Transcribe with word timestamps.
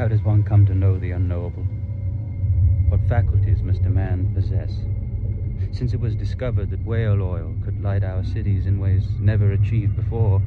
How 0.00 0.08
does 0.08 0.22
one 0.22 0.42
come 0.42 0.64
to 0.64 0.74
know 0.74 0.98
the 0.98 1.10
unknowable? 1.10 1.64
What 2.88 3.06
faculties 3.06 3.60
must 3.60 3.84
a 3.84 3.90
man 3.90 4.32
possess? 4.34 4.72
Since 5.76 5.92
it 5.92 6.00
was 6.00 6.16
discovered 6.16 6.70
that 6.70 6.86
whale 6.86 7.20
oil 7.20 7.54
could 7.62 7.82
light 7.82 8.02
our 8.02 8.24
cities 8.24 8.64
in 8.64 8.80
ways 8.80 9.04
never 9.18 9.52
achieved 9.52 9.96
before, 9.96 10.40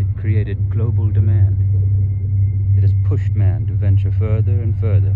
it 0.00 0.06
created 0.18 0.70
global 0.70 1.10
demand. 1.10 1.58
It 2.78 2.80
has 2.80 2.94
pushed 3.04 3.34
man 3.34 3.66
to 3.66 3.74
venture 3.74 4.12
further 4.12 4.62
and 4.62 4.74
further 4.80 5.14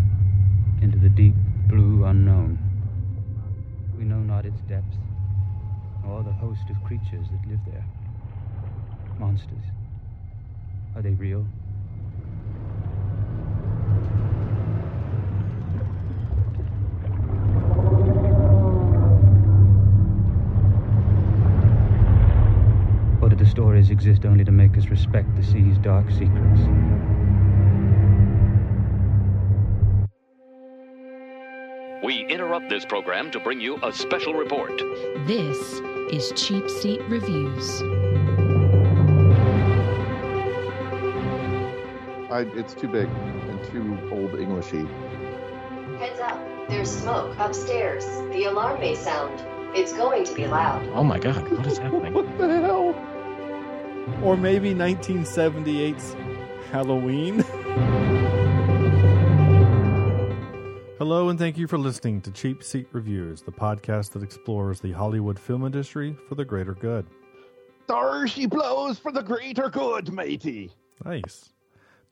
into 0.82 0.98
the 0.98 1.08
deep 1.08 1.34
blue 1.66 2.04
unknown. 2.04 2.58
We 3.96 4.04
know 4.04 4.18
not 4.18 4.44
its 4.44 4.60
depth, 4.68 4.94
nor 6.04 6.22
the 6.22 6.32
host 6.34 6.68
of 6.68 6.84
creatures 6.84 7.28
that 7.30 7.48
live 7.48 7.60
there. 7.64 7.86
Monsters. 9.18 9.64
Are 10.94 11.00
they 11.00 11.14
real? 11.14 11.46
Or 23.22 23.28
do 23.28 23.36
the 23.36 23.44
stories 23.80 23.90
exist 23.90 24.26
only 24.26 24.44
to 24.44 24.52
make 24.52 24.76
us 24.76 24.88
respect 24.88 25.34
the 25.36 25.42
sea's 25.42 25.78
dark 25.78 26.10
secrets? 26.10 26.60
We 32.04 32.26
interrupt 32.26 32.68
this 32.68 32.84
program 32.84 33.30
to 33.30 33.40
bring 33.40 33.60
you 33.60 33.78
a 33.82 33.92
special 33.92 34.34
report. 34.34 34.76
This 35.26 35.80
is 36.12 36.32
Cheap 36.36 36.68
Seat 36.68 37.00
Reviews. 37.08 37.82
I, 42.30 42.46
it's 42.54 42.74
too 42.74 42.88
big 42.88 43.08
and 43.08 43.64
too 43.70 43.98
old 44.12 44.34
Englishy. 44.38 44.86
Heads 45.98 46.20
up. 46.20 46.38
There's 46.68 46.90
smoke 46.90 47.34
upstairs. 47.38 48.04
The 48.32 48.44
alarm 48.44 48.80
may 48.80 48.94
sound. 48.94 49.42
It's 49.74 49.92
going 49.92 50.24
to 50.24 50.34
be 50.34 50.46
loud. 50.46 50.86
Oh 50.94 51.04
my 51.04 51.18
god, 51.18 51.50
what 51.50 51.66
is 51.66 51.78
happening? 51.78 52.12
What 52.12 52.38
the 52.38 52.48
hell? 52.60 53.09
Or 54.22 54.36
maybe 54.36 54.74
1978's 54.74 56.14
Halloween. 56.70 57.44
Hello, 60.98 61.30
and 61.30 61.38
thank 61.38 61.56
you 61.56 61.66
for 61.66 61.78
listening 61.78 62.20
to 62.22 62.30
Cheap 62.30 62.62
Seat 62.62 62.86
Reviews, 62.92 63.40
the 63.40 63.50
podcast 63.50 64.10
that 64.12 64.22
explores 64.22 64.80
the 64.80 64.92
Hollywood 64.92 65.38
film 65.38 65.64
industry 65.64 66.14
for 66.28 66.34
the 66.34 66.44
greater 66.44 66.74
good. 66.74 67.06
There 67.88 68.26
she 68.28 68.44
blows 68.46 68.98
for 68.98 69.10
the 69.10 69.22
greater 69.22 69.70
good, 69.70 70.12
matey. 70.12 70.70
Nice. 71.04 71.52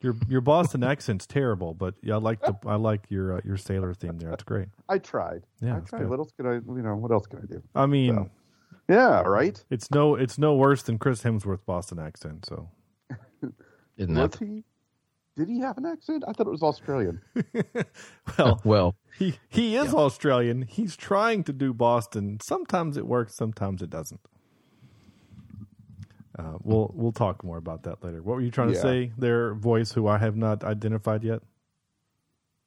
Your 0.01 0.15
your 0.27 0.41
Boston 0.41 0.83
accent's 0.83 1.27
terrible, 1.27 1.73
but 1.73 1.93
yeah, 2.01 2.15
I 2.15 2.17
like 2.17 2.41
the 2.41 2.55
I 2.65 2.75
like 2.75 3.01
your 3.09 3.37
uh, 3.37 3.41
your 3.43 3.57
sailor 3.57 3.93
theme 3.93 4.17
there. 4.17 4.31
It's 4.31 4.43
great. 4.43 4.67
I 4.87 4.97
tried. 4.97 5.43
Yeah, 5.61 5.77
I 5.77 5.79
tried. 5.81 5.99
good. 5.99 6.09
What 6.09 6.19
else 6.19 6.31
could 6.35 6.45
I? 6.47 6.53
You 6.53 6.81
know, 6.81 6.95
what 6.95 7.11
else 7.11 7.27
can 7.27 7.39
I 7.39 7.45
do? 7.53 7.61
I 7.75 7.85
mean, 7.85 8.15
So. 8.15 8.29
Yeah, 8.89 9.21
right. 9.21 9.63
it's 9.69 9.91
no 9.91 10.15
it's 10.15 10.37
no 10.39 10.55
worse 10.55 10.81
than 10.83 10.97
Chris 10.97 11.21
Hemsworth 11.23 11.63
Boston 11.65 11.99
accent. 11.99 12.45
So 12.45 12.69
Isn't 13.97 14.15
Was 14.15 14.31
that? 14.31 14.39
he? 14.45 14.63
Did 15.37 15.47
he 15.47 15.59
have 15.61 15.77
an 15.77 15.85
accent? 15.85 16.23
I 16.27 16.33
thought 16.33 16.47
it 16.47 16.51
was 16.51 16.63
Australian. 16.63 17.21
well, 18.37 18.59
Well, 18.65 18.95
he 19.17 19.39
he 19.47 19.75
is 19.77 19.93
Australian. 19.93 20.63
He's 20.63 20.95
trying 20.97 21.43
to 21.45 21.53
do 21.53 21.73
Boston. 21.73 22.39
Sometimes 22.41 22.97
it 22.97 23.05
works, 23.07 23.35
sometimes 23.35 23.81
it 23.81 23.89
doesn't. 23.89 24.19
Uh, 26.37 26.57
we'll 26.63 26.91
we'll 26.93 27.11
talk 27.11 27.43
more 27.43 27.57
about 27.57 27.83
that 27.83 28.03
later. 28.03 28.21
What 28.21 28.35
were 28.35 28.41
you 28.41 28.51
trying 28.51 28.69
to 28.69 28.75
say 28.79 29.11
there, 29.17 29.53
voice 29.53 29.91
who 29.91 30.07
I 30.07 30.17
have 30.17 30.35
not 30.35 30.63
identified 30.63 31.23
yet? 31.23 31.41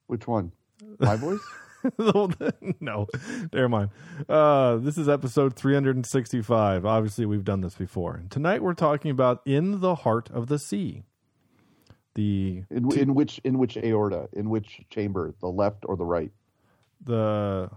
Which 0.06 0.27
one? 0.27 0.53
My 0.98 1.17
voice? 1.17 1.41
no, 2.80 3.06
never 3.52 3.69
mind. 3.69 3.91
Uh, 4.28 4.76
this 4.76 4.97
is 4.98 5.09
episode 5.09 5.56
365. 5.56 6.84
Obviously, 6.87 7.26
we've 7.26 7.44
done 7.44 7.60
this 7.60 7.75
before. 7.75 8.22
Tonight 8.31 8.62
we're 8.62 8.75
talking 8.75 9.10
about 9.10 9.41
In 9.44 9.81
the 9.81 9.97
Heart 9.97 10.31
of 10.32 10.47
the 10.47 10.59
Sea. 10.59 11.03
The 12.15 12.65
In, 12.71 12.92
in 12.98 13.15
which 13.15 13.38
in 13.44 13.59
which 13.59 13.76
aorta? 13.78 14.28
In 14.34 14.50
which 14.50 14.82
chamber? 14.91 15.32
The 15.41 15.48
left 15.48 15.84
or 15.87 15.97
the 15.97 16.04
right? 16.04 16.31
the 17.04 17.71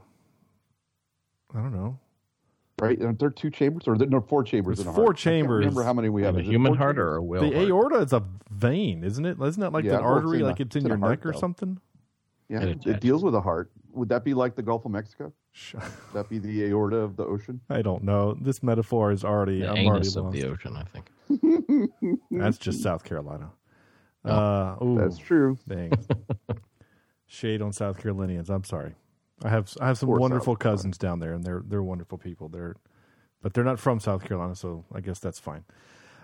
I 1.54 1.58
don't 1.62 1.74
know. 1.74 1.98
Right? 2.82 3.02
Aren't 3.02 3.20
there 3.20 3.30
two 3.30 3.50
chambers 3.50 3.88
or 3.88 3.98
there, 3.98 4.08
no 4.10 4.20
four 4.20 4.44
chambers? 4.44 4.78
There's 4.80 4.88
in 4.88 4.92
a 4.92 4.96
four 4.96 5.06
heart? 5.06 5.16
I 5.16 5.22
can't 5.22 5.24
chambers. 5.38 5.60
remember 5.60 5.84
how 5.84 5.94
many 5.94 6.10
we 6.10 6.24
have. 6.24 6.36
a 6.36 6.40
Is 6.40 6.48
it 6.48 6.52
human 6.52 6.76
heart 6.76 6.98
chambers? 6.98 7.14
or 7.14 7.16
a 7.16 7.24
whale 7.24 7.42
the 7.50 7.56
heart? 7.56 7.70
aorta 7.70 7.96
is 8.00 8.12
a 8.14 8.24
vein, 8.52 9.06
isn't 9.06 9.26
it? 9.26 9.38
Isn't 9.42 9.62
that 9.62 9.72
like 9.72 9.86
Yeah, 9.86 10.00
an 10.00 10.04
well, 10.04 10.18
it's 10.18 10.26
artery, 10.26 10.40
in 10.42 10.46
like 10.46 10.58
the- 10.58 10.64
it's 10.64 10.76
in 10.76 10.80
it's 10.80 10.86
in 10.86 10.90
your 10.90 10.98
the 10.98 11.06
heart, 11.06 11.20
neck 11.20 11.26
or 11.26 11.32
though. 11.32 11.40
something? 11.40 11.80
Yeah, 12.50 12.60
And 12.62 12.86
it, 12.86 13.00
deals 13.00 13.24
with 13.24 13.32
the 13.34 13.42
heart. 13.42 13.72
Would 13.96 14.10
that 14.10 14.24
be 14.24 14.34
like 14.34 14.56
the 14.56 14.62
Gulf 14.62 14.86
of 14.86 14.92
Mexico? 14.92 15.32
Sh- 15.54 15.74
Would 15.76 15.84
that 16.14 16.30
be 16.30 16.38
the 16.38 16.66
aorta 16.66 16.98
of 16.98 17.16
the 17.16 17.24
ocean? 17.26 17.62
I 17.70 17.82
don't 17.82 18.04
know. 18.04 18.38
This 18.40 18.62
metaphor 18.62 19.12
is 19.12 19.24
already. 19.24 19.62
The 19.62 19.70
I'm 19.72 19.88
already 19.88 20.06
anus 20.08 20.16
of 20.18 20.26
lost. 20.26 20.34
the 20.36 20.44
ocean, 20.46 20.76
I 20.76 20.84
think. 20.84 22.22
That's 22.32 22.58
just 22.58 22.84
South 22.84 23.04
Carolina. 23.04 23.52
Uh, 24.24 24.76
ooh, 24.84 24.98
That's 25.00 25.18
true. 25.18 25.58
Dang. 25.68 25.92
Shade 27.28 27.62
on 27.62 27.72
South 27.74 28.00
Carolinians. 28.02 28.50
I'm 28.50 28.64
sorry. 28.64 28.94
I 29.44 29.50
have 29.50 29.74
I 29.82 29.88
have 29.88 29.98
some 29.98 30.08
Poor 30.08 30.20
wonderful 30.20 30.54
South 30.54 30.60
Carolina. 30.60 30.78
cousins 30.78 30.98
down 30.98 31.20
there, 31.20 31.34
and 31.34 31.44
they're 31.44 31.64
they're 31.66 31.84
wonderful 31.84 32.18
people. 32.18 32.50
They're, 32.50 32.76
but 33.42 33.54
they're 33.54 33.64
not 33.64 33.80
from 33.80 34.00
South 34.00 34.24
Carolina, 34.24 34.56
so 34.56 34.86
I 34.94 35.02
guess 35.02 35.20
that's 35.20 35.40
fine. 35.40 35.64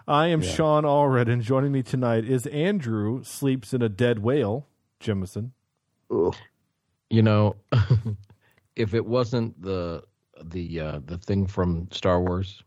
I 0.07 0.27
am 0.27 0.41
Sean 0.41 0.83
Allred, 0.83 1.29
and 1.31 1.41
joining 1.41 1.71
me 1.71 1.83
tonight 1.83 2.25
is 2.25 2.47
Andrew. 2.47 3.23
Sleeps 3.23 3.73
in 3.73 3.81
a 3.81 3.89
dead 3.89 4.19
whale, 4.19 4.67
Jemison. 4.99 5.51
Ugh. 6.13 6.35
You 7.11 7.21
know, 7.21 7.55
if 8.75 8.93
it 8.93 9.05
wasn't 9.05 9.61
the 9.61 10.03
the 10.45 10.79
uh, 10.79 10.99
the 11.05 11.17
thing 11.17 11.45
from 11.47 11.87
Star 11.91 12.21
Wars 12.21 12.63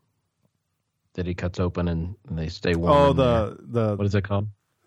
that 1.15 1.27
he 1.27 1.35
cuts 1.35 1.61
open 1.61 1.89
and, 1.89 2.15
and 2.29 2.39
they 2.39 2.49
stay 2.49 2.75
warm. 2.75 2.93
Oh, 2.93 3.11
in 3.11 3.17
there. 3.17 3.27
the 3.51 3.57
the 3.91 3.97
what 3.97 4.07
is 4.07 4.15
it 4.15 4.23
called? 4.25 4.47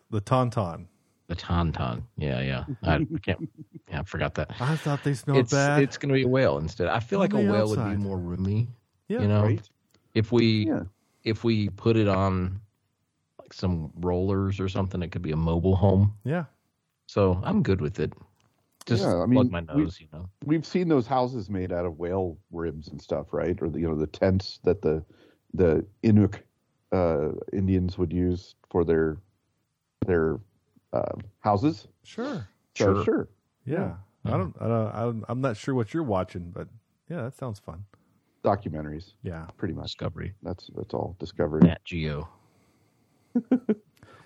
the 0.09 0.21
tauntaun. 0.21 0.85
The 1.27 1.35
tauntaun. 1.35 2.03
Yeah, 2.15 2.39
yeah. 2.41 2.63
I, 2.83 2.95
I 2.95 3.05
can't. 3.21 3.49
Yeah, 3.89 3.99
I 3.99 4.03
forgot 4.03 4.33
that. 4.35 4.51
I 4.61 4.77
thought 4.77 5.03
they 5.03 5.13
smelled 5.13 5.39
It's 5.39 5.51
bad. 5.51 5.81
it's 5.81 5.97
going 5.97 6.09
to 6.09 6.13
be 6.13 6.23
a 6.23 6.27
whale 6.27 6.57
instead. 6.57 6.87
I 6.87 6.99
feel 7.01 7.19
On 7.19 7.23
like 7.23 7.33
a 7.33 7.43
the 7.45 7.51
whale 7.51 7.67
would 7.69 7.83
be 7.83 7.97
more 7.97 8.17
roomy. 8.17 8.69
yeah, 9.09 9.19
you 9.21 9.27
know, 9.27 9.41
Right? 9.43 9.69
if 10.13 10.31
we 10.31 10.67
Yeah. 10.67 10.83
if 11.25 11.43
we 11.43 11.67
put 11.69 11.97
it 11.97 12.07
on 12.07 12.61
like 13.41 13.51
some 13.53 13.91
rollers 13.99 14.59
or 14.61 14.69
something, 14.69 15.01
it 15.03 15.11
could 15.11 15.21
be 15.21 15.31
a 15.31 15.37
mobile 15.37 15.75
home. 15.75 16.13
yeah. 16.23 16.45
So 17.07 17.41
I'm 17.43 17.63
good 17.63 17.81
with 17.81 17.99
it. 17.99 18.13
Just 18.87 19.03
Yeah, 19.03 19.09
I 19.21 19.25
plug 19.25 19.29
mean, 19.29 19.51
my 19.51 19.73
we- 19.75 19.83
nose, 19.83 19.99
you 19.99 20.07
know. 20.13 20.29
We've 20.45 20.65
seen 20.65 20.87
those 20.87 21.05
houses 21.05 21.49
made 21.49 21.71
out 21.73 21.85
of 21.85 21.99
whale 21.99 22.37
ribs 22.51 22.87
and 22.87 23.01
stuff, 23.01 23.27
right? 23.33 23.57
Or 23.61 23.69
the 23.69 23.79
you 23.81 23.87
know 23.89 23.95
the 23.95 24.07
tents 24.07 24.59
that 24.63 24.81
the 24.81 25.03
the 25.53 25.85
Inuk 26.03 26.39
uh, 26.93 27.29
Indians 27.51 27.97
would 27.97 28.13
use 28.13 28.55
for 28.69 28.85
their 28.85 29.17
their 30.05 30.39
uh, 30.93 31.15
houses. 31.41 31.87
Sure. 32.03 32.47
So 32.75 32.93
Sure. 32.95 33.03
sure. 33.03 33.27
Yeah. 33.65 33.95
I 34.23 34.31
don't. 34.31 34.55
I 34.61 34.67
don't. 34.67 34.95
I'm- 34.95 35.25
I'm 35.27 35.41
not 35.41 35.57
sure 35.57 35.75
what 35.75 35.93
you're 35.93 36.03
watching, 36.03 36.49
but 36.51 36.67
yeah, 37.09 37.23
that 37.23 37.35
sounds 37.35 37.59
fun. 37.59 37.83
documentaries, 38.43 39.13
Yeah. 39.23 39.47
pretty 39.57 39.73
much. 39.73 39.87
Discovery. 39.87 40.33
That's 40.43 40.69
that's 40.75 40.93
all 40.93 41.15
Discovery. 41.19 41.61
Nat 41.63 41.83
Geo. 41.83 42.29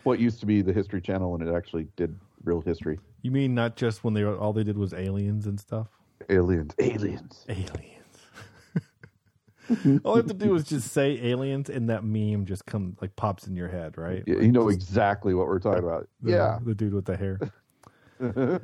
What 0.04 0.20
used 0.20 0.40
to 0.40 0.48
be 0.48 0.64
the 0.64 0.74
History 0.74 1.00
Channel 1.00 1.36
and 1.36 1.48
it 1.48 1.54
actually 1.54 1.86
did 1.96 2.20
real 2.44 2.60
history. 2.62 3.00
You 3.22 3.32
mean 3.32 3.54
not 3.54 3.76
just 3.76 4.04
when 4.04 4.14
they 4.14 4.24
were, 4.24 4.38
all 4.38 4.54
they 4.54 4.64
did 4.64 4.78
was 4.78 4.94
aliens 4.94 5.46
and 5.46 5.60
stuff? 5.60 5.88
Aliens, 6.30 6.74
aliens. 6.80 7.46
Aliens. 7.50 7.98
all 10.04 10.16
you 10.16 10.18
have 10.18 10.28
to 10.28 10.34
do 10.34 10.56
is 10.56 10.64
just 10.66 10.92
say 10.92 11.20
aliens, 11.28 11.70
and 11.70 11.90
that 11.90 12.04
meme 12.04 12.46
just 12.46 12.66
come 12.66 12.98
like 13.02 13.16
pops 13.16 13.48
in 13.48 13.56
your 13.56 13.68
head, 13.68 13.98
right? 13.98 14.24
You, 14.26 14.36
Like, 14.36 14.44
you 14.46 14.52
know 14.52 14.70
just 14.72 14.82
exactly 14.90 15.34
what 15.34 15.48
we're 15.48 15.60
talking 15.60 15.84
about. 15.84 16.08
the, 16.22 16.32
yeah. 16.32 16.60
the 16.64 16.74
dude 16.76 16.94
with 16.94 17.06
the 17.06 17.18
hair. 17.18 17.40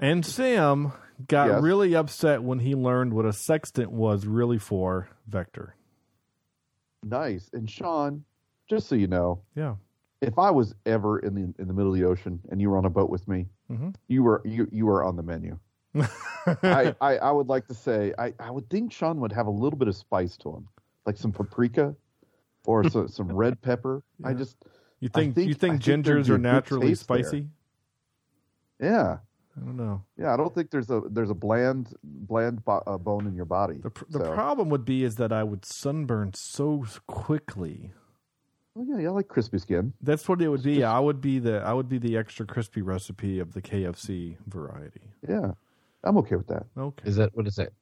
and 0.00 0.24
Sam 0.26 0.92
got 1.28 1.48
Yes. 1.48 1.62
really 1.62 1.94
upset 1.94 2.42
when 2.42 2.58
he 2.60 2.74
learned 2.74 3.12
what 3.12 3.24
a 3.26 3.32
sextant 3.32 3.90
was 3.92 4.26
really 4.26 4.58
for. 4.58 5.08
Vector. 5.28 5.74
Nice. 7.02 7.50
And 7.52 7.68
Sean, 7.70 8.24
just 8.68 8.88
so 8.88 8.94
you 8.94 9.06
know, 9.06 9.42
Yeah. 9.54 9.74
If 10.26 10.38
I 10.38 10.50
was 10.50 10.74
ever 10.86 11.18
in 11.18 11.34
the 11.34 11.54
in 11.60 11.68
the 11.68 11.74
middle 11.74 11.92
of 11.92 11.98
the 11.98 12.04
ocean 12.04 12.40
and 12.50 12.60
you 12.60 12.70
were 12.70 12.78
on 12.78 12.84
a 12.84 12.90
boat 12.90 13.10
with 13.10 13.26
me, 13.28 13.46
Mhm. 13.70 13.94
you 14.08 14.22
were 14.22 14.42
you 14.44 14.68
you 14.72 14.86
were 14.86 15.04
on 15.04 15.16
the 15.16 15.22
menu. 15.22 15.58
I, 16.62 16.94
I 17.00 17.16
I 17.18 17.30
would 17.30 17.48
like 17.48 17.66
to 17.68 17.74
say 17.74 18.12
I 18.18 18.34
I 18.40 18.50
would 18.50 18.68
think 18.68 18.92
Sean 18.92 19.20
would 19.20 19.32
have 19.32 19.46
a 19.46 19.50
little 19.50 19.78
bit 19.78 19.88
of 19.88 19.94
spice 19.96 20.36
to 20.38 20.50
him, 20.50 20.68
like 21.06 21.16
some 21.16 21.32
paprika 21.32 21.94
or 22.66 22.88
some 22.90 23.08
some 23.18 23.28
red 23.32 23.60
pepper. 23.62 24.02
I 24.24 24.34
just 24.34 24.56
You 25.00 25.08
think, 25.08 25.34
think- 25.34 25.48
you 25.48 25.54
think 25.54 25.82
think 25.82 26.04
gingers 26.06 26.28
are 26.30 26.38
naturally 26.38 26.88
taste 26.88 27.06
there. 27.08 27.18
spicy? 27.22 27.46
yeah 28.80 29.18
I 29.56 29.60
don't 29.60 29.76
know. 29.76 30.02
yeah. 30.18 30.34
I 30.34 30.36
don't 30.36 30.52
think 30.52 30.72
there's 30.72 30.90
a 30.90 31.00
there's 31.08 31.30
a 31.30 31.34
bland 31.34 31.94
bland 32.02 32.64
bo- 32.64 32.82
uh, 32.88 32.98
bone 32.98 33.28
in 33.28 33.36
your 33.36 33.44
body. 33.44 33.78
The 33.80 33.90
pr- 33.90 34.04
the 34.08 34.18
problem 34.32 34.68
would 34.70 34.84
be 34.84 35.04
is 35.04 35.14
that 35.16 35.32
I 35.32 35.44
would 35.44 35.64
sunburn 35.64 36.32
so 36.34 36.84
quickly 37.06 37.92
Oh 38.76 38.84
yeah, 38.88 38.98
yeah, 38.98 39.08
I 39.08 39.12
like 39.12 39.28
crispy 39.28 39.58
skin. 39.58 39.92
That's 40.02 40.28
what 40.28 40.42
it 40.42 40.48
would 40.48 40.62
be. 40.62 40.82
I 40.82 40.98
would 40.98 41.20
be 41.20 41.38
the 41.38 41.58
I 41.60 41.72
would 41.72 41.88
be 41.88 41.98
the 41.98 42.16
extra 42.16 42.44
crispy 42.44 42.82
recipe 42.82 43.38
of 43.38 43.52
the 43.52 43.62
KFC 43.62 44.36
variety. 44.48 45.12
Yeah, 45.28 45.52
I'm 46.02 46.16
okay 46.18 46.34
with 46.36 46.48
that. 46.48 46.66
Okay. 46.76 47.08
Is 47.08 47.16
that 47.16 47.34
what 47.36 47.46
is 47.46 47.54
that? 47.56 47.72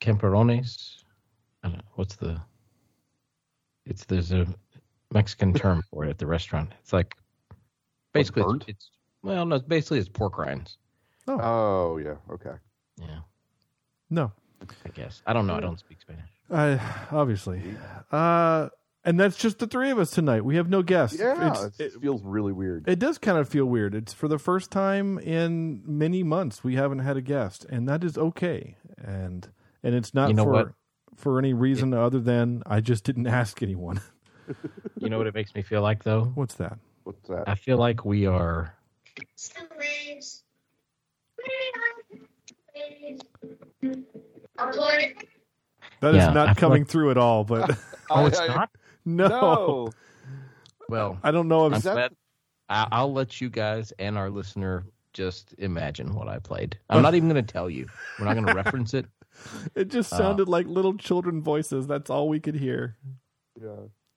Camperones? 0.00 1.02
I 1.62 1.68
don't 1.68 1.78
know. 1.78 1.84
What's 1.94 2.16
the? 2.16 2.40
It's 3.84 4.04
there's 4.06 4.32
a 4.32 4.46
Mexican 5.12 5.52
term 5.52 5.82
for 5.90 6.04
it 6.04 6.10
at 6.10 6.18
the 6.18 6.26
restaurant. 6.26 6.72
It's 6.80 6.92
like 6.92 7.14
basically 8.12 8.42
it's, 8.56 8.64
it's 8.68 8.90
well 9.22 9.44
no 9.44 9.58
basically 9.58 9.98
it's 9.98 10.08
pork 10.08 10.38
rinds. 10.38 10.78
Oh 11.28 11.98
yeah, 11.98 12.16
okay. 12.30 12.54
Yeah, 12.98 13.18
No. 14.10 14.32
I 14.62 14.88
guess 14.88 15.20
I 15.26 15.34
don't 15.34 15.46
know. 15.46 15.54
I 15.54 15.60
don't 15.60 15.78
speak 15.78 16.00
Spanish. 16.00 16.30
I 16.50 16.80
obviously. 17.12 17.60
Uh 18.10 18.70
and 19.06 19.18
that's 19.18 19.36
just 19.38 19.58
the 19.60 19.66
three 19.66 19.90
of 19.90 19.98
us 19.98 20.10
tonight. 20.10 20.44
We 20.44 20.56
have 20.56 20.68
no 20.68 20.82
guests. 20.82 21.18
Yeah, 21.18 21.32
It's- 21.46 21.64
it's- 21.64 21.80
it, 21.80 21.94
it 21.96 22.00
feels 22.02 22.22
really 22.22 22.52
weird. 22.52 22.86
it 22.88 22.98
does 22.98 23.16
kind 23.16 23.38
of 23.38 23.48
feel 23.48 23.64
weird. 23.64 23.94
It's 23.94 24.12
for 24.12 24.28
the 24.28 24.38
first 24.38 24.70
time 24.70 25.18
in 25.20 25.82
many 25.86 26.22
months 26.22 26.62
we 26.62 26.74
haven't 26.74 26.98
had 26.98 27.16
a 27.16 27.22
guest, 27.22 27.64
and 27.70 27.88
that 27.88 28.04
is 28.04 28.18
okay. 28.18 28.76
And 28.98 29.48
and 29.82 29.94
it's 29.94 30.12
not 30.12 30.28
You 30.28 30.34
know 30.34 30.44
for 30.44 30.50
what? 30.52 30.68
for 31.16 31.38
any 31.38 31.54
reason 31.54 31.94
other 31.94 32.20
than 32.20 32.62
I 32.66 32.80
just 32.80 33.04
didn't 33.04 33.26
ask 33.26 33.62
anyone. 33.62 34.00
You 35.00 35.08
know 35.10 35.18
what 35.18 35.26
it 35.26 35.34
makes 35.34 35.54
me 35.56 35.62
feel 35.62 35.82
like 35.82 36.04
though? 36.04 36.26
What's 36.36 36.54
that? 36.54 36.78
What's 37.02 37.26
that? 37.28 37.48
I 37.48 37.56
feel 37.56 37.78
like 37.78 38.04
we 38.04 38.26
are. 38.26 38.76
That 46.00 46.14
is 46.14 46.16
Yeah, 46.16 46.30
I 46.30 46.34
not 46.34 46.56
coming 46.56 46.82
like- 46.82 46.88
through 46.90 47.10
at 47.10 47.18
all. 47.18 47.44
But 47.44 47.78
Oh, 48.10 48.26
it's 48.26 48.38
I- 48.40 48.44
I- 48.46 48.54
not. 48.54 48.70
No, 49.06 49.28
No. 49.28 49.92
Well, 50.88 51.18
I 51.22 51.30
don't 51.30 51.48
know 51.48 51.66
if 51.66 51.74
I'm 51.74 51.80
that- 51.80 51.92
glad. 51.94 52.16
I- 52.68 52.88
I'll 52.92 53.12
let 53.12 53.40
you 53.40 53.48
guys 53.48 53.92
and 53.98 54.18
our 54.18 54.28
listener 54.28 54.84
just 55.12 55.54
imagine 55.58 56.14
what 56.14 56.28
I 56.28 56.38
played. 56.40 56.78
I'm 56.90 57.00
not 57.00 57.14
even 57.14 57.28
going 57.28 57.42
to 57.44 57.52
tell 57.52 57.70
you. 57.70 57.86
We're 58.18 58.26
not 58.26 58.34
going 58.34 58.46
to 58.46 58.54
reference 58.54 58.92
it. 58.92 59.06
it 59.74 59.88
just 59.88 60.12
Uh, 60.12 60.18
sounded 60.18 60.48
like 60.48 60.66
little 60.66 60.94
children 60.96 61.40
voices. 61.42 61.86
That's 61.86 62.10
all 62.10 62.28
we 62.28 62.38
could 62.40 62.56
hear. 62.56 62.96
Yeah. 63.60 63.68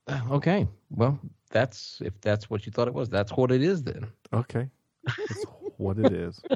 Uh, 0.07 0.19
Okay. 0.31 0.67
Well, 0.89 1.17
that's 1.51 2.01
if 2.03 2.19
that's 2.21 2.49
what 2.49 2.65
you 2.65 2.71
thought 2.71 2.87
it 2.87 2.93
was. 2.93 3.07
That's 3.09 3.31
what 3.33 3.51
it 3.51 3.61
is 3.61 3.83
then. 3.83 4.07
Okay, 4.33 4.69
that's 5.05 5.45
what 5.77 5.97
it 5.99 6.11
is. 6.13 6.41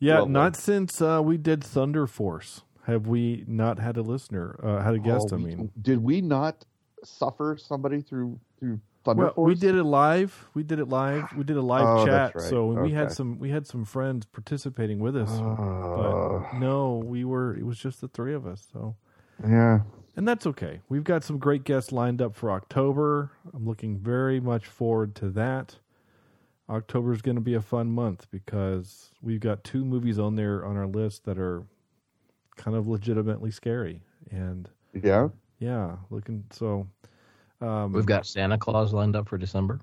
Yeah, 0.00 0.18
Lovely. 0.20 0.32
not 0.32 0.56
since 0.56 1.00
uh, 1.00 1.20
we 1.22 1.36
did 1.36 1.62
Thunder 1.62 2.08
Force 2.08 2.62
have 2.86 3.06
we 3.06 3.44
not 3.46 3.78
had 3.78 3.96
a 3.96 4.02
listener, 4.02 4.58
uh, 4.62 4.82
had 4.82 4.94
a 4.94 4.98
guest. 4.98 5.28
Oh, 5.32 5.36
I 5.36 5.38
mean, 5.38 5.70
did 5.80 6.02
we 6.02 6.20
not 6.20 6.64
suffer 7.04 7.56
somebody 7.58 8.00
through 8.02 8.38
through 8.58 8.80
Thunder 9.04 9.24
well, 9.24 9.34
Force? 9.34 9.48
we 9.48 9.54
did 9.54 9.74
it 9.74 9.84
live. 9.84 10.48
We 10.54 10.62
did 10.62 10.78
it 10.78 10.88
live. 10.88 11.24
We 11.36 11.42
did 11.44 11.56
a 11.56 11.62
live 11.62 11.84
Oh, 12.00 12.06
chat. 12.06 12.34
right. 12.34 12.48
So 12.48 12.66
we 12.82 12.92
had 12.92 13.12
some 13.12 13.38
we 13.38 13.50
had 13.50 13.66
some 13.66 13.84
friends 13.84 14.26
participating 14.26 14.98
with 15.00 15.16
us, 15.16 15.30
Uh, 15.30 15.96
but 15.96 16.54
no, 16.58 17.02
we 17.04 17.24
were. 17.24 17.54
It 17.56 17.64
was 17.66 17.78
just 17.78 18.00
the 18.00 18.08
three 18.08 18.34
of 18.34 18.46
us. 18.46 18.68
So 18.72 18.96
yeah. 19.46 19.80
And 20.14 20.28
that's 20.28 20.46
okay. 20.46 20.80
We've 20.90 21.04
got 21.04 21.24
some 21.24 21.38
great 21.38 21.64
guests 21.64 21.90
lined 21.90 22.20
up 22.20 22.34
for 22.36 22.50
October. 22.50 23.30
I'm 23.54 23.64
looking 23.66 23.98
very 23.98 24.40
much 24.40 24.66
forward 24.66 25.14
to 25.16 25.30
that. 25.30 25.76
October 26.68 27.12
is 27.12 27.22
going 27.22 27.34
to 27.36 27.40
be 27.42 27.54
a 27.54 27.60
fun 27.62 27.90
month 27.90 28.30
because 28.30 29.10
we've 29.22 29.40
got 29.40 29.64
two 29.64 29.84
movies 29.84 30.18
on 30.18 30.36
there 30.36 30.64
on 30.64 30.76
our 30.76 30.86
list 30.86 31.24
that 31.24 31.38
are 31.38 31.64
kind 32.62 32.76
of 32.76 32.86
legitimately 32.86 33.50
scary. 33.50 34.00
And 34.30 34.68
Yeah. 35.02 35.28
yeah, 35.58 35.96
looking 36.10 36.44
so. 36.50 36.86
Um, 37.60 37.92
We've 37.92 38.06
got 38.06 38.26
Santa 38.26 38.58
Claus 38.58 38.92
lined 38.92 39.14
up 39.16 39.28
for 39.28 39.38
December. 39.38 39.80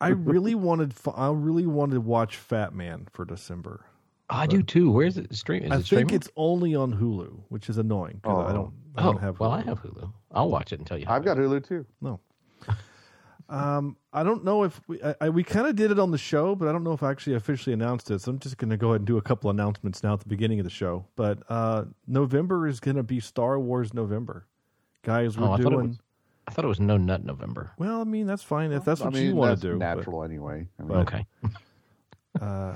I 0.00 0.08
really 0.08 0.54
wanted. 0.68 0.94
I 1.14 1.30
really 1.30 1.66
wanted 1.66 1.94
to 1.94 2.00
watch 2.00 2.36
Fat 2.36 2.74
Man 2.74 3.06
for 3.12 3.24
December. 3.24 3.84
Oh, 4.30 4.36
I 4.36 4.46
do 4.46 4.62
too. 4.62 4.90
Where's 4.90 5.18
it 5.18 5.34
stream? 5.34 5.64
Is 5.64 5.70
I 5.70 5.74
it 5.74 5.76
think 5.78 5.86
streaming? 5.86 6.14
it's 6.14 6.30
only 6.36 6.74
on 6.74 6.94
Hulu, 6.94 7.40
which 7.48 7.68
is 7.68 7.76
annoying 7.78 8.20
because 8.22 8.38
I 8.46 8.50
Oh. 8.50 8.54
don't. 8.54 8.72
I 8.96 9.00
Oh, 9.02 9.12
don't 9.12 9.20
have. 9.20 9.40
well, 9.40 9.50
I 9.50 9.60
have 9.62 9.82
Hulu. 9.82 10.10
I'll 10.32 10.50
watch 10.50 10.72
it 10.72 10.78
and 10.78 10.86
tell 10.86 10.98
you. 10.98 11.06
I've 11.08 11.24
got 11.24 11.38
is. 11.38 11.46
Hulu 11.50 11.66
too. 11.66 11.86
No. 12.00 12.20
Um, 13.48 13.96
I 14.12 14.22
don't 14.22 14.42
know 14.44 14.62
if 14.64 14.80
we, 14.88 15.02
I, 15.02 15.14
I, 15.22 15.28
we 15.28 15.44
kind 15.44 15.66
of 15.66 15.76
did 15.76 15.90
it 15.90 15.98
on 15.98 16.10
the 16.10 16.18
show, 16.18 16.54
but 16.54 16.66
I 16.68 16.72
don't 16.72 16.82
know 16.84 16.92
if 16.92 17.02
I 17.02 17.10
actually 17.10 17.36
officially 17.36 17.74
announced 17.74 18.10
it. 18.10 18.20
So 18.20 18.30
I'm 18.30 18.38
just 18.38 18.56
going 18.58 18.70
to 18.70 18.76
go 18.76 18.88
ahead 18.90 19.00
and 19.02 19.06
do 19.06 19.18
a 19.18 19.22
couple 19.22 19.50
announcements 19.50 20.02
now 20.02 20.14
at 20.14 20.20
the 20.20 20.28
beginning 20.28 20.60
of 20.60 20.64
the 20.64 20.70
show. 20.70 21.04
But 21.14 21.38
uh, 21.48 21.84
November 22.06 22.66
is 22.66 22.80
going 22.80 22.96
to 22.96 23.02
be 23.02 23.20
Star 23.20 23.58
Wars 23.60 23.92
November, 23.92 24.46
guys. 25.02 25.36
We're 25.36 25.46
Oh, 25.46 25.52
I 25.52 25.56
thought 25.58 25.66
it 25.66 25.70
doing 25.76 25.88
was. 25.88 25.98
I 26.46 26.50
thought 26.52 26.64
it 26.64 26.68
was 26.68 26.80
No 26.80 26.96
Nut 26.96 27.24
November. 27.24 27.72
well. 27.78 28.00
I 28.00 28.04
mean, 28.04 28.26
that's 28.26 28.42
fine 28.42 28.70
if 28.72 28.84
that's 28.84 29.00
I 29.00 29.04
what 29.04 29.14
mean, 29.14 29.26
you 29.28 29.34
want 29.34 29.60
to 29.60 29.66
do. 29.72 29.78
but- 29.78 29.96
natural 29.96 30.24
anyway. 30.24 30.66
I 30.78 30.82
mean, 30.82 30.98
Okay. 30.98 31.26
Uh, 32.40 32.74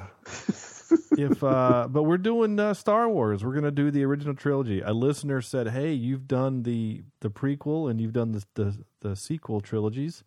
if 1.18 1.42
uh, 1.42 1.88
but 1.90 2.04
we're 2.04 2.16
doing 2.16 2.60
uh, 2.60 2.72
Star 2.74 3.08
Wars. 3.08 3.44
We're 3.44 3.54
gonna 3.54 3.72
do 3.72 3.90
the 3.90 4.04
original 4.04 4.34
trilogy. 4.34 4.80
A 4.82 4.92
listener 4.92 5.40
said, 5.42 5.70
"Hey, 5.70 5.92
you've 5.92 6.28
done 6.28 6.62
the 6.62 7.02
the 7.20 7.28
prequel 7.28 7.90
and 7.90 8.00
you've 8.00 8.12
done 8.12 8.30
the 8.30 8.44
the, 8.54 8.84
the 9.00 9.16
sequel 9.16 9.60
trilogies. 9.60 10.22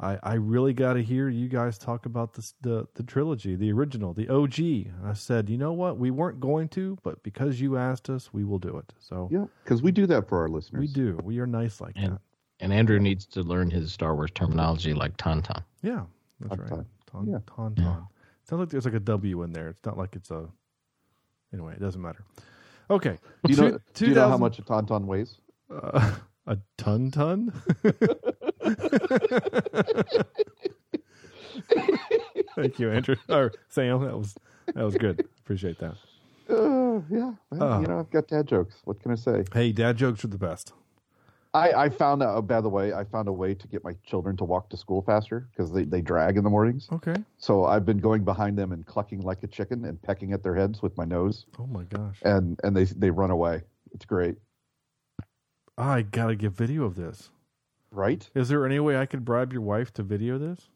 I 0.00 0.18
I 0.22 0.34
really 0.34 0.72
got 0.74 0.94
to 0.94 1.02
hear 1.02 1.28
you 1.28 1.48
guys 1.48 1.78
talk 1.78 2.04
about 2.06 2.34
this 2.34 2.54
the 2.62 2.86
the 2.94 3.02
trilogy, 3.04 3.54
the 3.56 3.70
original, 3.72 4.12
the 4.12 4.28
OG." 4.28 4.88
I 5.04 5.12
said, 5.14 5.48
"You 5.48 5.56
know 5.58 5.72
what? 5.72 5.98
We 5.98 6.10
weren't 6.10 6.40
going 6.40 6.68
to, 6.70 6.98
but 7.02 7.22
because 7.22 7.60
you 7.60 7.76
asked 7.76 8.10
us, 8.10 8.32
we 8.32 8.44
will 8.44 8.58
do 8.58 8.76
it." 8.78 8.92
So 8.98 9.28
Yeah, 9.30 9.44
because 9.62 9.82
we 9.82 9.92
do 9.92 10.06
that 10.08 10.28
for 10.28 10.40
our 10.40 10.48
listeners. 10.48 10.80
we 10.80 10.88
do. 10.88 11.18
We 11.22 11.38
are 11.38 11.46
nice 11.46 11.80
like 11.80 11.92
And 11.96 12.14
that. 12.14 12.20
and 12.60 12.72
Andrew 12.72 12.98
needs 12.98 13.24
to 13.26 13.42
learn 13.42 13.70
his 13.70 13.92
Star 13.92 14.14
Wars 14.16 14.30
terminology 14.34 14.94
like 14.94 15.16
Tauntaun. 15.16 15.62
Yeah, 15.82 16.04
that's 16.40 16.56
Tauntaun. 16.56 16.70
right. 16.78 16.86
Taun, 17.06 17.26
Yeah. 17.28 17.38
tauntaun. 17.46 17.78
Yeah. 17.78 18.00
Sounds 18.42 18.60
like 18.60 18.68
there's 18.70 18.84
like 18.84 18.94
a 18.94 19.00
W 19.00 19.42
in 19.42 19.52
there. 19.52 19.68
It's 19.68 19.84
not 19.84 19.96
like 19.96 20.16
it's 20.16 20.30
a. 20.32 20.48
Anyway, 21.52 21.72
it 21.74 21.80
doesn't 21.80 22.02
matter. 22.02 22.24
Okay. 22.90 23.16
Do 23.46 23.52
you 23.52 23.60
know? 23.60 23.70
Two- 23.94 24.06
do 24.06 24.08
you 24.08 24.14
know 24.16 24.28
how 24.28 24.36
much 24.38 24.58
a 24.58 24.62
tauntaun 24.62 25.04
weighs? 25.06 25.38
Uh, 25.70 26.16
a 26.48 26.58
ton 26.76 27.10
ton? 27.12 27.52
Thank 32.56 32.78
you, 32.78 32.90
Andrew. 32.90 33.16
Or 33.28 33.52
Sam, 33.68 34.00
that 34.04 34.16
was 34.16 34.34
that 34.74 34.84
was 34.84 34.96
good. 34.96 35.26
Appreciate 35.40 35.78
that. 35.78 35.94
Uh, 36.48 37.00
yeah. 37.10 37.32
Well, 37.50 37.62
Oh. 37.62 37.80
You 37.80 37.86
know, 37.86 37.98
I've 38.00 38.10
got 38.10 38.28
dad 38.28 38.46
jokes. 38.46 38.76
What 38.84 39.00
can 39.00 39.12
I 39.12 39.16
say? 39.16 39.44
Hey, 39.52 39.72
dad 39.72 39.96
jokes 39.96 40.24
are 40.24 40.28
the 40.28 40.38
best. 40.38 40.72
I, 41.52 41.72
I 41.72 41.88
found 41.88 42.22
out. 42.22 42.46
By 42.48 42.60
the 42.60 42.68
way, 42.68 42.92
I 42.92 43.04
found 43.04 43.28
a 43.28 43.32
way 43.32 43.54
to 43.54 43.68
get 43.68 43.84
my 43.84 43.94
children 44.04 44.36
to 44.38 44.44
walk 44.44 44.68
to 44.70 44.76
school 44.76 45.02
faster 45.02 45.48
because 45.52 45.70
they, 45.72 45.84
they 45.84 46.00
drag 46.00 46.36
in 46.36 46.42
the 46.44 46.50
mornings. 46.50 46.88
Okay. 46.92 47.14
So 47.38 47.64
I've 47.64 47.86
been 47.86 47.98
going 47.98 48.24
behind 48.24 48.58
them 48.58 48.72
and 48.72 48.84
clucking 48.84 49.20
like 49.20 49.42
a 49.44 49.46
chicken 49.46 49.84
and 49.84 50.00
pecking 50.02 50.32
at 50.32 50.42
their 50.42 50.54
heads 50.56 50.82
with 50.82 50.96
my 50.96 51.04
nose, 51.04 51.46
Oh 51.58 51.66
my 51.66 51.84
gosh. 51.84 52.18
and 52.22 52.58
and 52.64 52.76
they 52.76 52.84
they 52.84 53.10
run 53.10 53.30
away. 53.30 53.62
It's 53.92 54.04
great, 54.04 54.36
I 55.78 56.02
gotta 56.02 56.34
get 56.34 56.50
video 56.52 56.84
of 56.84 56.96
this. 56.96 57.30
Right? 57.94 58.28
Is 58.34 58.48
there 58.48 58.66
any 58.66 58.80
way 58.80 58.96
I 58.98 59.06
could 59.06 59.24
bribe 59.24 59.52
your 59.52 59.62
wife 59.62 59.92
to 59.94 60.02
video 60.02 60.38
this? 60.38 60.68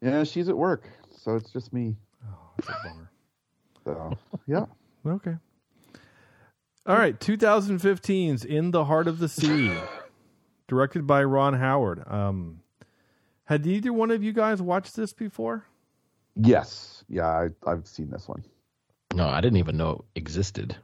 Yeah, 0.00 0.24
she's 0.24 0.48
at 0.48 0.56
work, 0.56 0.88
so 1.10 1.36
it's 1.36 1.50
just 1.52 1.72
me. 1.72 1.96
Oh, 2.26 2.36
that's 2.56 2.68
a 2.68 2.88
bummer. 2.88 3.10
So 3.84 4.18
yeah, 4.46 4.66
Okay. 5.06 5.36
All 6.86 6.96
right, 6.98 7.18
2015's 7.18 8.44
In 8.44 8.72
the 8.72 8.84
Heart 8.84 9.08
of 9.08 9.18
the 9.18 9.28
Sea, 9.28 9.72
directed 10.68 11.06
by 11.06 11.24
Ron 11.24 11.54
Howard. 11.54 12.02
Um, 12.06 12.60
had 13.44 13.66
either 13.66 13.92
one 13.92 14.10
of 14.10 14.22
you 14.22 14.32
guys 14.34 14.60
watched 14.60 14.96
this 14.96 15.12
before? 15.14 15.64
yes, 16.36 17.02
yeah, 17.08 17.26
I, 17.26 17.48
I've 17.66 17.86
seen 17.86 18.10
this 18.10 18.28
one. 18.28 18.44
No, 19.14 19.28
I 19.28 19.40
didn't 19.40 19.58
even 19.58 19.76
know 19.76 19.90
it 20.14 20.20
existed. 20.20 20.76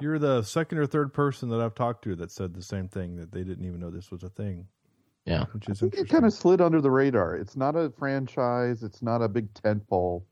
You're 0.00 0.18
the 0.18 0.42
second 0.42 0.78
or 0.78 0.86
third 0.86 1.12
person 1.12 1.48
that 1.50 1.60
I've 1.60 1.74
talked 1.74 2.04
to 2.04 2.14
that 2.16 2.30
said 2.30 2.54
the 2.54 2.62
same 2.62 2.88
thing 2.88 3.16
that 3.16 3.32
they 3.32 3.42
didn't 3.44 3.64
even 3.64 3.80
know 3.80 3.90
this 3.90 4.10
was 4.10 4.22
a 4.22 4.28
thing, 4.30 4.66
Yeah. 5.26 5.44
which 5.52 5.68
I 5.68 5.72
is 5.72 5.80
think 5.80 5.94
it 5.94 6.08
kind 6.08 6.24
of 6.24 6.32
slid 6.32 6.60
under 6.60 6.80
the 6.80 6.90
radar. 6.90 7.36
It's 7.36 7.56
not 7.56 7.76
a 7.76 7.90
franchise. 7.90 8.82
It's 8.82 9.02
not 9.02 9.22
a 9.22 9.28
big 9.28 9.52
tentpole. 9.54 10.22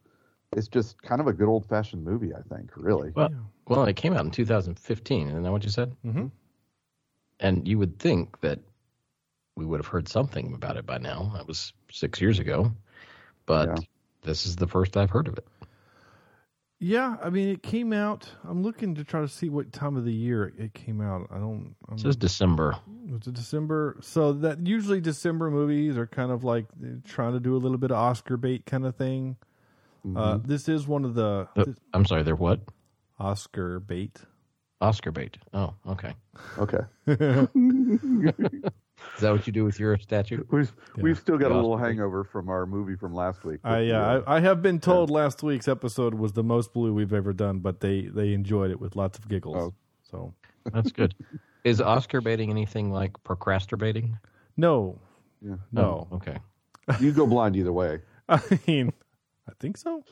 It's 0.53 0.69
just 0.69 1.01
kind 1.03 1.21
of 1.21 1.27
a 1.27 1.33
good 1.33 1.49
old 1.49 1.67
fashioned 1.67 2.03
movie. 2.05 2.35
I 2.35 2.41
think, 2.43 2.71
really. 2.77 3.11
Well, 3.15 3.31
Yeah. 3.31 3.39
well, 3.67 3.85
it 3.85 3.97
came 3.97 4.15
out 4.15 4.25
in 4.25 4.31
2015. 4.31 5.29
Isn't 5.29 5.43
that 5.43 5.53
what 5.53 5.65
you 5.65 5.71
said? 5.71 5.95
Mhm. 6.05 6.31
And 7.41 7.69
you 7.69 7.79
would 7.79 7.99
think 7.99 8.41
that 8.41 8.61
we 9.57 9.67
would 9.67 9.79
have 9.81 9.87
heard 9.87 10.09
something 10.09 10.55
about 10.55 10.77
it 10.77 10.87
by 10.87 10.99
now. 10.99 11.33
That 11.35 11.47
was 11.47 11.73
six 11.91 12.21
years 12.21 12.39
ago, 12.39 12.73
but 13.45 13.69
Yeah. 13.69 13.85
this 14.23 14.47
is 14.47 14.57
the 14.57 14.67
first 14.67 14.97
I've 14.97 15.11
heard 15.11 15.29
of 15.29 15.37
it. 15.37 15.47
Yeah, 16.81 17.17
I 17.23 17.29
mean, 17.31 17.49
it 17.49 17.63
came 17.63 17.93
out. 17.93 18.29
I'm 18.49 18.63
looking 18.63 18.95
to 18.95 19.05
try 19.05 19.21
to 19.21 19.27
see 19.29 19.49
what 19.49 19.73
time 19.73 19.97
of 19.97 20.05
the 20.05 20.13
year 20.13 20.53
it 20.57 20.75
came 20.75 21.01
out. 21.01 21.27
I 21.31 21.39
don't. 21.39 21.75
I'm, 21.89 21.97
It 21.97 22.01
says 22.01 22.15
December. 22.17 22.77
It's 23.09 23.27
it 23.27 23.35
December? 23.35 23.97
So 24.01 24.33
that 24.35 24.65
usually 24.65 25.01
December 25.01 25.51
movies 25.51 25.97
are 25.99 26.07
kind 26.07 26.31
of 26.31 26.45
like 26.45 26.67
trying 27.05 27.33
to 27.33 27.41
do 27.41 27.57
a 27.57 27.59
little 27.59 27.79
bit 27.79 27.91
of 27.91 27.97
Oscar 27.97 28.37
bait 28.37 28.65
kind 28.65 28.87
of 28.87 28.95
thing. 28.95 29.37
Uh, 30.05 30.37
Mhm. 30.39 30.47
this 30.47 30.69
is 30.69 30.87
one 30.87 31.05
of 31.05 31.15
the 31.15 31.49
Uh, 31.57 31.65
I'm 31.93 32.05
sorry, 32.05 32.23
they're 32.23 32.37
what? 32.37 32.61
Oscar 33.19 33.81
bait. 33.81 34.23
Oscar 34.81 35.11
bait. 35.11 35.37
Oh, 35.53 35.75
okay. 35.89 36.15
Okay, 36.59 36.79
Is 39.17 39.23
that 39.23 39.33
what 39.33 39.47
you 39.47 39.53
do 39.53 39.65
with 39.65 39.79
your 39.81 39.99
statue? 39.99 40.45
we've 40.51 40.73
we've 40.97 41.19
still 41.19 41.39
got 41.39 41.51
a 41.51 41.55
little 41.55 41.77
hangover 41.77 42.25
from 42.25 42.49
our 42.49 42.67
movie 42.67 42.97
from 42.97 43.15
last 43.15 43.45
week. 43.45 43.61
I, 43.65 43.81
yeah, 43.81 44.21
I, 44.27 44.37
I 44.37 44.41
have 44.41 44.63
been 44.63 44.79
told 44.81 45.11
last 45.11 45.43
week's 45.43 45.69
episode 45.69 46.15
was 46.15 46.33
the 46.33 46.45
most 46.45 46.73
blue 46.73 46.93
we've 46.95 47.13
ever 47.13 47.33
done, 47.33 47.59
but 47.59 47.81
they 47.81 48.03
they 48.03 48.33
enjoyed 48.33 48.71
it 48.71 48.81
with 48.81 48.97
lots 48.97 49.19
of 49.19 49.29
giggles. 49.29 49.57
Oh. 49.57 49.75
So 50.11 50.35
That's 50.73 50.93
good. 50.93 51.15
Is 51.65 51.81
Oscar 51.81 52.21
baiting 52.21 52.51
anything 52.51 52.91
like 52.93 53.13
procrastinating? 53.25 54.19
no, 54.57 54.99
Yeah. 55.43 55.57
no. 55.73 56.09
Oh, 56.11 56.17
okay. 56.17 56.39
you 57.01 57.13
go 57.13 57.27
blind 57.27 57.57
either 57.57 57.73
way. 57.73 58.01
I 58.29 58.41
mean, 58.67 58.93
I 59.49 59.53
think 59.61 59.77
so. 59.77 60.05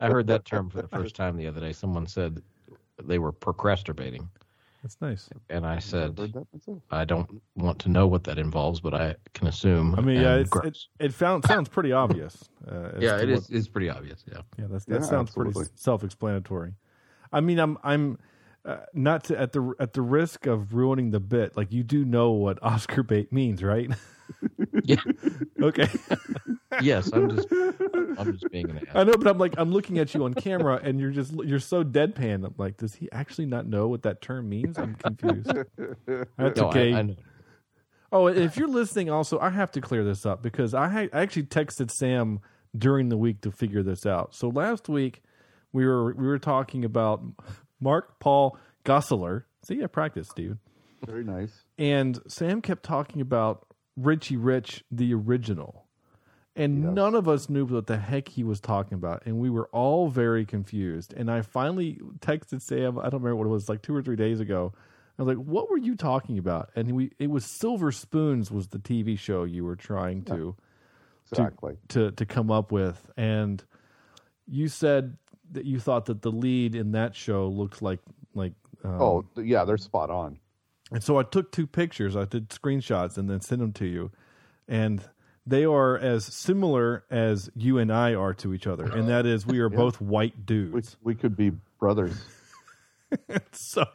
I 0.00 0.08
heard 0.08 0.26
that 0.28 0.44
term 0.44 0.70
for 0.70 0.82
the 0.82 0.88
first 0.88 1.16
time 1.16 1.36
the 1.36 1.46
other 1.46 1.60
day. 1.60 1.72
Someone 1.72 2.06
said 2.06 2.40
they 3.02 3.18
were 3.18 3.32
procrastinating, 3.32 4.28
That's 4.82 4.96
nice. 5.00 5.28
and 5.50 5.66
I 5.66 5.80
said 5.80 6.16
heard 6.18 6.32
that 6.34 6.46
myself. 6.52 6.82
I 6.90 7.04
don't 7.04 7.42
want 7.56 7.78
to 7.80 7.88
know 7.88 8.06
what 8.06 8.24
that 8.24 8.38
involves, 8.38 8.80
but 8.80 8.94
I 8.94 9.16
can 9.34 9.48
assume. 9.48 9.94
I 9.96 10.00
mean, 10.00 10.20
yeah, 10.20 10.36
it's, 10.36 10.50
it, 10.64 10.78
it 11.00 11.12
found 11.14 11.44
sounds 11.46 11.68
pretty 11.68 11.90
obvious. 11.92 12.48
Uh, 12.66 12.90
yeah, 12.98 13.16
to 13.16 13.22
it 13.24 13.28
what- 13.30 13.38
is. 13.38 13.50
It's 13.50 13.68
pretty 13.68 13.90
obvious. 13.90 14.24
Yeah. 14.30 14.38
Yeah, 14.58 14.66
that's, 14.70 14.84
that 14.86 15.00
Yeah, 15.02 15.06
sounds 15.06 15.32
pretty 15.32 15.52
self-explanatory. 15.74 16.74
I 17.32 17.40
mean, 17.40 17.58
I'm 17.58 17.76
I'm 17.82 18.18
uh, 18.64 18.78
not 18.94 19.24
to, 19.24 19.38
at 19.38 19.52
the 19.52 19.74
at 19.80 19.92
the 19.94 20.02
risk 20.02 20.46
of 20.46 20.72
ruining 20.74 21.10
the 21.10 21.20
bit. 21.20 21.56
Like 21.56 21.72
you 21.72 21.82
do 21.82 22.04
know 22.04 22.30
what 22.30 22.58
Oscar 22.62 23.02
bait 23.02 23.32
means, 23.32 23.62
right? 23.62 23.90
Yeah. 24.84 24.96
okay, 25.60 25.86
yes, 26.82 27.10
I'm 27.12 27.28
just. 27.30 27.48
I'm 27.50 28.32
just 28.32 28.50
being 28.50 28.70
an 28.70 28.78
ass. 28.88 28.94
I 28.94 29.04
know, 29.04 29.14
but 29.18 29.26
I'm 29.26 29.36
like 29.38 29.54
I'm 29.58 29.70
looking 29.70 29.98
at 29.98 30.14
you 30.14 30.24
on 30.24 30.32
camera, 30.34 30.80
and 30.82 30.98
you're 30.98 31.10
just 31.10 31.32
you're 31.44 31.58
so 31.58 31.84
deadpan. 31.84 32.44
I'm 32.46 32.54
like, 32.56 32.78
does 32.78 32.94
he 32.94 33.10
actually 33.12 33.46
not 33.46 33.66
know 33.66 33.88
what 33.88 34.02
that 34.02 34.22
term 34.22 34.48
means? 34.48 34.78
I'm 34.78 34.94
confused. 34.94 35.50
That's 36.36 36.60
No, 36.60 36.68
okay. 36.68 36.94
I 36.94 37.02
know. 37.02 37.16
Oh, 38.10 38.28
if 38.28 38.56
you're 38.56 38.68
listening, 38.68 39.10
also, 39.10 39.38
I 39.38 39.50
have 39.50 39.70
to 39.72 39.80
clear 39.82 40.04
this 40.04 40.24
up 40.24 40.42
because 40.42 40.72
I, 40.72 40.88
ha- 40.88 41.08
I 41.12 41.20
actually 41.20 41.42
texted 41.44 41.90
Sam 41.90 42.40
during 42.76 43.10
the 43.10 43.18
week 43.18 43.42
to 43.42 43.50
figure 43.50 43.82
this 43.82 44.06
out. 44.06 44.34
So 44.34 44.48
last 44.48 44.88
week 44.88 45.22
we 45.72 45.84
were 45.86 46.14
we 46.14 46.26
were 46.26 46.38
talking 46.38 46.84
about 46.84 47.22
Mark 47.80 48.18
Paul 48.20 48.56
Gosselaar. 48.84 49.44
See, 49.66 49.82
I 49.82 49.86
practiced, 49.86 50.34
dude. 50.34 50.58
Very 51.06 51.24
nice. 51.24 51.64
And 51.78 52.18
Sam 52.26 52.62
kept 52.62 52.82
talking 52.82 53.20
about 53.20 53.66
Richie 53.98 54.36
Rich, 54.36 54.84
the 54.90 55.12
original. 55.14 55.84
And 56.54 56.92
none 56.92 57.14
of 57.14 57.28
us 57.28 57.48
knew 57.48 57.64
what 57.66 57.86
the 57.86 57.98
heck 57.98 58.28
he 58.28 58.42
was 58.42 58.60
talking 58.60 58.94
about. 58.94 59.22
And 59.24 59.38
we 59.38 59.48
were 59.48 59.68
all 59.68 60.08
very 60.08 60.44
confused. 60.44 61.14
And 61.16 61.30
I 61.30 61.42
finally 61.42 62.00
texted 62.18 62.62
Sam, 62.62 62.98
I 62.98 63.02
don't 63.04 63.22
remember 63.22 63.36
what 63.36 63.46
it 63.46 63.50
was, 63.50 63.68
like 63.68 63.80
two 63.80 63.94
or 63.94 64.02
three 64.02 64.16
days 64.16 64.40
ago. 64.40 64.72
I 65.18 65.22
was 65.22 65.36
like, 65.36 65.44
what 65.44 65.70
were 65.70 65.78
you 65.78 65.94
talking 65.94 66.36
about? 66.36 66.70
And 66.74 66.92
we 66.92 67.12
it 67.18 67.30
was 67.30 67.44
Silver 67.44 67.92
Spoons 67.92 68.50
was 68.50 68.68
the 68.68 68.78
TV 68.78 69.18
show 69.18 69.44
you 69.44 69.64
were 69.64 69.76
trying 69.76 70.22
to 70.24 70.56
Exactly. 71.30 71.76
to 71.88 72.10
to 72.12 72.26
come 72.26 72.50
up 72.50 72.72
with. 72.72 73.10
And 73.16 73.62
you 74.46 74.68
said 74.68 75.16
that 75.52 75.64
you 75.64 75.78
thought 75.80 76.06
that 76.06 76.22
the 76.22 76.32
lead 76.32 76.74
in 76.74 76.92
that 76.92 77.14
show 77.14 77.48
looked 77.48 77.82
like 77.82 78.00
like 78.34 78.54
um, 78.84 79.02
oh, 79.02 79.24
yeah, 79.36 79.64
they're 79.64 79.76
spot 79.76 80.10
on. 80.10 80.38
And 80.90 81.02
so 81.02 81.18
I 81.18 81.22
took 81.22 81.52
two 81.52 81.66
pictures, 81.66 82.16
I 82.16 82.24
did 82.24 82.48
screenshots 82.50 83.18
and 83.18 83.28
then 83.28 83.40
sent 83.40 83.60
them 83.60 83.72
to 83.74 83.86
you. 83.86 84.10
And 84.66 85.02
they 85.46 85.64
are 85.64 85.96
as 85.96 86.24
similar 86.26 87.04
as 87.10 87.50
you 87.56 87.78
and 87.78 87.92
I 87.92 88.14
are 88.14 88.34
to 88.34 88.52
each 88.52 88.66
other. 88.66 88.84
And 88.84 89.08
that 89.08 89.24
is 89.24 89.46
we 89.46 89.60
are 89.60 89.68
both 89.84 90.00
white 90.00 90.44
dudes. 90.46 90.96
we 91.02 91.14
could 91.14 91.36
be 91.36 91.52
brothers. 91.78 92.20
So 93.52 93.86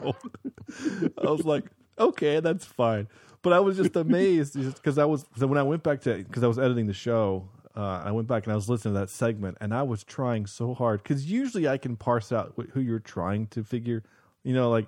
I 1.22 1.30
was 1.30 1.46
like, 1.46 1.66
okay, 2.00 2.40
that's 2.40 2.66
fine. 2.66 3.08
But 3.44 3.54
I 3.54 3.60
was 3.60 3.78
just 3.78 3.96
amazed 3.96 4.56
because 4.76 4.98
I 4.98 5.06
was 5.06 5.28
so 5.38 5.46
when 5.46 5.60
I 5.60 5.64
went 5.64 5.84
back 5.84 6.02
to 6.02 6.18
because 6.18 6.44
I 6.44 6.48
was 6.48 6.58
editing 6.58 6.88
the 6.88 6.94
show, 6.94 7.48
uh, 7.76 8.02
I 8.06 8.12
went 8.12 8.28
back 8.28 8.46
and 8.46 8.54
I 8.54 8.56
was 8.56 8.70
listening 8.70 8.96
to 8.96 9.02
that 9.02 9.10
segment, 9.12 9.58
and 9.62 9.74
I 9.74 9.84
was 9.84 10.04
trying 10.04 10.48
so 10.48 10.74
hard 10.74 11.04
because 11.04 11.30
usually 11.30 11.68
I 11.68 11.78
can 11.78 11.96
parse 11.96 12.32
out 12.32 12.54
who 12.72 12.80
you're 12.80 13.00
trying 13.00 13.48
to 13.48 13.64
figure, 13.64 14.02
you 14.44 14.54
know, 14.54 14.72
like 14.72 14.88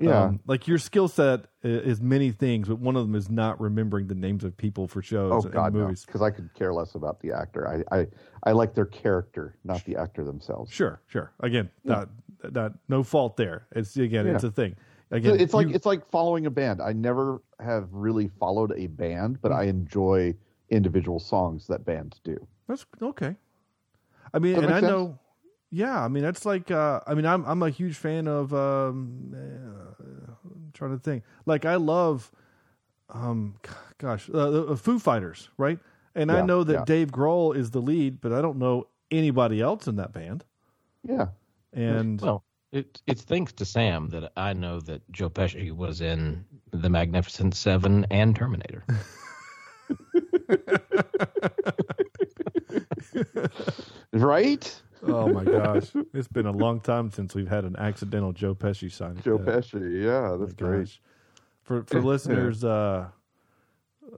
Yeah. 0.00 0.24
um, 0.24 0.40
like 0.46 0.66
your 0.66 0.78
skill 0.78 1.06
set 1.06 1.44
is 1.62 2.00
many 2.00 2.32
things, 2.32 2.68
but 2.68 2.80
one 2.80 2.96
of 2.96 3.06
them 3.06 3.14
is 3.14 3.30
not 3.30 3.60
remembering 3.60 4.08
the 4.08 4.14
names 4.16 4.42
of 4.42 4.56
people 4.56 4.88
for 4.88 5.00
shows 5.02 5.30
oh 5.32 5.42
and 5.42 5.52
God, 5.52 5.72
no. 5.72 5.80
movies. 5.80 6.04
Because 6.04 6.20
I 6.20 6.30
could 6.30 6.52
care 6.54 6.72
less 6.74 6.96
about 6.96 7.20
the 7.20 7.30
actor. 7.32 7.68
I, 7.90 7.96
I, 7.96 8.06
I 8.42 8.52
like 8.52 8.74
their 8.74 8.86
character, 8.86 9.56
not 9.64 9.84
the 9.84 9.96
actor 9.96 10.24
themselves. 10.24 10.72
Sure, 10.72 11.00
sure. 11.06 11.32
Again, 11.40 11.70
not, 11.84 12.08
not 12.50 12.72
no 12.88 13.04
fault 13.04 13.36
there. 13.36 13.66
It's 13.72 13.96
again, 13.96 14.26
it's 14.26 14.42
a 14.44 14.50
thing. 14.50 14.74
Again, 15.12 15.38
it's 15.38 15.54
like 15.54 15.68
you- 15.68 15.74
it's 15.74 15.86
like 15.86 16.10
following 16.10 16.46
a 16.46 16.50
band. 16.50 16.82
I 16.82 16.92
never 16.92 17.40
have 17.60 17.88
really 17.92 18.28
followed 18.40 18.72
a 18.76 18.88
band, 18.88 19.40
but 19.40 19.52
I 19.52 19.64
enjoy 19.64 20.34
individual 20.70 21.20
songs 21.20 21.68
that 21.68 21.84
bands 21.84 22.20
do. 22.24 22.36
That's 22.66 22.84
okay. 23.00 23.36
I 24.32 24.38
mean, 24.40 24.54
Does 24.56 24.64
and 24.64 24.72
I 24.72 24.80
make 24.80 24.90
know, 24.90 25.18
yeah. 25.74 26.02
I 26.02 26.08
mean, 26.08 26.22
that's 26.22 26.46
like, 26.46 26.70
uh, 26.70 27.00
I 27.06 27.14
mean, 27.14 27.26
I'm 27.26 27.44
I'm 27.44 27.62
a 27.62 27.70
huge 27.70 27.96
fan 27.96 28.28
of. 28.28 28.54
Um, 28.54 29.34
uh, 29.34 30.04
I'm 30.44 30.70
trying 30.72 30.92
to 30.92 30.98
think. 30.98 31.24
Like, 31.46 31.64
I 31.64 31.76
love, 31.76 32.30
um, 33.10 33.56
gosh, 33.98 34.30
uh, 34.32 34.50
the 34.50 34.66
uh, 34.68 34.76
Foo 34.76 34.98
Fighters, 34.98 35.48
right? 35.58 35.78
And 36.14 36.30
I 36.30 36.42
know 36.42 36.62
that 36.62 36.72
yeah. 36.72 36.84
Dave 36.84 37.10
Grohl 37.10 37.56
is 37.56 37.72
the 37.72 37.80
lead, 37.80 38.20
but 38.20 38.32
I 38.32 38.40
don't 38.40 38.58
know 38.58 38.86
anybody 39.10 39.60
else 39.60 39.88
in 39.88 39.96
that 39.96 40.12
band. 40.12 40.44
Yeah. 41.02 41.26
And 41.72 42.20
Well, 42.20 42.44
it, 42.70 43.02
it's 43.08 43.22
thanks 43.22 43.52
to 43.54 43.64
Sam 43.64 44.08
that 44.10 44.30
I 44.36 44.52
know 44.52 44.78
that 44.80 45.02
Joe 45.10 45.28
Pesci 45.28 45.72
was 45.72 46.00
in 46.00 46.44
The 46.70 46.88
Magnificent 46.88 47.56
Seven 47.56 48.06
and 48.10 48.36
Terminator. 48.36 48.84
Right? 54.12 54.80
Oh 55.06 55.28
my 55.28 55.44
gosh, 55.44 55.90
it's 56.12 56.28
been 56.28 56.46
a 56.46 56.52
long 56.52 56.80
time 56.80 57.10
since 57.10 57.34
we've 57.34 57.48
had 57.48 57.64
an 57.64 57.76
accidental 57.76 58.32
Joe 58.32 58.54
Pesci 58.54 58.90
sign. 58.90 59.20
Joe 59.22 59.36
Uh, 59.36 59.38
Pesci. 59.38 60.02
Yeah, 60.02 60.30
Oh 60.32 60.38
that's 60.38 60.58
my 60.60 60.68
great. 60.68 60.98
For 61.62 61.82
for 61.84 62.00
listeners 62.12 62.64
uh, 62.64 63.08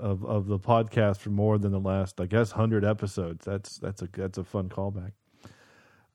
of 0.01 0.25
of 0.25 0.47
the 0.47 0.59
podcast 0.59 1.19
for 1.19 1.31
more 1.31 1.59
than 1.59 1.73
the 1.73 1.81
last, 1.81 2.21
I 2.21 2.27
guess, 2.27 2.53
hundred 2.53 2.85
episodes. 2.85 3.45
That's 3.45 3.79
that's 3.79 4.03
a 4.03 4.09
that's 4.13 4.39
a 4.39 4.45
fun 4.45 4.69
callback. 4.69 5.13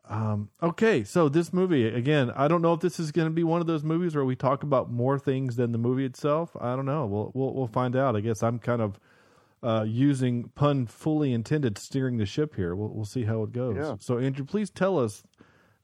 Um, 0.10 0.50
okay, 0.62 1.04
so 1.06 1.30
this 1.30 1.54
movie 1.54 1.88
again, 1.88 2.32
I 2.36 2.48
don't 2.50 2.62
know 2.62 2.74
if 2.74 2.82
this 2.82 3.00
is 3.00 3.12
going 3.12 3.28
to 3.28 3.34
be 3.34 3.44
one 3.44 3.62
of 3.62 3.68
those 3.68 3.84
movies 3.84 4.13
where 4.16 4.25
we 4.25 4.36
talk 4.36 4.63
about 4.63 4.92
more 4.92 5.18
things 5.18 5.56
than 5.56 5.72
the 5.72 5.78
movie 5.78 6.06
itself. 6.06 6.56
I 6.60 6.75
don't 6.75 6.86
know. 6.86 7.06
We'll 7.06 7.32
we'll, 7.34 7.54
we'll 7.54 7.68
find 7.68 7.96
out. 7.96 8.16
I 8.16 8.20
guess 8.20 8.44
I'm 8.44 8.60
kind 8.60 8.82
of 8.82 9.00
uh, 9.63 9.86
using 9.88 10.50
pun 10.56 10.88
fully 10.88 11.34
intended, 11.34 11.77
steering 11.77 12.18
the 12.18 12.25
ship 12.25 12.56
here. 12.56 12.75
We'll 12.75 12.89
we'll 12.89 13.06
see 13.06 13.24
how 13.24 13.44
it 13.44 13.51
goes. 13.51 13.77
Yeah. 13.77 13.96
So 14.00 14.18
Andrew, 14.18 14.46
please 14.46 14.70
tell 14.70 15.00
us 15.00 15.24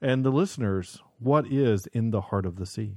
and 0.01 0.23
the 0.23 0.31
listeners 0.31 1.01
what 1.19 1.47
is 1.51 1.87
in 1.87 2.11
the 2.11 2.21
heart 2.21 2.45
of 2.45 2.57
the 2.57 2.65
sea. 2.65 2.95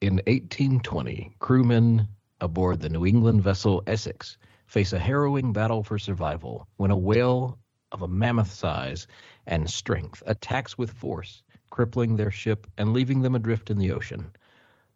In 0.00 0.14
1820, 0.26 1.34
crewmen 1.40 2.08
aboard 2.40 2.80
the 2.80 2.88
New 2.88 3.04
England 3.04 3.42
vessel 3.42 3.82
Essex 3.86 4.38
face 4.66 4.92
a 4.92 4.98
harrowing 4.98 5.52
battle 5.52 5.82
for 5.82 5.98
survival 5.98 6.66
when 6.76 6.90
a 6.90 6.96
whale 6.96 7.58
of 7.92 8.02
a 8.02 8.08
mammoth 8.08 8.50
size 8.50 9.06
and 9.46 9.68
strength 9.68 10.22
attacks 10.26 10.78
with 10.78 10.92
force, 10.92 11.42
crippling 11.70 12.16
their 12.16 12.30
ship 12.30 12.66
and 12.78 12.92
leaving 12.92 13.20
them 13.20 13.34
adrift 13.34 13.68
in 13.68 13.78
the 13.78 13.90
ocean. 13.90 14.30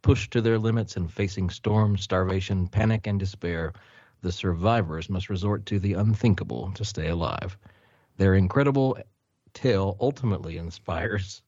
Pushed 0.02 0.30
to 0.32 0.40
their 0.40 0.58
limits 0.58 0.96
and 0.96 1.12
facing 1.12 1.50
storm, 1.50 1.96
starvation, 1.96 2.68
panic, 2.68 3.06
and 3.06 3.18
despair, 3.18 3.72
the 4.24 4.32
survivors 4.32 5.10
must 5.10 5.28
resort 5.28 5.66
to 5.66 5.78
the 5.78 5.92
unthinkable 5.92 6.72
to 6.72 6.82
stay 6.84 7.08
alive. 7.08 7.58
Their 8.16 8.34
incredible 8.34 8.96
tale 9.52 9.98
ultimately 10.00 10.56
inspires 10.56 11.42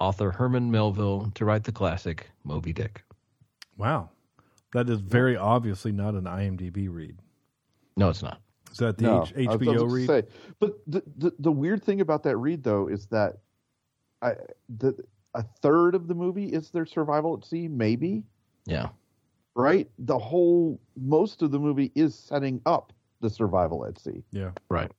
author 0.00 0.32
Herman 0.32 0.68
Melville 0.68 1.30
to 1.36 1.44
write 1.44 1.62
the 1.62 1.70
classic 1.72 2.28
Moby 2.42 2.72
Dick. 2.72 3.04
Wow. 3.76 4.10
That 4.74 4.90
is 4.90 4.98
very 5.00 5.36
obviously 5.36 5.92
not 5.92 6.14
an 6.14 6.24
IMDb 6.24 6.88
read. 6.92 7.16
No, 7.96 8.08
it's 8.10 8.22
not. 8.22 8.40
Is 8.72 8.78
that 8.78 8.98
the 8.98 9.04
No, 9.04 9.22
H- 9.22 9.32
I 9.36 9.38
was- 9.38 9.46
I 9.48 9.50
was 9.56 9.60
HBO 9.68 9.78
gonna 9.78 9.94
read? 9.94 10.06
say- 10.08 10.22
but 10.58 10.78
the, 10.88 11.02
the 11.18 11.32
the 11.38 11.52
weird 11.52 11.82
thing 11.84 12.00
about 12.00 12.24
that 12.24 12.36
read 12.36 12.64
though 12.64 12.88
is 12.88 13.06
that 13.06 13.38
I 14.22 14.34
the 14.68 14.94
a 15.34 15.42
third 15.62 15.94
of 15.94 16.08
the 16.08 16.14
movie 16.14 16.46
is 16.52 16.70
their 16.70 16.84
survival 16.84 17.36
at 17.38 17.44
sea, 17.44 17.68
maybe 17.68 18.24
Yeah. 18.66 18.88
Right. 19.58 19.90
The 19.98 20.18
whole 20.18 20.80
most 20.96 21.42
of 21.42 21.50
the 21.50 21.58
movie 21.58 21.92
is 21.94 22.14
setting 22.14 22.60
up 22.64 22.92
the 23.20 23.28
survival 23.28 23.84
at 23.84 23.98
sea, 23.98 24.22
Yeah. 24.30 24.52
Right. 24.70 24.90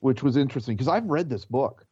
which 0.00 0.22
was 0.22 0.36
interesting 0.36 0.74
because 0.76 0.88
I've 0.88 1.06
read 1.06 1.30
this 1.30 1.44
book. 1.44 1.86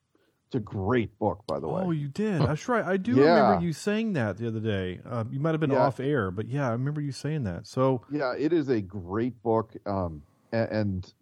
It's 0.48 0.56
a 0.56 0.60
great 0.60 1.16
book, 1.18 1.42
by 1.46 1.58
the 1.58 1.66
way. 1.68 1.82
Oh, 1.84 1.90
you 1.90 2.08
did. 2.08 2.40
That's 2.42 2.68
right. 2.68 2.84
I 2.84 2.96
do 2.98 3.12
Yeah. 3.16 3.34
remember 3.46 3.64
you 3.66 3.72
saying 3.72 4.12
that 4.14 4.36
the 4.36 4.46
other 4.48 4.60
day. 4.60 5.00
Uh, 5.04 5.24
you 5.30 5.40
might 5.40 5.50
have 5.52 5.60
been 5.60 5.70
Yeah. 5.70 5.84
off 5.86 5.98
air, 5.98 6.30
but 6.30 6.46
yeah, 6.46 6.68
I 6.68 6.72
remember 6.72 7.00
you 7.00 7.10
saying 7.12 7.44
that. 7.44 7.66
So, 7.66 8.02
Yeah, 8.12 8.34
it 8.36 8.52
is 8.52 8.68
a 8.68 8.80
great 8.80 9.40
book, 9.42 9.74
um, 9.86 10.22
a- 10.52 10.72
and 10.72 11.12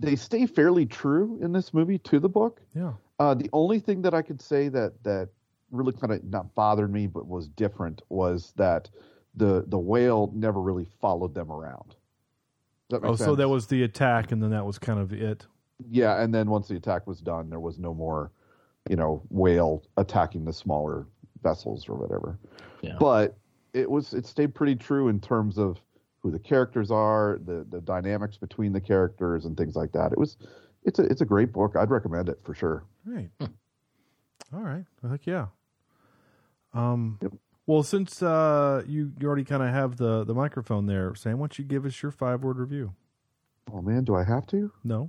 they 0.00 0.14
stay 0.16 0.46
fairly 0.46 0.86
true 0.86 1.38
in 1.42 1.52
this 1.52 1.74
movie 1.74 1.98
to 1.98 2.20
the 2.20 2.28
book. 2.28 2.60
yeah. 2.74 2.92
Uh, 3.18 3.34
the 3.34 3.50
only 3.52 3.78
thing 3.80 4.00
that 4.02 4.14
I 4.14 4.22
could 4.22 4.40
say 4.40 4.68
that 4.70 5.02
that 5.04 5.28
really 5.70 5.92
kind 5.92 6.12
of 6.12 6.24
not 6.24 6.54
bothered 6.54 6.90
me, 6.92 7.06
but 7.06 7.26
was 7.26 7.48
different 7.48 8.00
was 8.08 8.52
that 8.56 8.88
the 9.34 9.64
the 9.68 9.78
whale 9.78 10.30
never 10.34 10.60
really 10.60 10.86
followed 11.00 11.34
them 11.34 11.50
around. 11.50 11.94
Does 12.88 13.00
that 13.00 13.02
make 13.02 13.12
Oh, 13.12 13.16
so 13.16 13.34
that 13.36 13.48
was 13.48 13.66
the 13.66 13.82
attack, 13.84 14.32
and 14.32 14.42
then 14.42 14.50
that 14.50 14.64
was 14.66 14.78
kind 14.78 14.98
of 14.98 15.12
it. 15.12 15.46
yeah, 15.88 16.20
and 16.22 16.34
then 16.34 16.50
once 16.50 16.68
the 16.68 16.76
attack 16.76 17.06
was 17.06 17.20
done, 17.20 17.48
there 17.50 17.60
was 17.60 17.78
no 17.78 17.94
more, 17.94 18.32
you 18.88 18.96
know, 18.96 19.22
whale 19.30 19.84
attacking 19.96 20.44
the 20.44 20.52
smaller 20.52 21.06
vessels 21.42 21.88
or 21.88 21.94
whatever. 21.96 22.38
Yeah. 22.82 22.96
But 22.98 23.36
it 23.72 23.88
was 23.90 24.12
it 24.14 24.26
stayed 24.26 24.54
pretty 24.54 24.74
true 24.76 25.08
in 25.08 25.20
terms 25.20 25.58
of 25.58 25.78
who 26.18 26.30
the 26.30 26.38
characters 26.38 26.90
are, 26.90 27.38
the 27.44 27.64
the 27.70 27.80
dynamics 27.80 28.36
between 28.36 28.72
the 28.72 28.80
characters 28.80 29.44
and 29.44 29.56
things 29.56 29.76
like 29.76 29.92
that. 29.92 30.12
It 30.12 30.18
was 30.18 30.36
it's 30.82 30.98
a 30.98 31.04
it's 31.04 31.20
a 31.20 31.24
great 31.26 31.52
book. 31.52 31.76
I'd 31.76 31.90
recommend 31.90 32.28
it 32.28 32.40
for 32.44 32.54
sure. 32.54 32.84
Right. 33.06 33.30
All 34.52 34.60
right. 34.62 34.84
Heck 35.08 35.26
yeah. 35.26 35.46
Um. 36.74 37.18
Well, 37.66 37.82
since 37.82 38.22
uh, 38.22 38.82
you 38.86 39.12
you 39.20 39.26
already 39.26 39.44
kind 39.44 39.62
of 39.62 39.68
have 39.70 39.96
the 39.96 40.24
the 40.24 40.34
microphone 40.34 40.86
there, 40.86 41.14
Sam, 41.14 41.38
why 41.38 41.44
don't 41.44 41.58
you 41.58 41.64
give 41.64 41.84
us 41.86 42.02
your 42.02 42.10
five 42.12 42.42
word 42.42 42.58
review? 42.58 42.94
Oh 43.72 43.80
man, 43.82 44.04
do 44.04 44.14
I 44.14 44.24
have 44.24 44.46
to? 44.48 44.72
No. 44.82 45.08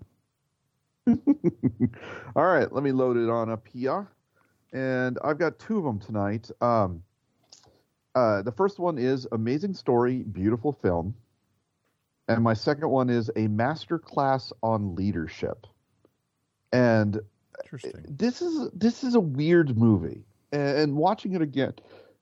All 1.08 2.46
right, 2.46 2.72
let 2.72 2.84
me 2.84 2.91
load 2.91 3.17
it 3.17 3.29
on 3.29 3.50
up 3.50 3.67
here. 3.67 4.08
And 4.74 5.17
I've 5.24 5.39
got 5.39 5.60
two 5.60 5.79
of 5.79 5.84
them 5.84 6.00
tonight. 6.00 6.50
Um, 6.62 7.03
uh, 8.15 8.41
the 8.41 8.51
first 8.51 8.79
one 8.79 8.98
is 8.98 9.27
Amazing 9.31 9.74
Story, 9.74 10.24
Beautiful 10.24 10.72
Film. 10.72 11.15
And 12.27 12.43
my 12.43 12.53
second 12.53 12.89
one 12.89 13.10
is 13.10 13.29
A 13.36 13.48
Master 13.48 13.98
Class 14.00 14.53
on 14.63 14.96
Leadership. 14.96 15.67
And 16.72 17.20
Interesting. 17.63 18.05
this 18.08 18.41
is 18.41 18.70
this 18.74 19.03
is 19.03 19.15
a 19.15 19.20
weird 19.20 19.77
movie. 19.77 20.24
And, 20.51 20.77
and 20.77 20.96
watching 20.96 21.34
it 21.34 21.41
again 21.41 21.74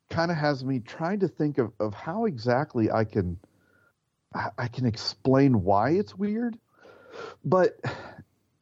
kind 0.09 0.31
of 0.31 0.37
has 0.37 0.63
me 0.65 0.79
trying 0.79 1.19
to 1.19 1.27
think 1.27 1.57
of, 1.57 1.71
of 1.79 1.93
how 1.93 2.25
exactly 2.25 2.91
I 2.91 3.05
can 3.05 3.39
I 4.57 4.67
can 4.67 4.85
explain 4.85 5.63
why 5.63 5.91
it's 5.91 6.15
weird. 6.15 6.57
But 7.43 7.79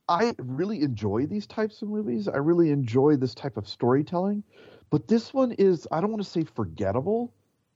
I 0.10 0.34
really 0.40 0.82
enjoy 0.82 1.26
these 1.26 1.48
types 1.48 1.82
of 1.82 1.90
movies. 1.90 2.28
I 2.28 2.38
really 2.38 2.72
enjoy 2.72 3.18
this 3.18 3.36
type 3.36 3.58
of 3.58 3.68
storytelling. 3.68 4.44
But 4.90 5.08
this 5.08 5.34
one 5.34 5.52
is, 5.54 5.88
I 5.92 6.00
don't 6.02 6.12
want 6.12 6.24
to 6.24 6.30
say 6.30 6.46
forgettable. 6.46 7.34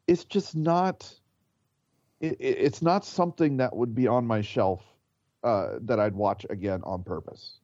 It's 0.07 0.23
just 0.25 0.55
not, 0.55 1.13
it, 2.19 2.33
it- 2.39 2.57
it's 2.59 2.81
not 2.81 3.05
something 3.05 3.57
that 3.57 3.75
would 3.75 3.95
be 3.95 4.07
on 4.07 4.25
my 4.25 4.41
shelf 4.41 4.83
uh, 5.43 5.77
that 5.81 5.99
I'd 5.99 6.15
watch 6.15 6.45
again 6.49 6.81
on 6.83 7.03
purpose. 7.03 7.59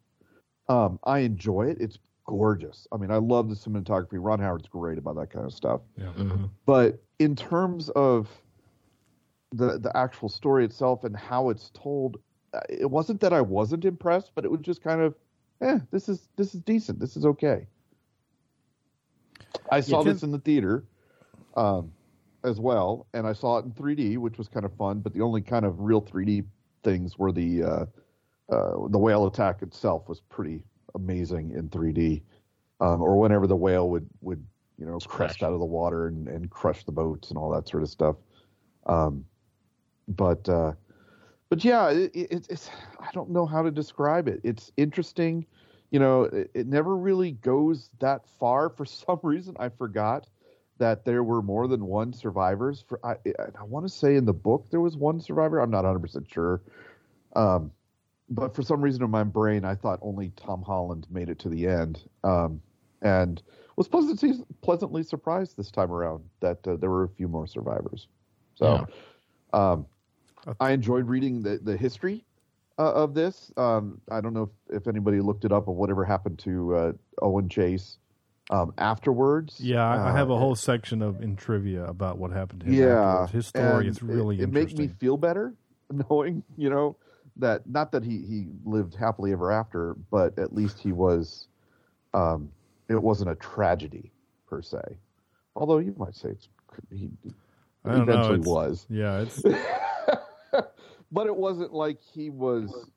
Um, 0.70 1.00
I 1.04 1.20
enjoy 1.20 1.68
it. 1.70 1.78
It's 1.80 1.98
gorgeous. 2.28 2.88
I 2.92 2.98
mean, 2.98 3.10
I 3.10 3.18
love 3.18 3.50
the 3.50 3.56
cinematography. 3.56 4.20
Ron 4.20 4.40
Howard's 4.40 4.68
great 4.68 4.98
about 4.98 5.16
that 5.16 5.32
kind 5.32 5.46
of 5.46 5.54
stuff. 5.54 5.82
Yeah. 5.98 6.12
Mhm. 6.16 6.50
But 6.66 7.02
in 7.20 7.36
terms 7.36 7.90
of 7.90 8.30
the 9.52 9.80
the 9.80 9.96
actual 9.96 10.30
story 10.30 10.66
itself 10.66 11.04
and 11.06 11.16
how 11.16 11.50
it's 11.50 11.72
told, 11.72 12.18
uh, 12.54 12.60
it 12.70 12.90
wasn't 12.92 13.22
that 13.22 13.34
I 13.34 13.42
wasn't 13.42 13.86
impressed, 13.86 14.34
but 14.36 14.46
it 14.46 14.52
was 14.52 14.60
just 14.62 14.84
kind 14.84 15.02
of, 15.02 15.16
eh, 15.62 15.80
this 15.90 16.10
is 16.10 16.30
this 16.36 16.54
is 16.54 16.62
decent. 16.62 17.00
This 17.00 17.16
is 17.18 17.26
okay. 17.26 17.66
I 19.72 19.80
saw 19.80 20.04
can- 20.04 20.14
this 20.14 20.24
in 20.24 20.32
the 20.32 20.40
theater, 20.40 20.84
um, 21.56 21.92
as 22.44 22.60
well, 22.60 23.08
and 23.14 23.26
I 23.26 23.34
saw 23.34 23.58
it 23.58 23.66
in 23.66 23.72
3D, 23.72 24.18
which 24.18 24.38
was 24.38 24.48
kind 24.48 24.66
of 24.66 24.74
fun. 24.74 25.00
But 25.00 25.14
the 25.14 25.22
only 25.22 25.42
kind 25.42 25.66
of 25.66 25.80
real 25.80 26.02
3D 26.02 26.44
things 26.84 27.18
were 27.18 27.32
the 27.32 27.64
uh, 27.64 27.86
uh, 28.50 28.88
the 28.90 28.98
whale 29.00 29.28
attack 29.28 29.62
itself 29.62 30.08
was 30.10 30.20
pretty 30.22 30.64
amazing 30.98 31.52
in 31.52 31.70
3D, 31.70 32.22
um, 32.82 33.02
or 33.02 33.18
whenever 33.20 33.48
the 33.48 33.56
whale 33.56 33.90
would 33.90 34.08
would 34.22 34.44
you 34.78 34.86
know 34.86 35.00
crest 35.00 35.40
Crash. 35.40 35.44
out 35.44 35.54
of 35.54 35.60
the 35.60 35.66
water 35.66 36.08
and, 36.08 36.28
and 36.28 36.50
crush 36.50 36.84
the 36.84 36.92
boats 36.92 37.30
and 37.30 37.38
all 37.38 37.50
that 37.52 37.68
sort 37.68 37.84
of 37.84 37.90
stuff. 37.90 38.16
Um, 38.86 39.26
but 40.08 40.48
uh, 40.50 40.74
but 41.50 41.64
yeah, 41.64 41.90
it, 41.90 42.12
it, 42.14 42.48
it's 42.50 42.70
I 43.00 43.10
don't 43.14 43.30
know 43.30 43.46
how 43.46 43.62
to 43.62 43.72
describe 43.72 44.28
it. 44.28 44.42
It's 44.44 44.72
interesting, 44.78 45.46
you 45.92 46.00
know. 46.00 46.24
It, 46.24 46.52
it 46.54 46.68
never 46.68 46.96
really 46.96 47.32
goes 47.32 47.90
that 48.00 48.28
far 48.40 48.70
for 48.78 48.86
some 48.86 49.20
reason. 49.24 49.56
I 49.60 49.70
forgot 49.70 50.28
that 50.80 51.06
there 51.06 51.24
were 51.24 51.42
more 51.42 51.68
than 51.68 51.86
one 51.86 52.14
survivors. 52.14 52.84
For 52.88 53.00
I 53.04 53.16
I 53.60 53.64
want 53.64 53.86
to 53.86 53.94
say 53.94 54.16
in 54.16 54.26
the 54.26 54.34
book 54.34 54.68
there 54.70 54.82
was 54.82 54.98
one 54.98 55.20
survivor. 55.20 55.60
I'm 55.60 55.72
not 55.72 55.84
100 55.84 56.00
percent 56.00 56.28
sure. 56.32 56.62
Um, 57.36 57.72
but 58.30 58.56
for 58.56 58.62
some 58.64 58.82
reason 58.82 59.04
in 59.04 59.10
my 59.10 59.24
brain, 59.24 59.64
I 59.66 59.76
thought 59.76 60.00
only 60.02 60.32
Tom 60.36 60.62
Holland 60.62 61.08
made 61.10 61.30
it 61.30 61.40
to 61.40 61.50
the 61.50 61.68
end, 61.68 62.02
um, 62.24 62.62
and 63.02 63.42
was 63.76 63.88
pleasantly 63.88 64.34
pleasantly 64.62 65.04
surprised 65.04 65.56
this 65.58 65.72
time 65.72 65.92
around 65.92 66.24
that 66.42 66.66
uh, 66.68 66.76
there 66.78 66.90
were 66.90 67.04
a 67.04 67.10
few 67.10 67.28
more 67.28 67.48
survivors. 67.48 68.08
So, 68.56 68.88
um, 69.54 69.86
I 70.60 70.72
enjoyed 70.72 71.08
reading 71.08 71.42
the 71.44 71.60
the 71.62 71.78
history 71.78 72.26
uh, 72.80 72.92
of 72.94 73.14
this. 73.14 73.52
Um, 73.58 74.02
I 74.10 74.22
don't 74.22 74.34
know 74.34 74.50
if, 74.70 74.78
if 74.82 74.88
anybody 74.88 75.20
looked 75.22 75.46
it 75.46 75.52
up 75.52 75.68
of 75.68 75.76
whatever 75.76 76.04
happened 76.06 76.40
to 76.40 76.76
uh, 76.76 76.92
Owen 77.22 77.50
Chase 77.50 77.98
um, 78.50 78.74
afterwards. 78.78 79.60
Yeah, 79.60 79.84
I, 79.88 80.10
I 80.10 80.18
have 80.18 80.30
a 80.30 80.34
Uh, 80.34 80.40
whole 80.40 80.56
section 80.56 81.02
of 81.02 81.22
in 81.22 81.36
trivia 81.36 81.86
about 81.86 82.18
what 82.18 82.32
happened 82.32 82.62
to 82.62 82.68
him. 82.68 82.74
yeah, 82.74 82.88
afterwards. 83.04 83.32
his 83.32 83.48
story 83.48 83.88
and 83.88 83.96
is 83.96 84.02
really 84.02 84.38
it, 84.40 84.44
it 84.44 84.52
makes 84.52 84.74
me 84.74 84.88
feel 84.88 85.18
better 85.18 85.54
knowing, 85.92 86.44
you 86.56 86.70
know, 86.70 86.96
that 87.40 87.68
not 87.70 87.92
that 87.92 88.04
he 88.04 88.22
he 88.22 88.48
lived 88.66 88.96
happily 88.96 89.32
ever 89.32 89.52
after, 89.52 89.96
but 90.12 90.38
at 90.38 90.54
least 90.54 90.80
he 90.80 90.92
was, 90.92 91.48
um, 92.14 92.50
it 92.90 93.02
wasn't 93.02 93.30
a 93.30 93.36
tragedy 93.36 94.12
per 94.48 94.62
se. 94.62 94.82
Although 95.56 95.80
you 95.80 95.96
might 95.98 96.16
say 96.16 96.30
it's 96.30 96.50
he 96.92 97.12
eventually 97.86 98.40
was, 98.40 98.86
yeah, 98.90 99.22
it's 99.22 99.42
but 101.12 101.28
it 101.28 101.36
wasn't 101.36 101.74
like 101.74 102.00
he 102.02 102.30
was 102.30 102.90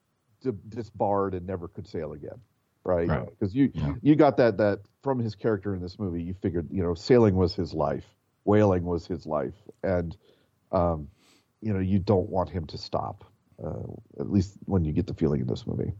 di- 0.43 0.51
disbarred 0.69 1.35
and 1.35 1.47
never 1.47 1.69
could 1.69 1.87
sail 1.87 2.13
again, 2.13 2.41
right? 2.85 3.09
Right. 3.09 3.29
Because 3.31 3.55
you 3.55 3.71
Yeah. 3.75 3.95
you 4.03 4.17
got 4.17 4.37
that 4.39 4.57
that 4.59 4.81
from 5.03 5.19
his 5.19 5.35
character 5.35 5.75
in 5.75 5.81
this 5.81 5.99
movie. 5.99 6.23
You 6.23 6.35
figured 6.35 6.69
you 6.71 6.83
know 6.83 6.95
sailing 6.95 7.35
was 7.35 7.55
his 7.55 7.73
life, 7.75 8.05
whaling 8.45 8.85
was 8.85 9.07
his 9.07 9.27
life, 9.27 9.55
and 9.83 10.17
um, 10.73 11.09
you 11.61 11.73
know 11.73 11.81
you 11.81 11.99
don't 11.99 12.29
want 12.29 12.49
him 12.51 12.67
to 12.67 12.79
stop. 12.79 13.25
Uh, 13.63 13.93
at 14.19 14.31
least 14.31 14.59
when 14.67 14.85
you 14.85 14.93
get 14.93 15.07
the 15.07 15.15
feeling 15.15 15.41
in 15.41 15.47
this 15.47 15.67
movie. 15.67 15.93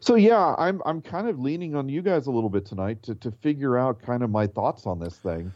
So 0.00 0.14
yeah, 0.16 0.54
I'm 0.58 0.82
I'm 0.84 1.00
kind 1.00 1.28
of 1.28 1.38
leaning 1.38 1.74
on 1.74 1.88
you 1.88 2.02
guys 2.02 2.26
a 2.26 2.30
little 2.30 2.50
bit 2.50 2.64
tonight 2.64 3.02
to 3.04 3.14
to 3.16 3.30
figure 3.30 3.76
out 3.76 4.00
kind 4.00 4.22
of 4.22 4.30
my 4.30 4.46
thoughts 4.46 4.86
on 4.86 4.98
this 4.98 5.18
thing. 5.18 5.52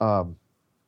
Um, 0.00 0.36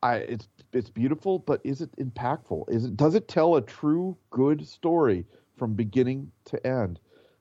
I 0.02 0.16
it's 0.16 0.48
it's 0.72 0.90
beautiful, 0.90 1.38
but 1.38 1.61
is 1.64 1.81
it 1.81 1.94
impactful? 1.96 2.70
Is 2.70 2.85
it 2.85 2.96
does 2.96 3.14
it 3.14 3.28
tell 3.28 3.57
a 3.57 3.62
true 3.62 4.16
good 4.31 4.66
story 4.66 5.26
from 5.57 5.74
beginning 5.74 6.31
to 6.46 6.66
end? 6.66 6.98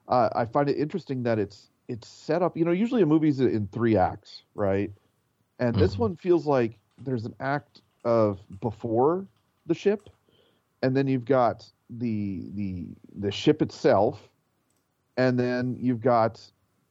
Uh, 0.08 0.30
I 0.36 0.46
find 0.46 0.70
it 0.70 0.78
interesting 0.78 1.24
that 1.24 1.40
it's 1.40 1.72
it's 1.88 2.08
set 2.08 2.42
up. 2.42 2.58
You 2.58 2.66
know, 2.66 2.72
usually 2.72 3.02
a 3.02 3.06
movie's 3.06 3.40
in 3.40 3.68
three 3.68 3.96
acts, 3.98 4.44
right? 4.56 4.92
And 5.60 5.78
this 5.78 5.98
Mhm. 5.98 6.00
one 6.00 6.16
feels 6.16 6.46
like 6.46 6.80
there's 6.98 7.26
an 7.26 7.36
act 7.40 7.82
of 8.04 8.40
before 8.62 9.28
the 9.66 9.74
ship, 9.74 10.10
and 10.82 10.96
then 10.96 11.08
you've 11.08 11.26
got 11.26 11.72
the 11.90 12.50
the 12.54 12.88
the 13.20 13.32
ship 13.32 13.62
itself, 13.62 14.30
and 15.18 15.40
then 15.40 15.76
you've 15.80 16.02
got 16.02 16.42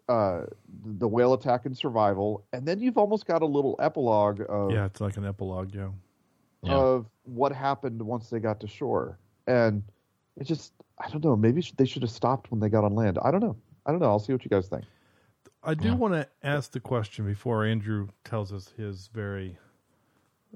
uh, 0.08 0.42
the 0.84 1.08
whale 1.08 1.32
attack 1.34 1.66
and 1.66 1.76
survival, 1.76 2.44
and 2.52 2.66
then 2.66 2.80
you've 2.80 2.98
almost 2.98 3.26
got 3.26 3.42
a 3.42 3.46
little 3.46 3.76
epilogue 3.80 4.42
of 4.48 4.72
yeah, 4.72 4.84
it's 4.86 5.00
like 5.00 5.16
an 5.16 5.24
epilogue. 5.24 5.74
Yeah, 5.74 5.90
Yeah. 6.62 6.74
of 6.78 7.06
what 7.24 7.52
happened 7.52 8.00
once 8.02 8.30
they 8.30 8.40
got 8.40 8.60
to 8.60 8.66
shore, 8.66 9.18
and 9.46 9.82
it 10.36 10.44
just 10.44 10.72
I 10.98 11.08
don't 11.10 11.24
know. 11.24 11.36
Maybe 11.36 11.62
they 11.76 11.84
should 11.86 12.02
have 12.02 12.10
stopped 12.10 12.50
when 12.50 12.60
they 12.60 12.68
got 12.68 12.84
on 12.84 12.94
land. 12.94 13.18
I 13.22 13.30
don't 13.30 13.40
know. 13.40 13.56
I 13.86 13.90
don't 13.92 14.00
know. 14.00 14.06
I'll 14.08 14.18
see 14.18 14.32
what 14.32 14.44
you 14.44 14.50
guys 14.50 14.68
think. 14.68 14.84
I 15.62 15.74
do 15.74 15.88
Yeah. 15.88 15.94
want 15.94 16.14
to 16.14 16.28
ask 16.42 16.72
the 16.72 16.80
question 16.80 17.26
before 17.26 17.64
Andrew 17.64 18.08
tells 18.24 18.52
us 18.52 18.72
his 18.76 19.08
very 19.08 19.58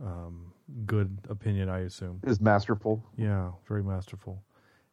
um, 0.03 0.53
good 0.87 1.19
opinion. 1.29 1.69
I 1.69 1.81
assume. 1.81 2.21
Is 2.25 2.41
masterful. 2.41 3.05
Yeah, 3.17 3.51
very 3.67 3.83
masterful. 3.83 4.43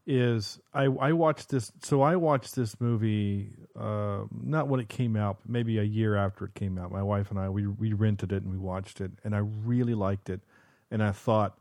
Is 0.07 0.59
I 0.73 0.85
I 0.85 1.13
watched 1.13 1.49
this 1.49 1.71
so 1.83 2.01
I 2.01 2.15
watched 2.15 2.55
this 2.55 2.79
movie 2.81 3.53
uh, 3.79 4.23
not 4.31 4.67
when 4.67 4.79
it 4.79 4.89
came 4.89 5.15
out, 5.15 5.37
but 5.41 5.51
maybe 5.51 5.77
a 5.77 5.83
year 5.83 6.15
after 6.15 6.45
it 6.45 6.55
came 6.55 6.77
out. 6.77 6.91
My 6.91 7.03
wife 7.03 7.29
and 7.29 7.39
I 7.39 7.49
we 7.49 7.67
we 7.67 7.93
rented 7.93 8.31
it 8.31 8.43
and 8.43 8.51
we 8.51 8.57
watched 8.57 8.99
it, 8.99 9.11
and 9.23 9.35
I 9.35 9.39
really 9.39 9.93
liked 9.93 10.29
it, 10.29 10.41
and 10.89 11.03
I 11.03 11.11
thought 11.11 11.57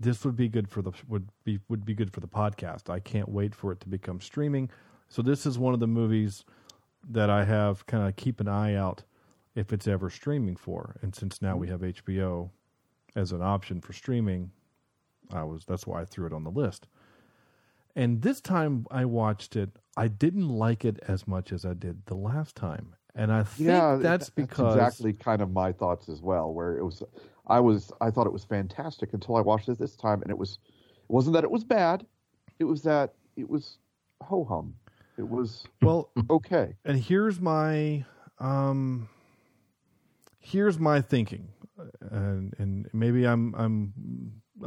this 0.00 0.24
would 0.24 0.36
be 0.36 0.48
good 0.48 0.68
for 0.68 0.82
the 0.82 0.92
would 1.06 1.28
be 1.44 1.60
would 1.68 1.84
be 1.84 1.94
good 1.94 2.12
for 2.12 2.20
the 2.20 2.28
podcast. 2.28 2.88
I 2.88 2.98
can't 2.98 3.28
wait 3.28 3.54
for 3.54 3.72
it 3.72 3.80
to 3.80 3.88
become 3.88 4.20
streaming. 4.20 4.70
So 5.08 5.20
this 5.20 5.44
is 5.44 5.58
one 5.58 5.74
of 5.74 5.80
the 5.80 5.86
movies 5.86 6.44
that 7.10 7.28
I 7.28 7.44
have 7.44 7.86
kind 7.86 8.08
of 8.08 8.16
keep 8.16 8.40
an 8.40 8.48
eye 8.48 8.74
out 8.74 9.02
if 9.54 9.72
it's 9.72 9.86
ever 9.86 10.08
streaming 10.08 10.56
for. 10.56 10.96
And 11.02 11.14
since 11.14 11.42
now 11.42 11.56
we 11.56 11.68
have 11.68 11.80
HBO 11.80 12.50
as 13.14 13.32
an 13.32 13.42
option 13.42 13.80
for 13.80 13.92
streaming, 13.92 14.50
I 15.32 15.42
was 15.44 15.64
that's 15.64 15.86
why 15.86 16.02
I 16.02 16.04
threw 16.04 16.26
it 16.26 16.32
on 16.32 16.44
the 16.44 16.50
list. 16.50 16.86
And 17.94 18.22
this 18.22 18.40
time 18.40 18.86
I 18.90 19.04
watched 19.04 19.54
it, 19.54 19.70
I 19.96 20.08
didn't 20.08 20.48
like 20.48 20.84
it 20.84 20.98
as 21.06 21.28
much 21.28 21.52
as 21.52 21.64
I 21.64 21.74
did 21.74 22.06
the 22.06 22.14
last 22.14 22.56
time. 22.56 22.94
And 23.14 23.30
I 23.30 23.42
think 23.42 23.68
yeah, 23.68 23.98
that's 24.00 24.30
because 24.30 24.74
exactly 24.74 25.12
kind 25.12 25.42
of 25.42 25.52
my 25.52 25.72
thoughts 25.72 26.08
as 26.08 26.22
well. 26.22 26.52
Where 26.54 26.78
it 26.78 26.84
was, 26.84 27.02
I 27.46 27.60
was, 27.60 27.92
I 28.00 28.10
thought 28.10 28.26
it 28.26 28.32
was 28.32 28.44
fantastic 28.44 29.12
until 29.12 29.36
I 29.36 29.42
watched 29.42 29.68
it 29.68 29.78
this 29.78 29.96
time, 29.96 30.22
and 30.22 30.30
it 30.30 30.38
was, 30.38 30.58
it 30.64 31.12
wasn't 31.12 31.34
that 31.34 31.44
it 31.44 31.50
was 31.50 31.64
bad, 31.64 32.06
it 32.58 32.64
was 32.64 32.82
that 32.84 33.12
it 33.36 33.48
was 33.48 33.76
ho 34.22 34.44
hum. 34.44 34.74
It 35.18 35.28
was 35.28 35.64
well, 35.82 36.08
okay. 36.30 36.74
and 36.86 36.98
here's 36.98 37.38
my 37.38 38.06
um 38.38 39.10
here's 40.38 40.78
my 40.78 41.02
thinking 41.02 41.48
and 42.10 42.54
and 42.58 42.88
maybe 42.92 43.24
i'm 43.24 43.54
i'm 43.54 43.92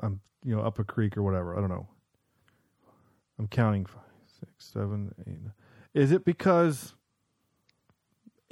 i'm 0.02 0.20
you 0.46 0.56
know 0.56 0.62
up 0.62 0.80
a 0.80 0.84
creek 0.84 1.18
or 1.18 1.24
whatever. 1.24 1.58
I 1.58 1.60
don't 1.60 1.70
know. 1.70 1.88
I'm 3.40 3.48
counting 3.48 3.86
five 3.86 4.04
six 4.40 4.52
seven 4.60 5.14
eight 5.22 5.42
nine. 5.42 5.54
is 5.94 6.12
it 6.12 6.24
because 6.24 6.94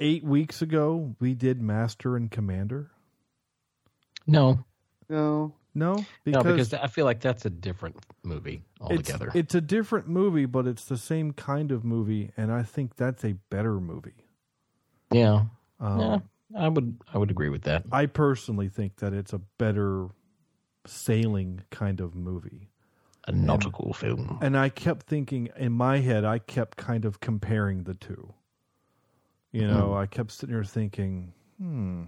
eight 0.00 0.24
weeks 0.24 0.60
ago 0.60 1.14
we 1.20 1.34
did 1.34 1.62
master 1.62 2.16
and 2.16 2.30
commander? 2.30 2.90
No, 4.26 4.64
No, 5.08 5.54
no? 5.74 6.04
No, 6.26 6.42
because 6.42 6.74
I 6.74 6.88
feel 6.88 7.04
like 7.04 7.20
that's 7.20 7.44
a 7.44 7.50
different 7.50 7.96
movie 8.22 8.62
it's, 8.90 9.10
altogether. 9.12 9.30
it's 9.34 9.54
a 9.54 9.60
different 9.60 10.08
movie 10.08 10.46
but 10.46 10.66
it's 10.66 10.86
the 10.86 10.96
same 10.96 11.32
kind 11.32 11.70
of 11.70 11.84
movie 11.84 12.30
and 12.38 12.50
i 12.50 12.62
think 12.62 12.96
that's 12.96 13.24
a 13.24 13.34
better 13.50 13.78
movie. 13.80 14.24
Yeah, 15.12 15.44
um, 15.78 16.00
yeah, 16.00 16.18
I 16.56 16.68
would 16.68 17.00
I 17.12 17.18
would 17.18 17.30
agree 17.30 17.48
with 17.48 17.62
that. 17.62 17.84
I 17.90 18.06
personally 18.06 18.68
think 18.68 18.96
that 18.96 19.12
it's 19.12 19.32
a 19.32 19.40
better 19.58 20.08
sailing 20.86 21.62
kind 21.70 22.00
of 22.00 22.14
movie. 22.14 22.70
A 23.26 23.32
nautical 23.32 23.94
film. 23.94 24.38
And 24.42 24.56
I 24.56 24.68
kept 24.68 25.06
thinking 25.06 25.48
in 25.56 25.72
my 25.72 25.98
head, 26.00 26.24
I 26.24 26.38
kept 26.38 26.76
kind 26.76 27.04
of 27.06 27.20
comparing 27.20 27.84
the 27.84 27.94
two. 27.94 28.34
You 29.50 29.66
know, 29.66 29.94
I 29.94 30.06
kept 30.06 30.32
sitting 30.32 30.52
there 30.54 30.64
thinking, 30.64 31.32
hmm, 31.58 32.04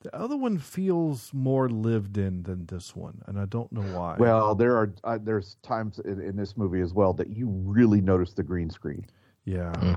the 0.00 0.14
other 0.16 0.36
one 0.36 0.58
feels 0.58 1.34
more 1.34 1.68
lived 1.68 2.16
in 2.16 2.44
than 2.44 2.66
this 2.66 2.94
one, 2.94 3.22
and 3.26 3.38
I 3.38 3.46
don't 3.46 3.72
know 3.72 3.82
why. 3.82 4.16
well, 4.18 4.54
there 4.54 4.76
are 4.76 4.94
uh, 5.04 5.18
there's 5.20 5.56
times 5.62 5.98
in, 5.98 6.20
in 6.20 6.36
this 6.36 6.56
movie 6.56 6.80
as 6.80 6.94
well 6.94 7.12
that 7.14 7.28
you 7.30 7.48
really 7.48 8.00
notice 8.00 8.32
the 8.32 8.44
green 8.44 8.70
screen. 8.70 9.04
yeah, 9.44 9.72
Mm. 9.72 9.96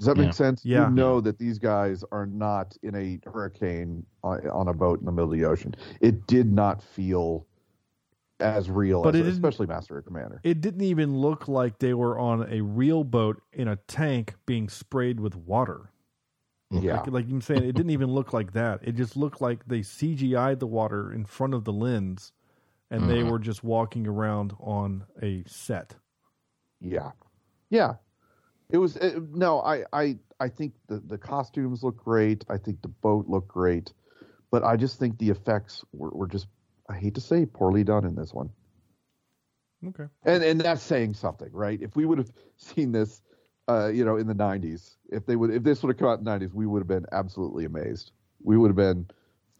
Does 0.00 0.06
that 0.06 0.16
Yeah. 0.16 0.24
make 0.24 0.32
sense? 0.34 0.64
Yeah. 0.64 0.88
You 0.88 0.94
know 0.94 1.20
that 1.20 1.38
these 1.38 1.58
guys 1.58 2.02
are 2.10 2.24
not 2.26 2.74
in 2.82 2.94
a 2.94 3.20
hurricane 3.30 4.04
on, 4.24 4.48
on 4.48 4.68
a 4.68 4.72
boat 4.74 4.98
in 4.98 5.04
the 5.04 5.12
middle 5.12 5.30
of 5.30 5.38
the 5.38 5.44
ocean. 5.44 5.74
It 6.00 6.26
did 6.26 6.50
not 6.50 6.82
feel 6.82 7.46
as 8.40 8.70
real, 8.70 9.02
But 9.02 9.14
as, 9.14 9.26
especially 9.26 9.66
Master 9.66 9.96
and 9.96 10.06
Commander. 10.06 10.40
it 10.42 10.62
didn't 10.62 10.80
even 10.80 11.18
look 11.18 11.46
like 11.48 11.78
they 11.78 11.92
were 11.92 12.18
on 12.18 12.50
a 12.50 12.62
real 12.62 13.04
boat 13.04 13.42
in 13.52 13.68
a 13.68 13.76
tank 13.76 14.34
being 14.46 14.70
sprayed 14.70 15.20
with 15.20 15.36
water. 15.36 15.90
yeah, 16.70 17.00
Like, 17.00 17.06
like 17.08 17.24
I'm 17.28 17.42
saying, 17.42 17.64
it 17.64 17.72
didn't 17.72 17.90
even 17.90 18.08
look 18.10 18.32
like 18.32 18.52
that. 18.52 18.80
It 18.82 18.92
just 18.92 19.14
looked 19.18 19.42
like 19.42 19.66
they 19.66 19.80
CGI'd 19.80 20.60
the 20.60 20.66
water 20.66 21.12
in 21.12 21.26
front 21.26 21.52
of 21.52 21.64
the 21.64 21.72
lens, 21.74 22.32
and 22.90 23.10
they 23.10 23.20
Mhm. 23.22 23.30
were 23.30 23.38
just 23.38 23.62
walking 23.62 24.06
around 24.06 24.54
on 24.58 25.04
a 25.20 25.44
set. 25.46 25.96
yeah, 26.80 27.10
yeah. 27.68 27.96
It 28.72 28.78
was 28.78 28.96
it, 28.96 29.22
no. 29.34 29.60
I 29.60 29.84
I 29.92 30.18
I 30.38 30.48
think 30.48 30.74
the 30.86 31.00
the 31.00 31.18
costumes 31.18 31.82
look 31.82 31.96
great. 31.96 32.44
I 32.48 32.56
think 32.56 32.82
the 32.82 32.88
boat 32.88 33.26
looked 33.28 33.48
great, 33.48 33.92
but 34.50 34.62
I 34.62 34.76
just 34.76 34.98
think 34.98 35.18
the 35.18 35.30
effects 35.30 35.84
were, 35.92 36.10
were 36.10 36.28
just 36.28 36.46
I 36.88 36.96
hate 36.96 37.14
to 37.16 37.20
say 37.20 37.46
poorly 37.46 37.84
done 37.84 38.04
in 38.04 38.14
this 38.14 38.32
one. 38.32 38.50
Okay. 39.86 40.04
And 40.24 40.42
and 40.44 40.60
that's 40.60 40.82
saying 40.82 41.14
something, 41.14 41.50
right? 41.52 41.80
If 41.80 41.96
we 41.96 42.04
would 42.04 42.18
have 42.18 42.30
seen 42.56 42.92
this, 42.92 43.22
uh, 43.68 43.88
you 43.88 44.04
know, 44.04 44.16
in 44.16 44.26
the 44.26 44.34
'90s, 44.34 44.96
if 45.10 45.26
they 45.26 45.36
would, 45.36 45.50
if 45.50 45.62
this 45.62 45.82
would 45.82 45.90
have 45.90 45.98
come 45.98 46.08
out 46.08 46.18
in 46.18 46.24
the 46.24 46.46
'90s, 46.46 46.54
we 46.54 46.66
would 46.66 46.80
have 46.80 46.88
been 46.88 47.06
absolutely 47.12 47.64
amazed. 47.64 48.12
We 48.42 48.56
would 48.56 48.68
have 48.68 48.76
been, 48.76 49.06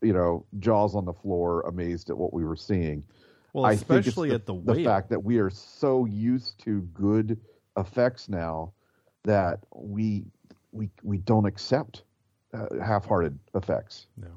you 0.02 0.12
know, 0.12 0.46
jaws 0.58 0.94
on 0.94 1.04
the 1.04 1.12
floor, 1.12 1.62
amazed 1.62 2.10
at 2.10 2.16
what 2.16 2.32
we 2.32 2.44
were 2.44 2.56
seeing. 2.56 3.04
Well, 3.52 3.64
I 3.64 3.72
especially 3.72 4.30
at 4.32 4.46
the 4.46 4.54
the 4.62 4.84
fact 4.84 5.10
that 5.10 5.24
we 5.24 5.38
are 5.38 5.50
so 5.50 6.04
used 6.04 6.60
to 6.64 6.82
good 6.92 7.40
effects 7.76 8.28
now 8.28 8.72
that 9.24 9.60
we 9.74 10.24
we 10.72 10.88
we 11.02 11.18
don't 11.18 11.46
accept 11.46 12.04
uh, 12.54 12.66
half-hearted 12.84 13.38
effects 13.54 14.06
no. 14.16 14.28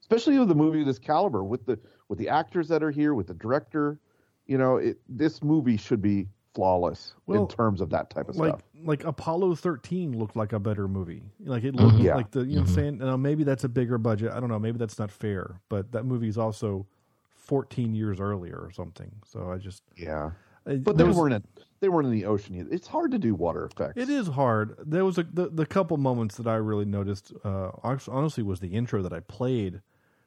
especially 0.00 0.38
with 0.38 0.50
a 0.50 0.54
movie 0.54 0.80
of 0.80 0.86
this 0.86 0.98
caliber 0.98 1.44
with 1.44 1.64
the 1.66 1.78
with 2.08 2.18
the 2.18 2.28
actors 2.28 2.68
that 2.68 2.82
are 2.82 2.90
here 2.90 3.14
with 3.14 3.26
the 3.28 3.34
director 3.34 3.98
you 4.46 4.58
know 4.58 4.76
it 4.76 4.98
this 5.08 5.42
movie 5.42 5.76
should 5.76 6.02
be 6.02 6.26
flawless 6.54 7.14
Well, 7.26 7.42
in 7.42 7.48
terms 7.48 7.80
of 7.80 7.90
that 7.90 8.10
type 8.10 8.28
of 8.28 8.36
Like 8.36 8.50
stuff 8.50 8.62
like 8.84 9.04
Apollo 9.04 9.56
13 9.56 10.16
looked 10.16 10.36
like 10.36 10.52
a 10.52 10.60
better 10.60 10.86
movie. 10.86 11.22
Like 11.40 11.64
it 11.64 11.74
looked 11.74 11.96
Yeah. 11.98 12.14
like 12.14 12.30
the 12.30 12.40
you 12.44 12.56
know 12.56 12.60
what 12.60 12.66
Mhm. 12.66 12.68
I'm 12.68 12.74
saying. 12.74 12.98
Now 12.98 13.16
maybe 13.16 13.42
that's 13.42 13.64
a 13.64 13.68
bigger 13.68 13.98
budget. 13.98 14.30
I 14.30 14.38
don't 14.38 14.48
know. 14.50 14.58
Maybe 14.60 14.78
that's 14.78 14.96
not 14.98 15.10
fair. 15.10 15.60
But 15.68 15.90
that 15.90 16.04
movie 16.04 16.28
is 16.28 16.38
also 16.38 16.86
14 17.34 17.92
years 17.94 18.20
earlier 18.20 18.56
or 18.56 18.70
something. 18.70 19.10
So 19.24 19.50
I 19.50 19.58
just 19.58 19.82
yeah 19.96 20.26
I- 20.26 20.53
Uh, 20.66 20.74
but 20.74 20.96
they 20.96 21.04
was- 21.04 21.16
weren't 21.16 21.34
in, 21.34 21.44
they 21.80 21.88
weren't 21.88 22.06
in 22.06 22.12
the 22.12 22.24
ocean 22.24 22.54
either. 22.54 22.70
it's 22.72 22.86
hard 22.86 23.10
to 23.10 23.18
do 23.18 23.34
water 23.34 23.66
effects 23.66 23.96
It 23.96 24.08
is 24.08 24.28
hard. 24.28 24.76
There 24.84 25.04
was 25.04 25.18
a 25.18 25.22
the, 25.24 25.48
the 25.48 25.66
couple 25.66 25.96
moments 25.96 26.36
that 26.36 26.46
I 26.46 26.56
really 26.56 26.86
noticed. 26.86 27.32
Uh, 27.44 27.70
honestly, 27.82 28.42
was 28.42 28.60
the 28.60 28.68
intro 28.68 29.02
that 29.02 29.12
I 29.12 29.20
played 29.20 29.82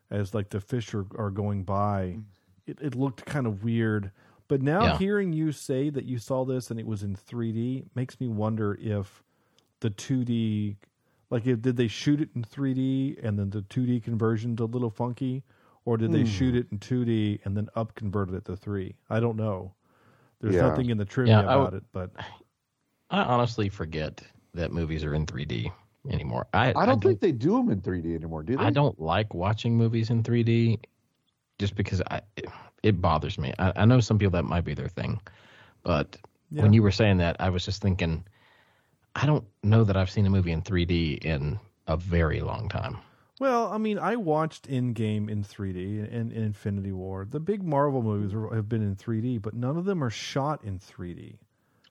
as 0.09 0.33
like 0.33 0.49
the 0.49 0.59
fish 0.59 0.93
are, 0.93 1.05
are 1.17 1.29
going 1.29 1.63
by. 1.63 2.17
Mm. 2.17 2.23
It, 2.65 2.79
it 2.81 2.95
looked 2.95 3.25
kind 3.25 3.47
of 3.47 3.63
weird, 3.63 4.11
but 4.47 4.61
now 4.61 4.83
Yeah. 4.83 4.97
hearing 4.97 5.33
you 5.33 5.51
say 5.51 5.89
that 5.89 6.05
you 6.05 6.17
saw 6.17 6.45
this 6.45 6.69
and 6.69 6.79
it 6.79 6.85
was 6.85 7.03
in 7.03 7.15
3D 7.15 7.85
makes 7.95 8.19
me 8.19 8.27
wonder 8.27 8.77
if 8.79 9.23
the 9.79 9.89
2D, 9.89 10.77
like, 11.29 11.45
if 11.45 11.61
did 11.61 11.77
they 11.77 11.87
shoot 11.87 12.21
it 12.21 12.29
in 12.35 12.43
3D 12.43 13.23
and 13.23 13.37
then 13.37 13.49
the 13.49 13.61
2D 13.61 14.03
conversion's 14.03 14.59
a 14.59 14.65
little 14.65 14.89
funky, 14.89 15.43
or 15.85 15.97
did 15.97 16.11
they 16.11 16.21
hmm. 16.21 16.27
shoot 16.27 16.55
it 16.55 16.67
in 16.71 16.79
2D 16.79 17.39
and 17.45 17.55
then 17.55 17.69
up 17.75 17.95
converted 17.95 18.35
it 18.35 18.45
to 18.45 18.57
3? 18.57 18.95
I 19.09 19.19
don't 19.19 19.37
know. 19.37 19.73
There's 20.41 20.55
Yeah. 20.55 20.69
nothing 20.69 20.89
in 20.89 20.97
the 20.97 21.05
trivia 21.05 21.33
Yeah, 21.33 21.43
about 21.43 21.73
w- 21.73 21.77
it, 21.77 21.83
but 21.91 22.11
I 23.09 23.21
honestly 23.23 23.69
forget 23.69 24.21
that 24.53 24.71
movies 24.71 25.03
are 25.03 25.13
in 25.13 25.25
3D 25.25 25.71
anymore. 26.09 26.47
I 26.53 26.73
i 26.75 26.85
don't 26.85 27.01
think 27.01 27.19
they 27.19 27.31
do 27.31 27.51
them 27.57 27.69
in 27.69 27.81
3d 27.81 28.15
anymore 28.15 28.43
do 28.43 28.57
they 28.57 28.63
I 28.63 28.69
don't 28.69 28.99
like 28.99 29.33
watching 29.33 29.77
movies 29.77 30.09
in 30.09 30.23
3D 30.23 30.79
just 31.59 31.75
because 31.75 32.01
I 32.11 32.21
it, 32.35 32.45
it 32.83 33.01
bothers 33.01 33.37
me. 33.37 33.53
I, 33.59 33.73
I 33.77 33.85
know 33.85 33.99
some 33.99 34.17
people 34.19 34.31
that 34.33 34.43
might 34.45 34.63
be 34.65 34.73
their 34.73 34.87
thing, 34.89 35.19
but 35.83 36.17
Yeah. 36.51 36.61
when 36.61 36.73
you 36.73 36.83
were 36.83 36.91
saying 36.91 37.17
that, 37.17 37.35
I 37.39 37.49
was 37.49 37.65
just 37.65 37.81
thinking, 37.81 38.23
I 39.15 39.25
don't 39.25 39.45
know 39.63 39.83
that 39.83 39.97
I've 39.97 40.09
seen 40.09 40.25
a 40.25 40.29
movie 40.29 40.51
in 40.51 40.61
3D 40.61 41.13
in 41.25 41.59
a 41.87 41.97
very 41.97 42.41
long 42.41 42.69
time. 42.69 42.97
Well, 43.39 43.71
I 43.71 43.77
mean, 43.77 43.99
I 43.99 44.15
watched 44.15 44.67
Endgame 44.67 45.29
in 45.29 45.43
3D 45.43 45.99
and, 45.99 46.31
and 46.31 46.45
Infinity 46.45 46.91
War. 46.91 47.25
The 47.29 47.39
big 47.39 47.63
Marvel 47.63 48.01
movies 48.01 48.33
are, 48.33 48.53
have 48.55 48.67
been 48.67 48.81
in 48.81 48.95
3D, 48.95 49.41
but 49.41 49.53
none 49.53 49.77
of 49.77 49.85
them 49.85 50.03
are 50.03 50.09
shot 50.09 50.63
in 50.63 50.79
3D. 50.79 51.37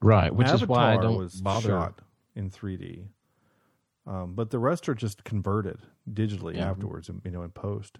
Right, 0.01 0.33
which 0.33 0.47
Avatar 0.47 0.63
is 0.63 0.67
why 0.67 0.93
I 0.93 0.97
don't 0.97 1.17
was 1.17 1.33
bother. 1.35 1.69
shot 1.69 2.01
in 2.35 2.51
3D, 2.51 3.07
um, 4.05 4.33
but 4.35 4.51
the 4.51 4.59
rest 4.59 4.87
are 4.89 4.93
just 4.93 5.23
converted 5.23 5.79
digitally 6.11 6.55
Yeah. 6.55 6.69
afterwards, 6.69 7.09
you 7.23 7.31
know, 7.31 7.41
in 7.41 7.49
post. 7.49 7.97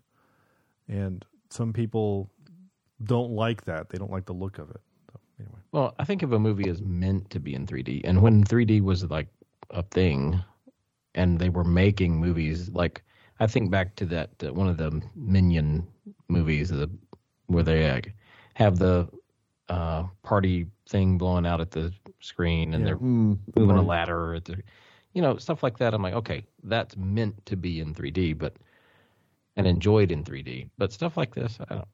And 0.88 1.26
some 1.50 1.74
people 1.74 2.30
don't 3.04 3.32
like 3.32 3.66
that; 3.66 3.90
they 3.90 3.98
don't 3.98 4.12
like 4.12 4.26
the 4.26 4.34
look 4.34 4.60
of 4.60 4.70
it. 4.70 4.82
So, 5.12 5.20
anyway, 5.40 5.60
Well, 5.72 5.96
I 5.98 6.04
think 6.06 6.22
if 6.22 6.32
a 6.32 6.40
movie 6.40 6.70
is 6.70 6.82
meant 6.82 7.30
to 7.32 7.40
be 7.40 7.56
in 7.56 7.66
3D, 7.66 8.02
and 8.04 8.22
when 8.22 8.44
3D 8.44 8.82
was 8.82 9.04
like 9.06 9.28
a 9.72 9.82
thing, 9.82 10.40
and 11.16 11.40
they 11.40 11.50
were 11.50 11.64
making 11.64 12.18
movies, 12.20 12.70
like 12.70 13.04
I 13.40 13.48
think 13.48 13.72
back 13.72 13.96
to 13.98 14.06
that 14.08 14.32
uh, 14.44 14.54
one 14.54 14.68
of 14.68 14.78
the 14.78 15.02
Minion 15.16 15.88
movies, 16.30 16.70
the 16.70 16.90
where 17.48 17.64
they 17.64 17.90
uh, 17.90 18.02
have 18.56 18.78
the 18.78 19.08
uh, 19.70 20.04
party 20.24 20.68
thing 20.90 21.18
blowing 21.18 21.46
out 21.46 21.62
at 21.62 21.72
the 21.72 21.94
screen, 22.20 22.74
and 22.74 22.84
Yeah. 22.84 22.88
they're 22.88 22.98
Mm, 22.98 23.40
moving 23.56 23.78
a 23.78 23.84
ladder, 23.84 24.36
at 24.36 24.46
the, 24.46 24.62
you 25.14 25.22
know, 25.22 25.38
stuff 25.38 25.64
like 25.64 25.78
that. 25.78 25.94
I'm 25.94 26.02
like, 26.02 26.14
okay, 26.16 26.44
that's 26.64 26.96
meant 26.98 27.46
to 27.46 27.56
be 27.56 27.80
in 27.80 27.94
3D, 27.94 28.34
but 28.34 28.58
and 29.56 29.68
enjoyed 29.68 30.12
in 30.12 30.24
3D. 30.24 30.70
But 30.78 30.94
stuff 30.94 31.18
like 31.18 31.34
this, 31.36 31.60
I 31.70 31.76
don't, 31.76 31.88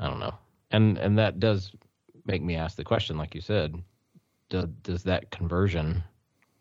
I 0.00 0.08
don't 0.08 0.20
know. 0.20 0.34
And 0.70 0.98
and 0.98 1.18
that 1.18 1.40
does 1.40 1.72
make 2.26 2.42
me 2.42 2.56
ask 2.56 2.76
the 2.76 2.84
question, 2.84 3.16
like 3.16 3.34
you 3.34 3.40
said, 3.40 3.82
does 4.48 4.66
does 4.82 5.02
that 5.04 5.30
conversion 5.30 6.02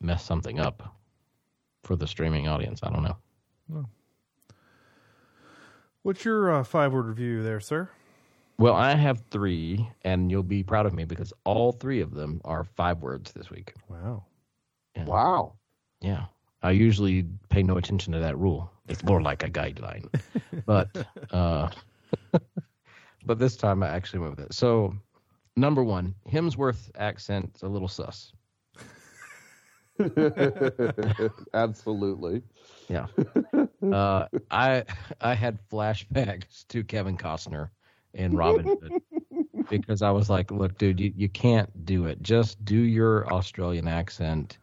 mess 0.02 0.24
something 0.24 0.60
up 0.60 0.96
for 1.84 1.96
the 1.96 2.08
streaming 2.08 2.48
audience? 2.48 2.82
I 2.84 2.90
don't 2.92 3.04
know. 3.04 3.18
What's 6.06 6.24
your 6.24 6.54
uh, 6.54 6.64
five-word 6.64 7.08
review 7.08 7.42
there, 7.42 7.60
sir? 7.60 7.90
Well, 8.60 8.76
I 8.76 8.94
have 8.94 9.24
three, 9.32 9.90
and 10.04 10.30
you'll 10.30 10.44
be 10.44 10.62
proud 10.62 10.86
of 10.86 10.94
me 10.94 11.04
because 11.04 11.34
all 11.46 11.72
three 11.72 12.00
of 12.00 12.14
them 12.14 12.42
are 12.46 12.64
five 12.64 13.02
words 13.02 13.32
this 13.32 13.50
week. 13.50 13.74
Wow. 13.90 14.24
Yeah. 14.96 15.06
wow 15.06 15.54
Yeah. 16.02 16.26
I 16.62 16.72
usually 16.72 17.26
pay 17.50 17.64
no 17.64 17.78
attention 17.78 18.14
to 18.14 18.20
that 18.20 18.38
rule. 18.38 18.72
It's 18.88 19.04
more 19.04 19.22
like 19.22 19.44
a 19.44 19.50
guideline. 19.50 20.08
but 20.66 21.06
uh 21.32 21.70
but 23.26 23.40
this 23.40 23.58
time 23.58 23.84
I 23.84 23.90
actually 23.90 24.20
went 24.20 24.38
with 24.38 24.46
it. 24.46 24.54
So 24.54 24.96
number 25.58 25.84
one, 25.84 26.16
Hemsworth 26.32 26.92
accent's 26.96 27.64
a 27.64 27.68
little 27.68 27.90
sus. 27.90 28.32
Absolutely. 31.54 32.42
Yeah. 32.90 33.08
Uh, 33.94 34.28
I 34.52 34.84
I 35.22 35.34
had 35.34 35.60
flashbacks 35.70 36.68
to 36.70 36.84
Kevin 36.84 37.18
Costner 37.18 37.70
in 38.14 38.34
Robin 38.34 38.70
Hood 38.82 38.94
because 39.70 40.02
I 40.02 40.12
was 40.12 40.30
like, 40.30 40.52
look, 40.52 40.78
dude, 40.78 41.00
you, 41.00 41.14
you 41.16 41.30
can't 41.30 41.86
do 41.86 42.06
it. 42.06 42.22
Just 42.22 42.64
do 42.64 42.78
your 42.78 43.28
Australian 43.32 43.88
accent 43.88 44.58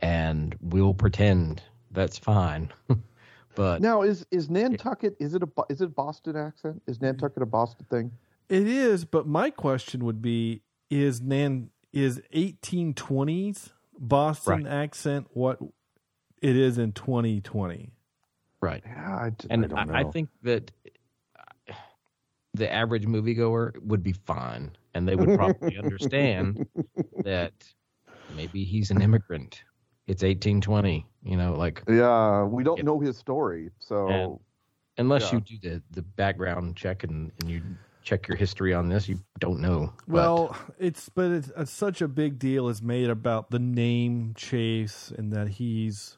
and 0.00 0.54
we'll 0.60 0.94
pretend 0.94 1.62
that's 1.90 2.18
fine. 2.18 2.72
but 3.54 3.80
Now, 3.80 4.02
is 4.02 4.26
is 4.30 4.48
Nantucket? 4.48 5.16
Is 5.18 5.34
it 5.34 5.42
a 5.42 5.48
is 5.68 5.80
it 5.80 5.94
Boston 5.94 6.36
accent? 6.36 6.82
Is 6.86 7.00
Nantucket 7.00 7.42
a 7.42 7.46
Boston 7.46 7.86
thing? 7.90 8.12
It 8.48 8.66
is, 8.66 9.04
but 9.04 9.26
my 9.26 9.50
question 9.50 10.04
would 10.04 10.22
be: 10.22 10.62
Is 10.90 11.20
Nan 11.20 11.70
is 11.92 12.20
1820s 12.34 13.70
Boston 13.98 14.64
Right. 14.64 14.66
accent 14.66 15.28
what 15.32 15.58
it 16.40 16.56
is 16.56 16.78
in 16.78 16.92
2020? 16.92 17.92
Right. 18.60 18.82
Yeah, 18.86 19.18
I, 19.22 19.30
d- 19.30 19.46
And 19.50 19.64
I 19.64 19.68
don't 19.68 19.90
I, 19.90 20.00
I 20.00 20.04
think 20.04 20.28
that 20.42 20.70
uh, 21.68 21.72
the 22.54 22.72
average 22.72 23.06
moviegoer 23.06 23.80
would 23.82 24.02
be 24.02 24.12
fine, 24.12 24.72
and 24.94 25.06
they 25.08 25.16
would 25.16 25.36
probably 25.36 25.76
understand 25.82 26.66
that 27.24 27.52
maybe 28.34 28.64
he's 28.64 28.90
an 28.90 29.00
immigrant. 29.02 29.62
It's 30.06 30.22
1820, 30.22 31.06
you 31.22 31.36
know, 31.36 31.54
like 31.54 31.82
Yeah, 31.88 32.44
we 32.44 32.64
don't 32.64 32.78
Yeah. 32.78 32.84
know 32.84 32.98
his 33.00 33.16
story, 33.16 33.70
so 33.78 34.08
And- 34.08 34.38
unless 34.98 35.30
Yeah. 35.32 35.38
you 35.38 35.58
do 35.58 35.58
the, 35.70 35.82
the 35.92 36.02
background 36.02 36.76
check 36.76 37.04
and, 37.04 37.30
and 37.40 37.50
you 37.50 37.62
check 38.02 38.26
your 38.26 38.36
history 38.36 38.72
on 38.74 38.88
this, 38.88 39.08
you 39.08 39.18
don't 39.38 39.60
know. 39.60 39.92
But, 40.08 40.14
Well, 40.14 40.56
it's 40.78 41.08
but 41.10 41.30
it's, 41.30 41.52
it's 41.56 41.70
such 41.70 42.00
a 42.02 42.08
big 42.08 42.38
deal 42.38 42.68
is 42.68 42.80
made 42.82 43.08
about 43.10 43.50
the 43.50 43.58
name 43.60 44.32
Chase 44.34 45.12
and 45.16 45.32
that 45.32 45.48
he's 45.48 46.17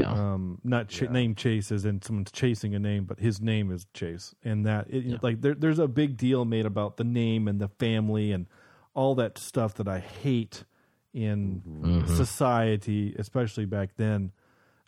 yeah, 0.00 0.32
um 0.34 0.60
not 0.64 0.88
ch- 0.88 1.02
Yeah. 1.02 1.10
name 1.12 1.34
Chase 1.34 1.70
as 1.72 1.84
in 1.84 2.02
someone's 2.02 2.32
chasing 2.32 2.74
a 2.74 2.78
name, 2.78 3.04
but 3.04 3.18
his 3.20 3.40
name 3.40 3.70
is 3.70 3.86
Chase, 3.94 4.34
and 4.44 4.66
that 4.66 4.86
it, 4.90 5.04
Yeah. 5.04 5.16
like 5.22 5.40
there, 5.40 5.54
there's 5.54 5.78
a 5.78 5.88
big 5.88 6.16
deal 6.16 6.44
made 6.44 6.66
about 6.66 6.96
the 6.96 7.04
name 7.04 7.48
and 7.48 7.60
the 7.60 7.68
family 7.68 8.32
and 8.32 8.46
all 8.94 9.14
that 9.16 9.38
stuff 9.38 9.74
that 9.74 9.86
I 9.88 9.98
hate 10.00 10.64
in 11.12 11.62
Mhm. 11.66 12.06
society, 12.16 13.14
especially 13.18 13.64
back 13.66 13.96
then. 13.96 14.32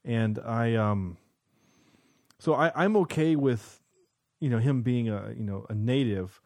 And 0.04 0.38
I 0.38 0.74
um, 0.74 1.16
so 2.38 2.54
I 2.54 2.72
I'm 2.74 2.96
okay 2.98 3.36
with 3.36 3.80
you 4.40 4.48
know 4.50 4.58
him 4.58 4.82
being 4.82 5.08
a 5.08 5.32
you 5.36 5.44
know 5.44 5.66
a 5.68 5.74
native. 5.74 6.40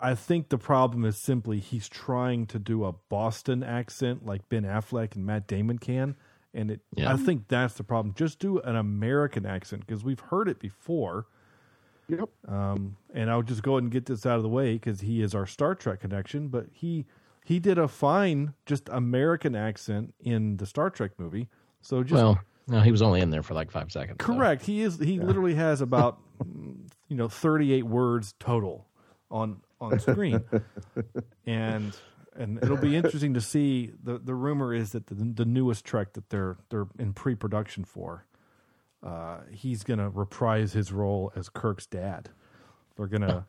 I 0.00 0.14
think 0.14 0.48
the 0.48 0.56
problem 0.56 1.04
is 1.04 1.18
simply 1.18 1.58
he's 1.58 1.88
trying 1.90 2.46
to 2.46 2.58
do 2.58 2.84
a 2.84 2.92
Boston 2.92 3.62
accent 3.62 4.24
like 4.24 4.48
Ben 4.48 4.62
Affleck 4.64 5.14
and 5.14 5.26
Matt 5.26 5.46
Damon 5.46 5.78
can, 5.78 6.16
and 6.54 6.70
it. 6.70 6.80
Yeah. 6.96 7.12
I 7.12 7.16
think 7.16 7.48
that's 7.48 7.74
the 7.74 7.84
problem. 7.84 8.14
Just 8.16 8.38
do 8.38 8.58
an 8.60 8.76
American 8.76 9.44
accent 9.44 9.86
because 9.86 10.04
we've 10.04 10.20
heard 10.20 10.48
it 10.48 10.58
before. 10.58 11.26
yep. 12.08 12.28
Um, 12.48 12.96
and 13.12 13.30
I'll 13.30 13.42
just 13.42 13.62
go 13.62 13.72
ahead 13.72 13.84
and 13.84 13.92
get 13.92 14.06
this 14.06 14.24
out 14.24 14.36
of 14.36 14.42
the 14.42 14.48
way 14.48 14.74
because 14.74 15.00
he 15.00 15.20
is 15.22 15.34
our 15.34 15.46
Star 15.46 15.74
Trek 15.74 16.00
connection. 16.00 16.48
But 16.48 16.66
he 16.72 17.06
he 17.44 17.58
did 17.58 17.76
a 17.78 17.88
fine 17.88 18.54
just 18.66 18.88
American 18.90 19.54
accent 19.54 20.14
in 20.20 20.56
the 20.56 20.66
Star 20.66 20.90
Trek 20.90 21.12
movie. 21.18 21.48
So 21.82 22.02
just 22.02 22.14
well, 22.14 22.38
no, 22.66 22.80
he 22.80 22.90
was 22.90 23.02
only 23.02 23.20
in 23.20 23.30
there 23.30 23.42
for 23.42 23.54
like 23.54 23.70
five 23.70 23.92
seconds. 23.92 24.16
so- 24.20 24.32
correct. 24.34 24.64
He 24.64 24.80
is 24.82 24.98
he 24.98 25.20
literally 25.20 25.54
has 25.54 25.80
about 25.82 26.18
you 26.44 27.16
know 27.16 27.28
thirty 27.28 27.72
eight 27.72 27.86
words 27.86 28.34
total 28.38 28.86
on 29.30 29.60
on 29.80 29.98
screen, 29.98 30.42
and 31.46 31.94
and 32.36 32.58
it'll 32.62 32.76
be 32.76 32.96
interesting 32.96 33.34
to 33.34 33.40
see. 33.40 33.92
the 34.02 34.18
The 34.18 34.34
rumor 34.34 34.72
is 34.74 34.92
that 34.92 35.06
the 35.06 35.14
the 35.14 35.44
newest 35.44 35.84
Trek 35.84 36.12
that 36.14 36.30
they're 36.30 36.56
they're 36.70 36.86
in 36.98 37.12
pre 37.12 37.34
production 37.34 37.84
for, 37.84 38.26
uh, 39.02 39.38
he's 39.50 39.84
gonna 39.84 40.10
reprise 40.10 40.72
his 40.72 40.92
role 40.92 41.32
as 41.36 41.48
Kirk's 41.48 41.86
dad. 41.86 42.30
They're 42.96 43.06
gonna. 43.06 43.46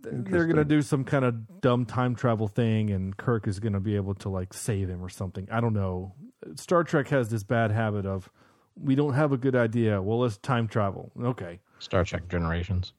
They're 0.00 0.46
gonna 0.46 0.64
do 0.64 0.82
some 0.82 1.04
kind 1.04 1.24
of 1.24 1.60
dumb 1.60 1.84
time 1.84 2.14
travel 2.14 2.46
thing, 2.46 2.90
and 2.90 3.16
Kirk 3.16 3.48
is 3.48 3.58
gonna 3.58 3.80
be 3.80 3.96
able 3.96 4.14
to 4.16 4.28
like 4.28 4.52
save 4.54 4.88
him 4.88 5.02
or 5.02 5.08
something. 5.08 5.48
I 5.50 5.60
don't 5.60 5.72
know. 5.72 6.12
Star 6.54 6.84
Trek 6.84 7.08
has 7.08 7.28
this 7.30 7.42
bad 7.42 7.72
habit 7.72 8.06
of 8.06 8.30
we 8.80 8.94
don't 8.94 9.14
have 9.14 9.32
a 9.32 9.36
good 9.36 9.56
idea. 9.56 10.00
Well, 10.00 10.20
let's 10.20 10.36
time 10.36 10.68
travel. 10.68 11.10
Okay. 11.20 11.60
Star 11.78 12.04
Trek 12.04 12.28
Generations, 12.28 12.92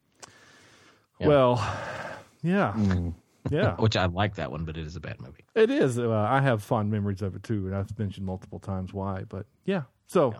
Yeah. 1.20 1.28
Well, 1.28 1.78
yeah, 2.42 2.76
yeah, 3.52 3.76
which 3.80 3.96
I 3.98 4.06
like 4.06 4.36
that 4.36 4.52
one, 4.52 4.66
but 4.66 4.78
it 4.78 4.86
is 4.86 4.96
a 4.96 5.00
bad 5.00 5.20
movie. 5.22 5.46
it 5.56 5.70
is. 5.70 5.98
Uh, 6.00 6.10
I 6.12 6.42
have 6.42 6.64
fond 6.64 6.92
memories 6.92 7.22
of 7.22 7.36
it 7.36 7.44
too, 7.44 7.68
and 7.68 7.76
I've 7.76 7.98
mentioned 8.00 8.26
multiple 8.26 8.60
times 8.60 8.94
why. 8.94 9.24
But 9.30 9.46
yeah, 9.66 9.84
so 10.08 10.34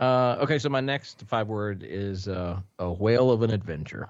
Uh, 0.00 0.36
okay, 0.40 0.58
so 0.58 0.68
my 0.68 0.80
next 0.80 1.22
five 1.28 1.46
word 1.48 1.84
is 1.86 2.26
uh, 2.28 2.58
a 2.78 2.90
whale 2.92 3.30
of 3.30 3.42
an 3.42 3.50
adventure. 3.52 4.08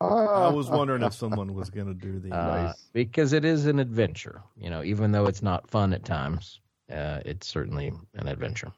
I 0.00 0.48
was 0.48 0.70
wondering 0.70 1.02
if 1.02 1.12
someone 1.12 1.52
was 1.54 1.68
going 1.68 1.86
to 1.88 1.94
do 1.94 2.18
the. 2.18 2.30
Uh, 2.34 2.64
Nice. 2.66 2.86
because 2.94 3.32
it 3.34 3.44
is 3.44 3.66
an 3.66 3.78
adventure. 3.78 4.42
You 4.56 4.70
know, 4.70 4.82
even 4.82 5.12
though 5.12 5.26
it's 5.26 5.42
not 5.42 5.68
fun 5.68 5.92
at 5.92 6.04
times, 6.04 6.60
uh, 6.90 7.20
it's 7.26 7.46
certainly 7.46 7.92
an 8.14 8.28
adventure. 8.28 8.72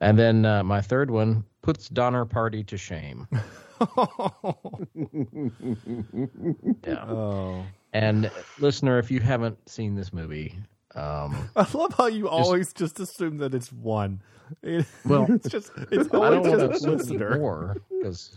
And 0.00 0.18
then 0.18 0.44
uh, 0.44 0.62
my 0.64 0.80
third 0.80 1.10
one 1.10 1.44
puts 1.62 1.88
Donner 1.88 2.24
Party 2.24 2.62
to 2.64 2.76
shame. 2.76 3.26
Yeah. 6.86 7.04
oh, 7.08 7.64
And 7.92 8.30
listener, 8.58 8.98
if 8.98 9.10
you 9.10 9.20
haven't 9.20 9.68
seen 9.68 9.94
this 9.94 10.12
movie, 10.12 10.58
um, 10.94 11.48
I 11.56 11.66
love 11.74 11.94
how 11.96 12.06
you 12.06 12.28
always 12.28 12.72
just 12.72 13.00
assume 13.00 13.38
that 13.38 13.54
it's 13.54 13.72
one. 13.72 14.22
It- 14.62 14.86
Well, 15.04 15.26
it's 15.28 15.48
just 15.48 15.70
it's 15.90 16.08
always 16.14 16.70
just 16.70 16.86
listener. 16.86 17.38
more 17.38 17.76
because 17.90 18.36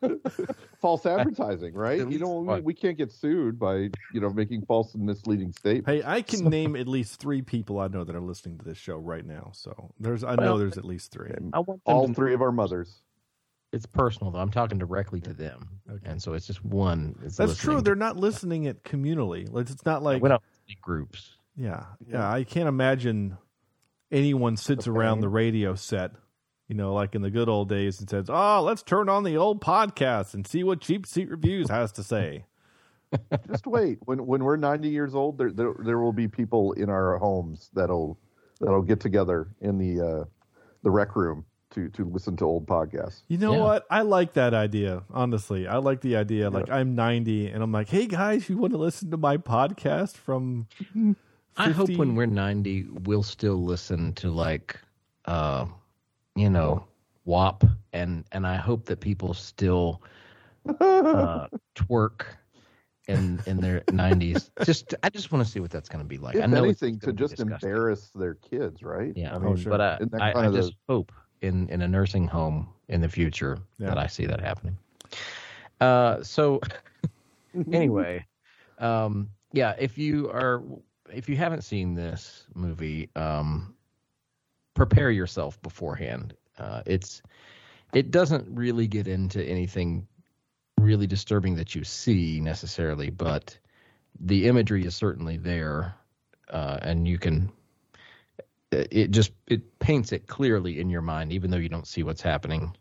false 0.80 1.06
advertising, 1.06 1.74
right? 1.74 2.00
At 2.00 2.10
You 2.10 2.18
know, 2.18 2.38
we, 2.40 2.60
we 2.60 2.74
can't 2.74 2.96
get 2.96 3.12
sued 3.12 3.58
by 3.58 3.90
you 4.12 4.20
know 4.20 4.30
making 4.30 4.64
false 4.66 4.94
and 4.94 5.04
misleading 5.04 5.52
statements. 5.52 5.86
Hey, 5.88 6.02
I 6.04 6.22
can 6.22 6.44
name 6.48 6.76
at 6.76 6.88
least 6.88 7.20
three 7.20 7.42
people 7.42 7.78
I 7.80 7.88
know 7.88 8.04
that 8.04 8.14
are 8.14 8.20
listening 8.20 8.58
to 8.58 8.64
this 8.64 8.78
show 8.78 8.96
right 8.96 9.24
now. 9.24 9.50
So 9.52 9.92
there's, 10.00 10.24
I 10.24 10.34
know 10.36 10.42
Well, 10.42 10.58
there's 10.58 10.78
at 10.78 10.84
least 10.84 11.10
three. 11.12 11.30
I 11.52 11.58
want 11.60 11.80
All 11.84 12.08
to- 12.08 12.14
three 12.14 12.34
of 12.34 12.42
our 12.42 12.52
mothers. 12.52 13.02
It's 13.72 13.86
personal 13.86 14.30
though. 14.30 14.38
I'm 14.38 14.52
talking 14.52 14.78
directly 14.78 15.20
to 15.22 15.32
them, 15.34 15.68
Okay. 15.90 16.08
and 16.08 16.22
so 16.22 16.34
it's 16.34 16.46
just 16.46 16.64
one. 16.64 17.16
Is 17.24 17.36
That's 17.36 17.56
true. 17.56 17.80
They're 17.80 17.96
not 17.96 18.16
listening 18.16 18.64
it 18.64 18.84
communally. 18.84 19.48
It's 19.58 19.84
not 19.84 20.02
like 20.02 20.22
we 20.22 20.28
don't 20.28 20.40
groups. 20.80 21.32
Yeah, 21.56 21.84
yeah. 22.06 22.30
I 22.30 22.44
can't 22.44 22.68
imagine 22.68 23.36
anyone 24.12 24.56
sits 24.56 24.86
around 24.86 25.20
the 25.20 25.28
radio 25.28 25.74
set, 25.74 26.12
you 26.68 26.74
know, 26.74 26.94
like 26.94 27.14
in 27.14 27.22
the 27.22 27.30
good 27.30 27.48
old 27.48 27.68
days, 27.68 28.00
and 28.00 28.08
says, 28.08 28.26
"Oh, 28.28 28.62
let's 28.62 28.82
turn 28.82 29.08
on 29.08 29.24
the 29.24 29.36
old 29.36 29.60
podcast 29.60 30.34
and 30.34 30.46
see 30.46 30.64
what 30.64 30.80
Cheap 30.80 31.06
Seat 31.06 31.28
Reviews 31.30 31.68
has 31.70 31.92
to 31.92 32.02
say." 32.02 32.44
Just 33.48 33.66
wait. 33.66 33.98
When 34.04 34.26
when 34.26 34.42
we're 34.44 34.56
ninety 34.56 34.88
years 34.88 35.14
old, 35.14 35.38
there 35.38 35.52
there, 35.52 35.74
there 35.84 35.98
will 36.00 36.12
be 36.12 36.26
people 36.28 36.72
in 36.72 36.88
our 36.90 37.18
homes 37.18 37.70
that'll 37.74 38.18
that'll 38.60 38.82
get 38.82 39.00
together 39.00 39.48
in 39.60 39.78
the 39.78 40.00
uh, 40.04 40.24
the 40.82 40.90
rec 40.90 41.14
room 41.16 41.44
to 41.70 41.88
to 41.90 42.04
listen 42.04 42.36
to 42.38 42.44
old 42.44 42.66
podcasts. 42.66 43.22
You 43.28 43.38
know 43.38 43.52
Yeah. 43.54 43.62
what? 43.62 43.86
I 43.90 44.02
like 44.02 44.32
that 44.34 44.54
idea. 44.54 45.02
Honestly, 45.12 45.66
I 45.68 45.76
like 45.78 46.00
the 46.00 46.16
idea. 46.16 46.50
Like 46.50 46.70
I'm 46.70 46.94
90, 46.94 47.48
and 47.48 47.62
I'm 47.62 47.72
like, 47.72 47.88
"Hey 47.88 48.06
guys, 48.06 48.48
you 48.48 48.56
want 48.56 48.72
to 48.72 48.78
listen 48.78 49.10
to 49.10 49.16
my 49.16 49.36
podcast 49.36 50.16
from?" 50.16 50.66
I 51.56 51.70
hope 51.70 51.90
when 51.90 52.16
we're 52.16 52.26
90, 52.26 52.86
we'll 53.04 53.22
still 53.22 53.62
listen 53.62 54.12
to 54.14 54.30
like, 54.30 54.76
uh, 55.26 55.66
you 56.34 56.50
know, 56.50 56.84
WAP, 57.24 57.64
and 57.92 58.24
and 58.32 58.46
I 58.46 58.56
hope 58.56 58.86
that 58.86 59.00
people 59.00 59.34
still 59.34 60.02
uh, 61.12 61.48
twerk 61.74 62.22
in 63.06 63.40
in 63.46 63.60
their 63.60 63.82
90s. 63.90 64.50
Just 64.60 64.94
I 65.02 65.10
just 65.10 65.32
want 65.32 65.44
to 65.44 65.50
see 65.50 65.60
what 65.60 65.70
that's 65.70 65.88
going 65.88 66.04
to 66.04 66.08
be 66.08 66.18
like. 66.18 66.40
I 66.40 66.46
know 66.46 66.56
anything, 66.56 66.98
to 67.00 67.12
just 67.12 67.38
disgusting. 67.38 67.40
embarrass 67.40 68.10
their 68.10 68.34
kids, 68.34 68.82
right? 68.82 69.14
Yeah, 69.14 69.34
I 69.34 69.38
Oh, 69.42 69.54
mean, 69.54 69.56
sure. 69.56 69.78
but 69.78 69.80
I 69.80 70.00
I, 70.18 70.34
I 70.44 70.46
of 70.46 70.54
the- 70.54 70.70
just 70.70 70.74
hope 70.88 71.12
in 71.40 71.68
in 71.68 71.82
a 71.82 71.88
nursing 71.88 72.26
home 72.28 72.68
in 72.88 73.00
the 73.00 73.08
future 73.08 73.58
Yeah. 73.78 73.90
that 73.90 73.98
I 73.98 74.06
see 74.06 74.26
that 74.26 74.40
happening. 74.40 74.76
Uh, 75.80 76.22
so 76.22 76.60
anyway, 77.72 78.26
um, 78.78 79.30
yeah, 79.52 79.74
if 79.78 79.98
you 79.98 80.28
are 80.30 80.62
if 81.12 81.28
you 81.28 81.36
haven't 81.36 81.62
seen 81.62 81.94
this 81.94 82.46
movie, 82.54 83.10
um, 83.16 83.74
prepare 84.74 85.10
yourself 85.10 85.60
beforehand. 85.62 86.34
Uh, 86.58 86.82
it's 86.86 87.22
it 87.92 88.10
doesn't 88.10 88.46
really 88.54 88.86
get 88.86 89.06
into 89.08 89.42
anything 89.42 90.06
really 90.78 91.06
disturbing 91.06 91.56
that 91.56 91.74
you 91.74 91.84
see 91.84 92.40
necessarily, 92.40 93.10
but 93.10 93.56
the 94.20 94.46
imagery 94.48 94.84
is 94.84 94.94
certainly 94.94 95.36
there, 95.36 95.94
uh, 96.50 96.78
and 96.82 97.08
you 97.08 97.18
can. 97.18 97.50
It 98.70 99.12
just 99.12 99.30
it 99.46 99.78
paints 99.78 100.10
it 100.10 100.26
clearly 100.26 100.80
in 100.80 100.90
your 100.90 101.02
mind, 101.02 101.32
even 101.32 101.50
though 101.50 101.58
you 101.58 101.68
don't 101.68 101.86
see 101.86 102.02
what's 102.02 102.22
happening. 102.22 102.76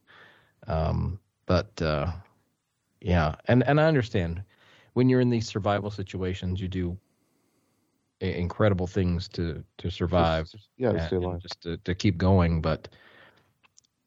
Um, 0.66 1.20
but 1.46 1.80
uh, 1.82 2.12
yeah, 3.00 3.36
and 3.46 3.64
and 3.68 3.80
I 3.80 3.86
understand 3.86 4.44
when 4.94 5.08
you're 5.10 5.22
in 5.22 5.30
these 5.30 5.48
survival 5.48 5.92
situations, 5.92 6.60
you 6.60 6.68
do 6.68 6.98
incredible 8.24 8.88
things 8.88 9.28
to 9.30 9.64
to 9.78 9.90
survive. 9.92 10.50
Just- 10.50 10.70
yeah, 10.78 10.92
to 10.92 10.98
and- 10.98 11.08
stay 11.08 11.16
alive. 11.18 11.42
just 11.42 11.62
to, 11.62 11.78
to 11.78 11.94
keep 11.96 12.18
going. 12.18 12.62
But 12.62 12.88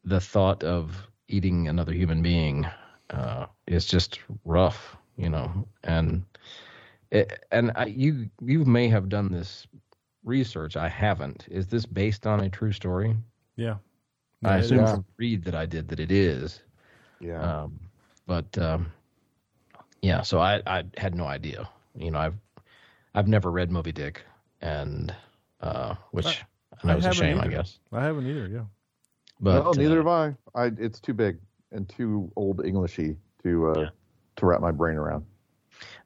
the 0.03 0.19
thought 0.19 0.63
of 0.63 1.07
eating 1.27 1.67
another 1.67 1.93
human 1.93 2.21
being 2.21 2.65
uh, 3.09 3.45
is 3.67 3.85
just 3.85 4.19
rough, 4.45 4.95
you 5.17 5.29
know. 5.29 5.67
And 5.83 6.23
it, 7.11 7.43
and 7.51 7.71
I, 7.75 7.85
you 7.85 8.29
you 8.41 8.65
may 8.65 8.87
have 8.89 9.09
done 9.09 9.31
this 9.31 9.67
research. 10.23 10.75
I 10.77 10.87
haven't. 10.89 11.45
Is 11.49 11.67
this 11.67 11.85
based 11.85 12.25
on 12.27 12.41
a 12.41 12.49
true 12.49 12.71
story? 12.71 13.15
Yeah. 13.55 13.75
I 14.43 14.49
Yeah, 14.51 14.57
it 14.57 14.65
assume 14.65 14.83
is. 14.83 14.91
from 14.91 15.05
read 15.17 15.43
that 15.45 15.55
I 15.55 15.65
did 15.65 15.87
that 15.89 15.99
it 15.99 16.11
is. 16.11 16.61
Yeah. 17.19 17.41
Um, 17.63 17.79
but 18.27 18.57
um, 18.57 18.91
yeah, 20.01 20.21
so 20.21 20.39
I, 20.39 20.61
I 20.67 20.83
had 20.97 21.15
no 21.15 21.25
idea. 21.25 21.67
You 21.95 22.11
know, 22.11 22.19
I've 22.19 22.35
I've 23.17 23.27
never 23.27 23.49
read 23.49 23.71
Moby 23.71 23.91
Dick, 23.91 24.21
and 24.61 25.11
uh, 25.59 25.95
which 26.11 26.27
I, 26.27 26.37
I 26.83 26.87
know 26.87 26.97
is 26.97 27.05
a 27.05 27.07
haven't 27.07 27.19
shame, 27.19 27.39
I 27.39 27.47
guess. 27.47 27.79
I 27.91 28.03
haven't 28.03 28.27
either. 28.27 28.47
Yeah. 28.47 28.65
But 29.39 29.63
no, 29.63 29.71
neither 29.71 30.07
uh, 30.07 30.21
have 30.21 30.35
I. 30.53 30.65
I. 30.65 30.71
It's 30.77 30.99
too 30.99 31.15
big 31.15 31.39
and 31.71 31.89
too 31.89 32.31
old 32.35 32.63
Englishy 32.63 33.17
to 33.41 33.71
uh, 33.71 33.79
Yeah. 33.79 33.89
to 34.35 34.45
wrap 34.45 34.61
my 34.61 34.69
brain 34.69 34.97
around. 34.97 35.25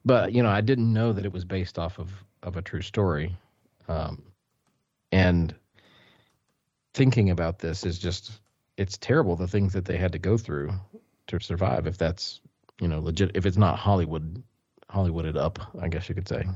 but 0.06 0.32
you 0.32 0.42
know, 0.42 0.48
I 0.48 0.62
didn't 0.62 0.90
know 0.90 1.12
that 1.12 1.26
it 1.26 1.32
was 1.34 1.44
based 1.44 1.78
off 1.78 1.98
of 1.98 2.10
of 2.42 2.56
a 2.56 2.62
true 2.62 2.80
story, 2.80 3.36
um, 3.88 4.22
and 5.12 5.54
thinking 6.94 7.28
about 7.28 7.58
this 7.58 7.84
is 7.84 7.98
just 7.98 8.40
it's 8.78 8.96
terrible 8.96 9.36
the 9.36 9.46
things 9.48 9.74
that 9.74 9.84
they 9.84 9.98
had 9.98 10.12
to 10.12 10.18
go 10.18 10.38
through 10.38 10.72
to 11.26 11.38
survive. 11.40 11.86
If 11.86 11.98
that's 11.98 12.40
you 12.80 12.88
know 12.88 13.00
legit, 13.00 13.32
if 13.34 13.44
it's 13.44 13.58
not 13.58 13.78
Hollywood 13.78 14.42
Hollywooded 14.90 15.36
up, 15.36 15.58
I 15.78 15.88
guess 15.88 16.08
you 16.08 16.14
could 16.14 16.26
say. 16.26 16.46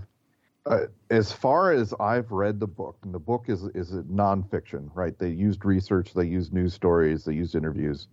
Uh, 0.66 0.87
as 1.11 1.31
far 1.31 1.72
as 1.72 1.94
I've 2.00 2.33
read 2.33 2.59
the 2.59 2.66
book, 2.66 2.98
and 3.05 3.14
the 3.14 3.20
book 3.20 3.44
is 3.48 3.64
is 3.74 3.92
a 3.94 4.02
nonfiction, 4.02 4.90
right? 4.94 5.16
They 5.16 5.29
used 5.31 5.64
research, 5.64 6.12
they 6.12 6.24
used 6.26 6.52
news 6.52 6.74
stories, 6.74 7.24
they 7.24 7.35
used 7.35 7.55
interviews. 7.55 8.09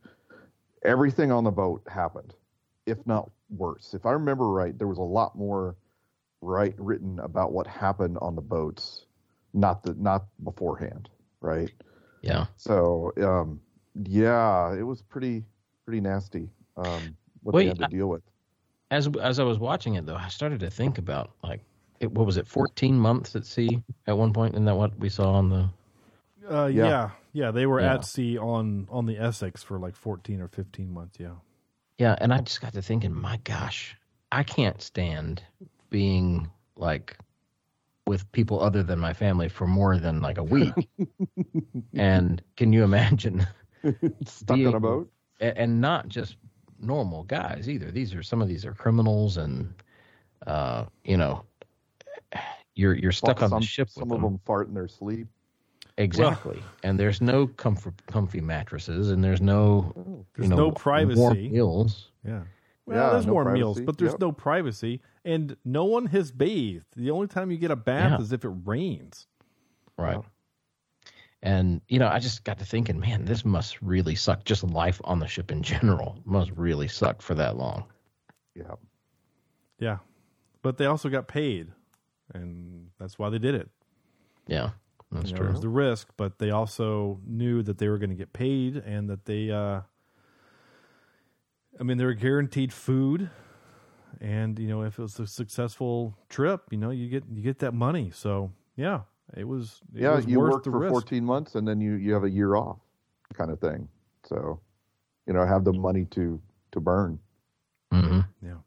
Everything 0.83 1.31
on 1.31 1.43
the 1.43 1.51
boat 1.51 1.81
happened, 1.87 2.35
if 2.85 2.97
not 3.07 3.31
worse. 3.49 3.93
If 3.95 4.05
I 4.05 4.11
remember 4.11 4.49
right, 4.49 4.77
there 4.77 4.87
was 4.87 4.99
a 4.99 5.01
lot 5.01 5.35
more 5.35 5.75
right 6.41 6.75
written 6.77 7.19
about 7.19 7.53
what 7.53 7.65
happened 7.65 8.17
on 8.21 8.35
the 8.35 8.41
boats, 8.41 9.05
not 9.53 9.81
the 9.81 9.95
not 9.95 10.25
beforehand, 10.43 11.09
right? 11.41 11.71
Yeah. 12.21 12.45
So, 12.57 13.13
um, 13.17 13.59
yeah, 14.03 14.73
it 14.75 14.83
was 14.83 15.01
pretty 15.01 15.43
pretty 15.85 16.01
nasty. 16.01 16.49
Um, 16.77 17.15
what 17.41 17.55
Wait, 17.55 17.63
they 17.63 17.67
had 17.69 17.79
to 17.79 17.85
I- 17.85 17.87
deal 17.87 18.09
with. 18.09 18.21
as 18.91 19.07
as 19.21 19.39
I 19.39 19.43
was 19.43 19.57
watching 19.57 19.95
it 19.95 20.05
though, 20.05 20.15
I 20.17 20.27
started 20.27 20.59
to 20.59 20.69
think 20.69 20.99
about 20.99 21.31
like 21.43 21.61
it, 21.99 22.11
what 22.11 22.25
was 22.25 22.37
it, 22.37 22.47
fourteen 22.47 22.97
months 22.97 23.35
at 23.35 23.45
sea 23.45 23.81
at 24.07 24.17
one 24.17 24.33
point? 24.33 24.53
Isn't 24.55 24.65
that 24.65 24.75
what 24.75 24.97
we 24.99 25.09
saw 25.09 25.33
on 25.33 25.49
the? 25.49 25.69
Uh, 26.49 26.65
Yeah. 26.67 26.85
yeah. 26.87 27.09
yeah. 27.33 27.51
They 27.51 27.65
were 27.65 27.79
Yeah. 27.81 27.95
at 27.95 28.05
sea 28.05 28.37
on 28.37 28.87
on 28.91 29.05
the 29.05 29.17
Essex 29.17 29.63
for 29.63 29.79
like 29.79 29.95
14 29.95 30.41
or 30.41 30.47
15 30.47 30.93
months. 30.93 31.17
Yeah. 31.19 31.35
Yeah, 31.97 32.15
and 32.19 32.33
I 32.33 32.39
just 32.41 32.59
got 32.59 32.73
to 32.73 32.81
thinking, 32.81 33.13
my 33.13 33.37
gosh, 33.43 33.95
I 34.31 34.43
can't 34.43 34.81
stand 34.81 35.43
being 35.89 36.49
like 36.75 37.17
with 38.07 38.29
people 38.33 38.59
other 38.61 38.83
than 38.83 38.99
my 38.99 39.13
family 39.13 39.47
for 39.47 39.67
more 39.67 39.97
than 39.97 40.19
like 40.19 40.37
a 40.37 40.43
week. 40.43 40.73
and 41.93 42.41
can 42.57 42.73
you 42.73 42.83
imagine? 42.83 43.45
Stuck 44.25 44.57
on 44.57 44.73
a 44.73 44.79
boat. 44.79 45.11
and 45.39 45.79
not 45.81 46.07
just 46.07 46.35
normal 46.79 47.23
guys 47.23 47.69
either. 47.69 47.91
These 47.91 48.13
are 48.13 48.23
some 48.23 48.41
of 48.41 48.47
these 48.47 48.65
are 48.65 48.73
criminals, 48.73 49.37
and 49.37 49.73
uh, 50.47 50.85
you 51.05 51.15
know, 51.17 51.43
you're 52.75 52.95
you're 52.95 53.11
stuck 53.11 53.41
on 53.41 53.49
some, 53.49 53.59
the 53.61 53.65
ship 53.65 53.89
Some 53.89 54.09
with 54.09 54.17
of 54.17 54.21
them. 54.21 54.31
them 54.33 54.39
fart 54.45 54.67
in 54.67 54.73
their 54.73 54.87
sleep. 54.87 55.27
Exactly. 55.97 56.59
and 56.83 56.99
there's 56.99 57.21
no 57.21 57.45
comfort, 57.45 57.93
comfy 58.07 58.41
mattresses, 58.41 59.11
and 59.11 59.23
there's 59.23 59.41
no, 59.41 60.25
There's 60.35 60.45
you 60.45 60.49
know, 60.49 60.55
no 60.55 60.63
warm 60.65 60.75
privacy. 60.75 61.49
meals. 61.49 62.09
Yeah. 62.25 62.41
Well, 62.87 62.97
Yeah, 62.97 63.09
there's 63.13 63.27
no 63.27 63.33
more 63.33 63.51
meals, 63.51 63.79
but 63.79 63.97
there's 63.99 64.13
Yep. 64.13 64.19
no 64.19 64.31
privacy, 64.31 65.01
and 65.23 65.55
no 65.63 65.85
one 65.85 66.07
has 66.07 66.31
bathed. 66.31 66.87
The 66.95 67.11
only 67.11 67.27
time 67.27 67.51
you 67.51 67.57
get 67.57 67.69
a 67.69 67.75
bath 67.75 68.11
Yeah. 68.19 68.21
is 68.23 68.33
if 68.33 68.43
it 68.43 68.51
rains. 68.65 69.27
Right. 69.97 70.19
And 71.43 71.81
you 71.89 71.99
know, 71.99 72.07
I 72.07 72.17
just 72.19 72.43
got 72.43 72.57
to 72.59 72.65
thinking, 72.65 72.99
man, 72.99 73.25
this 73.25 73.45
must 73.45 73.79
really 73.81 74.15
suck. 74.15 74.45
Just 74.45 74.63
life 74.63 74.99
on 75.03 75.19
the 75.19 75.27
ship 75.27 75.51
in 75.51 75.61
general 75.61 76.17
must 76.25 76.49
really 76.51 76.87
suck 76.87 77.21
for 77.21 77.35
that 77.35 77.55
long. 77.57 77.83
Yeah. 78.55 78.75
Yeah, 79.79 79.97
but 80.61 80.77
they 80.77 80.85
also 80.85 81.09
got 81.09 81.27
paid, 81.27 81.71
and 82.33 82.89
that's 82.99 83.17
why 83.19 83.29
they 83.29 83.39
did 83.39 83.55
it. 83.55 83.69
Yeah, 84.47 84.71
that's 85.11 85.29
You 85.29 85.33
know, 85.33 85.37
true. 85.39 85.47
It 85.47 85.51
was 85.51 85.61
the 85.61 85.69
risk, 85.69 86.09
but 86.17 86.39
they 86.39 86.51
also 86.51 87.19
knew 87.25 87.63
that 87.63 87.77
they 87.77 87.87
were 87.87 87.97
going 87.97 88.09
to 88.09 88.15
get 88.15 88.33
paid, 88.33 88.77
and 88.77 89.09
that 89.09 89.25
they, 89.25 89.51
uh, 89.51 89.81
I 91.79 91.83
mean, 91.83 91.97
they 91.97 92.05
were 92.05 92.13
guaranteed 92.13 92.73
food, 92.73 93.29
and 94.21 94.57
you 94.59 94.67
know, 94.67 94.83
if 94.83 94.99
it 94.99 95.01
was 95.01 95.19
a 95.19 95.27
successful 95.27 96.17
trip, 96.29 96.61
you 96.71 96.77
know, 96.77 96.89
you 96.91 97.09
get 97.09 97.23
you 97.31 97.41
get 97.41 97.59
that 97.59 97.73
money. 97.73 98.11
So 98.13 98.51
yeah, 98.75 99.01
it 99.35 99.47
was. 99.47 99.81
It 99.95 100.01
yeah, 100.01 100.15
was 100.15 100.25
you 100.25 100.39
worth 100.39 100.53
work 100.53 100.63
the 100.63 100.71
for 100.71 100.79
risk. 100.79 100.91
14 100.93 101.23
months 101.23 101.55
and 101.55 101.67
then 101.67 101.79
you, 101.81 101.93
you 101.93 102.13
have 102.13 102.23
a 102.23 102.29
year 102.29 102.55
off 102.55 102.77
kind 103.33 103.51
of 103.51 103.59
thing. 103.59 103.87
So, 104.25 104.59
you 105.25 105.33
know, 105.33 105.45
have 105.45 105.63
the 105.63 105.73
money 105.73 106.05
to, 106.11 106.39
to 106.71 106.79
burn. 106.79 107.19
hmm 107.91 108.21
Yeah. 108.41 108.57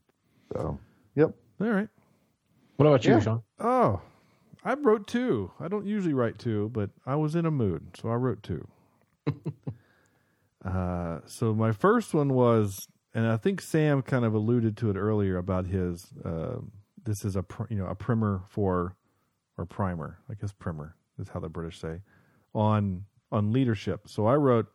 So, 0.52 0.79
yep. 1.14 1.35
All 1.61 1.68
right. 1.68 1.88
What 2.77 2.87
about 2.87 3.05
you, 3.05 3.12
Yeah. 3.12 3.21
Sean? 3.21 3.43
Oh, 3.59 4.01
I 4.65 4.75
wrote 4.75 5.07
two. 5.07 5.51
I 5.61 5.69
don't 5.69 5.87
usually 5.87 6.15
write 6.15 6.39
two, 6.39 6.71
but 6.71 6.91
I 7.07 7.17
was 7.17 7.35
in 7.35 7.47
a 7.47 7.51
mood, 7.51 7.97
so 8.01 8.09
I 8.11 8.15
wrote 8.15 8.43
two. 8.43 8.67
uh, 10.65 11.21
so 11.27 11.55
my 11.55 11.73
first 11.73 12.15
one 12.15 12.35
was, 12.35 12.89
and 13.15 13.27
I 13.27 13.37
think 13.37 13.61
Sam 13.61 14.03
kind 14.03 14.25
of 14.25 14.35
alluded 14.35 14.77
to 14.79 14.91
it 14.91 14.97
earlier 14.97 15.37
about 15.37 15.67
his. 15.67 16.12
Uh, 16.25 16.57
this 17.05 17.25
is 17.25 17.37
a 17.37 17.43
pr- 17.43 17.65
you 17.71 17.77
know 17.79 17.87
a 17.87 17.95
primer 17.95 18.43
for, 18.49 18.97
or 19.57 19.65
primer, 19.65 20.19
I 20.31 20.35
guess 20.35 20.53
primer 20.53 20.97
is 21.19 21.29
how 21.29 21.41
the 21.41 21.49
British 21.49 21.81
say, 21.81 22.01
on 22.55 23.05
on 23.33 23.53
leadership. 23.53 24.09
So 24.09 24.27
I 24.27 24.35
wrote, 24.35 24.67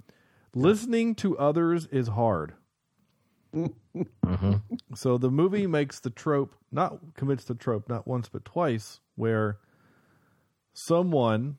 listening 0.56 1.16
to 1.16 1.38
others 1.38 1.86
is 1.88 2.08
hard. 2.10 2.54
Hmm 3.54 4.54
So 4.96 5.18
the 5.18 5.32
movie 5.32 5.68
makes 5.68 6.00
the 6.00 6.10
trope, 6.10 6.56
not 6.72 7.00
commits 7.16 7.44
the 7.46 7.56
trope, 7.56 7.90
not 7.90 8.08
once 8.08 8.30
but 8.30 8.46
twice, 8.46 9.00
where 9.16 9.58
someone 10.74 11.58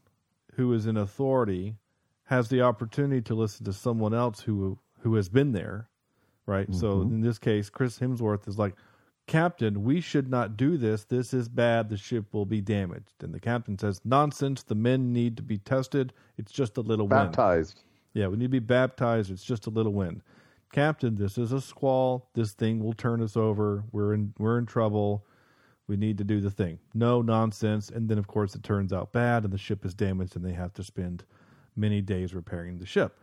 who 0.55 0.72
is 0.72 0.87
in 0.87 0.96
authority 0.96 1.76
has 2.24 2.48
the 2.48 2.62
opportunity 2.62 3.20
to 3.22 3.35
listen 3.35 3.64
to 3.64 3.72
someone 3.72 4.14
else 4.14 4.40
who 4.40 4.78
who 5.00 5.14
has 5.16 5.28
been 5.28 5.52
there, 5.52 5.88
right? 6.46 6.72
So 6.74 7.02
in 7.02 7.20
this 7.20 7.38
case, 7.38 7.68
Chris 7.68 7.98
Hemsworth 7.98 8.46
is 8.48 8.59
like, 8.59 8.74
Captain, 9.26 9.83
we 9.83 10.00
should 10.00 10.28
not 10.31 10.57
do 10.57 10.76
this. 10.76 11.05
This 11.05 11.35
is 11.35 11.48
bad. 11.48 11.88
The 11.88 11.96
ship 11.96 12.26
will 12.33 12.46
be 12.46 12.61
damaged. 12.61 13.22
And 13.22 13.35
the 13.35 13.40
captain 13.40 13.78
says, 13.78 14.00
Nonsense. 14.05 14.62
The 14.62 14.74
men 14.74 15.12
need 15.12 15.37
to 15.38 15.42
be 15.42 15.59
tested. 15.59 16.12
It's 16.38 16.52
just 16.52 16.76
a 16.76 16.81
little 16.81 17.09
wind. 17.09 17.31
Baptized. 17.33 17.81
Yeah, 18.14 18.28
we 18.28 18.37
need 18.37 18.44
to 18.46 18.50
be 18.50 18.59
baptized. 18.61 19.31
It's 19.31 19.44
just 19.44 19.66
a 19.66 19.70
little 19.70 19.92
wind. 19.92 20.22
Captain, 20.72 21.14
this 21.16 21.37
is 21.37 21.52
a 21.52 21.61
squall. 21.61 22.30
This 22.35 22.52
thing 22.52 22.82
will 22.82 22.94
turn 22.94 23.22
us 23.22 23.37
over. 23.37 23.85
We're 23.92 24.14
in 24.14 24.32
we're 24.38 24.58
in 24.58 24.66
trouble. 24.66 25.26
We 25.87 25.96
need 25.96 26.18
to 26.18 26.24
do 26.24 26.40
the 26.40 26.50
thing. 26.50 26.78
No 26.94 27.20
nonsense. 27.20 27.90
And 27.90 28.08
then 28.08 28.18
of 28.18 28.26
course 28.26 28.54
it 28.54 28.62
turns 28.62 28.92
out 28.92 29.12
bad 29.12 29.44
and 29.44 29.52
the 29.52 29.58
ship 29.58 29.85
is 29.85 29.94
damaged 29.94 30.35
and 30.35 30.44
they 30.44 30.54
have 30.54 30.72
to 30.74 30.82
spend 30.82 31.24
many 31.76 32.00
days 32.00 32.35
repairing 32.35 32.78
the 32.78 32.87
ship. 32.87 33.18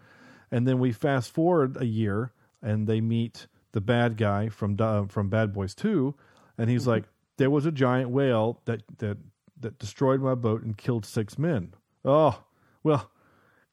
And 0.51 0.67
then 0.67 0.79
we 0.79 0.91
fast 0.91 1.31
forward 1.31 1.77
a 1.79 1.85
year 1.85 2.31
and 2.62 2.88
they 2.88 3.01
meet 3.01 3.47
the 3.71 3.81
bad 3.81 4.15
guy 4.15 4.49
from 4.49 4.77
uh, 4.79 5.05
from 5.07 5.29
Bad 5.29 5.51
Boys 5.51 5.73
2 5.73 6.13
and 6.57 6.69
he's 6.69 6.85
like 6.85 7.05
there 7.38 7.49
was 7.49 7.65
a 7.65 7.71
giant 7.71 8.12
whale 8.12 8.62
that 8.65 8.83
that 8.99 9.17
that 9.59 9.79
destroyed 9.79 10.21
my 10.21 10.35
boat 10.35 10.62
and 10.62 10.77
killed 10.77 11.05
six 11.05 11.38
men. 11.38 11.73
Oh, 12.05 12.43
well, 12.83 13.09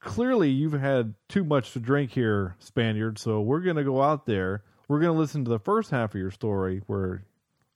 clearly 0.07 0.49
you've 0.49 0.73
had 0.73 1.13
too 1.27 1.43
much 1.43 1.73
to 1.73 1.79
drink 1.79 2.11
here, 2.11 2.55
Spaniard. 2.59 3.19
So 3.19 3.41
we're 3.41 3.59
going 3.59 3.75
to 3.75 3.83
go 3.83 4.01
out 4.01 4.25
there. 4.25 4.63
We're 4.87 4.99
going 4.99 5.13
to 5.13 5.19
listen 5.19 5.43
to 5.45 5.49
the 5.49 5.59
first 5.59 5.91
half 5.91 6.15
of 6.15 6.19
your 6.19 6.31
story 6.31 6.81
where, 6.87 7.23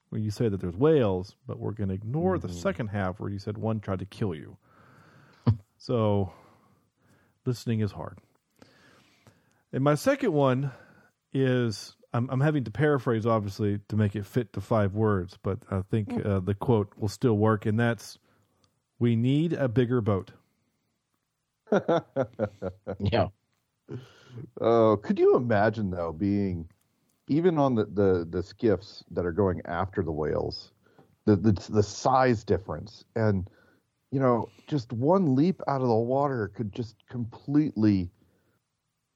where 0.10 0.22
you 0.22 0.32
say 0.32 0.48
that 0.48 0.62
there's 0.62 0.76
whales, 0.76 1.36
but 1.46 1.60
we're 1.60 1.74
going 1.74 1.90
to 1.90 1.96
ignore 1.96 2.40
the 2.40 2.50
second 2.50 2.88
half 2.88 3.20
where 3.20 3.30
you 3.30 3.38
said 3.38 3.58
one 3.58 3.80
tried 3.82 4.00
to 4.00 4.06
kill 4.06 4.34
you. 4.34 4.58
so 5.78 6.32
listening 7.46 7.82
is 7.82 7.92
hard. 7.92 8.18
And 9.74 9.84
my 9.84 9.96
second 9.96 10.32
one 10.32 10.72
is 11.34 11.96
I'm, 12.14 12.30
I'm 12.30 12.42
having 12.42 12.64
to 12.64 12.72
paraphrase, 12.72 13.26
obviously, 13.26 13.80
to 13.90 13.96
make 13.96 14.16
it 14.16 14.26
fit 14.26 14.54
to 14.54 14.62
five 14.62 14.94
words, 14.94 15.38
but 15.42 15.60
I 15.70 15.82
think 15.82 16.26
uh, 16.26 16.40
the 16.40 16.56
quote 16.56 16.94
will 16.98 17.08
still 17.08 17.38
work, 17.38 17.66
and 17.66 17.80
that's 17.80 18.18
We 19.00 19.16
need 19.16 19.54
a 19.54 19.68
bigger 19.68 20.02
boat. 20.02 20.32
Yeah. 23.00 23.28
Oh, 24.60 24.98
could 24.98 25.20
you 25.20 25.36
imagine 25.36 25.92
though 25.92 26.12
being 26.14 26.70
even 27.28 27.58
on 27.58 27.76
the, 27.76 27.86
the, 27.86 28.28
the 28.30 28.44
skiffs 28.44 29.04
that 29.12 29.26
are 29.26 29.32
going 29.32 29.62
after 29.66 30.04
the 30.04 30.12
whales, 30.12 30.72
the, 31.26 31.36
the 31.36 31.52
the 31.70 31.84
size 31.84 32.44
difference 32.44 33.06
and 33.16 33.50
you 34.12 34.20
know, 34.20 34.50
just 34.68 34.92
one 34.92 35.36
leap 35.36 35.62
out 35.68 35.82
of 35.82 35.88
the 35.88 35.96
water 35.96 36.52
could 36.54 36.74
just 36.74 36.96
completely 37.08 38.12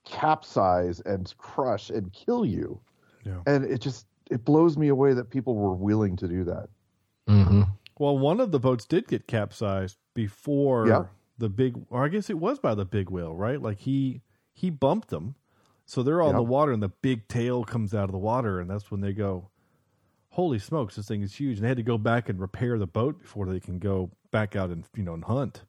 capsize 0.05 1.01
and 1.01 1.33
crush 1.37 1.89
and 1.89 2.11
kill 2.13 2.45
you. 2.45 2.79
Yeah. 3.25 3.41
And 3.45 3.65
it 3.65 3.81
just 3.81 4.07
it 4.31 4.45
blows 4.45 4.77
me 4.77 4.87
away 4.87 5.13
that 5.13 5.29
people 5.29 5.55
were 5.55 5.73
willing 5.73 6.15
to 6.17 6.27
do 6.27 6.43
that. 6.45 6.69
hmm 7.27 7.63
Well, 7.99 8.17
one 8.17 8.39
of 8.39 8.51
the 8.51 8.59
boats 8.59 8.85
did 8.85 9.07
get 9.07 9.27
capsized 9.27 9.97
before 10.13 10.87
Yeah. 10.87 11.03
The 11.37 11.49
big, 11.49 11.85
or 11.89 12.05
I 12.05 12.07
guess 12.07 12.29
it 12.29 12.37
was 12.37 12.59
by 12.59 12.75
the 12.75 12.85
big 12.85 13.09
whale, 13.09 13.35
right? 13.35 13.61
Like 13.61 13.79
he 13.79 14.21
he 14.53 14.69
bumped 14.69 15.09
them, 15.09 15.35
so 15.85 16.01
they're 16.01 16.21
all 16.21 16.29
in 16.29 16.35
the 16.35 16.43
water, 16.43 16.71
and 16.71 16.81
the 16.81 16.89
big 16.89 17.27
tail 17.27 17.63
comes 17.63 17.93
out 17.93 18.05
of 18.05 18.11
the 18.11 18.17
water, 18.17 18.59
and 18.59 18.69
that's 18.69 18.89
when 18.89 19.01
they 19.01 19.13
go, 19.13 19.49
"Holy 20.29 20.59
smokes, 20.59 20.95
this 20.95 21.07
thing 21.07 21.21
is 21.21 21.35
huge!" 21.35 21.57
And 21.57 21.65
they 21.65 21.69
had 21.69 21.77
to 21.77 21.83
go 21.83 21.97
back 21.97 22.29
and 22.29 22.39
repair 22.39 22.77
the 22.77 22.87
boat 22.87 23.21
before 23.21 23.45
they 23.47 23.59
can 23.59 23.79
go 23.79 24.11
back 24.31 24.55
out 24.55 24.69
and 24.69 24.85
you 24.95 25.03
know 25.03 25.13
and 25.13 25.25
hunt. 25.25 25.63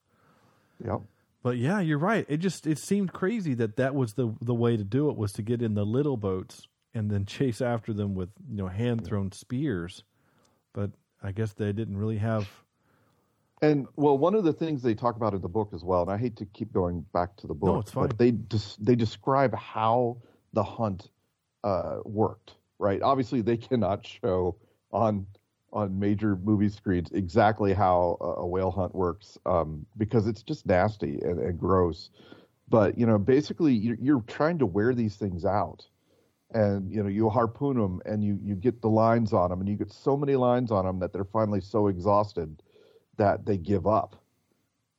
Yep. 0.84 1.02
But 1.42 1.58
yeah, 1.58 1.80
you're 1.80 1.98
right. 1.98 2.26
It 2.28 2.38
just 2.38 2.66
it 2.66 2.78
seemed 2.78 3.12
crazy 3.12 3.54
that 3.54 3.76
that 3.76 3.94
was 3.94 4.14
the 4.14 4.34
the 4.40 4.54
way 4.54 4.76
to 4.76 4.84
do 4.84 5.10
it 5.10 5.16
was 5.16 5.32
to 5.34 5.42
get 5.42 5.62
in 5.62 5.74
the 5.74 5.86
little 5.86 6.16
boats 6.16 6.66
and 6.92 7.10
then 7.10 7.26
chase 7.26 7.60
after 7.60 7.92
them 7.92 8.14
with 8.14 8.30
you 8.48 8.56
know 8.56 8.68
hand 8.68 9.04
thrown 9.04 9.30
spears. 9.30 10.02
But 10.72 10.90
I 11.22 11.32
guess 11.32 11.52
they 11.52 11.72
didn't 11.72 11.98
really 11.98 12.18
have. 12.18 12.48
And 13.62 13.86
well, 13.96 14.18
one 14.18 14.34
of 14.34 14.44
the 14.44 14.52
things 14.52 14.82
they 14.82 14.94
talk 14.94 15.16
about 15.16 15.32
in 15.32 15.40
the 15.40 15.48
book 15.48 15.70
as 15.74 15.82
well, 15.82 16.02
and 16.02 16.10
I 16.10 16.18
hate 16.18 16.36
to 16.36 16.44
keep 16.46 16.72
going 16.72 17.04
back 17.12 17.36
to 17.36 17.46
the 17.46 17.54
book, 17.54 17.74
No, 17.74 17.80
it's 17.80 17.90
fine. 17.90 18.08
but 18.08 18.18
they 18.18 18.32
des- 18.32 18.76
they 18.78 18.94
describe 18.94 19.54
how 19.54 20.18
the 20.52 20.62
hunt 20.62 21.10
uh, 21.64 21.98
worked. 22.04 22.54
Right? 22.78 23.00
Obviously, 23.00 23.40
they 23.40 23.56
cannot 23.68 24.06
show 24.06 24.56
on 24.92 25.26
on 25.72 25.98
major 25.98 26.36
movie 26.36 26.68
screens 26.68 27.10
exactly 27.12 27.72
how 27.72 28.16
a, 28.20 28.24
a 28.42 28.46
whale 28.46 28.70
hunt 28.70 28.94
works 28.94 29.36
um, 29.46 29.84
because 29.98 30.26
it's 30.26 30.42
just 30.42 30.64
nasty 30.64 31.20
and, 31.22 31.38
and 31.38 31.58
gross. 31.58 32.10
But 32.68 32.98
you 32.98 33.06
know, 33.06 33.18
basically, 33.18 33.72
you're, 33.72 33.96
you're 34.00 34.20
trying 34.22 34.58
to 34.58 34.66
wear 34.66 34.94
these 34.94 35.16
things 35.16 35.44
out, 35.46 35.86
and 36.52 36.92
you 36.92 37.02
know, 37.02 37.08
you 37.08 37.30
harpoon 37.30 37.78
them, 37.78 38.02
and 38.04 38.22
you 38.22 38.38
you 38.42 38.54
get 38.54 38.82
the 38.82 38.90
lines 38.90 39.32
on 39.32 39.48
them, 39.48 39.60
and 39.60 39.68
you 39.68 39.76
get 39.76 39.92
so 39.92 40.14
many 40.14 40.36
lines 40.36 40.70
on 40.70 40.84
them 40.84 40.98
that 40.98 41.12
they're 41.14 41.24
finally 41.24 41.62
so 41.62 41.86
exhausted 41.86 42.62
that 43.16 43.44
they 43.46 43.56
give 43.56 43.86
up. 43.86 44.16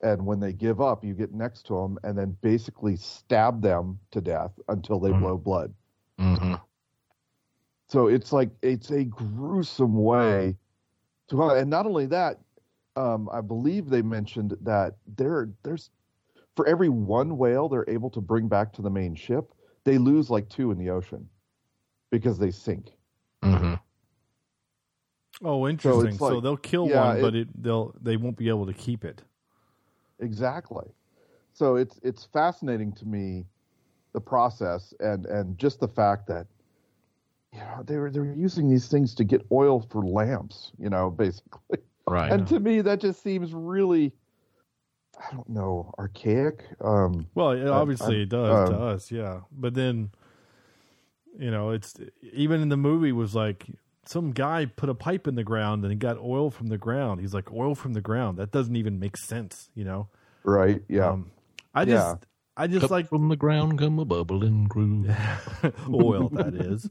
And 0.02 0.26
when 0.26 0.40
they 0.40 0.54
give 0.54 0.80
up, 0.82 1.04
you 1.04 1.14
get 1.14 1.34
next 1.34 1.66
to 1.68 1.76
them 1.76 1.98
and 2.04 2.18
then 2.18 2.38
basically 2.42 2.96
stab 2.96 3.62
them 3.62 4.00
to 4.12 4.22
death 4.22 4.60
until 4.68 5.00
they 5.00 5.12
Mhm. 5.12 5.20
blow 5.22 5.38
blood. 5.38 5.74
hmm 6.18 6.54
So 7.88 8.08
it's 8.08 8.32
like 8.34 8.52
it's 8.62 8.92
a 8.92 9.04
gruesome 9.06 9.96
way 10.04 10.58
to. 11.30 11.42
And 11.44 11.70
not 11.70 11.86
only 11.86 12.06
that, 12.08 12.40
um, 12.96 13.30
I 13.32 13.42
believe 13.42 13.90
they 13.90 14.02
mentioned 14.02 14.58
that 14.62 14.96
there 15.18 15.50
there's 15.64 15.90
for 16.56 16.68
every 16.68 16.90
one 16.90 17.38
whale 17.38 17.70
they're 17.70 17.90
able 17.90 18.10
to 18.12 18.22
bring 18.22 18.48
back 18.48 18.74
to 18.74 18.82
the 18.82 18.90
main 18.90 19.16
ship, 19.16 19.54
they 19.84 19.98
lose 19.98 20.30
like 20.30 20.50
two 20.50 20.72
in 20.72 20.78
the 20.78 20.90
ocean 20.90 21.30
because 22.12 22.38
they 22.38 22.52
sink. 22.52 22.92
hmm 23.44 23.76
Oh, 25.44 25.68
interesting. 25.68 26.18
So, 26.18 26.28
like- 26.30 26.44
they'll 26.44 26.58
kill 26.58 26.88
yeah, 26.88 27.14
one, 27.14 27.22
but 27.22 27.36
it, 27.36 27.64
they'll 27.64 27.96
they 28.02 28.18
won't 28.18 28.38
be 28.38 28.50
able 28.50 28.66
to 28.66 28.74
keep 28.74 29.06
it. 29.06 29.22
Exactly. 30.20 30.88
So 31.54 31.76
it's 31.76 32.00
it's 32.04 32.26
fascinating 32.26 32.92
to 32.94 33.06
me 33.06 33.46
the 34.14 34.22
process 34.22 34.94
and 35.00 35.26
and 35.26 35.58
just 35.58 35.80
the 35.80 35.88
fact 35.88 36.28
that 36.28 36.48
you 37.54 37.60
know 37.60 37.84
they 37.86 37.98
were 37.98 38.10
they 38.10 38.20
were 38.20 38.34
using 38.34 38.70
these 38.70 38.88
things 38.88 39.14
to 39.16 39.24
get 39.24 39.46
oil 39.52 39.86
for 39.92 40.04
lamps, 40.04 40.72
you 40.80 40.90
know, 40.90 41.10
basically. 41.10 41.80
Right. 42.08 42.32
And 42.32 42.48
to 42.48 42.60
me 42.60 42.82
that 42.82 43.00
just 43.02 43.22
seems 43.22 43.54
really 43.54 44.14
I 45.20 45.34
don't 45.34 45.50
know, 45.50 45.94
archaic. 46.00 46.64
Um 46.82 47.28
Well, 47.36 47.52
it, 47.52 47.68
obviously 47.68 48.18
I- 48.18 48.22
it 48.22 48.30
does 48.30 48.70
to 48.70 48.76
um, 48.76 48.82
us, 48.82 49.12
yeah. 49.12 49.42
But 49.52 49.74
then, 49.74 50.12
you 51.38 51.52
know, 51.52 51.72
it's 51.72 51.96
even 52.22 52.62
in 52.62 52.70
the 52.70 52.78
movie 52.78 53.12
was 53.12 53.36
like 53.36 53.68
some 54.08 54.32
guy 54.32 54.66
put 54.66 54.90
a 54.90 54.94
pipe 54.94 55.28
in 55.28 55.36
the 55.36 55.44
ground 55.44 55.84
and 55.84 55.92
he 55.92 55.98
got 55.98 56.18
oil 56.18 56.50
from 56.50 56.68
the 56.68 56.78
ground. 56.78 57.22
He's 57.22 57.34
like 57.34 57.52
oil 57.52 57.76
from 57.76 57.94
the 57.94 58.02
ground. 58.02 58.38
That 58.38 58.52
doesn't 58.52 58.76
even 58.76 59.00
make 59.00 59.18
sense, 59.18 59.70
you 59.76 59.84
know. 59.84 60.08
right, 60.44 60.82
yeah. 60.88 61.10
Um, 61.10 61.32
I 61.74 61.86
just, 61.86 61.96
Yeah. 61.96 62.16
I 62.56 62.68
just 62.68 62.86
Up 62.86 62.92
like 62.92 63.10
from 63.10 63.30
the 63.30 63.36
ground 63.36 63.78
come 63.78 64.00
a 64.00 64.06
bubbling 64.06 64.66
groove. 64.66 65.16
oil. 65.94 66.30
That 66.30 66.56
is. 66.56 66.90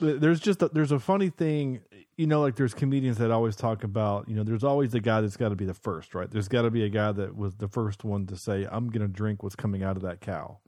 There's 0.00 0.40
just 0.40 0.62
a, 0.62 0.68
there's 0.68 0.90
a 0.90 0.98
funny 0.98 1.28
thing, 1.28 1.82
you 2.16 2.26
know, 2.26 2.40
like 2.40 2.56
there's 2.56 2.74
comedians 2.74 3.18
that 3.18 3.30
always 3.30 3.54
talk 3.54 3.84
about, 3.84 4.28
you 4.28 4.34
know, 4.34 4.42
there's 4.42 4.64
always 4.64 4.90
the 4.90 5.00
guy 5.00 5.20
that's 5.20 5.36
got 5.36 5.50
to 5.50 5.54
be 5.54 5.66
the 5.66 5.74
first, 5.74 6.14
right? 6.14 6.28
There's 6.28 6.48
got 6.48 6.62
to 6.62 6.70
be 6.70 6.82
a 6.84 6.88
guy 6.88 7.12
that 7.12 7.36
was 7.36 7.56
the 7.56 7.68
first 7.68 8.02
one 8.02 8.26
to 8.26 8.36
say, 8.36 8.66
"I'm 8.68 8.88
going 8.88 9.06
to 9.06 9.12
drink 9.12 9.42
what's 9.42 9.54
coming 9.54 9.82
out 9.84 9.96
of 9.96 10.02
that 10.02 10.20
cow." 10.20 10.58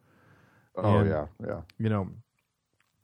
oh 0.76 0.98
and- 0.98 1.08
yeah, 1.08 1.26
yeah. 1.44 1.60
you 1.78 1.88
know 1.88 2.08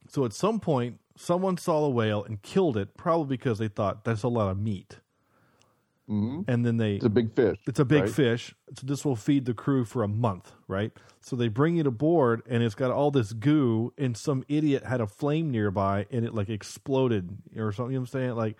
so 0.07 0.25
at 0.25 0.33
some 0.33 0.59
point 0.59 0.99
someone 1.15 1.57
saw 1.57 1.85
a 1.85 1.89
whale 1.89 2.23
and 2.23 2.41
killed 2.41 2.77
it 2.77 2.95
probably 2.97 3.37
because 3.37 3.59
they 3.59 3.67
thought 3.67 4.03
that's 4.03 4.23
a 4.23 4.27
lot 4.27 4.49
of 4.49 4.57
meat. 4.59 4.99
Hmm 6.07 6.41
and 6.49 6.65
then 6.65 6.75
they 6.77 6.95
It's 6.95 7.05
a 7.05 7.09
big 7.09 7.33
fish. 7.33 7.57
it's 7.65 7.79
a 7.79 7.85
big 7.85 8.03
right? 8.03 8.11
fish 8.11 8.53
so 8.77 8.85
this 8.85 9.05
will 9.05 9.15
feed 9.15 9.45
the 9.45 9.53
crew 9.53 9.85
for 9.85 10.03
a 10.03 10.07
month 10.07 10.51
right? 10.67 10.91
So 11.21 11.37
they 11.37 11.47
bring 11.47 11.77
it 11.77 11.87
aboard 11.87 12.41
and 12.49 12.61
it's 12.61 12.75
got 12.75 12.91
all 12.91 13.09
this 13.09 13.31
goo 13.31 13.93
and 13.97 14.17
some 14.17 14.43
idiot 14.49 14.85
had 14.85 14.99
a 14.99 15.07
flame 15.07 15.49
nearby 15.49 16.05
and 16.11 16.25
it 16.25 16.33
like 16.33 16.49
exploded 16.49 17.37
or 17.55 17.71
something 17.71 17.93
you 17.93 17.99
know 17.99 18.01
what 18.01 18.15
i'm 18.15 18.19
saying? 18.19 18.35
Like 18.35 18.57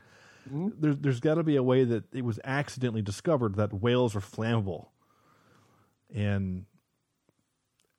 there's 0.80 0.98
there's 1.00 1.20
got 1.20 1.36
to 1.36 1.44
be 1.44 1.58
a 1.58 1.64
way 1.64 1.84
that 1.84 2.04
it 2.14 2.24
was 2.24 2.40
accidentally 2.46 3.02
discovered 3.02 3.56
that 3.56 3.74
whales 3.74 4.16
are 4.16 4.22
flammable. 4.22 4.88
And 6.14 6.66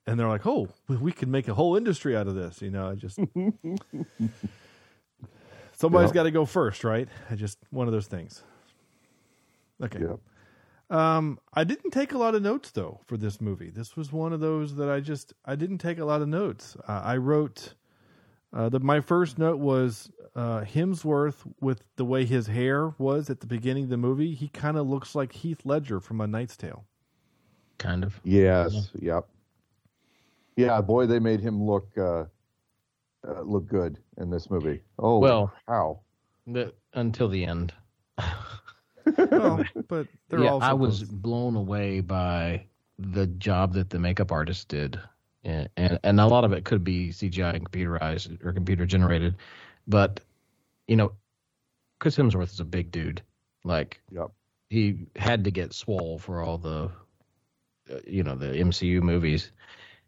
and 0.07 0.19
they're 0.19 0.27
like 0.27 0.45
oh 0.45 0.67
we- 0.87 0.97
we 0.97 1.11
could 1.11 1.27
make 1.27 1.47
a 1.47 1.53
whole 1.53 1.75
industry 1.75 2.15
out 2.15 2.27
of 2.27 2.35
this 2.35 2.61
you 2.61 2.69
know 2.69 2.89
i 2.89 2.95
just 2.95 3.17
somebody's 5.73 6.09
Yeah. 6.09 6.13
got 6.13 6.23
to 6.23 6.31
go 6.31 6.45
first 6.45 6.83
right 6.83 7.07
i 7.29 7.35
just 7.35 7.57
one 7.71 7.87
of 7.87 7.93
those 7.93 8.07
things 8.07 8.43
okay 9.81 9.99
Yeah. 10.01 10.15
um, 10.89 11.39
I 11.53 11.63
didn't 11.63 11.91
take 11.91 12.13
a 12.13 12.17
lot 12.17 12.35
of 12.35 12.41
notes 12.41 12.71
though 12.71 12.99
for 13.07 13.17
this 13.17 13.41
movie. 13.41 13.69
This 13.71 13.95
was 13.97 14.11
one 14.13 14.31
of 14.33 14.39
those 14.39 14.75
that 14.75 14.89
I 14.89 14.99
just 14.99 15.33
I 15.43 15.55
didn't 15.55 15.79
take 15.79 15.97
a 15.99 16.05
lot 16.05 16.21
of 16.21 16.27
notes. 16.27 16.77
Uh, 16.87 17.01
I 17.03 17.17
wrote 17.17 17.73
uh, 18.53 18.69
the 18.69 18.79
my 18.79 19.01
first 19.01 19.37
note 19.39 19.57
was 19.57 20.11
uh, 20.35 20.61
Hemsworth 20.61 21.37
with 21.59 21.81
the 21.95 22.05
way 22.05 22.23
his 22.25 22.47
hair 22.47 22.93
was 22.99 23.29
at 23.31 23.39
the 23.39 23.47
beginning 23.47 23.85
of 23.85 23.89
the 23.89 23.97
movie. 23.97 24.33
He 24.35 24.47
kind 24.49 24.77
of 24.77 24.87
looks 24.87 25.15
like 25.15 25.31
Heath 25.33 25.61
Ledger 25.65 25.99
from 25.99 26.21
A 26.21 26.27
Knight's 26.27 26.55
Tale. 26.55 26.85
kind 27.79 28.03
of. 28.03 28.21
Yes, 28.23 28.91
yep. 28.99 29.27
Yeah, 30.55 30.79
boy, 30.81 31.05
they 31.05 31.19
made 31.19 31.39
him 31.41 31.61
look 31.63 31.89
uh, 31.97 32.25
uh, 33.27 33.41
look 33.41 33.67
good 33.67 33.97
in 34.17 34.29
this 34.29 34.49
movie. 34.49 34.81
Oh, 34.99 35.19
Well- 35.19 35.51
how? 35.67 35.99
The, 36.47 36.73
until 36.93 37.27
the 37.27 37.43
end. 37.43 37.73
Well, 39.17 39.63
but 39.87 40.07
they're 40.29 40.43
yeah, 40.43 40.49
all 40.51 40.61
I 40.61 40.73
was 40.73 40.99
supposed- 40.99 41.21
blown 41.21 41.55
away 41.55 41.99
by 42.01 42.65
the 42.99 43.27
job 43.27 43.73
that 43.73 43.89
the 43.89 43.99
makeup 43.99 44.31
artist 44.31 44.67
did, 44.67 44.99
and, 45.43 45.67
and 45.75 45.99
and 46.03 46.19
a 46.19 46.25
lot 46.27 46.43
of 46.43 46.53
it 46.53 46.63
could 46.63 46.83
be 46.83 47.09
CGI 47.09 47.55
and 47.55 47.69
computerized 47.69 48.43
or 48.45 48.53
computer 48.53 48.85
generated, 48.85 49.35
but 49.87 50.19
you 50.87 50.95
know, 50.95 51.11
Chris 51.99 52.15
Hemsworth 52.15 52.53
is 52.53 52.59
a 52.59 52.63
big 52.65 52.91
dude. 52.91 53.21
Like 53.63 53.99
Yep. 54.11 54.31
he 54.69 55.07
had 55.15 55.43
to 55.45 55.51
get 55.51 55.73
swole 55.73 56.19
for 56.19 56.43
all 56.43 56.57
the, 56.59 56.91
uh, 57.91 57.99
you 58.07 58.21
know, 58.23 58.35
the 58.35 58.47
MCU 58.53 59.01
movies, 59.01 59.51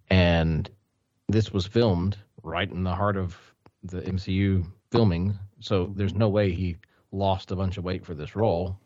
and 0.09 0.69
this 1.27 1.51
was 1.51 1.65
filmed 1.65 2.17
right 2.43 2.69
in 2.69 2.83
the 2.83 2.95
heart 2.95 3.17
of 3.17 3.37
the 3.83 4.01
MCU 4.01 4.65
filming, 4.91 5.37
so 5.59 5.91
there's 5.95 6.13
no 6.13 6.29
way 6.29 6.51
he 6.51 6.77
lost 7.11 7.51
a 7.51 7.55
bunch 7.55 7.77
of 7.77 7.83
weight 7.83 8.05
for 8.05 8.13
this 8.13 8.35
role. 8.35 8.77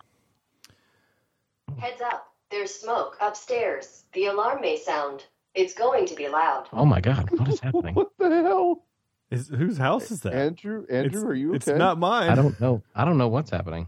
Heads 1.77 2.01
up, 2.01 2.33
there's 2.49 2.73
smoke 2.73 3.17
upstairs. 3.21 4.03
The 4.13 4.25
alarm 4.25 4.61
may 4.61 4.77
sound. 4.77 5.25
It's 5.53 5.73
going 5.73 6.05
to 6.07 6.15
be 6.15 6.27
loud. 6.27 6.67
Oh 6.73 6.85
my 6.85 7.01
God, 7.01 7.29
what 7.31 7.47
is 7.47 7.59
happening? 7.59 7.95
What 7.95 8.11
the 8.17 8.29
hell? 8.29 8.85
Is, 9.29 9.47
whose 9.47 9.77
house 9.77 10.11
is 10.11 10.21
that? 10.21 10.33
Andrew, 10.33 10.85
Andrew, 10.89 11.21
it's, 11.21 11.23
are 11.23 11.33
you 11.33 11.49
okay? 11.49 11.55
It's 11.57 11.67
not 11.67 11.97
mine. 11.97 12.29
I 12.29 12.35
don't 12.35 12.59
know. 12.59 12.83
I 12.93 13.05
don't 13.05 13.17
know 13.17 13.29
what's 13.29 13.49
happening. 13.49 13.87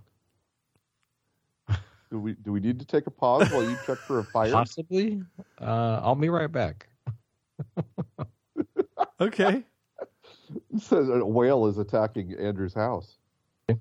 Do 2.09 2.19
we 2.19 2.33
do 2.33 2.51
we 2.51 2.59
need 2.59 2.79
to 2.79 2.85
take 2.85 3.07
a 3.07 3.11
pause 3.11 3.51
while 3.51 3.63
you 3.63 3.75
check 3.87 3.97
for 3.97 4.19
a 4.19 4.23
fire? 4.23 4.51
Possibly. 4.51 5.23
Uh, 5.59 5.99
I'll 6.03 6.13
be 6.13 6.29
right 6.29 6.51
back. 6.51 6.87
Okay. 9.19 9.63
It 10.73 10.81
says 10.81 11.07
a 11.09 11.25
whale 11.25 11.65
is 11.67 11.77
attacking 11.77 12.33
Andrew's 12.37 12.73
house. 12.73 13.17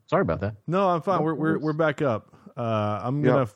Sorry 0.07 0.23
about 0.23 0.41
that. 0.41 0.55
No, 0.67 0.89
I'm 0.89 1.03
fine. 1.03 1.19
No 1.19 1.25
We're 1.25 1.35
we're 1.35 1.59
we're 1.59 1.73
back 1.73 2.01
up. 2.03 2.35
Uh, 2.57 3.01
I'm 3.03 3.23
gonna 3.23 3.37
Yeah. 3.39 3.43
f- 3.43 3.55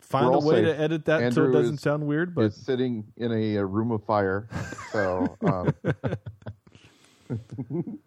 find 0.00 0.26
We're 0.26 0.32
a 0.32 0.34
all 0.36 0.46
way 0.46 0.54
safe. 0.64 0.64
to 0.76 0.80
edit 0.80 1.04
that 1.04 1.32
so 1.34 1.44
it 1.44 1.52
doesn't 1.52 1.74
is- 1.74 1.80
sound 1.82 2.06
weird. 2.06 2.34
But 2.34 2.46
Is 2.46 2.56
sitting 2.56 3.04
in 3.18 3.32
a, 3.32 3.58
uh 3.58 3.62
room 3.62 3.90
of 3.90 4.02
fire. 4.04 4.48
So 4.92 5.36
um, 5.42 5.74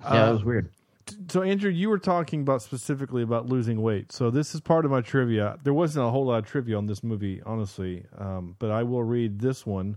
Yeah, 0.00 0.24
that 0.26 0.30
was 0.30 0.44
weird. 0.44 0.70
t- 1.06 1.16
so 1.28 1.42
Andrew, 1.42 1.70
you 1.70 1.88
were 1.88 1.98
talking 1.98 2.42
about 2.42 2.62
specifically 2.62 3.22
about 3.22 3.46
losing 3.46 3.80
weight. 3.82 4.12
So 4.12 4.30
this 4.30 4.54
is 4.54 4.60
part 4.60 4.84
of 4.84 4.90
my 4.90 5.00
trivia. 5.00 5.58
There 5.64 5.74
wasn't 5.74 6.06
a 6.06 6.10
whole 6.10 6.26
lot 6.26 6.38
of 6.38 6.46
trivia 6.46 6.76
on 6.76 6.86
this 6.86 7.02
movie, 7.02 7.40
honestly, 7.46 8.04
um, 8.16 8.54
but 8.58 8.70
I 8.70 8.82
will 8.82 9.02
read 9.02 9.40
this 9.40 9.64
one 9.66 9.96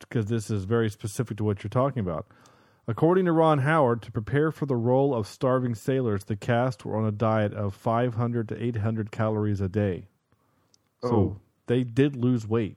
because 0.00 0.26
this 0.26 0.50
is 0.50 0.64
very 0.64 0.88
specific 0.90 1.36
to 1.38 1.44
what 1.44 1.62
you're 1.62 1.68
talking 1.70 2.00
about. 2.00 2.26
According 2.86 3.26
to 3.26 3.32
Ron 3.32 3.58
Howard, 3.58 4.00
to 4.02 4.12
prepare 4.12 4.50
for 4.50 4.64
the 4.64 4.76
role 4.76 5.14
of 5.14 5.26
starving 5.26 5.74
sailors, 5.74 6.24
the 6.24 6.36
cast 6.36 6.84
were 6.86 6.96
on 6.96 7.04
a 7.04 7.12
diet 7.12 7.52
of 7.52 7.74
500 7.74 8.48
to 8.48 8.62
800 8.62 9.10
calories 9.10 9.60
a 9.60 9.68
day. 9.68 10.08
So 11.02 11.08
Oh. 11.08 11.36
they 11.66 11.84
did 11.84 12.16
lose 12.16 12.46
weight. 12.48 12.76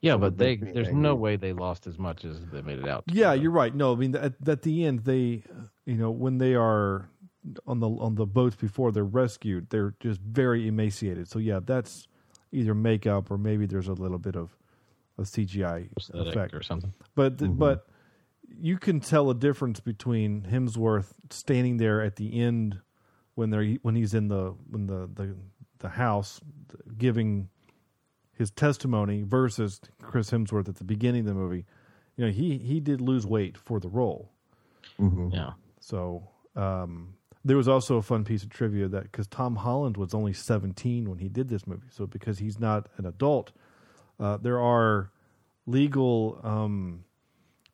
Yeah, 0.00 0.12
That 0.12 0.18
but 0.18 0.24
would 0.32 0.38
they 0.38 0.46
make 0.50 0.62
me 0.62 0.72
there's 0.72 0.92
no 0.92 1.14
way 1.14 1.36
they 1.36 1.52
lost 1.52 1.86
as 1.86 1.98
much 1.98 2.24
as 2.24 2.40
they 2.52 2.62
made 2.62 2.78
it 2.78 2.86
out. 2.88 3.08
to. 3.08 3.14
Yeah, 3.14 3.32
you're 3.32 3.50
right. 3.50 3.74
No, 3.74 3.92
I 3.92 3.96
mean 3.96 4.14
at, 4.14 4.34
at 4.46 4.62
the 4.62 4.84
end 4.84 5.00
they, 5.00 5.42
you 5.86 5.94
know, 5.96 6.10
when 6.10 6.38
they 6.38 6.54
are 6.54 7.08
on 7.66 7.80
the 7.80 7.88
on 7.88 8.14
the 8.14 8.26
boats 8.26 8.54
before 8.56 8.92
they're 8.92 9.02
rescued, 9.04 9.70
they're 9.70 9.94
just 10.00 10.20
very 10.20 10.68
emaciated. 10.68 11.26
So 11.28 11.38
yeah, 11.38 11.60
that's 11.64 12.06
either 12.52 12.74
makeup 12.74 13.30
or 13.30 13.38
maybe 13.38 13.66
there's 13.66 13.88
a 13.88 13.94
little 13.94 14.18
bit 14.18 14.36
of 14.36 14.56
a 15.18 15.22
CGI 15.22 15.92
Prosthetic 15.92 16.26
effect. 16.28 16.54
or 16.54 16.62
something. 16.62 16.92
But 17.14 17.38
th- 17.38 17.50
but 17.54 17.86
you 18.60 18.78
can 18.78 19.00
tell 19.00 19.30
a 19.30 19.34
difference 19.34 19.80
between 19.80 20.42
Hemsworth 20.42 21.12
standing 21.30 21.76
there 21.76 22.00
at 22.02 22.16
the 22.16 22.40
end 22.40 22.80
when 23.34 23.50
they're 23.50 23.74
when 23.82 23.94
he's 23.94 24.14
in 24.14 24.28
the 24.28 24.54
when 24.70 24.86
the 24.86 25.08
the, 25.14 25.36
the 25.78 25.88
house 25.90 26.40
giving 26.96 27.48
his 28.32 28.50
testimony 28.50 29.22
versus 29.22 29.80
Chris 30.00 30.30
Hemsworth 30.30 30.68
at 30.68 30.76
the 30.76 30.84
beginning 30.84 31.20
of 31.22 31.26
the 31.26 31.34
movie. 31.34 31.64
You 32.16 32.26
know, 32.26 32.30
he 32.32 32.58
he 32.58 32.80
did 32.80 33.00
lose 33.00 33.26
weight 33.26 33.56
for 33.58 33.80
the 33.80 33.88
role. 33.88 34.30
Mhm. 34.98 35.32
Yeah. 35.32 35.52
So 35.80 36.28
um, 36.56 37.14
there 37.44 37.56
was 37.56 37.68
also 37.68 37.96
a 37.96 38.02
fun 38.02 38.24
piece 38.24 38.42
of 38.42 38.50
trivia 38.50 38.88
that 38.88 39.04
because 39.04 39.26
Tom 39.28 39.56
Holland 39.56 39.96
was 39.96 40.12
only 40.14 40.32
17 40.32 41.08
when 41.08 41.18
he 41.18 41.28
did 41.28 41.48
this 41.48 41.66
movie, 41.66 41.86
so 41.90 42.06
because 42.06 42.38
he's 42.40 42.58
not 42.58 42.88
an 42.96 43.06
adult, 43.06 43.52
uh, 44.20 44.36
there 44.38 44.60
are 44.60 45.10
legal 45.66 46.40
um, 46.42 47.04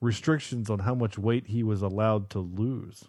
restrictions 0.01 0.69
on 0.71 0.79
how 0.81 0.95
much 0.95 1.19
weight 1.19 1.47
he 1.47 1.63
was 1.63 1.83
allowed 1.83 2.29
to 2.31 2.39
lose 2.41 3.05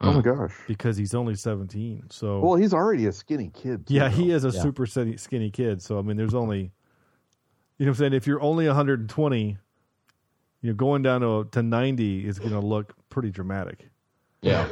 Oh 0.00 0.12
my 0.14 0.20
gosh. 0.22 0.52
because 0.66 0.96
he's 0.96 1.14
only 1.14 1.34
17. 1.36 2.04
So 2.10 2.40
Well, 2.40 2.56
he's 2.56 2.74
already 2.74 3.06
a 3.06 3.12
skinny 3.12 3.50
kid. 3.54 3.86
too, 3.86 3.94
yeah, 3.94 4.08
he 4.08 4.30
is 4.32 4.44
a 4.44 4.48
Yeah. 4.50 4.60
super 4.62 4.86
skinny, 4.86 5.16
skinny 5.16 5.50
kid. 5.50 5.80
So 5.80 5.98
I 5.98 6.02
mean, 6.02 6.16
there's 6.16 6.34
only, 6.34 6.72
you 7.78 7.86
know, 7.86 7.86
what 7.86 7.88
I'm 7.88 7.94
saying 7.94 8.12
if 8.14 8.26
you're 8.26 8.42
only 8.42 8.66
120, 8.66 9.58
you 10.62 10.68
know, 10.70 10.74
going 10.74 11.02
down 11.02 11.20
to 11.20 11.44
to 11.52 11.62
90 11.62 12.26
is 12.26 12.38
going 12.38 12.52
to 12.52 12.60
look 12.60 12.94
pretty 13.10 13.30
dramatic. 13.30 13.88
Yeah. 14.42 14.68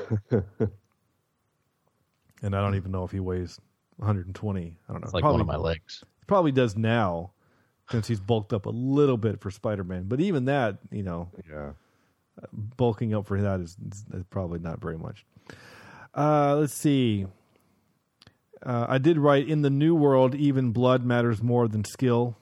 and 2.42 2.56
I 2.56 2.60
don't 2.60 2.74
even 2.74 2.90
know 2.90 3.04
if 3.04 3.10
he 3.10 3.20
weighs 3.20 3.60
120. 3.96 4.60
I 4.88 4.92
don't 4.92 5.00
know. 5.00 5.04
It's 5.04 5.14
like 5.14 5.22
probably, 5.22 5.34
one 5.34 5.40
of 5.42 5.46
my 5.46 5.56
legs. 5.56 6.02
probably 6.26 6.52
does 6.52 6.76
now, 6.76 7.32
since 7.92 8.08
he's 8.08 8.18
bulked 8.20 8.52
up 8.52 8.66
a 8.66 8.70
little 8.70 9.16
bit 9.16 9.40
for 9.40 9.50
Spider 9.50 9.84
Man. 9.84 10.04
But 10.08 10.20
even 10.20 10.46
that, 10.46 10.78
you 10.90 11.02
know, 11.04 11.28
Yeah. 11.48 11.72
bulking 12.52 13.14
up 13.14 13.26
for 13.26 13.40
that 13.40 13.60
is, 13.60 13.76
is 14.12 14.24
probably 14.30 14.58
not 14.58 14.80
very 14.80 14.98
much. 14.98 15.24
Uh, 16.14 16.56
let's 16.56 16.74
see. 16.74 17.26
Uh, 18.64 18.86
I 18.88 18.98
did 18.98 19.18
write 19.18 19.48
in 19.48 19.62
the 19.62 19.70
new 19.70 19.94
world, 19.94 20.34
even 20.34 20.70
blood 20.72 21.04
matters 21.04 21.42
more 21.42 21.68
than 21.68 21.84
skill. 21.84 22.36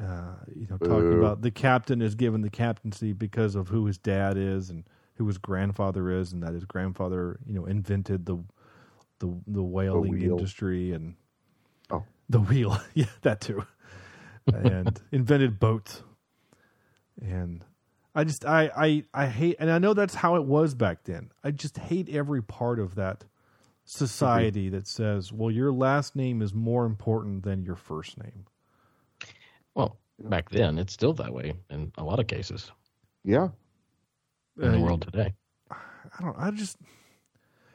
Uh, 0.00 0.34
you 0.54 0.66
know, 0.68 0.76
talking 0.78 1.10
Boo. 1.10 1.18
about 1.18 1.42
the 1.42 1.50
captain 1.50 2.00
is 2.02 2.14
given 2.14 2.40
the 2.40 2.50
captaincy 2.50 3.12
because 3.12 3.54
of 3.54 3.68
who 3.68 3.86
his 3.86 3.98
dad 3.98 4.36
is 4.38 4.70
and 4.70 4.84
who 5.16 5.26
his 5.26 5.38
grandfather 5.38 6.10
is, 6.10 6.32
and 6.32 6.42
that 6.42 6.54
his 6.54 6.64
grandfather, 6.64 7.38
you 7.46 7.54
know, 7.54 7.66
invented 7.66 8.24
the 8.26 8.38
the 9.18 9.32
the 9.46 9.62
whaling 9.62 10.12
wheel. 10.12 10.32
industry 10.36 10.92
and 10.92 11.14
Oh. 11.90 12.04
the 12.28 12.40
wheel, 12.40 12.78
yeah, 12.94 13.04
that 13.20 13.40
too, 13.42 13.64
and 14.46 15.00
invented 15.12 15.58
boats. 15.60 16.02
And 17.20 17.64
I 18.14 18.24
just 18.24 18.44
I, 18.44 18.70
I 18.76 19.04
I 19.14 19.26
hate 19.26 19.56
and 19.58 19.70
I 19.70 19.78
know 19.78 19.94
that's 19.94 20.14
how 20.14 20.36
it 20.36 20.44
was 20.44 20.74
back 20.74 21.04
then. 21.04 21.30
I 21.44 21.50
just 21.50 21.78
hate 21.78 22.08
every 22.08 22.42
part 22.42 22.78
of 22.78 22.94
that 22.96 23.24
society 23.84 24.68
that 24.70 24.86
says, 24.86 25.32
well, 25.32 25.50
your 25.50 25.72
last 25.72 26.14
name 26.16 26.40
is 26.42 26.54
more 26.54 26.86
important 26.86 27.42
than 27.42 27.62
your 27.64 27.76
first 27.76 28.16
name. 28.18 28.46
Well, 29.74 29.98
back 30.18 30.50
then 30.50 30.78
it's 30.78 30.92
still 30.92 31.12
that 31.14 31.32
way 31.32 31.54
in 31.70 31.92
a 31.98 32.04
lot 32.04 32.20
of 32.20 32.26
cases 32.26 32.70
Yeah. 33.24 33.48
in 34.60 34.72
the 34.72 34.78
Uh, 34.78 34.82
world 34.82 35.02
today. 35.02 35.34
I 35.70 36.20
don't 36.22 36.38
I 36.38 36.50
just 36.50 36.76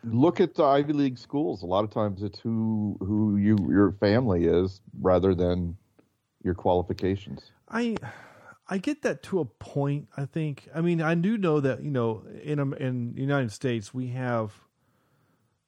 Look 0.03 0.39
at 0.39 0.53
the 0.53 0.63
Ivy 0.63 0.93
League 0.93 1.17
schools. 1.17 1.63
A 1.63 1.65
lot 1.65 1.83
of 1.83 1.89
times 1.89 2.21
it's 2.21 2.39
who 2.39 2.97
who 3.01 3.37
you 3.37 3.57
your 3.69 3.91
family 3.93 4.45
is 4.45 4.79
rather 5.01 5.33
than 5.35 5.75
your 6.47 6.55
qualifications. 6.55 7.51
I 7.69 7.97
I 8.67 8.79
get 8.79 9.01
that 9.03 9.21
to 9.23 9.39
a 9.41 9.45
point. 9.45 10.07
I 10.17 10.25
think. 10.25 10.67
I 10.73 10.81
mean, 10.81 11.01
I 11.01 11.13
do 11.15 11.37
know 11.37 11.59
that 11.59 11.83
you 11.83 11.91
know 11.91 12.23
in 12.43 12.59
um, 12.59 12.73
in 12.73 13.13
the 13.13 13.21
United 13.21 13.51
States 13.51 13.93
we 13.93 14.07
have, 14.07 14.53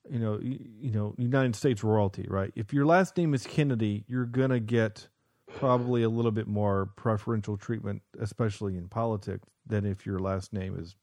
you 0.10 0.20
know, 0.20 0.40
you, 0.42 0.58
you 0.82 0.92
know, 0.92 1.14
United 1.18 1.56
States 1.56 1.84
royalty, 1.84 2.26
right? 2.28 2.52
If 2.56 2.74
your 2.74 2.86
last 2.86 3.16
name 3.18 3.34
is 3.34 3.46
Kennedy, 3.46 4.06
you're 4.08 4.26
gonna 4.26 4.60
get 4.60 5.08
probably 5.56 6.04
a 6.04 6.10
little 6.10 6.32
bit 6.32 6.48
more 6.48 6.88
preferential 6.96 7.58
treatment, 7.58 8.02
especially 8.20 8.78
in 8.78 8.88
politics, 8.88 9.48
than 9.68 9.86
if 9.86 10.06
your 10.06 10.20
last 10.20 10.54
name 10.54 10.78
is 10.80 10.96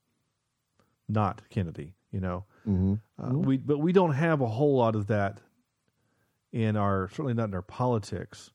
not 1.07 1.41
Kennedy. 1.49 1.93
You 2.11 2.21
know, 2.21 2.45
Mm-hmm. 2.67 2.95
uh, 3.23 3.33
we 3.37 3.57
but 3.57 3.77
we 3.79 3.91
don't 3.93 4.13
have 4.13 4.41
a 4.41 4.47
whole 4.47 4.75
lot 4.77 4.95
of 4.95 5.07
that 5.07 5.39
in 6.51 6.75
our 6.77 7.09
certainly 7.09 7.33
not 7.33 7.49
in 7.49 7.53
our 7.53 7.61
politics, 7.61 8.51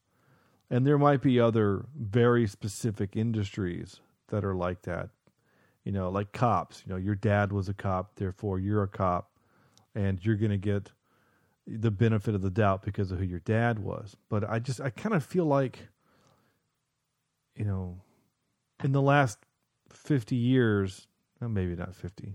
and 0.73 0.87
there 0.87 0.97
might 0.97 1.21
be 1.21 1.39
other 1.39 1.85
very 1.95 2.47
specific 2.47 3.15
industries 3.15 4.01
that 4.29 4.43
are 4.43 4.55
like 4.55 4.83
that. 4.83 5.11
You 5.85 5.93
know, 5.93 6.09
like 6.09 6.33
cops. 6.33 6.83
You 6.87 6.93
know, 6.95 6.99
your 6.99 7.15
dad 7.15 7.53
was 7.53 7.69
a 7.69 7.75
cop, 7.75 8.17
therefore 8.17 8.59
you're 8.59 8.83
a 8.83 8.89
cop, 8.89 9.31
and 9.95 10.25
you're 10.25 10.37
going 10.37 10.51
to 10.51 10.57
get 10.57 10.91
the 11.67 11.91
benefit 11.91 12.35
of 12.35 12.41
the 12.41 12.51
doubt 12.51 12.83
because 12.83 13.13
of 13.13 13.19
who 13.19 13.25
your 13.25 13.41
dad 13.41 13.81
was. 13.81 14.17
But 14.31 14.49
I 14.49 14.61
just 14.61 14.81
I 14.81 14.89
kind 14.89 15.15
of 15.15 15.23
feel 15.23 15.45
like, 15.45 15.89
you 17.55 17.67
know, 17.67 18.01
in 18.83 18.93
the 18.93 19.03
last 19.03 19.39
fifty 19.91 20.37
years, 20.37 21.07
well, 21.39 21.51
maybe 21.51 21.77
not 21.77 21.95
fifty, 21.95 22.35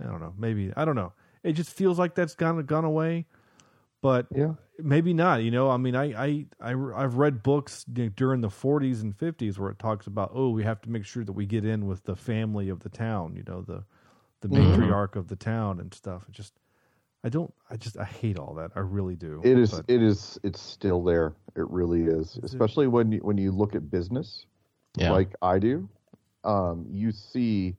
I 0.00 0.06
don't 0.06 0.20
know. 0.20 0.34
Maybe 0.36 0.72
I 0.76 0.84
don't 0.84 0.96
know. 0.96 1.12
It 1.44 1.52
just 1.52 1.70
feels 1.70 1.96
like 1.96 2.16
that's 2.16 2.34
gone 2.34 2.60
gone 2.64 2.84
away, 2.84 3.26
but 4.00 4.26
Yeah. 4.34 4.54
Maybe 4.82 5.12
not. 5.14 5.42
You 5.42 5.50
know, 5.50 5.70
I 5.70 5.76
mean, 5.76 5.94
I 5.96 6.12
I, 6.14 6.46
I 6.60 7.00
have 7.00 7.16
read 7.16 7.42
books 7.42 7.84
during 7.84 8.40
the 8.40 8.48
40s 8.48 9.02
and 9.02 9.16
50s 9.16 9.58
where 9.58 9.70
it 9.70 9.78
talks 9.78 10.06
about 10.06 10.32
oh, 10.34 10.50
we 10.50 10.64
have 10.64 10.80
to 10.82 10.90
make 10.90 11.04
sure 11.04 11.24
that 11.24 11.32
we 11.32 11.46
get 11.46 11.64
in 11.64 11.86
with 11.86 12.04
the 12.04 12.16
family 12.16 12.68
of 12.68 12.80
the 12.80 12.88
town. 12.88 13.34
You 13.36 13.44
know, 13.46 13.62
the 13.62 13.84
the 14.40 14.48
matriarch 14.48 15.16
of 15.16 15.28
the 15.28 15.36
town 15.36 15.80
and 15.80 15.92
stuff. 15.94 16.24
It 16.28 16.32
just 16.34 16.54
I 17.24 17.28
don't. 17.28 17.52
I 17.70 17.76
just 17.76 17.96
I 17.98 18.04
hate 18.04 18.38
all 18.38 18.54
that. 18.54 18.72
I 18.74 18.80
really 18.80 19.14
do. 19.16 19.40
It 19.44 19.56
is. 19.58 19.70
But- 19.72 19.84
It 19.88 20.02
is. 20.02 20.38
It's 20.42 20.60
still 20.60 21.02
there. 21.04 21.34
It 21.56 21.68
really 21.70 22.02
is. 22.02 22.36
it? 22.36 22.44
Especially 22.44 22.88
when 22.88 23.12
you, 23.12 23.18
when 23.20 23.38
you 23.38 23.52
look 23.52 23.74
at 23.76 23.90
business, 23.90 24.46
Yeah. 24.96 25.12
like 25.12 25.34
I 25.42 25.58
do, 25.60 25.88
um, 26.44 26.86
you 26.90 27.12
see 27.12 27.76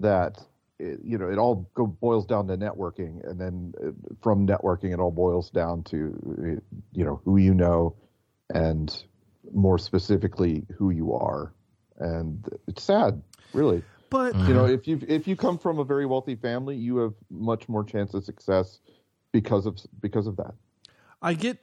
that 0.00 0.42
it, 0.80 1.00
you 1.04 1.18
know 1.18 1.28
it 1.30 1.38
all 1.38 1.70
go, 1.74 1.86
boils 1.86 2.26
down 2.26 2.46
to 2.48 2.56
networking, 2.56 3.28
and 3.28 3.40
then 3.40 3.74
uh, 3.84 3.90
from 4.22 4.46
networking, 4.46 4.92
it 4.92 4.98
all 4.98 5.10
boils 5.10 5.50
down 5.50 5.82
to 5.84 5.96
uh, 6.38 6.76
you 6.92 7.04
know 7.04 7.20
who 7.24 7.36
you 7.36 7.54
know, 7.54 7.94
and 8.54 9.04
more 9.52 9.78
specifically 9.78 10.64
who 10.76 10.90
you 10.90 11.12
are, 11.12 11.52
and 11.98 12.48
it's 12.66 12.82
sad, 12.82 13.20
really. 13.52 13.82
but 14.08 14.34
You 14.48 14.54
know, 14.54 14.64
if 14.64 14.88
you 14.88 15.00
if 15.06 15.28
you 15.28 15.36
come 15.36 15.58
from 15.58 15.78
a 15.78 15.84
very 15.84 16.06
wealthy 16.06 16.34
family, 16.34 16.76
you 16.76 16.96
have 16.98 17.14
much 17.30 17.68
more 17.68 17.84
chance 17.84 18.14
of 18.14 18.24
success 18.24 18.80
because 19.32 19.66
of 19.66 19.78
because 20.00 20.26
of 20.26 20.36
that. 20.36 20.54
I 21.22 21.34
get 21.34 21.58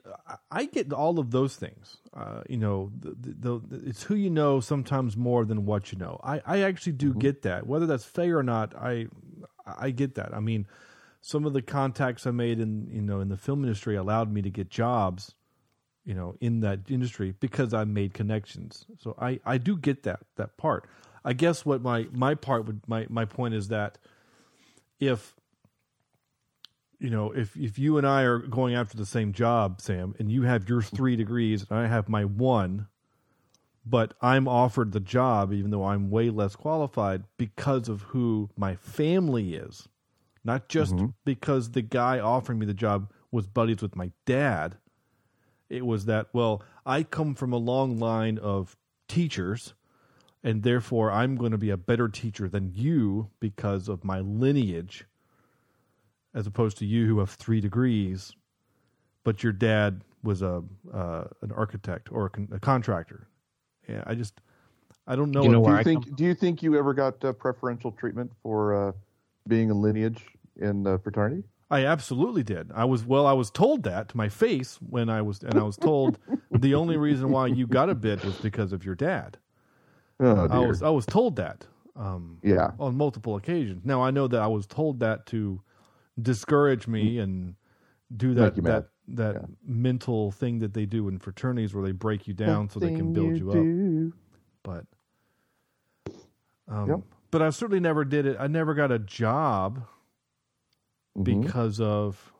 I 0.51 0.65
get 0.65 0.93
all 0.93 1.17
of 1.17 1.31
those 1.31 1.55
things. 1.55 1.97
Uh, 2.13 2.43
you 2.47 2.57
know, 2.57 2.91
the, 2.99 3.15
the, 3.19 3.59
the, 3.59 3.89
it's 3.89 4.03
who 4.03 4.15
you 4.15 4.29
know 4.29 4.59
sometimes 4.59 5.17
more 5.17 5.45
than 5.45 5.65
what 5.65 5.91
you 5.91 5.97
know. 5.97 6.19
I, 6.23 6.41
I 6.45 6.59
actually 6.61 6.93
do 6.93 7.13
get 7.13 7.41
that. 7.41 7.65
Whether 7.65 7.87
that's 7.87 8.05
fair 8.05 8.37
or 8.37 8.43
not, 8.43 8.75
I 8.75 9.07
I 9.65 9.89
get 9.89 10.15
that. 10.15 10.33
I 10.33 10.39
mean, 10.39 10.67
some 11.21 11.45
of 11.45 11.53
the 11.53 11.63
contacts 11.63 12.27
I 12.27 12.31
made 12.31 12.59
in 12.59 12.87
you 12.91 13.01
know 13.01 13.19
in 13.19 13.29
the 13.29 13.37
film 13.37 13.63
industry 13.63 13.95
allowed 13.95 14.31
me 14.31 14.43
to 14.43 14.49
get 14.51 14.69
jobs, 14.69 15.33
you 16.05 16.13
know, 16.13 16.35
in 16.39 16.59
that 16.59 16.81
industry 16.89 17.33
because 17.39 17.73
I 17.73 17.83
made 17.83 18.13
connections. 18.13 18.85
So 18.99 19.15
I 19.19 19.39
I 19.43 19.57
do 19.57 19.75
get 19.75 20.03
that 20.03 20.19
that 20.35 20.57
part. 20.57 20.87
I 21.25 21.33
guess 21.33 21.65
what 21.65 21.81
my 21.81 22.07
my 22.11 22.35
part 22.35 22.65
would 22.65 22.81
my 22.87 23.07
my 23.09 23.25
point 23.25 23.55
is 23.55 23.69
that 23.69 23.97
if 24.99 25.33
you 26.99 27.09
know, 27.09 27.31
if 27.31 27.55
if 27.55 27.77
you 27.77 27.97
and 27.97 28.07
I 28.07 28.23
are 28.23 28.39
going 28.39 28.75
after 28.75 28.97
the 28.97 29.05
same 29.05 29.33
job, 29.33 29.81
Sam, 29.81 30.15
and 30.19 30.31
you 30.31 30.43
have 30.43 30.67
your 30.67 30.81
three 30.81 31.15
degrees 31.15 31.65
and 31.69 31.77
I 31.77 31.87
have 31.87 32.09
my 32.09 32.25
one, 32.25 32.87
but 33.85 34.13
I'm 34.21 34.47
offered 34.47 34.91
the 34.91 34.99
job 34.99 35.53
even 35.53 35.71
though 35.71 35.85
I'm 35.85 36.09
way 36.09 36.29
less 36.29 36.55
qualified 36.55 37.23
because 37.37 37.87
of 37.87 38.01
who 38.03 38.49
my 38.57 38.75
family 38.75 39.53
is, 39.55 39.87
not 40.43 40.67
just 40.69 40.95
Mhm. 40.95 41.13
because 41.23 41.71
the 41.71 41.81
guy 41.81 42.19
offering 42.19 42.59
me 42.59 42.65
the 42.65 42.73
job 42.73 43.11
was 43.31 43.47
buddies 43.47 43.81
with 43.81 43.95
my 43.95 44.11
dad. 44.25 44.77
It 45.69 45.85
was 45.85 46.05
that, 46.05 46.29
well, 46.33 46.63
I 46.85 47.03
come 47.03 47.35
from 47.35 47.51
a 47.51 47.57
long 47.57 47.99
line 47.99 48.37
of 48.37 48.77
teachers, 49.09 49.73
and 50.41 50.63
therefore 50.63 51.11
I'm 51.11 51.35
going 51.35 51.51
to 51.51 51.57
be 51.57 51.69
a 51.69 51.77
better 51.77 52.07
teacher 52.07 52.47
than 52.47 52.71
you 52.73 53.29
because 53.41 53.89
of 53.89 54.05
my 54.05 54.21
lineage, 54.21 55.05
as 56.37 56.45
opposed 56.45 56.77
to 56.77 56.85
you 56.85 57.07
who 57.07 57.17
have 57.17 57.31
three 57.31 57.59
degrees, 57.59 58.31
but 59.23 59.41
your 59.41 59.51
dad 59.51 60.03
was 60.23 60.43
a 60.43 60.63
uh, 60.93 61.23
an 61.41 61.51
architect 61.51 62.09
or 62.11 62.27
a, 62.27 62.29
con- 62.29 62.47
a 62.51 62.59
contractor. 62.59 63.27
Yeah, 63.89 64.03
I 64.05 64.13
just 64.13 64.39
I 65.07 65.15
don't 65.15 65.31
know. 65.31 65.41
You 65.41 65.49
know 65.49 65.63
Do 65.63 65.71
you 65.71 65.77
I 65.77 65.83
think? 65.83 66.15
Do 66.15 66.23
you 66.23 66.35
think 66.35 66.61
you 66.61 66.77
ever 66.77 66.93
got 66.93 67.25
uh, 67.25 67.33
preferential 67.33 67.91
treatment 67.91 68.31
for 68.43 68.89
uh, 68.89 68.91
being 69.47 69.71
a 69.71 69.73
lineage 69.73 70.23
in 70.57 70.83
the 70.83 70.99
fraternity? 70.99 71.43
I 71.71 71.85
absolutely 71.85 72.43
did. 72.43 72.71
I 72.73 72.85
was 72.85 73.03
well. 73.03 73.25
I 73.25 73.33
was 73.33 73.49
told 73.49 73.81
that 73.83 74.09
to 74.09 74.17
my 74.17 74.29
face 74.29 74.77
when 74.87 75.09
I 75.09 75.23
was, 75.23 75.41
and 75.41 75.55
I 75.55 75.63
was 75.63 75.75
told 75.75 76.19
the 76.51 76.75
only 76.75 76.97
reason 76.97 77.31
why 77.31 77.47
you 77.47 77.65
got 77.65 77.89
a 77.89 77.95
bid 77.95 78.23
was 78.23 78.37
because 78.37 78.73
of 78.73 78.85
your 78.85 78.95
dad. 78.95 79.37
Oh 80.19 80.47
I 80.49 80.59
was 80.59 80.83
I 80.83 80.89
was 80.89 81.07
told 81.07 81.35
that 81.37 81.65
um, 81.95 82.37
yeah. 82.43 82.71
on 82.79 82.95
multiple 82.95 83.37
occasions. 83.37 83.85
Now 83.85 84.03
I 84.03 84.11
know 84.11 84.27
that 84.27 84.39
I 84.39 84.47
was 84.47 84.67
told 84.67 84.99
that 84.99 85.25
to 85.27 85.61
discourage 86.21 86.87
me 86.87 87.19
and 87.19 87.55
do 88.15 88.33
that 88.33 88.55
you 88.55 88.63
that 88.63 88.89
that 89.09 89.35
Yeah. 89.35 89.45
mental 89.65 90.31
thing 90.31 90.59
that 90.59 90.73
they 90.73 90.85
do 90.85 91.07
in 91.07 91.17
fraternities 91.19 91.73
where 91.73 91.83
they 91.83 91.91
break 91.93 92.27
you 92.27 92.33
down 92.33 92.69
so 92.69 92.79
they 92.79 92.93
can 92.95 93.13
build 93.13 93.37
you, 93.37 93.51
up. 93.51 94.13
But 94.63 94.85
um, 96.67 96.89
Yep. 96.89 96.99
but 97.31 97.41
I 97.41 97.49
certainly 97.51 97.79
never 97.79 98.03
did 98.03 98.25
it. 98.25 98.37
I 98.39 98.47
never 98.47 98.73
got 98.73 98.91
a 98.91 98.99
job 98.99 99.83
Mhm. 101.17 101.23
because 101.23 101.79
of. 101.79 102.33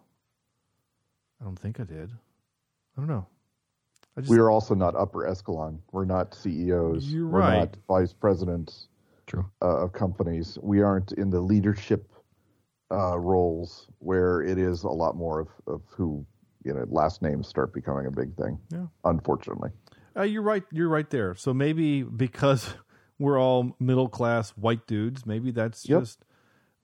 I 1.40 1.46
don't 1.46 1.58
think 1.58 1.80
I 1.80 1.84
did. 1.84 2.12
I 2.12 3.00
don't 3.02 3.08
know. 3.08 3.28
I 4.18 4.22
just 4.22 4.32
we 4.32 4.40
are 4.40 4.50
also 4.50 4.74
not 4.74 4.96
upper 4.96 5.28
echelon. 5.28 5.82
We're 5.92 6.06
not 6.06 6.34
CEOs. 6.34 7.14
You're 7.14 7.28
We're 7.28 7.40
right. 7.40 7.60
not 7.60 7.78
vice 7.88 8.12
presidents 8.14 8.90
True. 9.28 9.46
uh, 9.62 9.84
of 9.84 9.94
companies. 9.94 10.58
We 10.64 10.82
aren't 10.82 11.12
in 11.14 11.30
the 11.30 11.40
leadership 11.40 12.12
uh, 12.92 13.18
roles 13.20 13.88
where 14.00 14.42
it 14.42 14.58
is 14.58 14.84
a 14.84 14.90
lot 14.90 15.16
more 15.16 15.40
of, 15.40 15.48
of 15.68 15.82
who 15.90 16.26
you 16.64 16.74
know 16.74 16.86
last 16.90 17.22
names 17.22 17.48
start 17.48 17.74
becoming 17.74 18.06
a 18.06 18.12
big 18.12 18.36
thing. 18.36 18.60
Yeah. 18.72 18.86
Unfortunately. 19.04 19.70
Uh, 20.16 20.24
you're 20.24 20.42
right. 20.42 20.64
You're 20.72 20.90
right 20.90 21.10
there. 21.10 21.36
So 21.36 21.54
maybe 21.54 22.02
because 22.04 22.74
we're 23.20 23.40
all 23.40 23.76
middle 23.80 24.10
class 24.10 24.52
white 24.52 24.88
dudes, 24.88 25.26
maybe 25.26 25.52
that's 25.52 25.88
Yep. 25.88 26.02
just 26.02 26.26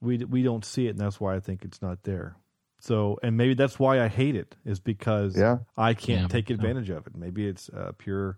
we 0.01 0.17
we 0.25 0.43
don't 0.43 0.65
see 0.65 0.87
it, 0.87 0.91
and 0.91 0.99
that's 0.99 1.19
why 1.19 1.35
I 1.35 1.39
think 1.39 1.63
it's 1.63 1.81
not 1.81 2.03
there. 2.03 2.35
So, 2.79 3.17
and 3.23 3.37
maybe 3.37 3.53
that's 3.53 3.79
why 3.79 4.01
I 4.01 4.09
hate 4.09 4.35
it 4.35 4.55
is 4.65 4.81
because 4.81 5.37
Yeah. 5.37 5.59
I 5.77 5.93
can't 5.93 6.23
Yeah, 6.23 6.27
take 6.27 6.49
yeah. 6.49 6.55
advantage 6.55 6.89
of 6.89 7.07
it. 7.07 7.15
Maybe 7.15 7.47
it's 7.47 7.69
uh, 7.69 7.93
pure 7.97 8.37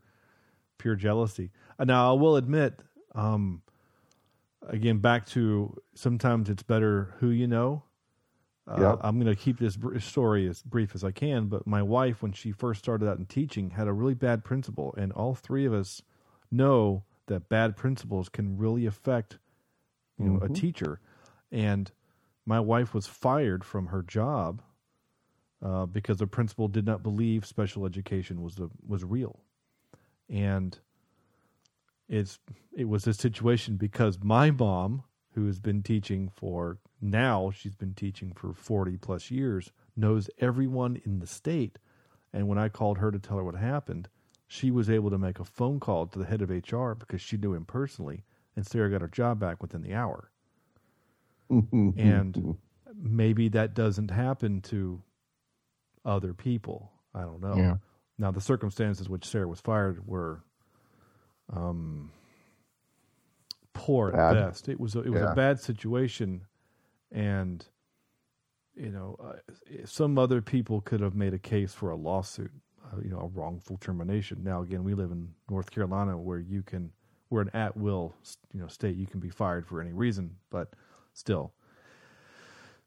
pure 0.77 0.95
jealousy. 0.95 1.51
Uh, 1.79 1.85
now, 1.85 2.11
I 2.11 2.19
will 2.19 2.35
admit, 2.35 2.79
um, 3.15 3.61
again, 4.69 4.99
back 4.99 5.25
to 5.27 5.75
sometimes 5.93 6.49
it's 6.49 6.63
better 6.63 7.15
who 7.19 7.29
you 7.29 7.47
know. 7.47 7.83
Uh, 8.67 8.79
Yep. 8.79 8.99
I'm 9.01 9.19
going 9.19 9.33
to 9.33 9.39
keep 9.39 9.59
this 9.59 9.77
br- 9.77 9.99
story 9.99 10.47
as 10.47 10.63
brief 10.63 10.95
as 10.95 11.03
I 11.03 11.11
can, 11.11 11.45
but 11.47 11.67
my 11.67 11.83
wife, 11.83 12.23
when 12.23 12.31
she 12.31 12.51
first 12.51 12.79
started 12.79 13.07
out 13.07 13.19
in 13.19 13.25
teaching, 13.27 13.71
had 13.71 13.87
a 13.87 13.93
really 13.93 14.15
bad 14.15 14.43
principal, 14.43 14.93
and 14.97 15.11
all 15.11 15.35
three 15.35 15.65
of 15.65 15.73
us 15.73 16.01
know 16.51 17.03
that 17.27 17.47
bad 17.47 17.75
principals 17.77 18.27
can 18.27 18.57
really 18.57 18.85
affect, 18.87 19.37
you 20.17 20.25
know, 20.29 20.39
a 20.41 20.49
teacher. 20.49 20.99
And 21.51 21.91
my 22.45 22.59
wife 22.59 22.93
was 22.93 23.05
fired 23.05 23.63
from 23.63 23.87
her 23.87 24.01
job 24.01 24.61
uh, 25.63 25.85
because 25.85 26.17
the 26.17 26.27
principal 26.27 26.67
did 26.67 26.85
not 26.85 27.03
believe 27.03 27.45
special 27.45 27.85
education 27.85 28.41
was 28.41 28.55
the, 28.55 28.69
was 28.87 29.03
real, 29.03 29.41
and 30.29 30.79
it's 32.07 32.39
it 32.75 32.87
was 32.87 33.07
a 33.07 33.13
situation 33.13 33.77
because 33.77 34.19
my 34.21 34.51
mom, 34.51 35.03
who 35.33 35.45
has 35.47 35.59
been 35.59 35.81
teaching 35.83 36.29
for 36.33 36.79
now, 37.01 37.51
she's 37.51 37.75
been 37.75 37.93
teaching 37.93 38.31
for 38.33 38.53
forty 38.53 38.97
plus 38.97 39.31
years, 39.31 39.71
knows 39.95 40.29
everyone 40.39 41.01
in 41.05 41.19
the 41.19 41.27
state, 41.27 41.79
and 42.33 42.47
when 42.47 42.57
I 42.57 42.69
called 42.69 42.97
her 42.99 43.11
to 43.11 43.19
tell 43.19 43.37
her 43.37 43.43
what 43.43 43.55
happened, 43.55 44.09
she 44.47 44.71
was 44.71 44.89
able 44.89 45.09
to 45.09 45.17
make 45.17 45.39
a 45.39 45.45
phone 45.45 45.79
call 45.79 46.07
to 46.07 46.19
the 46.19 46.25
head 46.25 46.41
of 46.41 46.49
HR 46.49 46.93
because 46.93 47.21
she 47.21 47.37
knew 47.37 47.53
him 47.53 47.65
personally, 47.65 48.23
and 48.55 48.65
Sarah 48.65 48.89
got 48.91 49.01
her 49.01 49.07
job 49.07 49.39
back 49.39 49.61
within 49.61 49.81
the 49.81 49.93
hour 49.93 50.31
and 51.49 52.57
maybe 52.95 53.49
that 53.49 53.73
doesn't 53.73 54.11
happen 54.11 54.61
to 54.61 55.01
other 56.03 56.33
people. 56.33 56.91
I 57.13 57.21
don't 57.21 57.41
know. 57.41 57.55
Yeah. 57.55 57.75
Now 58.17 58.31
the 58.31 58.41
circumstances 58.41 59.09
which 59.09 59.25
Sarah 59.25 59.47
was 59.47 59.59
fired 59.59 60.07
were 60.07 60.43
um 61.53 62.11
poor 63.73 64.11
at 64.15 64.33
best. 64.33 64.69
It 64.69 64.79
was 64.79 64.95
a, 64.95 65.01
it 65.01 65.09
was 65.11 65.21
Yeah. 65.21 65.31
a 65.31 65.35
bad 65.35 65.59
situation 65.59 66.41
and 67.11 67.65
you 68.75 68.89
know 68.89 69.15
uh, 69.23 69.33
some 69.85 70.17
other 70.17 70.41
people 70.41 70.81
could 70.81 71.01
have 71.01 71.15
made 71.15 71.33
a 71.33 71.39
case 71.39 71.73
for 71.73 71.89
a 71.91 71.95
lawsuit, 71.95 72.51
uh, 72.85 72.97
you 73.01 73.09
know, 73.09 73.19
a 73.19 73.27
wrongful 73.27 73.77
termination. 73.77 74.43
Now 74.43 74.61
again, 74.61 74.83
we 74.83 74.93
live 74.93 75.11
in 75.11 75.29
North 75.49 75.71
Carolina 75.71 76.17
where 76.17 76.39
you 76.39 76.63
can 76.63 76.91
we're 77.29 77.41
an 77.41 77.49
at 77.53 77.75
will, 77.75 78.15
you 78.53 78.59
know, 78.61 78.67
state 78.67 78.95
you 78.95 79.07
can 79.07 79.19
be 79.19 79.29
fired 79.29 79.65
for 79.67 79.81
any 79.81 79.93
reason, 79.93 80.35
but 80.49 80.73
still 81.13 81.53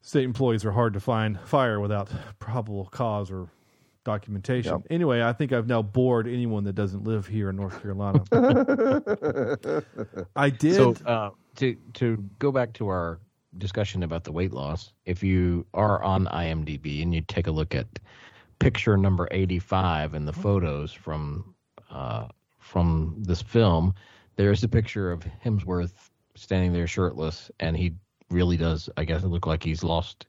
state 0.01 0.25
employees 0.25 0.65
are 0.65 0.73
hard 0.73 0.95
to 0.95 1.01
find 1.01 1.39
fire 1.41 1.81
without 1.81 2.09
probable 2.39 2.87
cause 2.87 3.31
or 3.31 3.49
documentation. 4.09 4.73
Yep. 4.73 4.87
Anyway, 4.89 5.23
I 5.23 5.35
think 5.35 5.53
I've 5.53 5.67
now 5.67 5.83
bored 5.83 6.27
anyone 6.27 6.65
that 6.65 6.75
doesn't 6.75 7.05
live 7.05 7.27
here 7.27 7.51
in 7.51 7.57
North 7.57 7.81
Carolina. 7.83 8.25
I 10.35 10.49
did. 10.49 10.75
So 10.75 10.95
uh, 11.05 11.31
to 11.57 11.77
to 11.95 12.25
go 12.39 12.51
back 12.51 12.73
to 12.75 12.89
our 12.89 13.21
discussion 13.59 14.03
about 14.03 14.25
the 14.25 14.33
weight 14.33 14.53
loss, 14.53 14.95
if 15.05 15.23
you 15.23 15.67
are 15.75 16.03
on 16.03 16.25
IMDb 16.27 17.03
and 17.03 17.15
you 17.15 17.21
take 17.21 17.49
a 17.49 17.51
look 17.51 17.75
at 17.75 17.87
picture 18.61 18.97
number 18.97 19.29
eighty 19.31 19.59
five 19.59 20.15
and 20.15 20.27
the 20.27 20.33
photos 20.33 20.91
from 20.91 21.55
uh, 21.91 22.29
from 22.59 23.15
this 23.19 23.43
film, 23.43 23.95
there's 24.37 24.65
a 24.65 24.69
picture 24.69 25.13
of 25.13 25.23
Hemsworth 25.45 26.11
standing 26.35 26.73
there 26.73 26.87
shirtless, 26.87 27.51
and 27.61 27.77
he 27.77 27.93
really 28.31 28.57
does, 28.57 28.89
I 28.97 29.05
guess, 29.05 29.23
look 29.23 29.47
like 29.47 29.63
he's 29.63 29.85
lost 29.85 30.27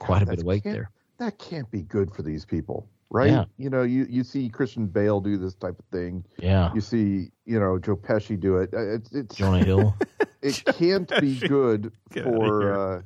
quite 0.00 0.22
a 0.22 0.26
bit 0.26 0.40
of 0.40 0.44
weight 0.44 0.64
there. 0.64 0.90
That 1.18 1.38
can't 1.38 1.70
be 1.70 1.82
good 1.82 2.10
for 2.12 2.22
these 2.22 2.44
people, 2.44 2.88
right? 3.10 3.30
Yeah. 3.30 3.44
You 3.56 3.70
know, 3.70 3.82
you, 3.82 4.06
you 4.08 4.24
see 4.24 4.48
Christian 4.48 4.86
Bale 4.86 5.20
do 5.20 5.36
this 5.36 5.54
type 5.54 5.78
of 5.78 5.84
thing. 5.86 6.24
Yeah, 6.38 6.72
You 6.74 6.80
see, 6.80 7.30
you 7.44 7.60
know, 7.60 7.78
Joe 7.78 7.96
Pesci 7.96 8.38
do 8.38 8.56
it. 8.56 8.72
Uh, 8.74 8.94
It's 8.94 9.12
it's 9.12 9.34
Jonah 9.34 9.64
Hill. 9.64 9.94
it 10.42 10.62
can't 10.78 11.10
be 11.20 11.38
good 11.38 11.92
Get 12.12 12.24
for 12.24 12.72
uh, 12.72 13.02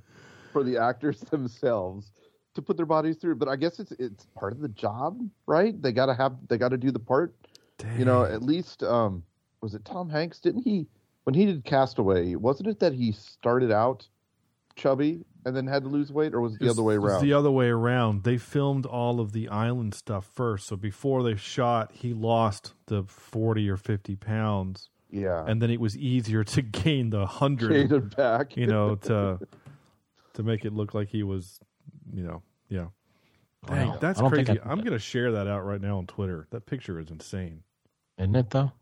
for 0.53 0.63
the 0.63 0.79
actors 0.79 1.21
themselves 1.31 2.13
to 2.55 2.63
put 2.63 2.77
their 2.77 2.87
bodies 2.87 3.17
through. 3.17 3.37
But 3.37 3.49
I 3.49 3.57
guess 3.57 3.79
it's 3.79 3.93
it's 3.93 4.27
part 4.35 4.53
of 4.53 4.61
the 4.61 4.69
job, 4.69 5.21
right? 5.47 5.81
They 5.81 5.93
got 5.93 6.07
to 6.07 6.15
have 6.15 6.37
they 6.49 6.59
got 6.59 6.71
to 6.71 6.79
do 6.79 6.91
the 6.91 6.99
part. 6.99 7.35
You 7.97 8.05
know, 8.05 8.25
at 8.25 8.43
least 8.43 8.83
um, 8.83 9.23
was 9.63 9.75
it 9.75 9.85
Tom 9.87 10.11
Hanks? 10.11 10.39
Didn't 10.39 10.63
he 10.63 10.87
when 11.25 11.35
he 11.35 11.47
did 11.47 11.65
Castaway? 11.65 12.35
Wasn't 12.35 12.69
it 12.69 12.81
that 12.81 12.93
he 12.93 13.13
started 13.13 13.71
out 13.73 14.07
chubby 14.77 15.25
and 15.45 15.57
then 15.57 15.67
had 15.67 15.83
to 15.85 15.89
lose 15.89 16.13
weight, 16.13 16.35
or 16.35 16.41
was 16.41 16.55
it 16.55 16.59
the 16.61 16.65
It's- 16.67 16.77
other 16.77 16.83
way 16.83 16.95
it's 16.97 17.05
around? 17.05 17.23
the 17.23 17.33
other 17.33 17.51
way 17.51 17.69
around. 17.69 18.25
They 18.25 18.37
filmed 18.39 18.85
all 18.87 19.21
of 19.21 19.33
the 19.33 19.49
island 19.49 19.95
stuff 19.95 20.27
first. 20.27 20.67
So 20.67 20.77
before 20.77 21.23
they 21.23 21.37
shot, 21.37 21.93
he 21.93 22.13
lost 22.13 22.75
the 22.87 23.05
40 23.05 23.69
or 23.71 23.77
50 23.77 24.17
pounds. 24.17 24.91
yeah, 25.11 25.45
And 25.47 25.61
then 25.61 25.71
it 25.71 25.81
was 25.81 25.97
easier 25.97 26.45
to 26.45 26.63
gain 26.63 27.11
the 27.11 27.21
100, 27.27 27.71
Gained 27.71 27.93
it 27.93 28.17
back. 28.17 28.57
you 28.57 28.67
know, 28.67 28.95
to 29.09 29.39
to 30.35 30.43
make 30.45 30.65
it 30.65 30.73
look 30.73 30.95
like 30.95 31.09
he 31.09 31.23
was, 31.25 31.59
you 32.13 32.23
know, 32.23 32.43
yeah. 32.69 32.87
Dang, 33.67 33.89
Wow. 33.89 33.99
that's 34.01 34.19
I 34.21 34.23
don't 34.23 34.35
think 34.35 34.47
crazy. 34.47 34.61
I- 34.61 34.71
I'm 34.71 34.79
going 34.79 34.93
to 34.93 34.99
share 34.99 35.33
that 35.33 35.47
out 35.49 35.65
right 35.67 35.81
now 35.81 35.99
on 35.99 36.07
Twitter. 36.07 36.47
That 36.51 36.65
picture 36.67 36.99
is 37.01 37.11
insane. 37.11 37.63
Isn't 38.17 38.37
it 38.37 38.51
though? 38.51 38.73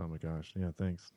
Oh 0.00 0.06
my 0.08 0.16
gosh. 0.16 0.52
Yeah, 0.56 0.70
thanks. 0.78 1.12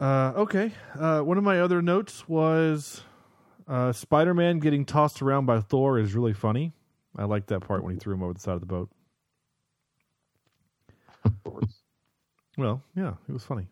Uh, 0.00 0.32
okay. 0.34 0.72
Uh, 0.98 1.20
one 1.20 1.36
of 1.36 1.44
my 1.44 1.60
other 1.60 1.82
notes 1.82 2.26
was 2.26 3.02
uh, 3.68 3.92
Spider 3.92 4.32
Man 4.32 4.58
getting 4.58 4.86
tossed 4.86 5.20
around 5.20 5.44
by 5.44 5.60
Thor 5.60 5.98
is 5.98 6.14
really 6.14 6.32
funny. 6.32 6.72
I 7.16 7.24
like 7.24 7.46
that 7.46 7.60
part 7.60 7.84
when 7.84 7.92
he 7.92 8.00
threw 8.00 8.14
him 8.14 8.22
over 8.22 8.32
the 8.32 8.40
side 8.40 8.54
of 8.54 8.60
the 8.60 8.66
boat. 8.66 8.88
Of 11.24 11.44
course. 11.44 11.82
Well, 12.56 12.82
yeah, 12.96 13.14
it 13.28 13.32
was 13.32 13.44
funny. 13.44 13.68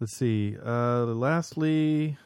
Let's 0.00 0.12
see. 0.12 0.56
Uh, 0.62 1.04
lastly, 1.04 2.18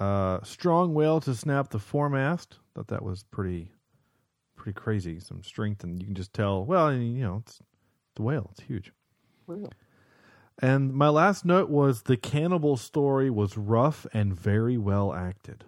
uh, 0.00 0.38
strong 0.42 0.94
whale 0.94 1.20
to 1.20 1.34
snap 1.34 1.68
the 1.68 1.78
foremast. 1.78 2.58
Thought 2.74 2.88
that 2.88 3.02
was 3.02 3.24
pretty, 3.24 3.72
pretty 4.54 4.74
crazy. 4.74 5.20
Some 5.20 5.42
strength, 5.42 5.84
and 5.84 6.00
you 6.00 6.06
can 6.06 6.14
just 6.14 6.32
tell. 6.32 6.64
Well, 6.64 6.88
and, 6.88 7.14
you 7.14 7.24
know, 7.24 7.42
it's 7.44 7.60
the 8.14 8.22
whale. 8.22 8.48
It's 8.52 8.62
huge. 8.62 8.92
Well, 9.46 9.70
And 10.60 10.94
my 10.94 11.08
last 11.08 11.44
note 11.44 11.68
was 11.68 12.02
the 12.02 12.16
cannibal 12.16 12.76
story 12.76 13.30
was 13.30 13.58
rough 13.58 14.06
and 14.12 14.34
very 14.34 14.78
well 14.78 15.12
acted. 15.12 15.64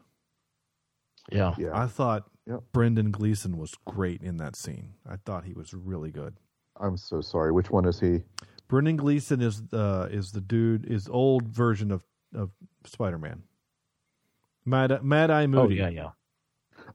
Yeah. 1.31 1.55
Yeah. 1.59 1.71
I 1.79 1.87
thought 1.87 2.25
Yep. 2.49 2.63
Brendan 2.73 3.11
Gleeson 3.11 3.59
was 3.59 3.75
great 3.85 4.23
in 4.23 4.39
that 4.39 4.57
scene. 4.57 4.95
I 5.07 5.17
thought 5.17 5.45
he 5.45 5.53
was 5.53 5.75
really 5.75 6.11
good. 6.11 6.35
I'm 6.81 6.97
so 6.97 7.21
sorry. 7.21 7.53
Which 7.53 7.71
one 7.71 7.85
is 7.85 8.01
he? 8.01 8.23
Brendan 8.69 8.97
Gleeson 8.97 9.43
is 9.43 9.67
the 9.67 10.09
is 10.11 10.33
the 10.33 10.41
dude 10.41 10.87
is 10.87 11.09
old 11.09 11.47
version 11.47 11.91
of 11.91 12.05
of 12.35 12.51
Spider 12.87 13.19
Man. 13.19 13.43
Mad 14.65 15.03
Mad 15.05 15.31
Eye 15.31 15.47
movie. 15.47 15.81
Oh 15.83 15.85
yeah, 15.85 15.91
yeah, 15.91 16.11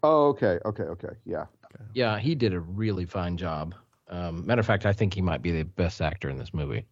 Oh, 0.02 0.30
okay, 0.30 0.58
okay, 0.66 0.84
okay. 0.84 1.14
Yeah. 1.26 1.46
yeah. 1.94 2.18
He 2.18 2.34
did 2.34 2.54
a 2.54 2.60
really 2.60 3.06
fine 3.06 3.38
job. 3.38 3.76
Um, 4.10 4.46
matter 4.48 4.60
of 4.60 4.66
fact, 4.66 4.86
I 4.88 4.94
think 4.94 5.14
he 5.14 5.22
might 5.22 5.42
be 5.44 5.52
the 5.52 5.64
best 5.64 6.02
actor 6.02 6.30
in 6.30 6.38
this 6.38 6.54
movie. 6.54 6.86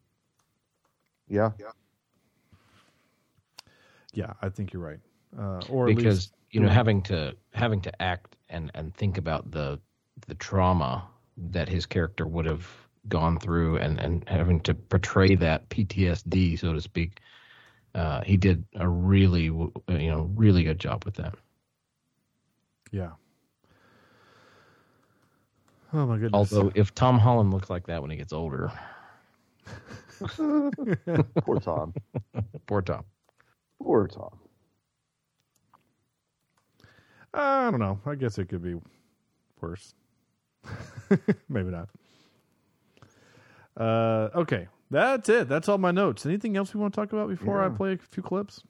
Yeah. 1.31 1.51
Yeah, 4.13 4.33
I 4.41 4.49
think 4.49 4.73
you're 4.73 4.81
right. 4.81 4.99
Uh, 5.37 5.61
or 5.69 5.87
because 5.87 5.97
at 5.97 6.13
least 6.13 6.33
you 6.51 6.59
know 6.59 6.69
having 6.69 7.01
to 7.03 7.35
having 7.53 7.81
to 7.81 8.01
act 8.01 8.35
and 8.49 8.69
and 8.75 8.93
think 8.93 9.17
about 9.17 9.51
the 9.51 9.79
the 10.27 10.35
trauma 10.35 11.07
that 11.37 11.69
his 11.69 11.85
character 11.85 12.27
would 12.27 12.45
have 12.45 12.67
gone 13.07 13.39
through 13.39 13.77
and 13.77 13.99
and 13.99 14.27
having 14.27 14.59
to 14.61 14.73
portray 14.73 15.35
that 15.35 15.69
PTSD 15.69 16.59
so 16.59 16.73
to 16.73 16.81
speak 16.81 17.21
uh 17.95 18.21
he 18.21 18.35
did 18.35 18.65
a 18.75 18.87
really 18.87 19.43
you 19.45 19.71
know 19.87 20.29
really 20.35 20.63
good 20.63 20.79
job 20.79 21.05
with 21.05 21.15
that 21.15 21.35
yeah. 22.91 23.11
Oh 25.93 26.05
my 26.05 26.17
goodness. 26.17 26.53
although 26.53 26.71
if 26.75 26.93
Tom 26.93 27.17
Holland 27.17 27.53
looks 27.53 27.69
like 27.69 27.87
that 27.87 28.01
when 28.01 28.11
he 28.11 28.17
gets 28.17 28.33
older 28.33 28.71
Poor 31.41 31.59
Tom. 31.59 31.93
poor 32.67 32.81
Tom 32.81 33.03
Poor 33.81 34.07
Tom. 34.07 34.37
I 37.33 37.71
don't 37.71 37.79
know. 37.79 37.99
I 38.05 38.15
guess 38.15 38.37
it 38.37 38.49
could 38.49 38.61
be 38.61 38.75
worse. 39.59 39.93
Maybe 41.49 41.71
not. 41.71 41.89
Uh, 43.77 44.29
okay, 44.35 44.67
that's 44.89 45.29
it. 45.29 45.47
That's 45.47 45.69
all 45.69 45.77
my 45.77 45.91
notes. 45.91 46.25
Anything 46.25 46.57
else 46.57 46.73
we 46.73 46.81
want 46.81 46.93
to 46.93 46.99
talk 46.99 47.13
about 47.13 47.29
before 47.29 47.63
I 47.63 47.69
play 47.69 47.93
a 47.93 47.97
few 47.97 48.21
clips? 48.21 48.63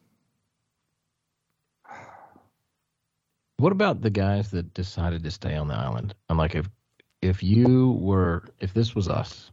What 3.57 3.71
about 3.71 4.01
the 4.01 4.09
guys 4.09 4.51
that 4.51 4.73
decided 4.73 5.23
to 5.23 5.31
stay 5.31 5.55
on 5.55 5.67
the 5.67 5.75
island? 5.75 6.15
I'm 6.29 6.37
like, 6.37 6.55
if 6.55 6.67
if 7.21 7.43
you 7.43 7.91
were, 7.99 8.45
if 8.59 8.73
this 8.73 8.95
was 8.95 9.07
us, 9.07 9.51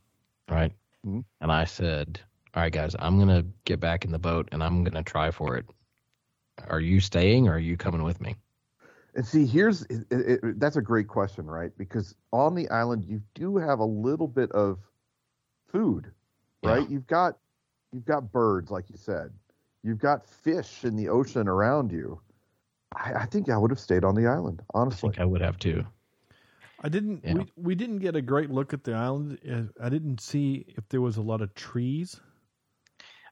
right? 0.51 0.73
Mhm. 1.09 1.25
And 1.41 1.53
I 1.53 1.65
said, 1.65 2.21
all 2.55 2.63
right, 2.63 2.73
guys, 2.73 2.95
I'm 2.99 3.19
gonna 3.19 3.45
get 3.65 3.81
back 3.81 4.05
in 4.05 4.13
the 4.13 4.19
boat 4.19 4.49
and 4.53 4.63
I'm 4.63 4.85
gonna 4.85 5.03
try 5.03 5.31
for 5.31 5.57
it. 5.57 5.67
Are 6.69 6.81
you 6.81 7.01
staying 7.01 7.49
or 7.49 7.55
are 7.55 7.59
you 7.59 7.77
coming 7.77 8.03
with 8.03 8.21
me? 8.21 8.37
And 9.15 9.27
see, 9.27 9.47
here's 9.47 9.83
it, 9.83 10.07
it, 10.11 10.41
it- 10.45 10.61
that's 10.61 10.77
a 10.77 10.83
great 10.83 11.09
question, 11.09 11.47
right? 11.47 11.73
Because 11.77 12.15
on 12.33 12.55
the 12.55 12.69
island, 12.71 13.05
you 13.05 13.23
do 13.35 13.57
have 13.57 13.81
a 13.81 13.85
little 13.85 14.29
bit 14.29 14.51
of 14.53 14.79
food, 15.67 16.13
right? 16.63 16.89
Yeah. 16.89 16.89
You've 16.89 17.07
got 17.07 17.39
you've 17.93 18.05
got 18.05 18.33
birds, 18.33 18.71
like 18.71 18.91
you 18.91 18.97
said. 18.97 19.33
You've 19.83 19.99
got 19.99 20.27
fish 20.27 20.85
in 20.85 20.97
the 20.97 21.09
ocean 21.09 21.49
around 21.49 21.93
you. 21.93 22.21
I, 22.95 23.15
I 23.15 23.27
think 23.27 23.49
I 23.49 23.57
would 23.59 23.71
have 23.71 23.81
stayed 23.81 24.05
on 24.05 24.15
the 24.15 24.27
island, 24.27 24.63
I 24.71 24.79
honestly. 24.79 25.09
think 25.09 25.21
I 25.21 25.25
would 25.25 25.41
have 25.41 25.59
too. 25.59 25.87
I 26.81 26.89
didn't. 26.89 27.25
Yeah. 27.25 27.35
We 27.35 27.47
we 27.57 27.75
didn't 27.75 27.99
get 27.99 28.15
a 28.17 28.23
great 28.23 28.51
look 28.51 28.73
at 28.73 28.85
the 28.85 28.95
island. 28.95 29.39
Uh, 29.49 29.85
I 29.85 29.89
didn't 29.89 30.21
see 30.21 30.65
if 30.77 30.89
there 30.89 31.01
was 31.01 31.17
a 31.17 31.23
lot 31.23 31.41
of 31.41 31.55
trees. 31.55 32.21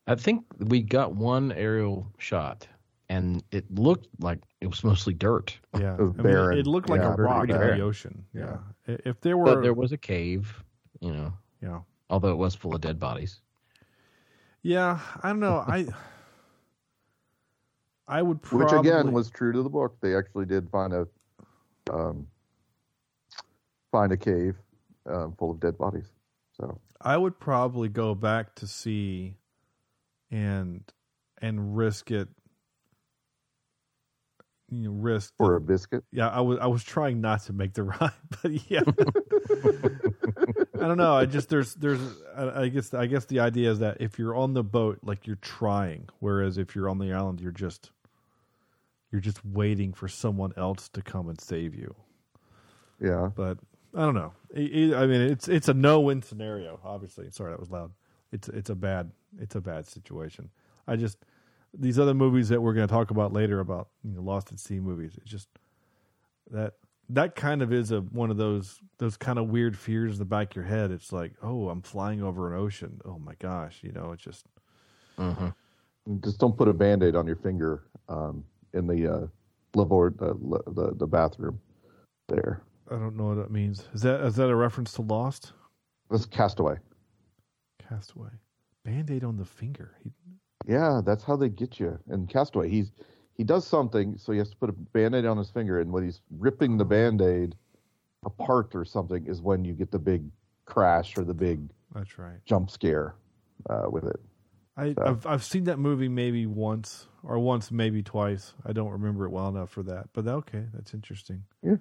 I 0.06 0.14
think 0.14 0.44
we 0.58 0.82
got 0.82 1.14
one 1.14 1.52
aerial 1.52 2.12
shot 2.18 2.66
and 3.08 3.42
it 3.50 3.72
looked 3.72 4.08
like 4.20 4.38
it 4.60 4.66
was 4.66 4.82
mostly 4.84 5.14
dirt. 5.14 5.58
Yeah, 5.78 5.94
It 5.94 6.00
was 6.00 6.14
I 6.18 6.22
mean, 6.22 6.58
it 6.58 6.66
looked 6.66 6.88
like 6.88 7.00
Yeah, 7.00 7.14
a 7.14 7.16
rock 7.16 7.48
in 7.48 7.56
the 7.56 7.80
ocean. 7.80 8.24
Yeah. 8.32 8.58
Yeah. 8.86 8.96
If 9.04 9.20
there 9.20 9.36
were, 9.36 9.44
But 9.56 9.62
there 9.62 9.74
was 9.74 9.92
a 9.92 9.96
cave, 9.96 10.62
you 11.00 11.12
know, 11.12 11.32
yeah, 11.62 11.80
although 12.10 12.30
it 12.30 12.36
was 12.36 12.54
full 12.54 12.74
of 12.74 12.80
dead 12.80 12.98
bodies. 12.98 13.40
yeah. 14.62 15.00
I 15.22 15.28
don't 15.28 15.40
know. 15.40 15.64
I 15.66 15.86
I 18.08 18.22
would 18.22 18.40
probably 18.42 18.78
Which 18.78 18.86
again 18.86 19.12
was 19.12 19.30
true 19.30 19.52
to 19.52 19.62
the 19.62 19.68
book. 19.68 19.96
They 20.00 20.16
actually 20.16 20.46
did 20.46 20.70
find 20.70 20.92
a 20.92 21.08
um, 21.92 22.26
find 23.90 24.12
a 24.12 24.16
cave 24.16 24.56
um, 25.06 25.34
full 25.38 25.50
of 25.50 25.60
dead 25.60 25.78
bodies. 25.78 26.06
So 26.52 26.78
I 27.00 27.16
would 27.16 27.38
probably 27.38 27.88
go 27.88 28.14
back 28.14 28.54
to 28.56 28.66
sea 28.66 29.36
and 30.30 30.82
and 31.40 31.76
risk 31.76 32.10
it. 32.10 32.28
You 34.68 34.90
know, 34.90 34.90
risk 34.90 35.32
for 35.36 35.54
a 35.54 35.60
biscuit. 35.60 36.02
Yeah, 36.10 36.28
I 36.28 36.40
was 36.40 36.58
I 36.60 36.66
was 36.66 36.82
trying 36.82 37.20
not 37.20 37.44
to 37.44 37.52
make 37.52 37.74
the 37.74 37.82
rhyme, 37.84 38.10
but 38.42 38.70
yeah. 38.70 38.82
I 40.76 40.88
don't 40.88 40.98
know. 40.98 41.14
I 41.14 41.26
just 41.26 41.48
there's 41.48 41.74
there's 41.74 42.00
I 42.36 42.68
guess 42.68 42.92
I 42.92 43.06
guess 43.06 43.26
the 43.26 43.40
idea 43.40 43.70
is 43.70 43.78
that 43.78 43.98
if 44.00 44.18
you're 44.18 44.34
on 44.34 44.54
the 44.54 44.64
boat, 44.64 44.98
like 45.02 45.26
you're 45.26 45.36
trying, 45.36 46.08
whereas 46.18 46.58
if 46.58 46.74
you're 46.74 46.88
on 46.88 46.98
the 46.98 47.12
island, 47.12 47.40
you're 47.40 47.52
just 47.52 47.90
you're 49.12 49.20
just 49.20 49.44
waiting 49.44 49.92
for 49.92 50.08
someone 50.08 50.52
else 50.56 50.88
to 50.90 51.02
come 51.02 51.28
and 51.28 51.40
save 51.40 51.74
you. 51.74 51.94
Yeah. 53.00 53.30
But 53.34 53.58
I 53.96 54.02
don't 54.02 54.16
know. 54.16 54.34
I 54.56 54.60
I 54.96 55.06
mean, 55.08 55.22
it's 55.22 55.48
it's 55.48 55.68
a 55.68 55.74
no 55.74 56.00
win 56.00 56.22
scenario. 56.22 56.80
Obviously, 56.84 57.30
sorry 57.32 57.52
that 57.52 57.60
was 57.60 57.72
loud. 57.72 57.92
It's 58.32 58.48
it's 58.50 58.70
a 58.70 58.76
bad 58.76 59.12
it's 59.40 59.56
a 59.56 59.62
bad 59.62 59.86
situation. 59.88 60.50
I 60.88 60.96
just 60.96 61.18
these 61.74 61.98
other 62.00 62.14
movies 62.14 62.50
that 62.50 62.62
we're 62.62 62.74
going 62.74 62.88
to 62.88 62.92
talk 62.92 63.12
about 63.12 63.34
later 63.34 63.60
about 63.60 63.90
you 64.04 64.12
know 64.14 64.22
Lost 64.22 64.52
at 64.52 64.60
Sea 64.60 64.80
movies. 64.80 65.14
It's 65.22 65.30
just 65.30 65.48
that 66.52 66.74
that 67.10 67.36
kind 67.36 67.62
of 67.62 67.72
is 67.72 67.92
a 67.92 68.02
one 68.02 68.30
of 68.30 68.38
those 68.38 68.80
those 68.98 69.16
kind 69.18 69.38
of 69.38 69.48
weird 69.48 69.78
fears 69.78 70.14
in 70.14 70.20
the 70.20 70.26
back 70.26 70.50
of 70.52 70.56
your 70.56 70.66
head. 70.66 70.92
It's 70.92 71.12
like, 71.12 71.34
oh, 71.42 71.70
I'm 71.70 71.82
flying 71.82 72.22
over 72.22 72.54
an 72.54 72.60
ocean. 72.60 73.00
Oh 73.06 73.18
my 73.18 73.34
gosh, 73.40 73.80
you 73.82 73.92
know, 73.92 74.12
it's 74.12 74.24
just 74.24 74.46
hmm 75.18 75.48
Just 76.24 76.38
don't 76.40 76.56
put 76.58 76.68
a 76.68 76.74
band-aid 76.74 77.16
on 77.16 77.26
your 77.26 77.36
finger 77.36 77.84
um, 78.08 78.44
in 78.74 78.86
the 78.86 79.12
uh, 79.12 79.26
lavor, 79.74 80.14
uh, 80.20 80.34
le- 80.40 80.72
the 80.72 80.94
the 80.96 81.06
bathroom 81.06 81.60
there. 82.28 82.62
I 82.90 82.94
don't 82.94 83.16
know 83.16 83.26
what 83.28 83.36
that 83.36 83.50
means. 83.50 83.84
Is 83.94 84.02
that 84.02 84.20
is 84.20 84.36
that 84.36 84.48
a 84.48 84.56
reference 84.56 84.92
to 84.94 85.02
Lost? 85.02 85.52
That's 86.10 86.26
Castaway. 86.26 86.76
Castaway. 87.88 88.30
Band 88.84 89.10
aid 89.10 89.24
on 89.24 89.36
the 89.36 89.44
finger. 89.44 89.96
He, 90.02 90.10
Yeah, 90.66 91.00
that's 91.04 91.24
how 91.24 91.36
they 91.36 91.48
get 91.48 91.80
you. 91.80 91.98
And 92.08 92.28
Castaway, 92.28 92.68
he's 92.68 92.92
he 93.34 93.44
does 93.44 93.66
something, 93.66 94.16
so 94.16 94.32
he 94.32 94.38
has 94.38 94.50
to 94.50 94.56
put 94.56 94.70
a 94.70 94.72
band-aid 94.72 95.26
on 95.26 95.36
his 95.36 95.50
finger, 95.50 95.80
and 95.80 95.92
when 95.92 96.02
he's 96.04 96.22
ripping 96.38 96.78
the 96.78 96.86
band-aid 96.86 97.54
apart 98.24 98.74
or 98.74 98.84
something, 98.84 99.26
is 99.26 99.42
when 99.42 99.62
you 99.62 99.74
get 99.74 99.90
the 99.90 99.98
big 99.98 100.24
crash 100.64 101.18
or 101.18 101.24
the 101.24 101.34
big 101.34 101.60
that's 101.94 102.18
right. 102.18 102.38
jump 102.46 102.70
scare 102.70 103.14
uh, 103.68 103.84
with 103.90 104.04
it. 104.04 104.18
I, 104.76 104.94
So- 104.94 105.02
I've 105.06 105.26
I've 105.26 105.44
seen 105.44 105.64
that 105.64 105.78
movie 105.78 106.08
maybe 106.08 106.46
once 106.46 107.08
or 107.22 107.38
once 107.38 107.70
maybe 107.70 108.02
twice. 108.02 108.54
I 108.64 108.72
don't 108.72 108.90
remember 108.90 109.24
it 109.26 109.30
well 109.30 109.48
enough 109.48 109.70
for 109.70 109.82
that. 109.84 110.08
But 110.12 110.26
okay, 110.26 110.64
that's 110.72 110.94
interesting. 110.94 111.42
Yeah. 111.62 111.76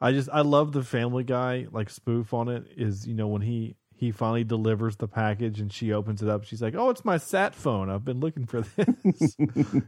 I 0.00 0.12
just 0.12 0.28
I 0.32 0.42
love 0.42 0.72
the 0.72 0.82
Family 0.82 1.24
Guy 1.24 1.66
like 1.72 1.88
spoof 1.90 2.34
on 2.34 2.48
it. 2.48 2.64
Is 2.76 3.06
you 3.06 3.14
know 3.14 3.28
when 3.28 3.42
he 3.42 3.76
he 3.94 4.10
finally 4.12 4.44
delivers 4.44 4.96
the 4.96 5.08
package 5.08 5.58
and 5.58 5.72
she 5.72 5.92
opens 5.92 6.22
it 6.22 6.28
up. 6.28 6.44
She's 6.44 6.60
like, 6.60 6.74
"Oh, 6.74 6.90
it's 6.90 7.04
my 7.04 7.16
sat 7.16 7.54
phone. 7.54 7.88
I've 7.88 8.04
been 8.04 8.20
looking 8.20 8.44
for 8.46 8.60
this. 9.04 9.36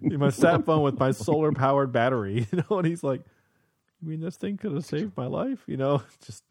my 0.03 0.31
sat 0.31 0.65
phone 0.65 0.83
with 0.83 0.99
my 0.99 1.11
solar 1.11 1.53
powered 1.53 1.93
battery." 1.93 2.47
You 2.53 2.63
know, 2.71 2.79
and 2.79 2.87
he's 2.87 3.03
like, 3.05 3.21
"You 4.01 4.09
mean 4.09 4.21
this 4.21 4.37
thing 4.37 4.57
could 4.57 4.73
have 4.73 4.87
saved 4.87 5.17
my 5.17 5.27
life?" 5.27 5.63
You 5.67 5.77
know, 5.77 6.03
just. 6.25 6.43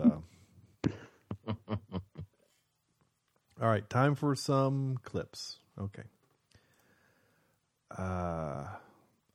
uh, 0.00 0.18
All 3.60 3.68
right, 3.68 3.88
time 3.88 4.14
for 4.14 4.34
some 4.34 4.98
clips. 5.04 5.58
Okay. 5.80 6.02
Uh 7.96 8.66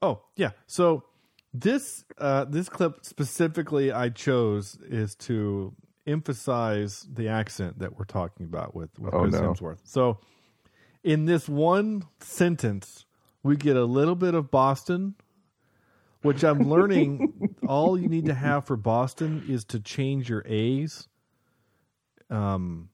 oh, 0.02 0.22
yeah. 0.36 0.52
So 0.68 1.06
this 1.54 2.04
uh 2.18 2.46
this 2.46 2.70
clip 2.70 3.04
specifically 3.06 3.92
I 3.92 4.10
chose 4.10 4.78
is 4.88 5.16
to 5.16 5.74
emphasize 6.06 7.08
the 7.12 7.28
accent 7.28 7.80
that 7.80 7.98
we're 7.98 8.06
talking 8.06 8.46
about 8.46 8.76
with, 8.76 8.98
with 9.00 9.14
Oh, 9.14 9.22
Chris 9.22 9.34
no. 9.34 9.42
Hemsworth. 9.54 9.80
So 9.84 10.20
in 11.04 11.26
this 11.26 11.48
one 11.48 12.04
sentence, 12.20 13.06
we 13.44 13.56
get 13.56 13.76
a 13.78 13.86
little 13.86 14.16
bit 14.16 14.34
of 14.36 14.52
Boston, 14.52 15.16
which 16.24 16.44
I'm 16.44 16.68
learning 16.70 17.50
all 17.68 17.98
you 18.00 18.08
need 18.08 18.26
to 18.26 18.34
have 18.34 18.66
for 18.66 18.76
Boston 18.76 19.44
is 19.48 19.64
to 19.66 19.80
change 19.80 20.30
your 20.30 20.44
A's. 20.46 21.08
Um 22.30 22.90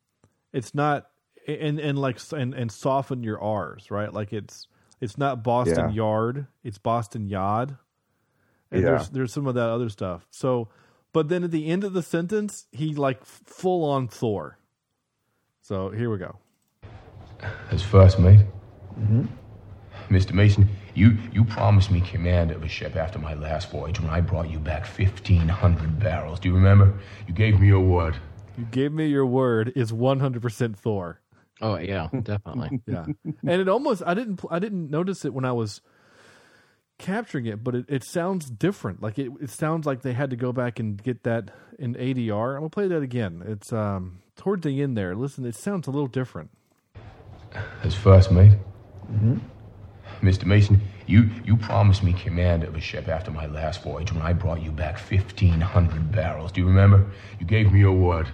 it's 0.53 0.73
not 0.73 1.07
and 1.47 1.79
and 1.79 1.97
like 1.99 2.19
and 2.31 2.53
and 2.53 2.71
soften 2.71 3.21
your 3.23 3.41
R's, 3.41 3.91
right? 3.91 4.11
Like 4.13 4.33
it's 4.33 4.67
it's 5.01 5.17
not 5.17 5.43
Boston 5.43 5.89
Yeah. 5.89 5.95
Yard, 5.95 6.47
it's 6.63 6.77
Boston 6.77 7.27
Yod. 7.27 7.77
And 8.75 8.83
Yeah. 8.83 8.89
there's 8.91 9.09
there's 9.09 9.33
some 9.33 9.47
of 9.47 9.55
that 9.55 9.69
other 9.69 9.89
stuff. 9.89 10.27
So, 10.31 10.69
but 11.13 11.29
then 11.29 11.43
at 11.43 11.51
the 11.51 11.67
end 11.67 11.83
of 11.83 11.93
the 11.93 12.03
sentence, 12.03 12.65
he 12.71 12.93
like 12.93 13.23
full 13.25 13.83
on 13.89 14.07
Thor. 14.07 14.57
So 15.61 15.89
here 15.89 16.09
we 16.11 16.17
go. 16.17 16.37
As 17.71 17.81
first 17.81 18.19
mate? 18.19 18.41
Mm-hmm. 18.99 19.25
Mr. 20.09 20.33
Mason, 20.33 20.69
you, 20.93 21.17
you 21.33 21.43
promised 21.43 21.89
me 21.89 21.99
command 21.99 22.51
of 22.51 22.63
a 22.63 22.67
ship 22.67 22.95
after 22.95 23.17
my 23.17 23.33
last 23.33 23.71
voyage 23.71 23.99
when 23.99 24.09
I 24.11 24.21
brought 24.21 24.49
you 24.51 24.59
back 24.59 24.85
1,500 24.85 25.99
barrels. 25.99 26.39
Do 26.39 26.49
you 26.49 26.55
remember? 26.55 26.93
You 27.27 27.33
gave 27.33 27.59
me 27.59 27.67
your 27.67 27.79
word. 27.79 28.15
You 28.57 28.65
gave 28.65 28.91
me 28.93 29.07
your 29.07 29.25
word 29.25 29.73
is 29.75 29.91
100% 29.91 30.75
Thor. 30.77 31.21
Oh 31.61 31.77
yeah, 31.77 32.09
definitely. 32.21 32.81
Yeah. 32.87 33.05
and 33.23 33.61
it 33.61 33.67
almost 33.67 34.03
I 34.05 34.13
didn't 34.13 34.41
I 34.51 34.59
didn't 34.59 34.89
notice 34.91 35.25
it 35.25 35.33
when 35.33 35.45
I 35.45 35.53
was 35.53 35.81
capturing 36.97 37.45
it, 37.45 37.63
but 37.63 37.75
it, 37.75 37.85
it 37.87 38.03
sounds 38.03 38.49
different. 38.49 39.01
Like 39.01 39.19
it, 39.19 39.31
it 39.41 39.49
sounds 39.49 39.85
like 39.85 40.01
they 40.01 40.13
had 40.13 40.29
to 40.29 40.35
go 40.35 40.51
back 40.51 40.79
and 40.79 41.01
get 41.01 41.23
that 41.23 41.51
in 41.77 41.95
ADR. 41.95 42.55
I'm 42.55 42.61
gonna 42.61 42.69
play 42.69 42.87
that 42.87 43.01
again. 43.01 43.43
It's 43.45 43.73
um 43.73 44.19
towards 44.35 44.63
the 44.63 44.81
end 44.81 44.97
there. 44.97 45.15
Listen, 45.15 45.45
it 45.45 45.55
sounds 45.55 45.87
a 45.87 45.91
little 45.91 46.07
different. 46.07 46.51
As 47.83 47.95
first 47.95 48.31
mate? 48.31 48.53
Mm-hmm. 49.11 49.37
Mr. 50.21 50.45
Mason, 50.45 50.81
you, 51.07 51.29
you 51.43 51.57
promised 51.57 52.01
me 52.03 52.13
command 52.13 52.63
of 52.63 52.75
a 52.75 52.81
ship 52.81 53.07
after 53.07 53.31
my 53.31 53.45
last 53.47 53.83
voyage 53.83 54.11
when 54.11 54.21
I 54.21 54.33
brought 54.33 54.61
you 54.61 54.71
back 54.71 54.97
1,500 54.99 56.11
barrels. 56.11 56.51
Do 56.51 56.61
you 56.61 56.67
remember? 56.67 57.05
You 57.39 57.45
gave 57.45 57.71
me 57.71 57.79
your 57.79 57.93
word. 57.93 58.27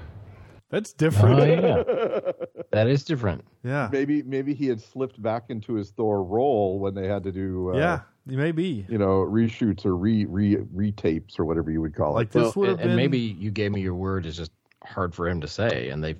That's 0.69 0.93
different. 0.93 1.39
Oh 1.41 1.43
yeah, 1.43 2.31
that 2.71 2.87
is 2.87 3.03
different. 3.03 3.43
Yeah. 3.61 3.89
Maybe 3.91 4.23
maybe 4.23 4.53
he 4.53 4.67
had 4.67 4.81
slipped 4.81 5.21
back 5.21 5.49
into 5.49 5.73
his 5.73 5.91
Thor 5.91 6.23
role 6.23 6.79
when 6.79 6.95
they 6.95 7.07
had 7.07 7.23
to 7.23 7.31
do 7.33 7.71
uh, 7.73 7.77
yeah, 7.77 7.99
maybe. 8.25 8.85
you 8.89 8.97
know 8.97 9.19
reshoots 9.25 9.85
or 9.85 9.95
re 9.95 10.25
re 10.25 10.57
retapes 10.75 11.39
or 11.39 11.45
whatever 11.45 11.71
you 11.71 11.81
would 11.81 11.95
call 11.95 12.13
Like 12.13 12.27
it. 12.27 12.33
this 12.33 12.55
Well, 12.55 12.67
would 12.67 12.69
and, 12.71 12.77
been 12.79 12.87
and 12.89 12.95
maybe 12.95 13.19
you 13.19 13.51
gave 13.51 13.71
me 13.71 13.81
your 13.81 13.95
word 13.95 14.25
is 14.25 14.37
just 14.37 14.51
hard 14.83 15.13
for 15.13 15.27
him 15.27 15.41
to 15.41 15.47
say, 15.47 15.89
and 15.89 16.03
they 16.03 16.15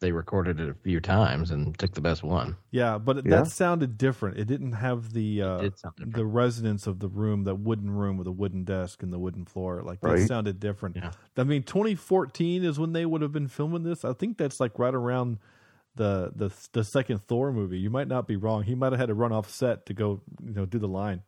they 0.00 0.12
recorded 0.12 0.60
it 0.60 0.68
a 0.68 0.74
few 0.74 1.00
times 1.00 1.50
and 1.50 1.78
took 1.78 1.92
the 1.94 2.00
best 2.00 2.22
one. 2.22 2.56
Yeah, 2.70 2.98
but 2.98 3.24
Yeah. 3.24 3.36
that 3.42 3.46
sounded 3.46 3.96
different. 3.96 4.36
It 4.38 4.44
didn't 4.46 4.72
have 4.72 5.12
the 5.14 5.40
uh, 5.40 5.58
did 5.58 5.72
the 5.98 6.26
resonance 6.26 6.86
of 6.86 6.98
the 6.98 7.08
room, 7.08 7.44
that 7.44 7.54
wooden 7.54 7.90
room 7.90 8.18
with 8.18 8.26
a 8.26 8.32
wooden 8.32 8.64
desk 8.64 9.02
and 9.02 9.10
the 9.12 9.18
wooden 9.18 9.46
floor. 9.46 9.82
Like 9.82 10.00
that 10.02 10.08
Right. 10.08 10.28
sounded 10.28 10.60
different. 10.60 10.96
Yeah. 10.96 11.12
I 11.38 11.44
mean, 11.44 11.62
2014 11.62 12.64
is 12.64 12.78
when 12.78 12.92
they 12.92 13.06
would 13.06 13.22
have 13.22 13.32
been 13.32 13.48
filming 13.48 13.82
this. 13.82 14.04
I 14.04 14.12
think 14.12 14.36
that's 14.36 14.60
like 14.60 14.78
right 14.78 14.94
around 14.94 15.38
the 15.94 16.32
the 16.34 16.50
the 16.72 16.84
second 16.84 17.20
Thor 17.22 17.50
movie. 17.52 17.78
You 17.78 17.88
might 17.88 18.08
not 18.08 18.26
be 18.26 18.36
wrong. 18.36 18.64
He 18.64 18.74
might 18.74 18.92
have 18.92 18.98
had 19.00 19.08
to 19.08 19.14
run 19.14 19.32
off 19.32 19.48
set 19.48 19.86
to 19.86 19.94
go, 19.94 20.20
you 20.44 20.52
know, 20.52 20.66
do 20.66 20.78
the 20.78 20.88
line. 20.88 21.22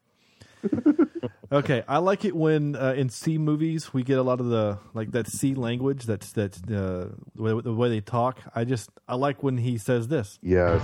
okay, 1.53 1.85
I 1.89 1.99
like 1.99 2.25
it 2.25 2.35
when 2.35 2.77
uh, 2.77 2.95
in 2.97 3.09
sea 3.09 3.39
movies 3.39 3.93
we 3.93 4.03
get 4.03 4.19
a 4.19 4.23
lot 4.23 4.41
of 4.41 4.47
the 4.47 4.79
like 4.95 5.13
that 5.13 5.29
sea 5.29 5.55
language. 5.55 6.05
That's 6.05 6.33
that's 6.33 6.63
uh, 6.65 7.11
the 7.35 7.43
way, 7.43 7.61
the 7.61 7.75
way 7.75 7.89
they 7.89 8.01
talk. 8.01 8.41
I 8.55 8.65
just 8.65 8.91
I 9.09 9.15
like 9.15 9.43
when 9.43 9.59
he 9.59 9.79
says 9.79 10.09
this. 10.09 10.39
yes, 10.43 10.83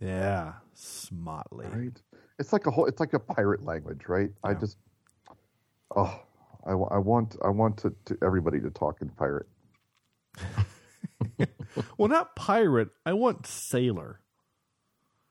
Yeah, 0.00 0.52
smartly. 0.74 1.66
right. 1.72 2.02
It's 2.38 2.52
like 2.52 2.66
a 2.66 2.70
whole. 2.70 2.86
It's 2.86 3.00
like 3.00 3.14
a 3.14 3.18
pirate 3.18 3.64
language, 3.64 4.02
right? 4.06 4.30
I 4.44 4.54
just, 4.54 4.76
oh, 5.96 6.20
I, 6.66 6.70
I 6.70 6.98
want 6.98 7.36
I 7.44 7.48
want 7.48 7.78
to, 7.78 7.94
to 8.06 8.18
everybody 8.22 8.60
to 8.60 8.70
talk 8.70 9.02
in 9.02 9.08
pirate. 9.10 9.46
Well, 11.96 12.08
not 12.08 12.34
pirate. 12.36 12.88
I 13.04 13.12
want 13.12 13.46
sailor. 13.46 14.20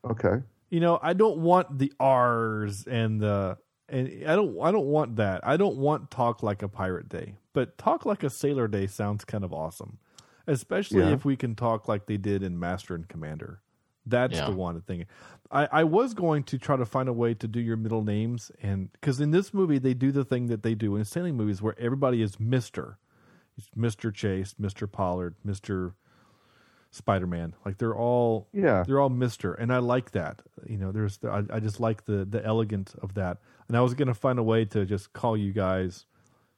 Okay. 0.04 0.42
You 0.70 0.80
know, 0.80 0.98
I 1.02 1.12
don't 1.14 1.38
want 1.38 1.78
the 1.78 1.92
R's 1.98 2.86
and 2.86 3.20
the 3.20 3.58
and 3.88 4.08
I 4.26 4.36
don't 4.36 4.56
I 4.62 4.70
don't 4.70 4.86
want 4.86 5.16
that. 5.16 5.46
I 5.46 5.56
don't 5.56 5.76
want 5.76 6.10
talk 6.10 6.42
like 6.42 6.62
a 6.62 6.68
pirate 6.68 7.08
day. 7.08 7.36
But 7.54 7.78
talk 7.78 8.04
like 8.04 8.22
a 8.22 8.30
sailor 8.30 8.68
day 8.68 8.86
sounds 8.86 9.24
kind 9.24 9.44
of 9.44 9.52
awesome. 9.52 9.98
Especially 10.46 11.00
Yeah. 11.00 11.10
if 11.12 11.24
we 11.24 11.36
can 11.36 11.54
talk 11.54 11.88
like 11.88 12.06
they 12.06 12.16
did 12.18 12.42
in 12.42 12.58
Master 12.58 12.94
and 12.94 13.08
Commander. 13.08 13.60
That's 14.06 14.34
Yeah. 14.36 14.50
the 14.50 14.56
one 14.56 14.80
thing. 14.82 15.06
I, 15.50 15.68
I 15.72 15.84
was 15.84 16.12
going 16.14 16.42
to 16.44 16.58
try 16.58 16.76
to 16.76 16.84
find 16.84 17.08
a 17.08 17.12
way 17.14 17.32
to 17.34 17.48
do 17.48 17.60
your 17.60 17.76
middle 17.78 18.04
names 18.04 18.50
and 18.62 18.92
because 18.92 19.20
in 19.20 19.30
this 19.30 19.54
movie 19.54 19.78
they 19.78 19.94
do 19.94 20.12
the 20.12 20.24
thing 20.24 20.46
that 20.48 20.62
they 20.62 20.74
do 20.74 20.96
in 20.96 21.04
sailing 21.06 21.36
movies 21.36 21.62
where 21.62 21.78
everybody 21.78 22.20
is 22.22 22.38
Mister. 22.38 22.98
It's 23.56 23.70
Mr. 23.76 24.12
Chase, 24.14 24.54
Mr. 24.60 24.90
Pollard, 24.90 25.34
Mr. 25.44 25.94
Spider 26.90 27.26
Man. 27.26 27.54
Like 27.64 27.78
they're 27.78 27.94
all 27.96 28.48
Yeah. 28.52 28.82
they're 28.86 29.00
all 29.00 29.10
Mister, 29.10 29.54
and 29.54 29.72
I 29.72 29.78
like 29.78 30.12
that. 30.12 30.42
You 30.66 30.78
know, 30.78 30.92
there's 30.92 31.18
I, 31.24 31.42
I 31.52 31.60
just 31.60 31.80
like 31.80 32.04
the 32.04 32.24
the 32.24 32.44
elegance 32.44 32.94
of 33.02 33.14
that. 33.14 33.38
And 33.68 33.76
I 33.76 33.80
was 33.80 33.94
gonna 33.94 34.14
find 34.14 34.38
a 34.38 34.42
way 34.42 34.64
to 34.66 34.84
just 34.86 35.12
call 35.12 35.36
you 35.36 35.52
guys, 35.52 36.06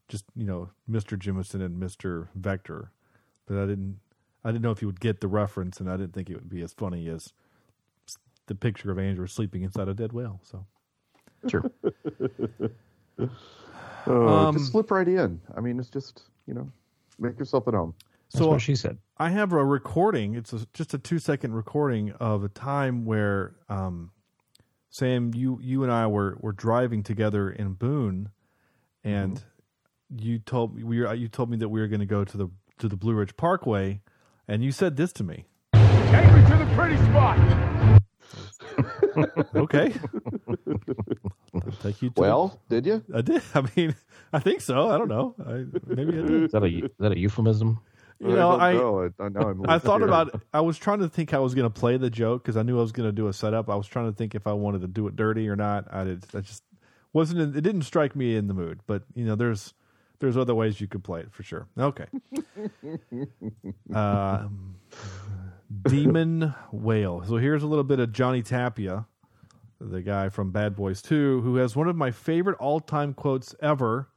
just 0.09 0.25
you 0.37 0.45
know, 0.45 0.71
Mister 0.87 1.17
Jimison 1.17 1.63
and 1.65 1.79
Mister 1.81 2.29
Vector, 2.35 2.91
but 3.47 3.57
I 3.59 3.67
didn't. 3.67 3.99
I 4.43 4.51
didn't 4.53 4.63
know 4.63 4.71
if 4.71 4.81
you 4.81 4.89
would 4.89 5.01
get 5.01 5.21
the 5.21 5.29
reference, 5.29 5.81
and 5.81 5.91
I 5.91 5.99
didn't 5.99 6.15
think 6.15 6.31
it 6.31 6.35
would 6.35 6.49
be 6.49 6.63
as 6.63 6.73
funny 6.73 7.09
as 7.09 7.35
the 8.47 8.55
picture 8.55 8.91
of 8.91 8.99
Andrew 8.99 9.27
sleeping 9.27 9.63
inside 9.63 9.87
a 9.89 9.93
dead 9.95 10.13
whale. 10.13 10.41
So 10.45 10.65
Sure. 11.49 11.71
Oh, 14.07 14.27
Um, 14.29 14.57
just 14.57 14.71
slip 14.73 14.91
right 14.91 15.07
in. 15.07 15.41
I 15.55 15.61
mean, 15.61 15.79
it's 15.79 15.91
just 15.91 16.23
you 16.47 16.55
know, 16.55 16.67
make 17.19 17.39
yourself 17.39 17.69
at 17.69 17.75
home. 17.75 17.95
That's 18.33 18.45
So- 18.45 18.51
what 18.51 18.61
she 18.61 18.77
said. 18.77 18.99
I 19.19 19.29
have 19.31 19.53
a 19.53 19.63
recording. 19.65 20.35
It's 20.35 20.53
a, 20.53 20.67
just 20.73 20.95
a 20.95 20.99
two 20.99 21.19
second 21.19 21.53
recording 21.53 22.13
of 22.13 22.43
a 22.43 22.49
time 22.49 23.05
where 23.05 23.55
um, 23.69 24.13
Sam, 24.89 25.33
you 25.35 25.59
you 25.63 25.83
and 25.83 25.93
I 25.93 26.07
were 26.07 26.37
were 26.41 26.53
driving 26.53 27.03
together 27.03 27.51
in 27.51 27.75
Boone, 27.75 28.31
and 29.05 29.43
you 30.17 30.39
told 30.39 30.75
me 30.75 30.83
we 30.85 31.01
were, 31.01 31.15
you 31.15 31.29
told 31.29 31.51
me 31.51 31.57
that 31.59 31.69
we 31.69 31.81
were 31.81 31.87
going 31.89 32.01
to 32.01 32.07
go 32.07 32.25
to 32.25 32.37
the 32.37 32.49
to 32.79 32.89
the 32.89 32.97
Blue 32.97 33.13
Ridge 33.15 33.37
Parkway, 33.37 34.01
and 34.49 34.65
you 34.65 34.73
said 34.73 34.97
this 34.97 35.13
to 35.15 35.25
me. 35.25 35.45
Take 35.75 36.33
me 36.33 36.41
to 36.49 36.57
the 36.57 36.73
pretty 36.75 36.97
spot. 37.05 37.39
Okay, 39.55 39.93
I'll 41.55 41.73
take 41.83 42.01
you. 42.01 42.11
To 42.11 42.21
Well, 42.21 42.61
did 42.69 42.87
you? 42.87 43.05
I 43.15 43.21
did. 43.23 43.43
I 43.55 43.65
mean, 43.77 43.95
I 44.33 44.39
think 44.39 44.61
so. 44.61 44.89
I 44.89 44.97
don't 44.97 45.09
know. 45.09 45.35
I, 45.45 45.65
maybe 45.87 46.13
I 46.19 46.23
did. 46.23 46.43
Is 46.45 46.53
that 46.53 46.63
a 46.63 46.67
is 46.69 46.91
that 47.01 47.13
a 47.13 47.19
euphemism? 47.19 47.81
You 48.21 48.37
know, 48.37 48.53
I 48.53 48.75
know. 48.75 49.11
I, 49.19 49.25
I, 49.25 49.29
know 49.31 49.41
I'm 49.41 49.65
I 49.69 49.79
thought 49.79 50.03
about 50.03 50.35
it. 50.35 50.41
I 50.53 50.61
was 50.61 50.77
trying 50.77 50.99
to 50.99 51.09
think 51.09 51.31
how 51.31 51.39
I 51.39 51.41
was 51.41 51.55
going 51.55 51.71
to 51.71 51.81
play 51.81 51.97
the 51.97 52.11
joke 52.11 52.43
because 52.43 52.59
I 52.59 52.63
knew 52.63 52.79
I 52.79 52.83
was 52.83 52.93
going 52.93 53.09
to 53.09 53.13
do 53.13 53.29
a 53.29 53.33
setup. 53.33 53.71
I 53.71 53.77
was 53.77 53.87
trying 53.87 54.11
to 54.11 54.17
think 54.17 54.35
if 54.35 54.47
I 54.47 54.53
wanted 54.53 54.83
to 54.83 54.89
do 54.89 55.07
it 55.07 55.17
dirty 55.17 55.49
or 55.49 55.57
not. 55.57 55.87
I 55.91 56.05
did. 56.05 56.25
I 56.35 56.41
just 56.41 56.63
wasn't. 57.15 57.41
In, 57.41 57.57
it 57.57 57.63
didn't 57.63 57.83
strike 57.83 58.15
me 58.15 58.37
in 58.37 58.47
the 58.47 58.53
mood. 58.53 58.81
But 58.87 59.05
you 59.15 59.25
know, 59.25 59.37
there's 59.37 59.73
there's 60.19 60.37
other 60.37 60.55
ways 60.55 60.83
you 60.83 60.87
could 60.87 61.03
play 61.03 61.21
it 61.21 61.33
for 61.33 61.43
sure. 61.43 61.67
Okay. 61.79 62.05
um, 63.95 64.77
Demon 65.85 66.55
Whale. 66.73 67.25
So 67.27 67.39
here's 67.39 67.63
a 67.63 67.67
little 67.67 67.85
bit 67.85 68.01
of 68.01 68.13
Johnny 68.13 68.43
Tapia, 68.43 69.07
the 69.81 70.03
guy 70.03 70.29
from 70.29 70.51
Bad 70.51 70.77
Boys 70.77 71.01
2, 71.01 71.41
who 71.41 71.57
has 71.57 71.75
one 71.75 71.89
of 71.89 71.97
my 71.97 72.11
favorite 72.11 72.59
all 72.59 72.81
time 72.81 73.15
quotes 73.15 73.55
ever 73.63 74.09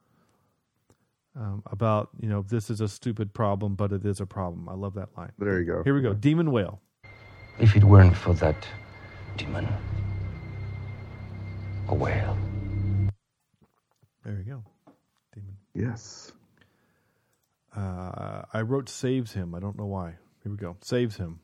um, 1.36 1.64
about, 1.72 2.10
you 2.20 2.30
know, 2.30 2.44
this 2.48 2.70
is 2.70 2.82
a 2.82 2.88
stupid 2.88 3.34
problem, 3.34 3.76
but 3.76 3.92
it 3.92 4.06
is 4.06 4.20
a 4.20 4.26
problem. 4.26 4.70
I 4.70 4.74
love 4.74 4.94
that 4.96 5.10
line. 5.18 5.32
There 5.40 5.60
you 5.60 5.66
go. 5.66 5.84
Here 5.84 5.96
we 5.96 6.02
go. 6.02 6.14
Demon 6.14 6.52
Whale. 6.52 6.80
If 7.60 7.76
it 7.76 7.84
weren't 7.84 8.16
for 8.16 8.34
that 8.36 8.56
demon, 9.38 9.68
a 11.88 11.96
whale. 11.96 12.38
There 14.24 14.36
you 14.38 14.44
go. 14.44 14.64
Demon. 15.34 15.58
Yes. 15.74 16.32
Uh, 17.76 18.44
I 18.54 18.62
wrote 18.62 18.90
saves 18.90 19.34
him. 19.34 19.54
I 19.56 19.60
don't 19.60 19.78
know 19.78 19.86
why. 19.86 20.16
Here 20.44 20.52
we 20.52 20.58
go. 20.58 20.78
Saves 20.82 21.16
him. 21.18 21.40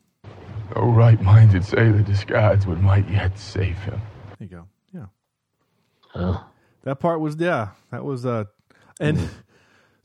No 0.75 0.83
right-minded 0.83 1.65
sailor 1.65 2.01
disguised 2.01 2.67
would 2.67 2.81
might 2.81 3.09
yet 3.09 3.37
save 3.39 3.77
him. 3.79 3.99
There 4.37 4.47
you 4.47 4.47
go. 4.47 4.67
Yeah. 4.93 5.05
Oh. 6.15 6.45
That 6.83 6.99
part 6.99 7.19
was 7.19 7.35
yeah. 7.37 7.69
That 7.91 8.03
was 8.03 8.25
uh, 8.25 8.45
and 8.99 9.17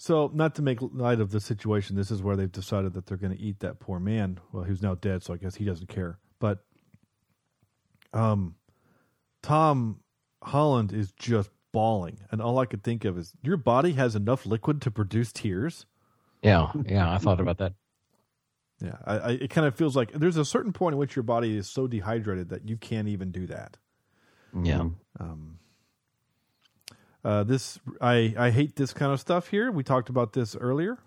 so 0.04 0.30
not 0.34 0.54
to 0.56 0.62
make 0.62 0.80
light 0.82 1.18
of 1.18 1.30
the 1.30 1.40
situation. 1.40 1.96
This 1.96 2.10
is 2.10 2.20
where 2.20 2.36
they've 2.36 2.52
decided 2.52 2.92
that 2.92 3.06
they're 3.06 3.16
going 3.16 3.34
to 3.34 3.42
eat 3.42 3.60
that 3.60 3.80
poor 3.80 3.98
man. 3.98 4.38
Well, 4.52 4.64
who's 4.64 4.82
now 4.82 4.96
dead, 4.96 5.22
so 5.22 5.32
I 5.32 5.38
guess 5.38 5.54
he 5.54 5.64
doesn't 5.64 5.88
care. 5.88 6.18
But 6.38 6.58
um, 8.12 8.56
Tom 9.42 10.00
Holland 10.42 10.92
is 10.92 11.10
just 11.12 11.48
bawling, 11.72 12.18
and 12.30 12.42
all 12.42 12.58
I 12.58 12.66
could 12.66 12.84
think 12.84 13.06
of 13.06 13.16
is 13.16 13.32
your 13.42 13.56
body 13.56 13.92
has 13.92 14.14
enough 14.14 14.44
liquid 14.44 14.82
to 14.82 14.90
produce 14.90 15.32
tears. 15.32 15.86
Yeah, 16.42 16.70
yeah. 16.84 17.10
I 17.10 17.16
thought 17.16 17.40
about 17.40 17.56
that. 17.56 17.72
Yeah, 18.82 18.98
I, 19.06 19.16
I, 19.16 19.30
it 19.30 19.48
kind 19.48 19.66
of 19.66 19.74
feels 19.74 19.96
like 19.96 20.12
there's 20.12 20.36
a 20.36 20.44
certain 20.44 20.74
point 20.74 20.92
in 20.92 20.98
which 20.98 21.16
your 21.16 21.22
body 21.22 21.56
is 21.56 21.66
so 21.66 21.86
dehydrated 21.86 22.50
that 22.50 22.68
you 22.68 22.76
can't 22.76 23.08
even 23.08 23.30
do 23.30 23.46
that. 23.46 23.78
Yeah. 24.62 24.88
Um, 25.18 25.60
uh, 27.24 27.44
this 27.44 27.78
I 28.00 28.34
I 28.38 28.50
hate 28.50 28.76
this 28.76 28.92
kind 28.92 29.12
of 29.12 29.20
stuff 29.20 29.48
here. 29.48 29.72
We 29.72 29.84
talked 29.84 30.08
about 30.10 30.32
this 30.34 30.56
earlier. 30.56 30.98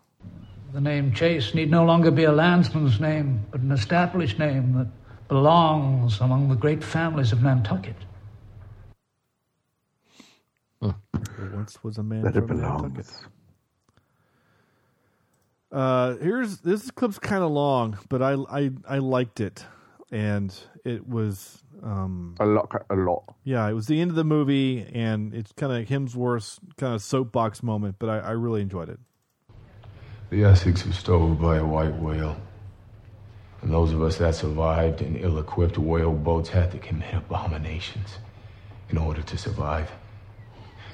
The 0.73 0.81
name 0.81 1.13
Chase 1.13 1.53
need 1.55 1.71
no 1.71 1.85
longer 1.85 2.11
be 2.11 2.25
a 2.25 2.31
landsman's 2.31 2.99
name, 2.99 3.45
but 3.51 3.61
an 3.61 3.71
established 3.71 4.39
name 4.39 4.73
that 4.75 4.87
belongs 5.29 6.21
among 6.21 6.49
the 6.49 6.55
great 6.55 6.83
families 6.83 7.31
of 7.31 7.43
Nantucket. 7.43 7.95
There 11.37 11.47
once 11.47 11.83
was 11.83 11.97
a 11.97 12.03
man 12.03 12.21
That 12.23 12.37
it 12.37 12.47
from 12.47 12.59
Nantucket. 12.59 13.07
belongs. 13.07 13.27
Uh, 15.71 16.15
here's 16.17 16.59
this 16.59 16.91
clip's 16.91 17.19
kind 17.19 17.43
of 17.43 17.51
long, 17.51 17.97
but 18.09 18.21
I 18.23 18.33
I 18.49 18.71
I 18.89 18.97
liked 18.99 19.39
it, 19.41 19.65
and 20.11 20.55
it 20.85 21.07
was 21.07 21.63
um 21.83 22.35
a 22.39 22.45
lot, 22.45 22.85
a 22.89 22.95
lot. 22.95 23.35
Yeah, 23.43 23.67
it 23.67 23.73
was 23.73 23.87
the 23.87 24.01
end 24.01 24.11
of 24.11 24.15
the 24.15 24.23
movie, 24.23 24.85
and 24.93 25.33
it's 25.33 25.51
kind 25.53 25.71
of 25.71 25.87
Hemsworth's 25.87 26.59
kind 26.77 26.95
of 26.95 27.01
soapbox 27.01 27.63
moment, 27.63 27.95
but 27.99 28.09
I, 28.09 28.19
I 28.19 28.31
really 28.31 28.61
enjoyed 28.61 28.89
it. 28.89 28.99
The 30.29 30.43
Essex 30.43 30.85
was 30.85 30.97
stowed 30.97 31.41
by 31.41 31.57
a 31.57 31.65
white 31.65 31.95
whale. 31.95 32.37
And 33.61 33.71
those 33.71 33.91
of 33.91 34.01
us 34.01 34.17
that 34.17 34.35
survived 34.35 35.01
in 35.01 35.15
ill 35.15 35.39
equipped 35.39 35.77
whale 35.77 36.13
boats 36.13 36.49
had 36.49 36.71
to 36.71 36.77
commit 36.77 37.13
abominations 37.13 38.17
in 38.89 38.97
order 38.97 39.21
to 39.21 39.37
survive. 39.37 39.91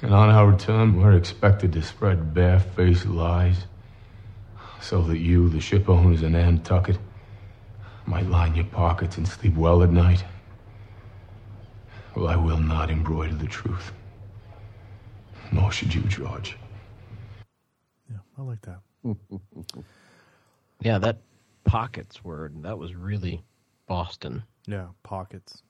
And 0.02 0.14
on 0.14 0.30
our 0.30 0.50
return, 0.50 1.00
we're 1.00 1.16
expected 1.16 1.72
to 1.72 1.82
spread 1.82 2.34
barefaced 2.34 3.06
lies 3.06 3.64
so 4.80 5.02
that 5.02 5.18
you, 5.18 5.48
the 5.48 5.60
ship 5.60 5.88
owners 5.88 6.22
in 6.22 6.32
Nantucket, 6.32 6.98
might 8.06 8.28
line 8.28 8.54
your 8.54 8.66
pockets 8.66 9.16
and 9.16 9.26
sleep 9.26 9.54
well 9.56 9.82
at 9.82 9.90
night. 9.90 10.24
Well, 12.16 12.28
I 12.28 12.36
will 12.36 12.58
not 12.58 12.90
embroider 12.90 13.34
the 13.34 13.46
truth. 13.46 13.92
Nor 15.52 15.72
should 15.72 15.94
you, 15.94 16.02
George. 16.02 16.56
Yeah, 18.10 18.18
I 18.38 18.42
like 18.42 18.60
that. 18.62 18.80
Yeah, 20.80 20.98
that 20.98 21.18
pockets 21.64 22.24
word, 22.24 22.54
that 22.62 22.78
was 22.78 22.94
really 22.94 23.42
Boston. 23.86 24.42
Yeah, 24.66 24.86
pockets, 25.02 25.62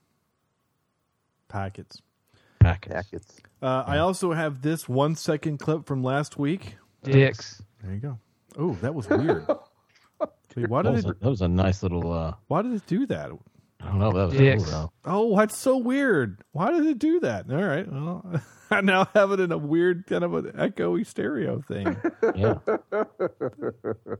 packets, 1.48 2.00
packets. 2.60 2.94
packets. 2.94 3.36
Uh, 3.62 3.84
I 3.86 3.98
also 3.98 4.32
have 4.32 4.62
this 4.62 4.88
one 4.88 5.16
second 5.16 5.58
clip 5.58 5.86
from 5.86 6.02
last 6.02 6.38
week. 6.38 6.76
Dicks. 7.02 7.62
There 7.82 7.92
you 7.92 7.98
go. 8.00 8.18
Oh, 8.56 8.72
that 8.82 8.94
was 8.94 9.08
weird. 9.08 9.46
Wait, 10.56 10.68
why 10.68 10.82
That 10.82 10.90
did 10.90 10.96
was, 10.96 11.04
it? 11.06 11.10
a, 11.10 11.14
that 11.20 11.30
was 11.30 11.40
a 11.42 11.48
nice 11.48 11.82
little. 11.82 12.12
Uh, 12.12 12.34
Why 12.46 12.62
did 12.62 12.72
it 12.72 12.86
do 12.86 13.06
that? 13.06 13.30
I 13.80 13.86
don't 13.88 13.98
know. 13.98 14.12
That 14.12 14.26
was 14.28 14.34
Dicks. 14.36 14.64
cool, 14.64 14.72
though. 14.72 14.92
Oh, 15.04 15.36
that's 15.36 15.56
so 15.58 15.76
weird. 15.76 16.42
Why 16.52 16.72
did 16.72 16.86
it 16.86 16.98
do 16.98 17.20
that? 17.20 17.50
All 17.50 17.62
right. 17.62 17.90
Well, 17.90 18.40
I 18.70 18.80
now 18.80 19.04
have 19.14 19.30
it 19.32 19.40
in 19.40 19.52
a 19.52 19.58
weird 19.58 20.06
kind 20.06 20.24
of 20.24 20.32
an 20.34 20.46
echoey 20.52 21.06
stereo 21.06 21.60
thing. 21.60 21.96
Yeah. 22.34 22.58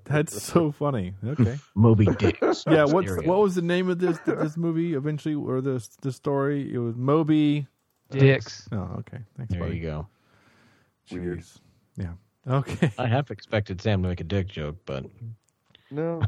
That's 0.04 0.42
so 0.42 0.70
funny. 0.70 1.14
Okay. 1.26 1.56
Moby 1.74 2.06
Dicks. 2.06 2.64
Yeah. 2.68 2.84
What's 2.84 3.10
Stereo. 3.10 3.28
what 3.28 3.40
was 3.40 3.54
the 3.54 3.62
name 3.62 3.88
of 3.88 3.98
this 3.98 4.18
this 4.26 4.56
movie 4.56 4.94
eventually 4.94 5.34
or 5.34 5.60
this 5.60 5.88
the 6.02 6.12
story? 6.12 6.72
It 6.72 6.78
was 6.78 6.94
Moby. 6.96 7.66
Dicks. 8.10 8.68
Oh, 8.70 8.96
okay. 8.98 9.18
Thanks, 9.36 9.52
There 9.52 9.60
buddy. 9.62 9.76
you 9.78 9.82
go. 9.82 10.06
Jeez. 11.10 11.58
Yeah. 11.96 12.12
Okay. 12.46 12.92
I 12.98 13.06
half 13.06 13.30
expected 13.30 13.80
Sam 13.80 14.02
to 14.02 14.08
make 14.10 14.20
a 14.20 14.24
dick 14.24 14.46
joke, 14.48 14.76
but 14.84 15.06
No. 15.90 16.20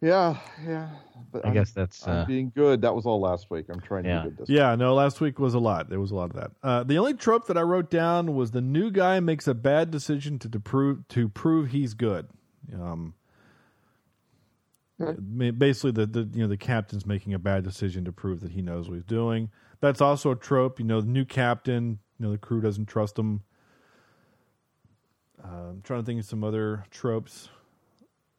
Yeah, 0.00 0.36
yeah. 0.66 0.88
But 1.32 1.44
I 1.44 1.48
I'm- 1.48 1.54
guess 1.54 1.72
that's, 1.72 2.06
I'm 2.06 2.16
uh, 2.18 2.24
being 2.24 2.50
good. 2.54 2.80
That 2.82 2.94
was 2.94 3.04
all 3.04 3.20
last 3.20 3.50
week. 3.50 3.66
I'm 3.68 3.80
trying 3.80 4.04
to 4.04 4.08
Yeah. 4.08 4.22
be 4.22 4.28
good 4.30 4.38
this 4.38 4.48
Yeah, 4.48 4.74
no, 4.76 4.94
last 4.94 5.20
week 5.20 5.38
was 5.38 5.54
a 5.54 5.58
lot. 5.58 5.90
There 5.90 6.00
was 6.00 6.10
a 6.10 6.14
lot 6.14 6.30
of 6.30 6.36
that. 6.36 6.50
Uh, 6.62 6.84
the 6.84 6.96
only 6.98 7.14
trope 7.14 7.46
that 7.48 7.58
I 7.58 7.62
wrote 7.62 7.90
down 7.90 8.34
was 8.34 8.52
the 8.52 8.60
new 8.60 8.90
guy 8.90 9.20
makes 9.20 9.46
a 9.46 9.54
bad 9.54 9.90
decision 9.90 10.38
to, 10.40 10.48
to 10.48 10.60
prove 10.60 11.06
to 11.08 11.28
prove 11.28 11.70
he's 11.70 11.94
good. 11.94 12.28
Um, 12.72 13.14
ma- 14.98 15.50
basically, 15.50 15.90
the, 15.92 16.06
the 16.06 16.28
you 16.32 16.42
know 16.42 16.48
the 16.48 16.56
captain's 16.56 17.04
making 17.06 17.34
a 17.34 17.38
bad 17.38 17.62
decision 17.64 18.04
to 18.06 18.12
prove 18.12 18.40
that 18.40 18.52
he 18.52 18.62
knows 18.62 18.88
what 18.88 18.94
he's 18.94 19.04
doing. 19.04 19.50
That's 19.80 20.00
also 20.00 20.30
a 20.30 20.36
trope. 20.36 20.78
You 20.78 20.86
know, 20.86 21.00
the 21.00 21.08
new 21.08 21.24
captain. 21.24 21.98
You 22.18 22.26
know, 22.26 22.32
the 22.32 22.38
crew 22.38 22.60
doesn't 22.60 22.86
trust 22.86 23.18
him. 23.18 23.42
Uh, 25.44 25.68
I'm 25.70 25.82
trying 25.82 26.00
to 26.00 26.06
think 26.06 26.20
of 26.20 26.26
some 26.26 26.42
other 26.42 26.84
tropes. 26.90 27.48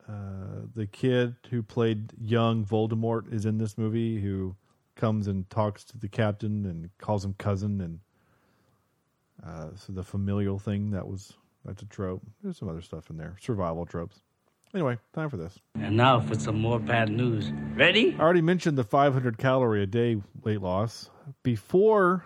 Uh, 0.10 0.66
the 0.76 0.88
kid 0.88 1.36
who 1.52 1.62
played 1.62 2.14
young 2.20 2.66
Voldemort 2.66 3.32
is 3.32 3.46
in 3.46 3.58
this 3.58 3.78
movie. 3.78 4.20
Who 4.20 4.56
comes 4.96 5.28
and 5.28 5.50
talks 5.50 5.84
to 5.86 5.98
the 5.98 6.10
captain 6.10 6.66
and 6.66 6.90
calls 6.98 7.24
him 7.24 7.36
cousin, 7.38 7.82
and 7.82 8.00
uh, 9.46 9.70
so 9.76 9.94
the 9.94 10.04
familial 10.04 10.58
thing 10.58 10.92
that 10.92 11.08
was 11.08 11.34
that's 11.64 11.82
a 11.82 11.86
trope. 11.86 12.22
There's 12.42 12.58
some 12.58 12.70
other 12.70 12.82
stuff 12.82 13.10
in 13.10 13.18
there, 13.18 13.36
survival 13.40 13.86
tropes. 13.86 14.22
Anyway, 14.74 14.98
time 15.14 15.30
for 15.30 15.38
this. 15.38 15.58
And 15.76 15.98
now 15.98 16.20
for 16.20 16.36
some 16.36 16.60
more 16.60 16.80
bad 16.80 17.10
news. 17.10 17.52
Ready? 17.74 18.16
I 18.20 18.22
already 18.22 18.42
mentioned 18.42 18.78
the 18.78 18.84
500 18.84 19.38
calorie 19.38 19.82
a 19.82 19.88
day 19.88 20.22
weight 20.44 20.62
loss. 20.62 21.10
Before 21.42 22.26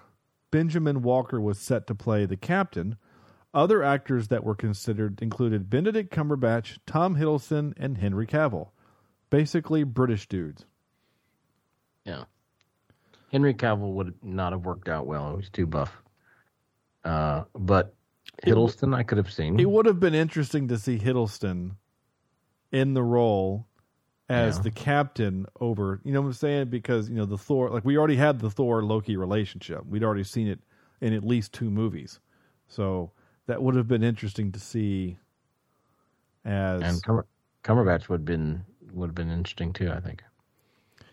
Benjamin 0.51 1.01
Walker 1.01 1.39
was 1.39 1.57
set 1.57 1.87
to 1.87 1.95
play 1.95 2.25
the 2.25 2.35
captain, 2.35 2.97
other 3.53 3.83
actors 3.83 4.27
that 4.29 4.43
were 4.43 4.55
considered 4.55 5.21
included 5.21 5.69
Benedict 5.69 6.13
Cumberbatch, 6.13 6.79
Tom 6.87 7.15
Hiddleston, 7.15 7.73
and 7.77 7.97
Henry 7.97 8.25
Cavill. 8.27 8.69
Basically, 9.29 9.83
British 9.83 10.27
dudes. 10.27 10.65
yeah. 12.05 12.23
Henry 13.31 13.53
Cavill 13.55 13.93
would 13.93 14.13
not 14.21 14.53
have 14.53 14.63
worked 14.63 14.87
out 14.87 15.07
well. 15.07 15.31
He 15.31 15.37
was 15.37 15.49
too 15.49 15.65
buff. 15.65 15.91
Uh, 17.03 17.45
but 17.55 17.95
Hiddleston, 18.45 18.95
I 18.95 19.01
could 19.01 19.17
have 19.17 19.31
seen. 19.33 19.59
It 19.59 19.67
would 19.69 19.87
have 19.87 19.99
been 19.99 20.13
interesting 20.13 20.67
to 20.67 20.77
see 20.77 20.99
Hiddleston 20.99 21.71
in 22.71 22.93
the 22.93 23.01
role 23.01 23.65
as 24.29 24.57
Yeah. 24.57 24.61
the 24.63 24.71
captain 24.71 25.47
over, 25.59 25.99
you 26.03 26.13
know 26.13 26.21
what 26.21 26.27
I'm 26.27 26.33
saying? 26.33 26.69
Because, 26.69 27.09
you 27.09 27.15
know, 27.15 27.25
the 27.25 27.37
Thor, 27.37 27.71
like 27.71 27.83
we 27.83 27.97
already 27.97 28.15
had 28.17 28.37
the 28.39 28.51
Thor 28.51 28.83
Loki 28.83 29.17
relationship. 29.17 29.83
We'd 29.85 30.03
already 30.03 30.23
seen 30.23 30.47
it 30.47 30.59
in 31.01 31.13
at 31.13 31.23
least 31.23 31.53
two 31.53 31.71
movies. 31.71 32.19
So 32.67 33.11
that 33.47 33.61
would 33.61 33.75
have 33.75 33.87
been 33.87 34.03
interesting 34.03 34.51
to 34.53 34.59
see 34.59 35.17
as. 36.45 36.81
and 36.81 37.03
Cumber- 37.03 37.25
Cumberbatch 37.63 38.09
would 38.09 38.21
have 38.21 38.25
been 38.25 38.63
would 38.93 39.07
have 39.07 39.15
been 39.15 39.29
interesting 39.31 39.73
too. 39.73 39.89
I 39.91 39.99
think. 39.99 40.23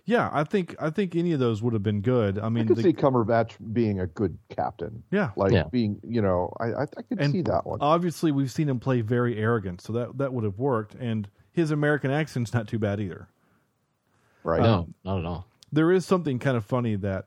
yeah, 0.04 0.28
I 0.32 0.44
think 0.44 0.74
I 0.80 0.90
think 0.90 1.14
any 1.16 1.32
of 1.32 1.40
those 1.40 1.62
would 1.62 1.72
have 1.72 1.82
been 1.82 2.00
good. 2.02 2.38
I 2.38 2.42
mean, 2.42 2.44
I 2.44 2.48
mean, 2.50 2.66
could 2.68 2.76
the- 2.78 2.82
see 2.82 2.92
Cumberbatch 2.92 3.52
being 3.72 4.00
a 4.00 4.06
good 4.06 4.36
captain. 4.48 5.02
Yeah. 5.10 5.30
like 5.36 5.52
Yeah. 5.52 5.64
being, 5.70 6.00
you 6.02 6.20
know, 6.22 6.52
I 6.60 6.66
I, 6.72 6.82
I 6.82 7.02
could 7.02 7.20
and 7.20 7.32
see 7.32 7.42
that 7.42 7.66
one. 7.66 7.78
Obviously, 7.80 8.32
we've 8.32 8.50
seen 8.50 8.68
him 8.68 8.80
play 8.80 9.00
very 9.00 9.38
arrogant, 9.38 9.80
so 9.80 9.92
that 9.94 10.18
that 10.18 10.32
would 10.32 10.44
have 10.44 10.58
worked. 10.58 10.94
And 10.96 11.28
his 11.52 11.70
American 11.70 12.10
accent's 12.10 12.52
not 12.54 12.68
too 12.68 12.78
bad 12.78 13.00
either. 13.00 13.28
right? 14.44 14.60
No, 14.62 14.72
uh, 14.74 14.84
not 15.04 15.18
at 15.20 15.24
all. 15.26 15.46
there 15.72 15.90
is 15.92 16.04
something 16.06 16.38
kind 16.38 16.56
of 16.56 16.64
funny 16.64 16.96
that 16.96 17.26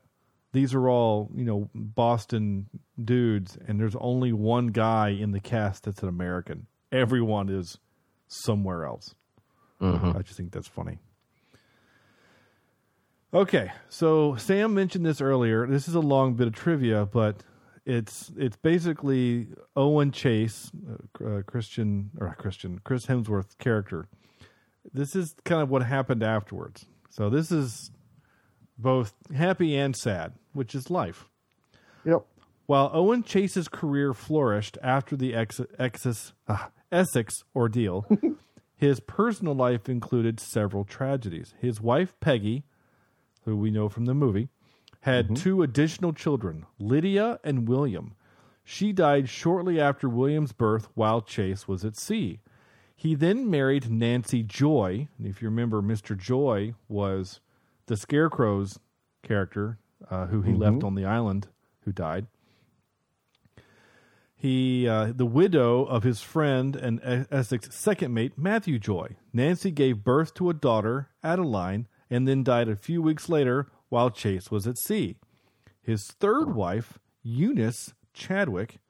these 0.54 0.72
are 0.72 0.88
all 0.88 1.30
you 1.34 1.44
know 1.44 1.68
Boston 1.74 2.70
dudes, 3.02 3.58
and 3.66 3.78
there's 3.78 3.96
only 3.96 4.32
one 4.32 4.68
guy 4.68 5.10
in 5.10 5.32
the 5.32 5.40
cast 5.40 5.84
that's 5.84 6.02
an 6.02 6.08
American. 6.08 6.66
Everyone 6.90 7.50
is 7.50 7.78
somewhere 8.28 8.86
else. 8.86 9.14
I 10.16 10.22
just 10.22 10.38
think 10.38 10.52
that's 10.52 10.68
funny. 10.68 10.98
Okay, 13.34 13.72
so 13.88 14.36
Sam 14.36 14.72
mentioned 14.74 15.04
this 15.04 15.20
earlier. 15.20 15.66
This 15.66 15.88
is 15.88 15.96
a 15.96 16.00
long 16.00 16.34
bit 16.34 16.46
of 16.46 16.54
trivia, 16.54 17.04
but 17.04 17.42
it's 17.84 18.30
it's 18.38 18.56
basically 18.56 19.48
Owen 19.74 20.12
Chase, 20.12 20.70
uh, 20.88 21.24
uh, 21.24 21.42
Christian 21.42 22.10
or 22.18 22.34
Christian, 22.38 22.80
Chris 22.84 23.06
Hemsworth 23.06 23.58
character. 23.58 24.06
This 24.92 25.16
is 25.16 25.34
kind 25.44 25.60
of 25.62 25.68
what 25.68 25.82
happened 25.82 26.22
afterwards. 26.22 26.86
So 27.10 27.28
this 27.28 27.50
is 27.50 27.90
both 28.78 29.14
happy 29.34 29.76
and 29.76 29.94
sad, 29.96 30.32
which 30.52 30.74
is 30.74 30.90
life. 30.90 31.28
Yep. 32.04 32.24
While 32.66 32.90
Owen 32.92 33.22
Chase's 33.22 33.68
career 33.68 34.14
flourished 34.14 34.78
after 34.82 35.16
the 35.16 35.34
ex- 35.34 36.32
ah, 36.48 36.70
Essex 36.90 37.44
ordeal, 37.54 38.06
his 38.76 39.00
personal 39.00 39.54
life 39.54 39.88
included 39.88 40.40
several 40.40 40.84
tragedies. 40.84 41.54
His 41.60 41.80
wife, 41.80 42.14
Peggy, 42.20 42.64
who 43.44 43.56
we 43.56 43.70
know 43.70 43.88
from 43.88 44.06
the 44.06 44.14
movie, 44.14 44.48
had 45.02 45.36
two 45.36 45.62
additional 45.62 46.14
children, 46.14 46.64
Lydia 46.78 47.38
and 47.44 47.68
William. 47.68 48.14
She 48.64 48.92
died 48.92 49.28
shortly 49.28 49.78
after 49.78 50.08
William's 50.08 50.52
birth 50.52 50.88
while 50.94 51.20
Chase 51.20 51.68
was 51.68 51.84
at 51.84 51.96
sea. 51.96 52.40
He 52.96 53.14
then 53.14 53.50
married 53.50 53.90
Nancy 53.90 54.42
Joy. 54.42 55.08
And 55.18 55.26
if 55.26 55.42
you 55.42 55.48
remember, 55.48 55.82
Mr. 55.82 56.16
Joy 56.16 56.72
was 56.88 57.40
the 57.86 57.96
Scarecrow's 57.96 58.78
character 59.22 59.78
uh, 60.10 60.26
who 60.26 60.42
he 60.42 60.52
left 60.52 60.82
on 60.84 60.94
the 60.94 61.04
island 61.04 61.48
who 61.84 61.92
died. 61.92 62.26
He, 64.36 64.86
uh, 64.86 65.12
the 65.14 65.24
widow 65.26 65.84
of 65.84 66.02
his 66.02 66.20
friend 66.20 66.76
and 66.76 67.00
E- 67.00 67.24
Essex 67.30 67.74
second 67.74 68.12
mate, 68.12 68.32
Matthew 68.36 68.78
Joy. 68.78 69.16
Nancy 69.32 69.70
gave 69.70 70.04
birth 70.04 70.34
to 70.34 70.50
a 70.50 70.54
daughter, 70.54 71.08
Adeline, 71.22 71.88
and 72.10 72.28
then 72.28 72.44
died 72.44 72.68
a 72.68 72.76
few 72.76 73.00
weeks 73.00 73.28
later 73.28 73.68
while 73.88 74.10
Chase 74.10 74.50
was 74.50 74.66
at 74.66 74.76
sea. 74.76 75.16
His 75.80 76.08
third 76.08 76.54
wife, 76.54 76.98
Eunice 77.22 77.94
Chadwick, 78.12 78.80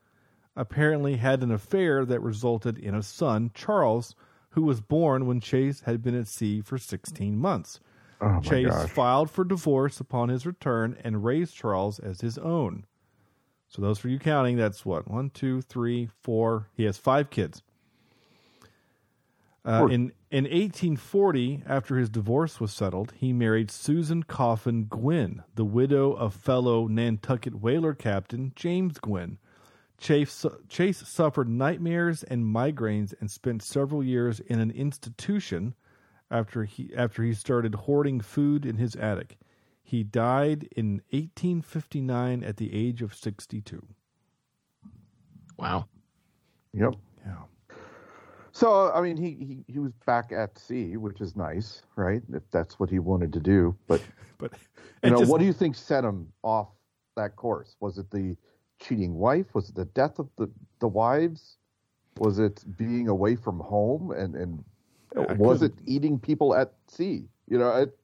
apparently 0.57 1.16
had 1.16 1.42
an 1.42 1.53
affair 1.53 2.05
that 2.05 2.20
resulted 2.20 2.78
in 2.78 2.95
a 2.95 3.03
son, 3.03 3.51
Charles, 3.55 4.14
who 4.51 4.62
was 4.62 4.80
born 4.80 5.26
when 5.26 5.40
Chase 5.40 5.80
had 5.80 6.03
been 6.03 6.14
at 6.18 6.28
sea 6.28 6.61
for 6.61 6.78
16 6.78 7.36
months. 7.36 7.80
Oh 8.21 8.41
Chase 8.41 8.69
gosh. 8.69 8.91
filed 8.91 9.31
for 9.31 9.45
divorce 9.45 10.01
upon 10.01 10.29
his 10.29 10.47
return 10.47 10.97
and 11.03 11.25
raised 11.25 11.55
Charles 11.55 11.99
as 11.99 12.21
his 12.21 12.39
own. 12.39 12.87
So 13.69 13.83
those 13.83 13.99
for 13.99 14.09
you 14.09 14.19
counting, 14.19 14.57
that's 14.57 14.87
what 14.87 15.09
one, 15.09 15.31
two, 15.31 15.61
three, 15.61 16.09
four. 16.23 16.69
He 16.77 16.85
has 16.85 16.97
five 16.97 17.31
kids. 17.31 17.62
Uh, 19.65 19.87
in 19.91 20.12
in 20.31 20.45
1840, 20.45 21.62
after 21.67 21.97
his 21.97 22.11
divorce 22.11 22.61
was 22.61 22.73
settled, 22.73 23.15
he 23.17 23.33
married 23.33 23.71
Susan 23.71 24.23
Coffin 24.23 24.85
Gwynn, 24.85 25.43
the 25.55 25.65
widow 25.65 26.12
of 26.12 26.35
fellow 26.35 26.87
Nantucket 26.87 27.55
whaler 27.61 27.95
captain 27.95 28.53
James 28.55 28.99
Gwynn. 28.99 29.39
Chase, 29.97 30.45
Chase 30.69 31.07
suffered 31.09 31.49
nightmares 31.49 32.23
and 32.25 32.45
migraines 32.45 33.15
and 33.21 33.31
spent 33.31 33.62
several 33.62 34.05
years 34.05 34.41
in 34.41 34.61
an 34.61 34.71
institution 34.71 35.75
after 36.31 36.64
he 36.64 36.91
after 36.97 37.22
he 37.22 37.35
started 37.35 37.75
hoarding 37.75 38.20
food 38.20 38.64
in 38.66 38.77
his 38.77 38.95
attic. 38.97 39.39
He 39.83 40.03
died 40.03 40.66
in 40.75 41.03
1859 41.11 42.43
at 42.43 42.57
the 42.57 42.75
age 42.75 43.03
of 43.03 43.14
62. 43.14 43.87
Wow. 45.59 45.87
Yep. 46.72 46.95
Yeah. 47.27 47.35
So 48.53 48.93
I 48.93 49.01
mean, 49.01 49.16
he, 49.16 49.31
he 49.33 49.64
he 49.72 49.79
was 49.79 49.93
back 50.07 50.33
at 50.33 50.59
sea, 50.59 50.97
which 50.97 51.20
is 51.20 51.37
nice, 51.37 51.83
right? 51.97 52.22
If 52.33 52.43
that's 52.51 52.79
what 52.79 52.89
he 52.89 52.99
wanted 52.99 53.33
to 53.35 53.41
do, 53.41 53.77
but 53.87 54.01
but 54.39 54.53
you 55.03 55.11
know, 55.11 55.18
just- 55.18 55.31
what 55.31 55.39
do 55.41 55.45
you 55.47 55.53
think 55.53 55.75
set 55.77 56.05
him 56.05 56.33
off 56.43 56.68
that 57.16 57.37
course? 57.37 57.77
Was 57.81 57.99
it 57.99 58.11
the 58.11 58.37
cheating 58.81 59.14
wife? 59.14 59.55
Was 59.55 59.68
it 59.68 59.75
the 59.75 59.85
death 59.87 60.18
of 60.18 60.29
the 60.37 60.51
the 60.81 60.89
wives? 60.89 61.59
Was 62.18 62.39
it 62.39 62.64
being 62.79 63.09
away 63.09 63.37
from 63.37 63.59
home? 63.61 64.12
And 64.12 64.35
and 64.35 64.64
I 65.17 65.21
uh, 65.21 65.35
was 65.35 65.62
it 65.62 65.73
eating 65.87 66.19
people 66.19 66.55
at 66.55 66.73
sea? 66.89 67.29
You 67.49 67.59
know, 67.59 67.71
it, 67.71 67.97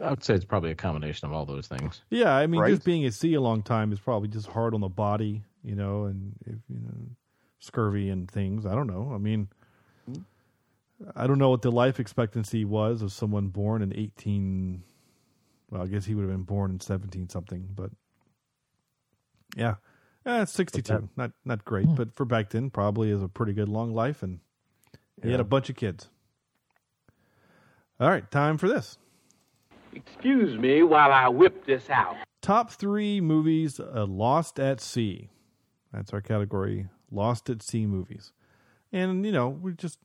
I 0.00 0.10
would 0.10 0.24
say 0.24 0.34
it's 0.34 0.44
probably 0.44 0.70
a 0.70 0.74
combination 0.74 1.26
of 1.26 1.32
all 1.32 1.44
those 1.44 1.66
things. 1.66 2.02
Yeah, 2.10 2.34
I 2.34 2.46
mean, 2.46 2.60
Right? 2.60 2.70
just 2.70 2.84
being 2.84 3.04
at 3.04 3.14
sea 3.14 3.34
a 3.34 3.40
long 3.40 3.62
time 3.62 3.92
is 3.92 4.00
probably 4.00 4.28
just 4.28 4.46
hard 4.46 4.74
on 4.74 4.80
the 4.80 4.88
body, 4.88 5.42
you 5.62 5.74
know, 5.74 6.04
and 6.04 6.32
if 6.46 6.56
you 6.68 6.78
know, 6.80 7.10
scurvy 7.58 8.10
and 8.10 8.30
things. 8.30 8.66
I 8.66 8.74
don't 8.74 8.86
know. 8.86 9.12
I 9.14 9.18
mean, 9.18 9.48
mm-hmm. 10.10 10.22
I 11.14 11.26
don't 11.26 11.38
know 11.38 11.50
what 11.50 11.62
the 11.62 11.72
life 11.72 12.00
expectancy 12.00 12.64
was 12.64 13.02
of 13.02 13.12
someone 13.12 13.48
born 13.48 13.82
in 13.82 13.94
eighteen. 13.94 14.82
Well, 15.70 15.82
I 15.82 15.86
guess 15.86 16.04
he 16.04 16.14
would 16.14 16.22
have 16.22 16.30
been 16.30 16.44
born 16.44 16.70
in 16.70 16.80
seventeen 16.80 17.28
something, 17.28 17.68
but 17.74 17.90
yeah, 19.56 19.74
eh, 20.24 20.42
it's 20.42 20.52
sixty-two. 20.52 21.08
Not 21.16 21.32
not 21.44 21.64
great, 21.64 21.86
hmm. 21.86 21.94
but 21.94 22.14
for 22.14 22.24
back 22.24 22.50
then, 22.50 22.70
probably 22.70 23.10
is 23.10 23.22
a 23.22 23.28
pretty 23.28 23.52
good 23.52 23.68
long 23.68 23.92
life, 23.92 24.22
and 24.22 24.40
he 25.22 25.30
had 25.30 25.40
a 25.40 25.44
bunch 25.44 25.68
of 25.70 25.76
kids. 25.76 26.08
All 27.98 28.08
right, 28.08 28.30
time 28.30 28.58
for 28.58 28.68
this. 28.68 28.98
Excuse 29.94 30.58
me 30.58 30.82
while 30.82 31.12
I 31.12 31.28
whip 31.28 31.64
this 31.64 31.88
out. 31.88 32.16
Top 32.42 32.70
three 32.70 33.20
movies 33.20 33.80
uh, 33.80 34.04
lost 34.06 34.60
at 34.60 34.80
sea. 34.80 35.30
That's 35.92 36.12
our 36.12 36.20
category, 36.20 36.88
lost 37.10 37.48
at 37.48 37.62
sea 37.62 37.86
movies. 37.86 38.32
And 38.92 39.24
you 39.24 39.32
know, 39.32 39.48
we 39.48 39.72
just 39.72 39.98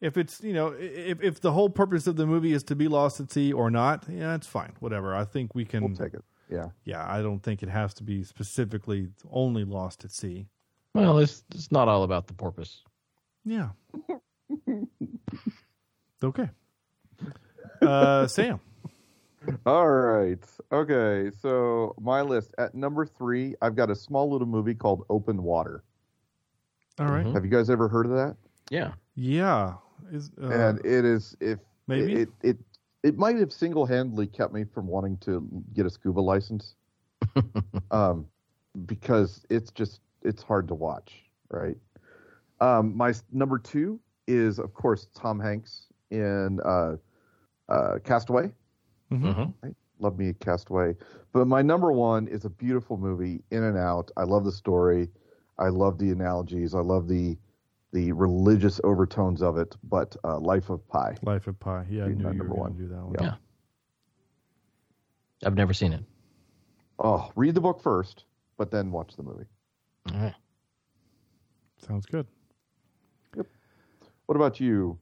if 0.00 0.16
it's 0.16 0.42
you 0.42 0.52
know 0.52 0.74
if 0.78 1.22
if 1.22 1.40
the 1.40 1.52
whole 1.52 1.70
purpose 1.70 2.08
of 2.08 2.16
the 2.16 2.26
movie 2.26 2.52
is 2.52 2.64
to 2.64 2.74
be 2.74 2.88
lost 2.88 3.20
at 3.20 3.30
sea 3.30 3.52
or 3.52 3.70
not, 3.70 4.04
yeah, 4.08 4.34
it's 4.34 4.48
fine, 4.48 4.72
whatever. 4.80 5.14
I 5.14 5.24
think 5.24 5.54
we 5.54 5.64
can 5.64 5.84
we'll 5.84 5.96
take 5.96 6.14
it. 6.14 6.24
Yeah. 6.50 6.70
Yeah, 6.84 7.04
I 7.08 7.22
don't 7.22 7.40
think 7.40 7.62
it 7.62 7.68
has 7.68 7.94
to 7.94 8.02
be 8.02 8.24
specifically 8.24 9.08
only 9.30 9.64
lost 9.64 10.04
at 10.04 10.10
sea. 10.10 10.48
Well, 10.94 11.18
it's 11.18 11.44
it's 11.54 11.72
not 11.72 11.88
all 11.88 12.02
about 12.02 12.26
the 12.26 12.34
porpoise. 12.34 12.82
Yeah. 13.44 13.70
okay. 16.24 16.50
Uh, 17.86 18.26
Sam. 18.26 18.60
All 19.66 19.88
right. 19.90 20.42
Okay. 20.72 21.30
So 21.40 21.94
my 22.00 22.22
list 22.22 22.54
at 22.58 22.74
number 22.74 23.06
three, 23.06 23.54
I've 23.62 23.76
got 23.76 23.90
a 23.90 23.94
small 23.94 24.30
little 24.30 24.46
movie 24.46 24.74
called 24.74 25.04
Open 25.10 25.42
Water. 25.42 25.82
All 26.98 27.06
right. 27.06 27.26
Have 27.26 27.44
you 27.44 27.50
guys 27.50 27.70
ever 27.70 27.88
heard 27.88 28.06
of 28.06 28.12
that? 28.12 28.36
Yeah. 28.70 28.92
Yeah. 29.14 29.74
Is 30.12 30.30
uh, 30.40 30.48
and 30.48 30.78
it 30.84 31.04
is 31.04 31.36
if 31.40 31.58
maybe? 31.86 32.14
it 32.14 32.28
it 32.42 32.58
it 33.02 33.18
might 33.18 33.36
have 33.36 33.52
single 33.52 33.86
handedly 33.86 34.26
kept 34.26 34.52
me 34.52 34.64
from 34.64 34.86
wanting 34.86 35.16
to 35.18 35.46
get 35.74 35.86
a 35.86 35.90
scuba 35.90 36.20
license, 36.20 36.74
um, 37.90 38.26
because 38.86 39.44
it's 39.50 39.70
just 39.70 40.00
it's 40.22 40.42
hard 40.42 40.68
to 40.68 40.74
watch, 40.74 41.22
right? 41.50 41.76
Um, 42.60 42.96
my 42.96 43.14
number 43.32 43.58
two 43.58 44.00
is 44.26 44.58
of 44.58 44.74
course 44.74 45.06
Tom 45.14 45.40
Hanks 45.40 45.86
in 46.10 46.60
uh, 46.64 46.96
uh, 47.68 47.98
Castaway. 48.04 48.52
Mhm. 49.10 49.52
Right? 49.62 49.76
Love 50.00 50.18
me 50.18 50.32
Castaway, 50.40 50.96
but 51.32 51.46
my 51.46 51.62
number 51.62 51.92
one 51.92 52.26
is 52.26 52.44
a 52.44 52.50
beautiful 52.50 52.96
movie, 52.96 53.42
In 53.50 53.62
and 53.62 53.78
Out. 53.78 54.10
I 54.16 54.24
love 54.24 54.44
the 54.44 54.52
story, 54.52 55.08
I 55.58 55.68
love 55.68 55.98
the 55.98 56.10
analogies, 56.10 56.74
I 56.74 56.80
love 56.80 57.06
the 57.08 57.38
the 57.92 58.10
religious 58.10 58.80
overtones 58.82 59.40
of 59.40 59.56
it. 59.56 59.76
But 59.84 60.16
uh, 60.24 60.40
Life 60.40 60.68
of 60.68 60.86
Pi. 60.88 61.16
Life 61.22 61.46
of 61.46 61.58
Pi. 61.60 61.86
Yeah, 61.88 62.04
I 62.04 62.06
Being 62.08 62.18
knew 62.18 62.24
my 62.24 62.32
you 62.32 62.38
were 62.38 62.44
number 62.44 62.54
going 62.54 62.60
one. 62.60 62.72
to 62.74 62.78
do 62.82 62.88
that 62.88 63.04
one. 63.04 63.14
Yeah. 63.20 63.34
I've 65.44 65.54
never 65.54 65.72
seen 65.72 65.92
it. 65.92 66.02
Oh, 66.98 67.30
read 67.36 67.54
the 67.54 67.60
book 67.60 67.80
first, 67.80 68.24
but 68.56 68.70
then 68.72 68.90
watch 68.90 69.14
the 69.16 69.22
movie. 69.22 69.46
All 70.12 70.18
right. 70.20 70.34
Sounds 71.86 72.06
good. 72.06 72.26
Yep. 73.36 73.46
What 74.26 74.36
about 74.36 74.58
you, 74.60 74.98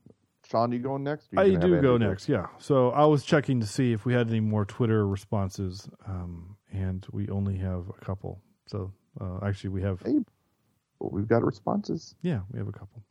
Sean? 0.53 0.71
You 0.71 0.79
going 0.79 1.03
next? 1.03 1.29
I 1.37 1.45
you 1.45 1.59
gonna 1.59 1.77
do 1.77 1.83
go 1.83 1.97
next, 1.97 2.29
yeah. 2.29 2.47
So 2.59 2.91
I 2.91 3.07
was 3.07 3.25
checking 3.25 3.61
to 3.61 3.67
see 3.67 3.93
if 3.93 4.05
we 4.05 4.13
had 4.13 4.29
any 4.29 4.41
more 4.41 4.65
Twitter 4.67 5.07
responses, 5.07 5.89
um, 6.07 6.57
and 6.71 7.05
we 7.11 7.29
only 7.29 7.57
have 7.57 7.89
a 7.89 8.05
couple. 8.05 8.41
So 8.67 8.93
uh, 9.21 9.39
actually, 9.43 9.71
we 9.71 9.83
have. 9.83 10.03
Well, 10.05 11.11
we've 11.11 11.27
got 11.27 11.43
responses. 11.43 12.15
Yeah, 12.23 12.41
we 12.51 12.59
have 12.59 12.69
a 12.69 12.73
couple. 12.73 13.03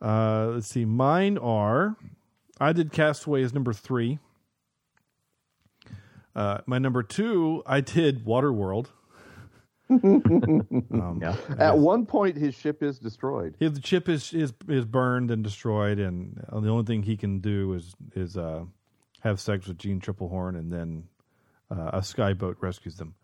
Uh, 0.00 0.46
let's 0.54 0.66
see. 0.66 0.84
Mine 0.84 1.36
are. 1.38 1.96
I 2.58 2.72
did 2.72 2.90
Castaway 2.90 3.42
as 3.42 3.52
number 3.52 3.74
three. 3.74 4.18
Uh, 6.34 6.58
my 6.66 6.78
number 6.78 7.02
two, 7.02 7.62
I 7.66 7.80
did 7.82 8.24
Waterworld. 8.24 8.88
um, 9.90 11.18
yeah. 11.22 11.36
At 11.58 11.78
one 11.78 12.06
point, 12.06 12.36
his 12.36 12.54
ship 12.54 12.82
is 12.82 12.98
destroyed. 12.98 13.54
If 13.60 13.74
the 13.74 13.80
chip 13.80 14.08
is 14.08 14.32
is 14.32 14.52
is 14.68 14.84
burned 14.84 15.30
and 15.30 15.44
destroyed, 15.44 15.98
and 15.98 16.36
the 16.50 16.68
only 16.68 16.84
thing 16.84 17.02
he 17.02 17.16
can 17.16 17.40
do 17.40 17.72
is 17.74 17.94
is 18.14 18.36
uh, 18.36 18.64
have 19.20 19.40
sex 19.40 19.66
with 19.66 19.78
Jeanne 19.78 20.00
Tripplehorn, 20.00 20.56
and 20.58 20.72
then 20.72 21.04
uh, 21.70 21.90
a 21.94 22.00
skyboat 22.00 22.56
rescues 22.60 22.96
them. 22.96 23.14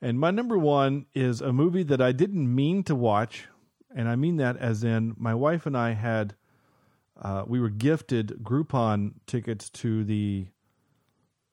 And 0.00 0.18
my 0.18 0.30
number 0.30 0.56
one 0.56 1.04
is 1.14 1.42
a 1.42 1.52
movie 1.52 1.82
that 1.82 2.00
I 2.00 2.12
didn't 2.12 2.54
mean 2.54 2.82
to 2.84 2.94
watch, 2.94 3.48
and 3.94 4.08
I 4.08 4.16
mean 4.16 4.36
that 4.36 4.56
as 4.56 4.82
in 4.82 5.14
my 5.18 5.34
wife 5.34 5.66
and 5.66 5.76
I 5.76 5.92
had 5.92 6.34
uh, 7.20 7.44
we 7.46 7.60
were 7.60 7.68
gifted 7.68 8.42
Groupon 8.42 9.12
tickets 9.26 9.70
to 9.70 10.04
the. 10.04 10.46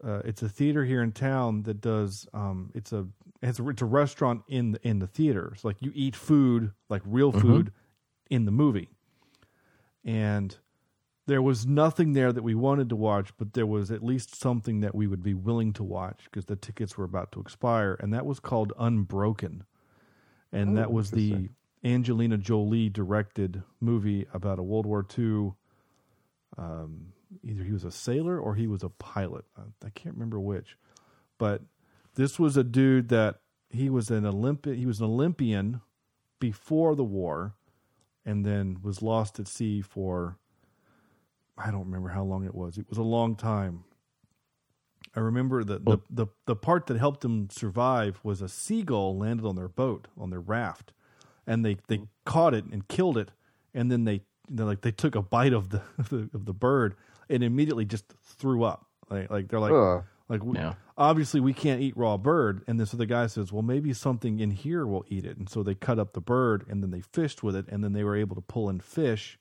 Uh, 0.03 0.21
it's 0.23 0.43
a 0.43 0.49
theater 0.49 0.85
here 0.85 1.01
in 1.01 1.11
town 1.11 1.63
that 1.63 1.81
does. 1.81 2.27
Um, 2.33 2.71
it's 2.73 2.93
a 2.93 3.07
it's 3.41 3.59
a 3.59 3.69
it's 3.69 3.81
a 3.81 3.85
restaurant 3.85 4.43
in 4.47 4.71
the, 4.73 4.87
in 4.87 4.99
the 4.99 5.07
theater. 5.07 5.51
It's 5.53 5.63
like 5.63 5.77
you 5.81 5.91
eat 5.93 6.15
food, 6.15 6.71
like 6.89 7.01
real 7.05 7.31
Mhm. 7.31 7.41
food, 7.41 7.71
in 8.29 8.45
the 8.45 8.51
movie. 8.51 8.89
And 10.03 10.57
there 11.25 11.41
was 11.41 11.65
nothing 11.65 12.13
there 12.13 12.31
that 12.31 12.43
we 12.43 12.55
wanted 12.55 12.87
to 12.89 12.95
watch, 12.95 13.31
but 13.37 13.53
there 13.53 13.65
was 13.65 13.91
at 13.91 14.01
least 14.03 14.33
something 14.35 14.79
that 14.79 14.95
we 14.95 15.07
would 15.07 15.21
be 15.21 15.33
willing 15.33 15.73
to 15.73 15.83
watch 15.83 16.23
because 16.25 16.45
the 16.45 16.55
tickets 16.55 16.97
were 16.97 17.03
about 17.03 17.31
to 17.33 17.41
expire, 17.41 17.95
and 17.99 18.13
that 18.13 18.25
was 18.25 18.39
called 18.39 18.71
Unbroken, 18.79 19.63
and 20.53 20.71
Oh, 20.71 20.75
that 20.75 20.91
was 20.91 21.11
the 21.11 21.49
Angelina 21.83 22.37
Jolie 22.37 22.89
directed 22.89 23.61
movie 23.81 24.25
about 24.33 24.59
a 24.59 24.63
World 24.63 24.85
War 24.85 25.05
II. 25.17 25.53
Um, 26.57 27.11
either 27.43 27.63
he 27.63 27.71
was 27.73 27.83
a 27.83 27.91
sailor 27.91 28.39
or 28.39 28.55
he 28.55 28.67
was 28.67 28.83
a 28.83 28.89
pilot. 28.89 29.43
I, 29.57 29.63
I 29.85 29.89
can't 29.89 30.15
remember 30.15 30.39
which, 30.39 30.77
but 31.37 31.61
this 32.17 32.39
was 32.39 32.57
a 32.57 32.63
dude 32.63 33.09
that 33.09 33.41
he 33.69 33.89
was 33.89 34.09
an 34.09 34.25
Olympic. 34.25 34.77
He 34.77 34.85
was 34.85 34.99
an 34.99 35.05
Olympian 35.05 35.81
before 36.39 36.95
the 36.95 37.03
war, 37.03 37.53
and 38.25 38.45
then 38.45 38.77
was 38.81 39.01
lost 39.01 39.39
at 39.39 39.47
sea 39.47 39.81
for 39.81 40.37
I 41.57 41.71
don't 41.71 41.85
remember 41.85 42.09
how 42.09 42.23
long 42.23 42.43
it 42.43 42.53
was. 42.53 42.77
It 42.77 42.89
was 42.89 42.97
a 42.97 43.03
long 43.03 43.35
time. 43.35 43.83
I 45.15 45.19
remember 45.19 45.63
the, 45.63 45.79
the, 45.79 45.97
the, 46.11 46.27
the 46.45 46.55
part 46.55 46.85
that 46.87 46.97
helped 46.97 47.21
them 47.21 47.49
survive 47.49 48.19
was 48.21 48.41
a 48.41 48.49
seagull 48.49 49.17
landed 49.17 49.47
on 49.47 49.55
their 49.55 49.67
boat, 49.67 50.07
on 50.15 50.29
their 50.29 50.39
raft, 50.39 50.93
and 51.47 51.65
they, 51.65 51.77
they 51.87 52.01
caught 52.25 52.53
it 52.53 52.65
and 52.65 52.87
killed 52.87 53.17
it, 53.17 53.31
and 53.73 53.91
then 53.91 54.03
they 54.03 54.21
they 54.49 54.63
like 54.63 54.81
they 54.81 54.91
took 54.91 55.15
a 55.15 55.21
bite 55.21 55.53
of 55.59 55.69
the 55.69 55.81
of 55.97 56.45
the, 56.45 56.53
bird 56.53 56.95
and 57.29 57.43
immediately 57.43 57.85
just 57.85 58.05
threw 58.23 58.63
up. 58.63 58.85
Like 59.09 59.29
like 59.29 59.47
they're 59.47 59.59
like 59.59 59.73
Ugh. 59.73 60.03
like 60.29 60.43
we, 60.43 60.57
Yeah. 60.57 60.73
Obviously 60.97 61.39
we 61.39 61.53
can't 61.53 61.81
eat 61.81 61.95
raw 61.95 62.17
bird, 62.17 62.63
and 62.67 62.79
then 62.79 62.87
so 62.87 62.97
the 62.97 63.05
guy 63.05 63.27
says, 63.27 63.51
well 63.51 63.63
maybe 63.63 63.93
something 63.93 64.39
in 64.39 64.51
here 64.51 64.85
will 64.85 65.05
eat 65.09 65.25
it, 65.25 65.37
and 65.37 65.49
so 65.49 65.63
they 65.63 65.75
cut 65.75 65.99
up 65.99 66.13
the 66.13 66.21
bird 66.21 66.65
and 66.69 66.81
then 66.81 66.91
they 66.91 67.01
fished 67.01 67.43
with 67.43 67.55
it, 67.55 67.65
and 67.69 67.83
then 67.83 67.93
they 67.93 68.03
were 68.03 68.15
able 68.15 68.35
to 68.35 68.41
pull 68.41 68.69
in 68.69 68.79
fish 68.79 69.37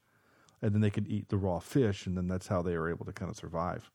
and 0.63 0.75
then 0.75 0.81
they 0.81 0.91
could 0.91 1.07
eat 1.09 1.29
the 1.29 1.37
raw 1.37 1.59
fish, 1.59 2.07
and 2.07 2.17
then 2.17 2.29
that's 2.29 2.49
how 2.49 2.63
they 2.63 2.77
were 2.77 2.91
able 2.91 3.05
to 3.05 3.13
kind 3.13 3.31
of 3.31 3.37
survive. 3.37 3.91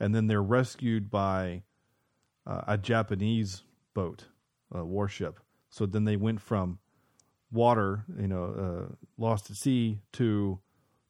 And 0.00 0.14
then 0.14 0.26
they're 0.26 0.42
rescued 0.42 1.10
by 1.10 1.62
uh, 2.46 2.62
a 2.66 2.78
Japanese 2.78 3.62
boat, 3.94 4.24
a 4.72 4.84
warship. 4.84 5.40
So 5.70 5.86
then 5.86 6.04
they 6.04 6.16
went 6.16 6.40
from 6.40 6.78
water, 7.52 8.04
you 8.18 8.26
know, 8.26 8.88
uh, 8.90 8.94
lost 9.18 9.50
at 9.50 9.56
sea 9.56 10.00
to 10.14 10.58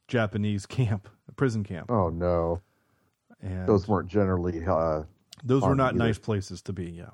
Japanese 0.06 0.66
camp, 0.66 1.08
prison 1.36 1.64
camp. 1.64 1.90
Oh 1.90 2.10
no, 2.10 2.60
and 3.40 3.66
those 3.66 3.88
weren't 3.88 4.08
generally. 4.08 4.64
Uh, 4.64 5.04
those 5.42 5.62
were 5.62 5.74
not 5.74 5.94
either. 5.94 5.98
nice 6.04 6.18
places 6.18 6.62
to 6.62 6.72
be. 6.72 6.90
Yeah. 6.90 7.10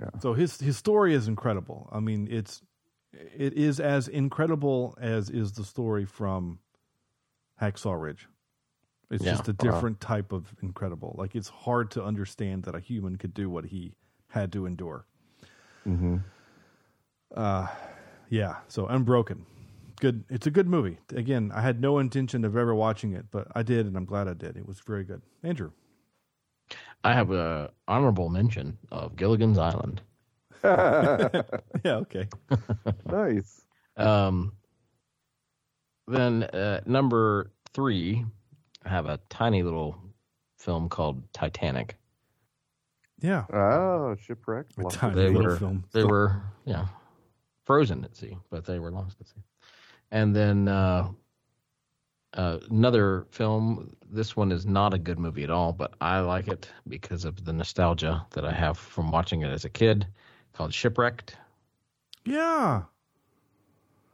Yeah. 0.00 0.10
So 0.20 0.34
his 0.34 0.60
his 0.60 0.76
story 0.76 1.14
is 1.14 1.26
incredible. 1.28 1.88
I 1.92 2.00
mean, 2.00 2.28
it's 2.30 2.62
it 3.12 3.54
is 3.54 3.80
as 3.80 4.08
incredible 4.08 4.96
as 5.00 5.30
is 5.30 5.52
the 5.52 5.64
story 5.64 6.04
from 6.04 6.58
Hacksaw 7.60 8.00
Ridge. 8.00 8.28
It's 9.10 9.24
Yeah. 9.24 9.32
just 9.32 9.48
a 9.48 9.52
Wow. 9.52 9.56
different 9.72 10.00
type 10.00 10.32
of 10.32 10.54
incredible. 10.62 11.14
Like 11.18 11.34
it's 11.34 11.48
hard 11.48 11.90
to 11.92 12.04
understand 12.04 12.64
that 12.64 12.74
a 12.74 12.80
human 12.80 13.16
could 13.16 13.32
do 13.32 13.48
what 13.48 13.66
he 13.66 13.94
had 14.28 14.52
to 14.52 14.66
endure. 14.66 15.06
hmm 15.84 16.18
Uh, 17.34 17.66
yeah. 18.28 18.56
So 18.68 18.86
Unbroken, 18.86 19.46
good. 20.00 20.24
It's 20.28 20.46
a 20.46 20.50
good 20.50 20.68
movie. 20.68 20.98
Again, 21.14 21.52
I 21.54 21.60
had 21.60 21.80
no 21.80 21.98
intention 21.98 22.44
of 22.44 22.56
ever 22.56 22.74
watching 22.74 23.12
it, 23.12 23.26
but 23.30 23.48
I 23.54 23.62
did, 23.62 23.86
and 23.86 23.96
I'm 23.96 24.04
glad 24.04 24.28
I 24.28 24.34
did. 24.34 24.56
It 24.56 24.66
was 24.66 24.80
very 24.80 25.04
good. 25.04 25.22
Andrew. 25.42 25.72
I 27.06 27.12
have 27.12 27.30
a 27.30 27.70
honorable 27.86 28.30
mention 28.30 28.78
of 28.90 29.14
Gilligan's 29.14 29.58
Island. 29.58 30.02
yeah. 30.64 31.42
Okay. 31.86 32.26
nice. 33.06 33.60
Um, 33.96 34.54
then 36.08 36.42
uh, 36.42 36.80
number 36.84 37.52
three, 37.72 38.24
I 38.84 38.88
have 38.88 39.06
a 39.06 39.20
tiny 39.28 39.62
little 39.62 39.96
film 40.58 40.88
called 40.88 41.22
Titanic. 41.32 41.94
Yeah. 43.20 43.44
Oh, 43.52 44.16
shipwreck. 44.20 44.66
A 44.76 44.90
tiny 44.90 45.14
They 45.14 45.28
little 45.28 45.42
were 45.44 45.56
film. 45.56 45.84
they 45.92 46.02
were 46.02 46.42
yeah 46.64 46.88
frozen 47.66 48.02
at 48.04 48.16
sea, 48.16 48.36
but 48.50 48.64
they 48.64 48.80
were 48.80 48.90
lost 48.90 49.20
at 49.20 49.28
sea. 49.28 49.44
And 50.10 50.34
then 50.34 50.66
uh, 50.66 51.10
uh, 52.36 52.58
another 52.70 53.26
film. 53.30 53.96
This 54.08 54.36
one 54.36 54.52
is 54.52 54.64
not 54.66 54.94
a 54.94 54.98
good 54.98 55.18
movie 55.18 55.42
at 55.42 55.50
all, 55.50 55.72
but 55.72 55.94
I 56.00 56.20
like 56.20 56.48
it 56.48 56.70
because 56.86 57.24
of 57.24 57.44
the 57.44 57.52
nostalgia 57.52 58.24
that 58.30 58.44
I 58.44 58.52
have 58.52 58.78
from 58.78 59.10
watching 59.10 59.42
it 59.42 59.50
as 59.50 59.64
a 59.64 59.70
kid. 59.70 60.06
Called 60.52 60.72
Shipwrecked. 60.72 61.36
Yeah. 62.24 62.82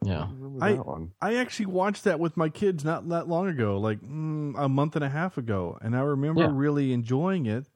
Yeah. 0.03 0.27
remember 0.39 1.05
I. 1.21 1.29
I 1.29 1.35
actually 1.35 1.67
watched 1.67 2.03
that 2.03 2.19
with 2.19 2.35
my 2.35 2.49
kids 2.49 2.83
not 2.83 3.07
that 3.09 3.29
long 3.29 3.47
ago, 3.47 3.79
like 3.79 4.01
mm, 4.01 4.53
a 4.57 4.67
month 4.67 4.95
and 4.95 5.05
a 5.05 5.09
half 5.09 5.37
ago, 5.37 5.77
and 5.81 5.95
I 5.95 6.01
remember 6.01 6.41
Yeah. 6.41 6.49
really 6.51 6.91
enjoying 6.91 7.45
it. 7.45 7.67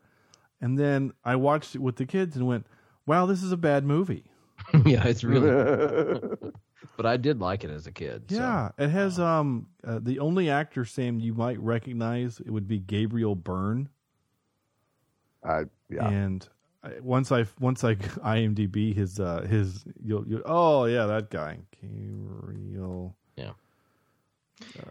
And 0.60 0.78
then 0.78 1.14
I 1.24 1.36
watched 1.38 1.76
it 1.76 1.82
with 1.82 1.96
the 1.96 2.06
kids 2.06 2.36
and 2.36 2.46
went, 2.48 2.66
"Wow, 3.06 3.26
this 3.26 3.44
is 3.44 3.52
a 3.52 3.58
bad 3.58 3.86
movie." 3.86 4.26
yeah, 4.86 5.06
it's 5.08 5.24
really. 5.24 5.50
but 6.98 7.06
I 7.06 7.16
did 7.18 7.40
like 7.40 7.64
it 7.64 7.70
as 7.70 7.88
a 7.88 7.92
kid. 7.92 8.26
so- 8.30 8.36
Yeah, 8.36 8.72
it 8.78 8.90
has 8.90 9.20
um 9.20 9.68
uh, 9.86 10.00
the 10.02 10.20
only 10.20 10.50
actor 10.50 10.84
Sam 10.84 11.20
you 11.20 11.34
might 11.34 11.60
recognize 11.60 12.40
it 12.40 12.50
would 12.50 12.68
be 12.68 12.80
Gabriel 12.80 13.36
Byrne, 13.36 13.88
I 15.44 15.64
yeah. 15.90 16.10
and 16.10 16.48
I, 16.84 17.00
once 17.02 17.32
I 17.32 17.46
once 17.60 17.84
I 17.84 17.96
IMDb 17.96 18.94
his 18.94 19.20
uh 19.20 19.42
his 19.50 19.86
you'll, 20.04 20.28
you'll 20.28 20.42
oh 20.46 20.86
yeah 20.86 21.06
that 21.06 21.30
guy 21.30 21.60
Gabriel 21.82 23.16
Yeah. 23.36 23.52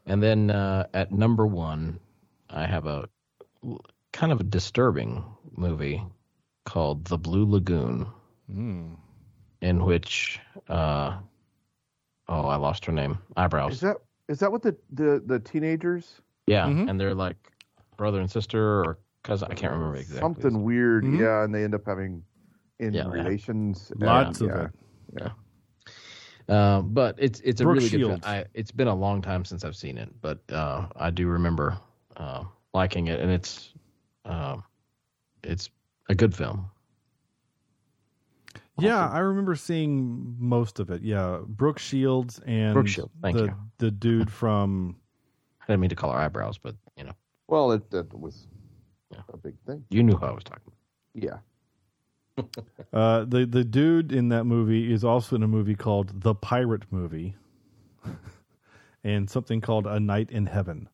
And 0.06 0.22
then 0.22 0.50
uh, 0.50 0.86
at 0.94 1.12
number 1.12 1.46
one, 1.46 1.98
I 2.48 2.66
have 2.66 2.86
a 2.86 3.08
kind 4.12 4.32
of 4.32 4.40
a 4.40 4.44
disturbing 4.44 5.24
movie 5.56 6.02
called 6.64 7.04
The 7.06 7.18
Blue 7.18 7.44
Lagoon, 7.44 8.06
mm. 8.52 8.96
in 9.60 9.84
which, 9.84 10.38
uh, 10.68 11.18
oh, 12.28 12.46
I 12.46 12.56
lost 12.56 12.84
her 12.86 12.92
name. 12.92 13.18
Eyebrows. 13.36 13.74
Is 13.74 13.80
that 13.80 13.96
is 14.28 14.38
that 14.40 14.50
what 14.52 14.62
the 14.62 14.76
the, 14.92 15.22
the 15.26 15.38
teenagers? 15.40 16.20
yeah, 16.46 16.66
Mhm. 16.66 16.88
and 16.90 17.00
they're 17.00 17.14
like 17.14 17.36
brother 17.96 18.20
and 18.20 18.30
sister 18.30 18.80
or 18.84 18.98
cousin. 19.22 19.48
I 19.50 19.54
can't 19.54 19.72
remember 19.72 19.96
exactly. 19.96 20.20
Something 20.20 20.62
weird, 20.62 21.04
Mhm. 21.04 21.18
yeah, 21.18 21.44
and 21.44 21.54
they 21.54 21.64
end 21.64 21.74
up 21.74 21.82
having 21.86 22.22
in 22.78 22.92
Yeah, 22.94 23.04
yeah. 23.06 23.12
relations. 23.12 23.90
and- 23.90 24.02
lots 24.02 24.40
of 24.40 24.48
yeah. 24.48 24.68
it. 25.16 25.32
Uh, 26.48 26.80
but 26.82 27.16
it's 27.18 27.40
it's 27.40 27.60
a 27.60 27.64
Brooke 27.64 27.78
really 27.78 27.88
good. 27.90 28.00
Film. 28.00 28.20
I, 28.22 28.44
it's 28.54 28.70
been 28.70 28.86
a 28.86 28.94
long 28.94 29.20
time 29.20 29.44
since 29.44 29.64
I've 29.64 29.74
seen 29.74 29.98
it, 29.98 30.08
but 30.20 30.38
uh, 30.52 30.86
I 30.94 31.10
do 31.10 31.26
remember 31.26 31.76
uh, 32.16 32.44
liking 32.72 33.08
it, 33.08 33.18
and 33.18 33.30
it's 33.32 33.74
uh, 34.24 34.58
it's 35.42 35.70
a 36.08 36.14
good 36.14 36.32
film. 36.34 36.70
Yeah, 38.78 39.08
I 39.08 39.20
remember 39.20 39.54
seeing 39.54 40.36
most 40.38 40.78
of 40.80 40.90
it. 40.90 41.02
Yeah, 41.02 41.40
Brooke 41.46 41.78
Shields 41.78 42.40
and 42.46 42.74
Brooke 42.74 42.88
Shields, 42.88 43.12
thank 43.22 43.36
the 43.36 43.44
you. 43.44 43.54
the 43.78 43.90
dude 43.90 44.30
from 44.30 44.96
I 45.62 45.66
didn't 45.68 45.80
mean 45.80 45.90
to 45.90 45.96
call 45.96 46.12
her 46.12 46.18
eyebrows, 46.18 46.58
but 46.58 46.74
you 46.96 47.04
know, 47.04 47.12
Well, 47.48 47.72
it 47.72 47.90
that 47.90 48.12
was 48.18 48.46
Yeah. 49.10 49.22
a 49.32 49.36
big 49.36 49.54
thing. 49.66 49.84
you 49.90 50.02
knew 50.02 50.14
who 50.16 50.26
I 50.26 50.32
was 50.32 50.44
talking 50.44 50.62
about. 50.66 50.76
Yeah. 51.14 51.38
uh 52.92 53.24
the 53.24 53.46
the 53.46 53.64
dude 53.64 54.12
in 54.12 54.28
that 54.28 54.44
movie 54.44 54.92
is 54.92 55.04
also 55.04 55.36
in 55.36 55.42
a 55.42 55.48
movie 55.48 55.74
called 55.74 56.20
The 56.20 56.34
Pirate 56.34 56.84
Movie, 56.90 57.34
and 59.04 59.28
something 59.30 59.60
called 59.62 59.86
A 59.86 59.98
Night 59.98 60.30
in 60.30 60.44
Heaven. 60.46 60.88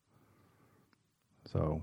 So, 1.52 1.82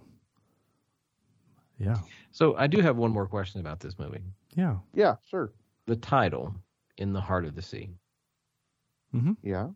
yeah, 1.78 1.98
So 2.32 2.56
I 2.56 2.66
do 2.68 2.82
have 2.82 2.96
one 2.98 3.12
more 3.12 3.28
question 3.28 3.60
about 3.62 3.80
this 3.82 4.00
movie. 4.00 4.24
yeah, 4.56 4.78
Yeah, 4.94 5.16
sure. 5.30 5.52
The 5.90 5.96
title, 5.96 6.54
"In 6.98 7.14
the 7.14 7.22
Heart 7.22 7.46
of 7.46 7.56
the 7.56 7.64
Sea," 7.64 7.90
Mm-hmm. 9.16 9.32
Yeah, 9.42 9.70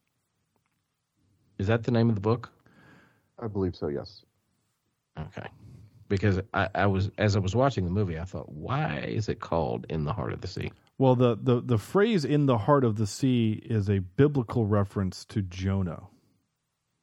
is 1.58 1.66
that 1.66 1.82
the 1.84 1.90
name 1.92 2.08
of 2.10 2.14
the 2.14 2.22
book? 2.22 2.52
I 3.42 3.48
believe 3.48 3.76
so. 3.76 3.88
Yes. 3.88 4.24
Okay, 5.20 5.48
because 6.10 6.40
I, 6.54 6.70
I 6.76 6.86
was 6.86 7.10
as 7.18 7.36
I 7.36 7.40
was 7.40 7.56
watching 7.56 7.84
the 7.86 7.90
movie, 7.90 8.20
I 8.20 8.26
thought, 8.26 8.48
why 8.52 9.00
is 9.00 9.28
it 9.28 9.40
called 9.40 9.88
"In 9.90 10.04
the 10.04 10.14
Heart 10.14 10.34
of 10.34 10.42
the 10.42 10.48
Sea"? 10.48 10.72
Well, 11.00 11.16
the, 11.16 11.36
the, 11.42 11.62
the 11.62 11.80
phrase 11.80 12.26
"in 12.26 12.46
the 12.46 12.60
heart 12.60 12.84
of 12.84 12.98
the 12.98 13.08
sea" 13.08 13.54
is 13.66 13.90
a 13.90 13.98
biblical 13.98 14.68
reference 14.68 15.26
to 15.26 15.42
Jonah. 15.42 16.04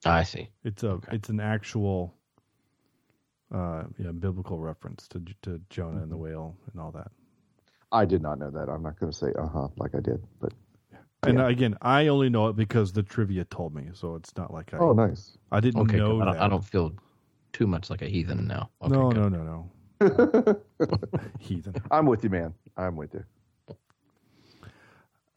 I 0.05 0.23
see. 0.23 0.51
It's 0.63 0.85
a 0.85 1.01
it's 1.11 1.31
an 1.31 1.41
actual, 1.41 2.15
uh, 3.53 3.83
yeah, 3.99 4.13
biblical 4.13 4.61
reference 4.61 5.09
to 5.09 5.21
to 5.43 5.61
Jonah 5.69 6.03
and 6.03 6.13
the 6.13 6.17
whale 6.17 6.57
and 6.71 6.81
all 6.81 6.93
that. 6.93 7.11
I 7.93 8.05
did 8.05 8.23
not 8.23 8.39
know 8.39 8.51
that. 8.51 8.69
I'm 8.69 8.83
not 8.83 8.99
going 8.99 9.11
to 9.13 9.17
say 9.19 9.33
uh 9.39 9.47
huh 9.49 9.69
like 9.77 9.95
I 9.95 10.01
did, 10.01 10.23
but 10.41 10.53
And 11.25 11.39
Yeah. 11.39 11.49
again, 11.49 11.77
I 11.83 12.07
only 12.09 12.29
know 12.31 12.49
it 12.49 12.57
because 12.57 12.93
the 12.93 13.03
trivia 13.03 13.45
told 13.45 13.75
me, 13.75 13.89
so 13.93 14.15
it's 14.17 14.37
not 14.37 14.53
like 14.53 14.73
I 14.75 14.79
oh, 14.79 14.93
nice. 14.93 15.37
I 15.53 15.61
didn't 15.61 15.83
Okay, 15.83 15.99
know 15.99 16.15
good. 16.15 16.23
I, 16.23 16.25
don't, 16.27 16.35
that. 16.35 16.43
I 16.45 16.49
don't 16.49 16.65
feel 16.65 16.93
too 17.53 17.67
much 17.67 17.91
like 17.91 18.03
a 18.03 18.07
heathen 18.07 18.47
now. 18.47 18.71
Okay, 18.83 18.93
no, 18.95 19.11
good. 19.11 19.33
no, 19.33 19.43
no, 19.43 19.71
no, 20.01 20.57
heathen. 21.39 21.75
I'm 21.91 22.07
with 22.07 22.25
you, 22.25 22.31
man. 22.31 22.55
I'm 22.77 22.97
with 22.97 23.13
you. 23.15 23.25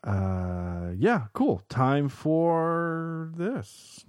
Uh, 0.03 0.91
yeah, 0.97 1.27
cool. 1.33 1.61
Time 1.69 2.09
for 2.09 3.31
this. 3.35 4.05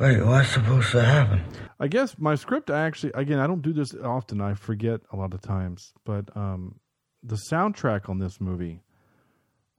Wait, 0.00 0.24
what's 0.24 0.50
supposed 0.50 0.92
to 0.92 1.02
happen? 1.02 1.42
I 1.80 1.88
guess 1.88 2.18
my 2.18 2.34
script. 2.34 2.70
I 2.70 2.84
actually, 2.86 3.12
again, 3.14 3.38
I 3.38 3.46
don't 3.46 3.62
do 3.62 3.72
this 3.72 3.94
often. 3.94 4.40
I 4.40 4.54
forget 4.54 5.00
a 5.12 5.16
lot 5.16 5.34
of 5.34 5.40
times, 5.40 5.92
but 6.04 6.36
um, 6.36 6.76
the 7.22 7.36
soundtrack 7.36 8.08
on 8.08 8.18
this 8.18 8.40
movie, 8.40 8.82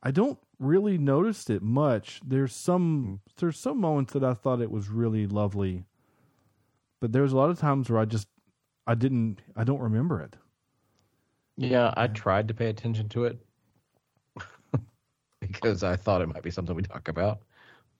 I 0.02 0.11
don't 0.11 0.40
really 0.60 0.98
notice 0.98 1.49
it 1.49 1.61
much. 1.61 2.22
There's 2.26 2.56
some 2.56 3.22
there's 3.38 3.60
some 3.60 3.80
moments 3.80 4.14
that 4.14 4.24
I 4.24 4.34
thought 4.34 4.61
it 4.61 4.72
was 4.72 4.90
really 4.90 5.28
lovely, 5.28 5.86
but 6.99 7.11
there's 7.11 7.32
a 7.32 7.38
lot 7.38 7.49
of 7.49 7.60
times 7.60 7.90
where 7.90 7.99
I 7.99 8.06
just 8.06 8.28
I 8.88 8.95
didn't 8.95 9.40
I 9.56 9.64
don't 9.64 9.80
remember 9.80 10.22
it. 10.22 10.36
Yeah, 11.57 11.94
I 11.98 12.07
tried 12.07 12.48
to 12.48 12.53
pay 12.53 12.68
attention 12.68 13.10
to 13.10 13.26
it 13.26 13.38
because 15.41 15.84
I 15.84 15.98
thought 15.98 16.22
it 16.22 16.28
might 16.28 16.44
be 16.44 16.52
something 16.52 16.76
we 16.76 16.84
talk 16.84 17.10
about, 17.10 17.40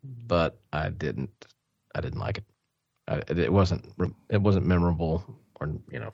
but 0.03 0.60
I 0.72 0.90
didn't. 0.90 1.48
I 1.95 2.02
didn't 2.02 2.20
like 2.20 2.38
it. 2.38 2.44
I, 3.07 3.22
it 3.28 3.52
wasn't. 3.52 3.86
It 4.30 4.41
wasn't 4.41 4.66
memorable, 4.66 5.26
or 5.60 5.74
you 5.91 5.99
know, 5.99 6.14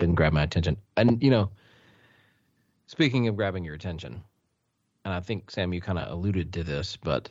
didn't 0.00 0.16
grab 0.16 0.32
my 0.32 0.42
attention. 0.42 0.78
And 0.96 1.22
you 1.22 1.30
know, 1.30 1.50
speaking 2.86 3.28
of 3.28 3.36
grabbing 3.36 3.64
your 3.64 3.74
attention, 3.74 4.22
and 5.04 5.14
I 5.14 5.20
think 5.20 5.50
Sam, 5.50 5.72
you 5.72 5.80
kind 5.80 5.98
of 5.98 6.10
alluded 6.10 6.52
to 6.54 6.64
this, 6.64 6.96
but 6.96 7.30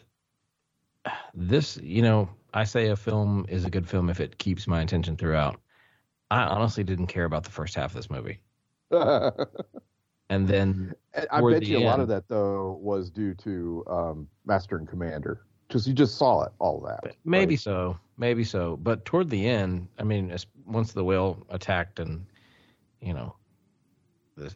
this, 1.34 1.77
you 1.77 2.02
know, 2.02 2.30
I 2.53 2.64
say 2.64 2.88
a 2.88 2.95
film 2.95 3.45
is 3.49 3.65
a 3.65 3.69
good 3.69 3.88
film 3.88 4.10
if 4.10 4.19
it 4.19 4.38
keeps 4.38 4.68
my 4.68 4.82
attention 4.82 5.18
throughout. 5.18 5.60
I 6.32 6.44
honestly 6.44 6.84
didn't 6.84 7.07
care 7.07 7.26
about 7.26 7.44
the 7.44 7.52
first 7.52 7.76
half 7.76 7.91
of 7.91 7.95
this 7.95 8.10
movie. 8.10 8.40
And 10.30 10.48
then 10.48 10.94
I 11.32 11.41
bet 11.41 11.61
the 11.61 11.68
you 11.68 11.77
a 11.77 11.80
lot 11.80 11.99
of 11.99 12.07
that 12.07 12.27
though 12.27 12.80
was 12.82 13.10
due 13.10 13.34
to 13.36 13.84
um, 13.88 14.27
Master 14.45 14.77
and 14.77 14.88
Commander 14.88 15.41
because 15.68 15.88
you 15.88 15.94
just 15.94 16.18
saw 16.18 16.44
it 16.44 16.52
all 16.60 16.80
that. 16.82 17.15
maybe 17.26 17.53
right? 17.53 17.60
so, 17.60 17.98
maybe 18.18 18.44
so. 18.44 18.77
But 18.77 19.06
toward 19.06 19.30
the 19.30 19.48
end, 19.48 19.88
I 19.99 20.03
mean, 20.03 20.32
as, 20.32 20.48
once 20.65 20.94
the 20.94 21.03
whale 21.03 21.45
attacked 21.49 21.99
and 21.99 22.26
you 23.02 23.14
know 23.14 23.36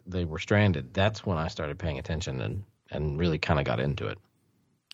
they 0.05 0.25
were 0.25 0.39
stranded, 0.39 0.93
that's 0.93 1.25
when 1.25 1.37
I 1.37 1.47
started 1.47 1.79
paying 1.79 1.99
attention 1.99 2.41
and 2.41 2.63
and 2.91 3.19
really 3.19 3.37
kind 3.37 3.59
of 3.59 3.65
got 3.65 3.79
into 3.79 4.07
it. 4.07 4.17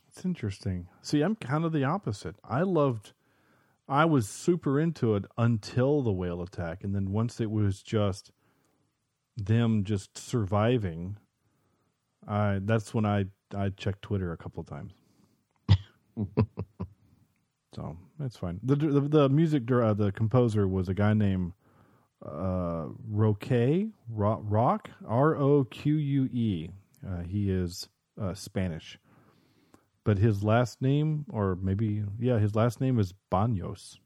It's 0.09 0.25
interesting. 0.25 0.87
See, 1.01 1.21
I'm 1.21 1.35
kind 1.35 1.63
of 1.65 1.71
the 1.71 1.85
opposite. 1.85 2.35
I 2.43 2.61
loved 2.61 3.13
I 3.87 4.05
was 4.05 4.27
super 4.27 4.79
into 4.79 5.15
it 5.15 5.25
until 5.37 6.01
the 6.01 6.11
whale 6.11 6.41
attack, 6.41 6.83
and 6.83 6.95
then 6.95 7.11
once 7.11 7.39
it 7.39 7.51
was 7.51 7.83
just 7.83 8.31
them 9.37 9.83
just 9.83 10.17
surviving, 10.17 11.17
I 12.27 12.59
that's 12.63 12.93
when 12.93 13.05
I 13.05 13.25
I 13.55 13.69
checked 13.69 14.01
Twitter 14.01 14.31
a 14.31 14.37
couple 14.37 14.61
of 14.61 14.67
times. 14.67 14.93
so 17.75 17.97
that's 18.17 18.37
fine. 18.37 18.59
The 18.63 18.75
the, 18.75 19.01
the 19.01 19.29
music 19.29 19.69
uh, 19.71 19.93
the 19.93 20.11
composer 20.11 20.67
was 20.67 20.89
a 20.89 20.93
guy 20.93 21.13
named 21.13 21.53
uh, 22.25 22.87
Roque 23.09 23.89
Rock 24.09 24.89
R 25.07 25.35
O 25.35 25.63
Q 25.65 25.95
U 25.95 26.25
E. 26.25 26.69
Uh, 27.07 27.21
he 27.21 27.51
is 27.51 27.87
uh, 28.19 28.33
Spanish, 28.33 28.97
but 30.03 30.17
his 30.17 30.43
last 30.43 30.81
name, 30.81 31.25
or 31.29 31.57
maybe 31.61 32.03
yeah, 32.19 32.39
his 32.39 32.55
last 32.55 32.81
name 32.81 32.99
is 32.99 33.13
Banos. 33.29 33.99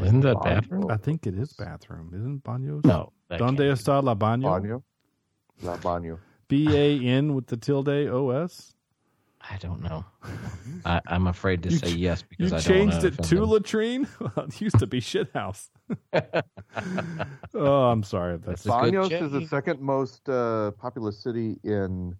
Isn't 0.00 0.20
that 0.20 0.40
bathroom? 0.44 0.88
I 0.90 0.96
think 0.96 1.26
it 1.26 1.34
is 1.34 1.52
bathroom. 1.54 2.12
Isn't 2.14 2.44
Banos? 2.44 2.84
No, 2.84 3.12
Donde 3.28 3.72
está 3.72 4.02
la 4.02 4.14
baño? 4.14 4.44
Baño? 4.44 4.82
La 5.62 5.76
baño. 5.78 6.18
B 6.46 6.68
A 6.68 7.04
N 7.04 7.34
with 7.34 7.46
the 7.46 7.56
tilde 7.56 8.08
O 8.08 8.30
S. 8.30 8.74
I 9.48 9.56
don't 9.56 9.82
know. 9.82 10.04
I, 10.84 11.00
I'm 11.06 11.26
afraid 11.26 11.62
to 11.62 11.70
You 11.70 11.78
say 11.78 11.90
yes 11.90 12.22
because 12.22 12.50
You 12.50 12.56
I 12.56 12.60
don't 12.60 12.90
changed 12.90 13.04
it 13.04 13.22
to 13.22 13.34
them. 13.36 13.44
latrine. 13.48 14.06
Well, 14.20 14.46
it 14.46 14.60
used 14.60 14.78
to 14.78 14.86
be 14.86 15.00
shit 15.00 15.30
house. 15.32 15.70
oh, 17.54 17.84
I'm 17.84 18.02
sorry. 18.02 18.34
if 18.34 18.42
That's 18.42 18.66
Baños 18.66 19.10
is 19.10 19.32
the 19.32 19.46
second 19.46 19.80
most 19.80 20.28
uh, 20.28 20.72
populous 20.72 21.18
city 21.22 21.58
in 21.64 22.16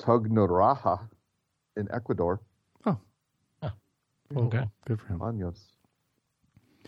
Tungurahua 0.00 1.08
in 1.76 1.88
Ecuador. 1.92 2.40
Oh. 2.86 2.98
Okay. 4.34 4.64
Good 4.86 5.00
for 5.00 5.06
him. 5.08 5.18
Baños. 5.20 5.60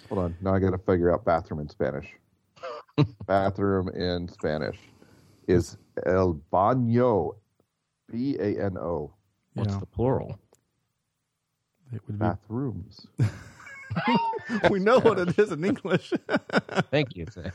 Hold 0.08 0.24
on. 0.24 0.36
Now 0.40 0.54
I 0.54 0.58
got 0.58 0.70
to 0.70 0.78
figure 0.78 1.12
out 1.12 1.24
bathroom 1.24 1.60
in 1.60 1.68
Spanish. 1.68 2.06
bathroom 3.26 3.88
in 3.90 4.28
Spanish 4.28 4.78
is 5.46 5.76
El 6.06 6.40
Baño. 6.52 7.36
B 8.10 8.36
A 8.40 8.64
N 8.64 8.78
O. 8.78 9.12
What's 9.58 9.72
Yeah. 9.72 9.80
the 9.80 9.86
plural? 9.86 10.38
It 11.92 12.00
would 12.06 12.18
be. 12.18 12.24
Bathrooms. 12.24 13.06
we 14.70 14.78
know 14.78 15.00
what 15.00 15.18
it 15.18 15.38
is 15.38 15.50
in 15.52 15.64
English. 15.64 16.12
Thank 16.90 17.16
you. 17.16 17.26
Say. 17.30 17.50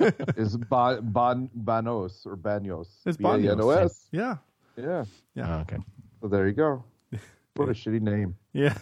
is 0.36 0.56
ba- 0.56 1.00
ban- 1.02 1.50
Banos 1.54 2.24
or 2.26 2.36
Banos. 2.36 2.88
It's 3.04 3.16
B-A-N-O-S. 3.18 4.08
Yeah. 4.12 4.36
Yeah. 4.76 5.04
Yeah. 5.34 5.56
Oh, 5.56 5.60
okay. 5.60 5.76
So 6.20 6.28
there 6.28 6.46
you 6.46 6.52
go. 6.54 6.84
What 7.54 7.68
a 7.68 7.72
shitty 7.72 8.00
name. 8.00 8.36
Yeah. 8.52 8.76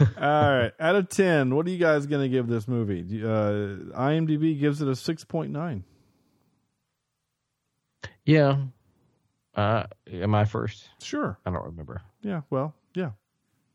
All 0.00 0.06
right. 0.18 0.72
Out 0.80 0.96
of 0.96 1.08
10, 1.08 1.54
what 1.54 1.66
are 1.66 1.70
you 1.70 1.78
guys 1.78 2.06
going 2.06 2.22
to 2.22 2.28
give 2.28 2.46
this 2.48 2.66
movie? 2.68 3.00
Uh, 3.22 3.96
IMDb 3.98 4.58
gives 4.58 4.82
it 4.82 4.88
a 4.88 4.92
6.9. 4.92 5.82
Yeah. 8.24 8.56
Uh, 9.54 9.84
am 10.10 10.34
I 10.34 10.44
first? 10.44 10.90
Sure. 11.00 11.38
I 11.44 11.50
don't 11.50 11.64
remember. 11.64 12.02
Yeah. 12.22 12.42
Well, 12.50 12.74
yeah. 12.94 13.12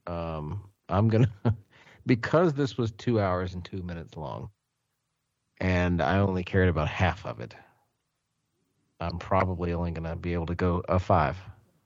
Um, 0.07 0.69
I'm 0.89 1.07
gonna 1.09 1.29
because 2.05 2.53
this 2.53 2.77
was 2.77 2.91
two 2.91 3.19
hours 3.19 3.53
and 3.53 3.63
two 3.63 3.81
minutes 3.83 4.17
long, 4.17 4.49
and 5.59 6.01
I 6.01 6.19
only 6.19 6.43
cared 6.43 6.69
about 6.69 6.87
half 6.87 7.25
of 7.25 7.39
it. 7.39 7.55
I'm 8.99 9.17
probably 9.19 9.73
only 9.73 9.91
gonna 9.91 10.15
be 10.15 10.33
able 10.33 10.45
to 10.47 10.55
go 10.55 10.83
a 10.87 10.99
five, 10.99 11.37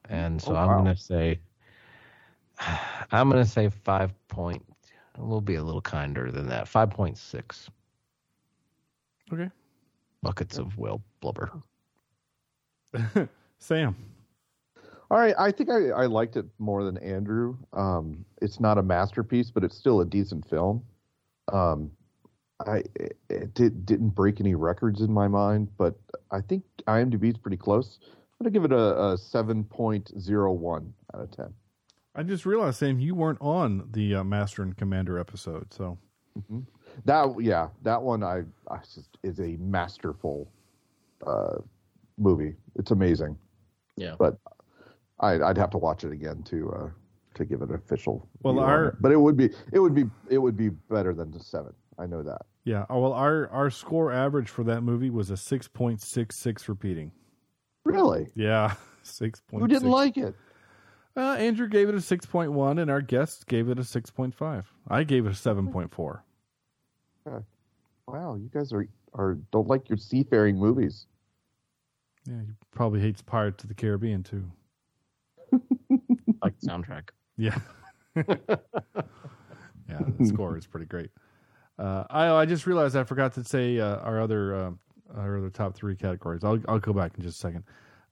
and 0.10 0.41
so 0.41 0.56
Oh, 0.56 0.57
I'm 0.57 0.76
wow. 0.76 0.76
gonna 0.76 0.95
say 0.95 1.40
I'm 3.11 3.30
gonna 3.30 3.45
say 3.45 3.70
five 3.70 4.14
point. 4.28 4.65
We'll 5.18 5.41
be 5.41 5.56
a 5.56 5.64
little 5.64 5.82
kinder 5.82 6.32
than 6.32 6.48
that. 6.48 6.68
Five 6.68 6.90
point 6.91 7.18
six 7.18 7.70
Okay. 9.32 9.49
buckets 10.22 10.57
of 10.57 10.78
whale 10.78 11.02
blubber. 11.22 11.52
Sam. 13.64 13.95
All 15.10 15.19
right, 15.19 15.35
I 15.38 15.52
think 15.52 15.69
I, 15.69 15.90
I 15.90 16.06
liked 16.07 16.38
it 16.38 16.45
more 16.60 16.84
than 16.84 16.98
Andrew. 16.98 17.57
Um, 17.72 18.26
it's 18.41 18.60
not 18.60 18.77
a 18.77 18.84
masterpiece, 18.84 19.52
but 19.52 19.64
it's 19.64 19.77
still 19.77 20.02
a 20.02 20.06
decent 20.06 20.49
film. 20.49 20.84
Um, 21.52 21.91
I 22.65 22.84
it, 22.95 23.18
it 23.30 23.53
did, 23.53 23.85
didn't 23.85 24.10
break 24.10 24.40
any 24.40 24.56
records 24.56 25.02
in 25.02 25.11
my 25.11 25.27
mind, 25.27 25.69
but 25.77 25.95
I 26.31 26.41
think 26.41 26.64
IMDb 26.88 27.30
is 27.31 27.38
pretty 27.38 27.57
close. 27.57 27.99
I'm 28.03 28.45
gonna 28.45 28.52
give 28.52 28.65
it 28.65 28.72
a, 28.72 29.11
a 29.11 29.18
seven 29.18 29.64
point 29.64 30.11
zero 30.19 30.52
one 30.52 30.94
out 31.14 31.22
of 31.22 31.31
ten. 31.31 31.53
I 32.15 32.23
just 32.23 32.45
realized, 32.45 32.77
Sam, 32.77 32.99
you 32.99 33.15
weren't 33.15 33.40
on 33.41 33.90
the 33.91 34.15
uh, 34.15 34.23
Master 34.23 34.61
and 34.61 34.76
Commander 34.77 35.19
episode. 35.19 35.73
So, 35.73 35.98
That 37.06 37.35
yeah, 37.40 37.69
that 37.81 38.02
one 38.02 38.23
I, 38.23 38.44
I 38.69 38.77
just 38.77 39.18
is 39.23 39.40
a 39.40 39.57
masterful 39.57 40.52
uh, 41.26 41.57
movie. 42.18 42.56
It's 42.76 42.91
amazing. 42.91 43.38
Yeah. 43.95 44.15
but 44.18 44.38
I'd, 45.20 45.41
I'd 45.41 45.57
have 45.57 45.70
to 45.72 45.78
watch 45.78 46.03
it 46.03 46.11
again 46.11 46.44
to 46.44 46.72
uh, 46.72 46.90
to 47.36 47.45
give 47.45 47.61
it 47.61 47.70
an 47.70 47.76
official. 47.76 48.28
Well, 48.41 48.60
our- 48.60 48.88
it. 48.90 48.95
but 49.02 49.11
it 49.11 49.18
would 49.20 49.38
be 49.38 49.49
it 49.72 49.80
would 49.80 49.94
be 49.95 50.06
it 50.30 50.38
would 50.38 50.57
be 50.57 50.70
better 50.70 51.14
than 51.14 51.32
the 51.32 51.40
seven. 51.40 51.74
I 51.99 52.07
know 52.07 52.24
that. 52.24 52.41
yeah. 52.64 52.86
Oh, 52.90 52.99
well, 53.02 53.14
our, 53.14 53.48
our 53.49 53.70
score 53.70 54.11
average 54.11 54.49
for 54.49 54.64
that 54.64 54.82
movie 54.82 55.11
was 55.11 55.30
a 55.30 55.36
6.66 55.36 56.68
repeating. 56.68 57.11
Really, 57.86 58.32
Yeah. 58.36 58.74
6.6. 59.03 59.60
who 59.60 59.68
didn't 59.68 59.91
like 59.91 60.18
it? 60.18 60.34
Uh, 61.15 61.34
Andrew 61.34 61.68
gave 61.68 61.90
it 61.90 61.94
a 61.94 61.99
6.1, 61.99 62.82
and 62.82 62.90
our 62.90 63.02
guest 63.02 63.45
gave 63.45 63.70
it 63.70 63.78
a 63.78 63.84
6.5. 63.84 64.64
I 64.88 65.03
gave 65.03 65.28
it 65.28 65.30
a 65.30 65.34
7.4. 65.34 66.22
Wow, 68.07 68.36
you 68.36 68.49
guys 68.53 68.74
are 68.74 68.88
are 69.14 69.36
don't 69.52 69.68
like 69.68 69.88
your 69.90 69.98
seafaring 69.98 70.57
movies. 70.57 71.06
Yeah, 72.25 72.39
he 72.45 72.53
probably 72.71 72.99
hates 73.01 73.21
Pirates 73.21 73.63
of 73.63 73.69
the 73.69 73.75
Caribbean, 73.75 74.23
too. 74.23 74.45
Like 76.41 76.59
the 76.59 76.67
soundtrack. 76.67 77.09
Yeah. 77.37 77.57
yeah, 78.15 78.25
the 80.19 80.25
score 80.25 80.57
is 80.57 80.65
pretty 80.67 80.85
great. 80.87 81.09
Uh, 81.79 82.03
I 82.09 82.29
I 82.29 82.45
just 82.45 82.67
realized 82.67 82.95
I 82.97 83.03
forgot 83.05 83.33
to 83.35 83.43
say 83.43 83.79
uh, 83.79 83.97
our 83.97 84.19
other 84.21 84.53
uh, 84.53 84.71
our 85.15 85.37
other 85.37 85.49
top 85.49 85.73
three 85.75 85.95
categories. 85.95 86.43
I'll 86.43 86.59
I'll 86.67 86.79
go 86.79 86.91
back 86.91 87.13
in 87.17 87.23
just 87.23 87.37
a 87.37 87.39
second. 87.39 87.63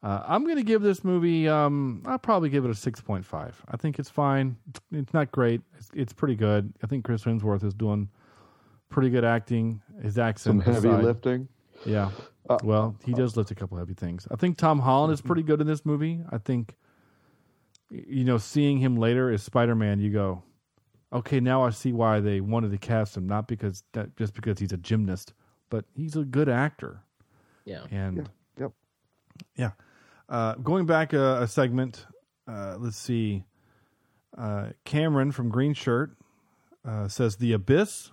Uh, 0.01 0.23
I'm 0.25 0.43
going 0.45 0.55
to 0.55 0.63
give 0.63 0.81
this 0.81 1.03
movie. 1.03 1.47
Um, 1.47 2.01
I'll 2.05 2.17
probably 2.17 2.49
give 2.49 2.63
it 2.65 2.71
a 2.71 2.75
six 2.75 3.01
point 3.01 3.25
five. 3.25 3.61
I 3.69 3.75
think 3.77 3.99
it's 3.99 4.09
fine. 4.09 4.55
It's, 4.69 4.79
it's 4.91 5.13
not 5.13 5.31
great. 5.31 5.61
It's, 5.77 5.89
it's 5.93 6.13
pretty 6.13 6.35
good. 6.35 6.73
I 6.83 6.87
think 6.87 7.03
Chris 7.03 7.23
Hemsworth 7.23 7.63
is 7.63 7.73
doing 7.73 8.07
pretty 8.89 9.09
good 9.09 9.25
acting. 9.25 9.81
His 10.01 10.17
accent, 10.17 10.53
Some 10.53 10.59
accent, 10.61 10.75
heavy 10.75 10.89
aside. 10.89 11.03
lifting. 11.03 11.47
Yeah. 11.85 12.11
Uh, 12.49 12.57
well, 12.63 12.95
he 13.05 13.13
does 13.13 13.37
lift 13.37 13.51
a 13.51 13.55
couple 13.55 13.77
heavy 13.77 13.93
things. 13.93 14.27
I 14.31 14.35
think 14.35 14.57
Tom 14.57 14.79
Holland 14.79 15.13
is 15.13 15.21
pretty 15.21 15.43
good 15.43 15.61
in 15.61 15.67
this 15.67 15.85
movie. 15.85 16.21
I 16.31 16.37
think, 16.37 16.75
you 17.89 18.23
know, 18.23 18.37
seeing 18.37 18.79
him 18.79 18.95
later 18.97 19.29
as 19.31 19.43
Spider 19.43 19.75
Man, 19.75 19.99
you 19.99 20.09
go, 20.09 20.43
okay, 21.13 21.39
now 21.39 21.63
I 21.63 21.69
see 21.69 21.93
why 21.93 22.19
they 22.19 22.41
wanted 22.41 22.71
to 22.71 22.77
cast 22.77 23.15
him. 23.15 23.27
Not 23.27 23.47
because 23.47 23.83
that, 23.93 24.15
just 24.17 24.33
because 24.33 24.59
he's 24.59 24.71
a 24.71 24.77
gymnast, 24.77 25.33
but 25.69 25.85
he's 25.93 26.15
a 26.15 26.23
good 26.23 26.49
actor. 26.49 27.03
Yeah. 27.65 27.85
And 27.91 28.29
Yep. 28.59 28.71
yeah. 29.55 29.71
Uh, 30.27 30.55
going 30.55 30.85
back 30.85 31.13
a, 31.13 31.43
a 31.43 31.47
segment, 31.47 32.05
uh, 32.47 32.77
let's 32.79 32.97
see. 32.97 33.43
Uh, 34.37 34.69
Cameron 34.85 35.31
from 35.31 35.49
Green 35.49 35.73
Shirt 35.73 36.15
uh, 36.85 37.07
says 37.07 37.35
The 37.35 37.53
Abyss, 37.53 38.11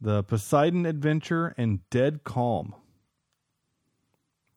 The 0.00 0.24
Poseidon 0.24 0.86
Adventure, 0.86 1.54
and 1.56 1.88
Dead 1.90 2.24
Calm. 2.24 2.74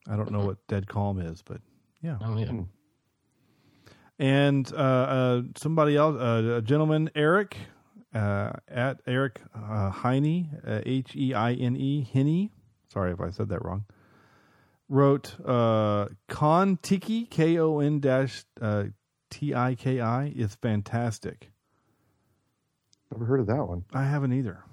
I 0.08 0.16
don't 0.16 0.32
know 0.32 0.46
what 0.46 0.66
Dead 0.68 0.88
Calm 0.88 1.20
is, 1.20 1.42
but 1.42 1.62
yeah. 2.02 2.18
Oh 2.22 2.38
yeah. 2.38 2.52
And 4.20 4.72
uh, 4.74 4.76
uh, 4.76 5.42
somebody 5.56 5.96
else, 5.96 6.20
uh, 6.20 6.58
a 6.58 6.62
gentleman, 6.62 7.10
Eric, 7.16 7.58
uh, 8.14 8.52
at 8.68 9.00
Eric 9.08 9.42
uh, 9.56 9.90
Heine, 9.90 10.50
uh, 10.66 10.82
H 10.86 11.16
E 11.16 11.34
I 11.34 11.54
N 11.54 11.76
E, 11.76 12.04
Hinny. 12.04 12.52
Sorry 12.92 13.12
if 13.12 13.20
I 13.20 13.32
said 13.32 13.50
that 13.50 13.64
wrong. 13.66 13.86
Wrote 14.90 15.36
uh, 15.46 16.10
Kon 16.28 16.78
Tiki, 16.82 17.26
K 17.26 17.58
O 17.58 17.80
N 17.80 18.00
dash 18.00 18.46
uh, 18.62 18.86
T 19.30 19.56
I 19.56 19.74
K 19.76 20.00
I, 20.00 20.26
is 20.36 20.56
fantastic. 20.56 21.52
Never 23.12 23.26
heard 23.26 23.40
of 23.40 23.48
that 23.48 23.68
one. 23.68 23.86
I 23.94 24.04
haven't 24.04 24.34
either. 24.34 24.64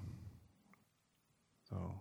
So, 1.69 2.00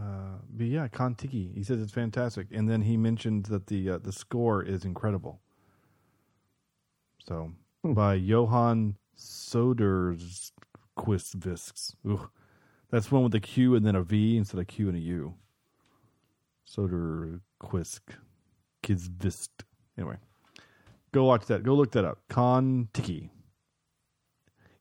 uh, 0.00 0.38
but 0.50 0.66
yeah, 0.66 0.88
Kon-Tiki. 0.88 1.52
He 1.54 1.62
says 1.62 1.80
it's 1.82 1.92
fantastic, 1.92 2.46
and 2.52 2.68
then 2.68 2.82
he 2.82 2.96
mentioned 2.96 3.46
that 3.46 3.66
the 3.66 3.90
uh, 3.90 3.98
the 3.98 4.12
score 4.12 4.62
is 4.62 4.84
incredible. 4.84 5.40
So, 7.26 7.52
by 7.84 8.14
Johan 8.14 8.96
Söderqvist. 9.18 10.52
Ooh, 12.06 12.30
that's 12.90 13.10
one 13.12 13.24
with 13.24 13.34
a 13.34 13.40
Q 13.40 13.74
and 13.74 13.84
then 13.86 13.96
a 13.96 14.02
V 14.02 14.36
instead 14.36 14.60
of 14.60 14.66
Q 14.66 14.88
and 14.88 14.96
a 14.96 15.00
U. 15.00 15.34
Soderquist. 16.66 18.00
Kizvist. 18.82 19.50
Anyway, 19.98 20.16
go 21.12 21.24
watch 21.24 21.44
that. 21.46 21.62
Go 21.62 21.74
look 21.74 21.92
that 21.92 22.04
up. 22.06 22.18
Kon-Tiki. 22.28 23.30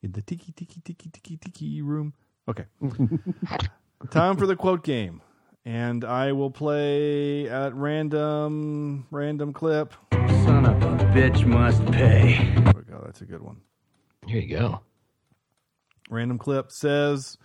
in 0.01 0.11
the 0.13 0.21
tiki 0.21 0.51
tiki 0.53 0.79
tiki 0.81 1.09
tiki 1.09 1.37
tiki 1.37 1.81
room. 1.81 2.13
Okay. 2.47 2.65
Time 4.11 4.37
for 4.37 4.47
the 4.47 4.55
quote 4.55 4.83
game. 4.83 5.21
And 5.65 6.03
I 6.05 6.31
will 6.31 6.49
play 6.51 7.47
at 7.49 7.75
random 7.75 9.05
random 9.11 9.53
clip. 9.53 9.93
Son 10.11 10.65
of 10.65 10.81
a 10.81 11.03
bitch 11.13 11.45
must 11.45 11.85
pay. 11.91 12.49
There 12.55 12.73
we 12.75 12.81
go. 12.83 13.01
That's 13.05 13.21
a 13.21 13.25
good 13.25 13.41
one. 13.41 13.57
Here 14.25 14.39
you 14.41 14.57
go. 14.57 14.79
Random 16.09 16.37
clip 16.39 16.71
says 16.71 17.37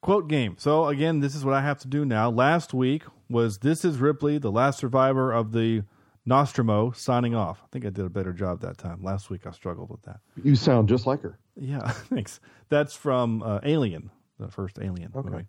quote 0.00 0.28
game. 0.28 0.56
So 0.58 0.86
again, 0.86 1.20
this 1.20 1.34
is 1.34 1.44
what 1.44 1.54
I 1.54 1.60
have 1.60 1.78
to 1.80 1.88
do 1.88 2.04
now. 2.04 2.30
Last 2.30 2.72
week 2.74 3.04
was 3.28 3.58
this 3.58 3.84
is 3.84 3.98
Ripley, 3.98 4.38
the 4.38 4.50
last 4.50 4.78
survivor 4.78 5.30
of 5.30 5.52
the 5.52 5.82
Nostromo, 6.24 6.90
signing 6.92 7.34
off. 7.34 7.60
I 7.62 7.66
think 7.70 7.84
I 7.86 7.90
did 7.90 8.04
a 8.06 8.10
better 8.10 8.32
job 8.32 8.60
that 8.62 8.78
time. 8.78 9.02
Last 9.02 9.30
week 9.30 9.46
I 9.46 9.50
struggled 9.50 9.90
with 9.90 10.02
that. 10.02 10.20
You 10.42 10.56
sound 10.56 10.88
just 10.88 11.06
like 11.06 11.22
her. 11.22 11.38
Yeah, 11.54 11.86
thanks. 11.90 12.40
That's 12.70 12.94
from 12.94 13.42
uh, 13.42 13.60
Alien, 13.62 14.10
the 14.40 14.48
first 14.50 14.78
Alien 14.80 15.12
Okay. 15.14 15.28
movie. 15.28 15.46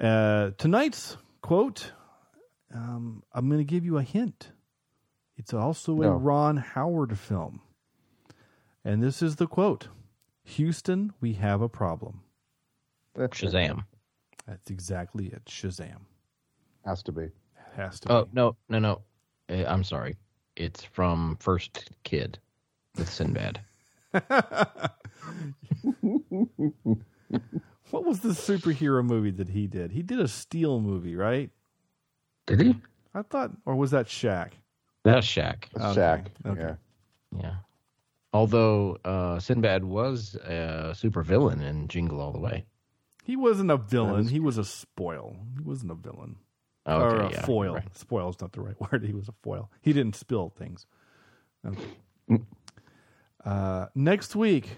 Uh, 0.00 0.50
tonight's 0.56 1.16
quote, 1.42 1.92
um, 2.74 3.22
I'm 3.32 3.48
going 3.48 3.60
to 3.60 3.64
give 3.64 3.84
you 3.84 3.98
a 3.98 4.02
hint. 4.02 4.52
It's 5.36 5.52
also 5.52 6.00
a 6.02 6.10
Ron 6.10 6.56
Howard 6.56 7.18
film. 7.18 7.60
And 8.84 9.02
this 9.02 9.22
is 9.22 9.36
the 9.36 9.46
quote 9.46 9.88
Houston, 10.44 11.12
we 11.20 11.34
have 11.34 11.60
a 11.60 11.68
problem. 11.68 12.22
Shazam. 13.16 13.84
That's 14.46 14.70
exactly 14.70 15.26
it. 15.26 15.44
Shazam. 15.44 16.00
Has 16.84 17.02
to 17.04 17.12
be. 17.12 17.28
Has 17.76 18.00
to 18.00 18.12
Oh 18.12 18.28
no, 18.32 18.56
no, 18.68 18.78
no. 18.78 19.02
Uh, 19.50 19.64
I'm 19.66 19.84
sorry. 19.84 20.16
It's 20.56 20.82
from 20.82 21.36
First 21.40 21.90
Kid 22.04 22.38
with 22.96 23.08
Sinbad. 23.08 23.60
What 27.90 28.04
was 28.04 28.20
the 28.20 28.30
superhero 28.30 29.04
movie 29.04 29.30
that 29.32 29.48
he 29.48 29.66
did? 29.66 29.92
He 29.92 30.02
did 30.02 30.20
a 30.20 30.28
Steel 30.28 30.80
movie, 30.80 31.16
right? 31.16 31.50
Did 32.46 32.60
he? 32.60 32.76
I 33.14 33.22
thought, 33.22 33.50
or 33.66 33.74
was 33.76 33.90
that 33.90 34.06
Shaq? 34.06 34.50
That's 35.04 35.26
Shaq. 35.26 35.64
That's 35.74 35.96
Okay, 35.98 36.00
Shaq. 36.00 36.26
okay. 36.52 36.60
Yeah. 37.32 37.40
Yeah. 37.42 37.54
Although 38.32 38.96
uh, 39.04 39.38
Sinbad 39.40 39.84
was 39.84 40.36
a 40.36 40.92
super 40.96 41.22
villain 41.22 41.60
in 41.62 41.88
Jingle 41.88 42.20
All 42.20 42.32
the 42.32 42.38
Way. 42.38 42.64
He 43.24 43.36
wasn't 43.36 43.70
a 43.70 43.76
villain. 43.76 44.20
is- 44.26 44.30
He 44.30 44.40
was 44.40 44.56
a 44.58 44.64
spoil. 44.64 45.36
He 45.56 45.62
wasn't 45.62 45.90
a 45.92 45.94
villain. 45.96 46.36
Okay, 46.86 47.04
or 47.04 47.20
a 47.20 47.30
yeah, 47.30 47.44
foil. 47.44 47.74
right. 47.74 47.96
Spoil 47.96 48.30
is 48.30 48.40
not 48.40 48.52
the 48.52 48.60
right 48.62 48.76
word. 48.92 49.04
He 49.04 49.12
was 49.12 49.28
a 49.28 49.34
foil. 49.42 49.70
He 49.82 49.92
didn't 49.92 50.14
spill 50.16 50.50
things. 50.56 50.86
Okay. 51.66 52.40
Uh, 53.44 53.86
next 53.94 54.36
week, 54.36 54.68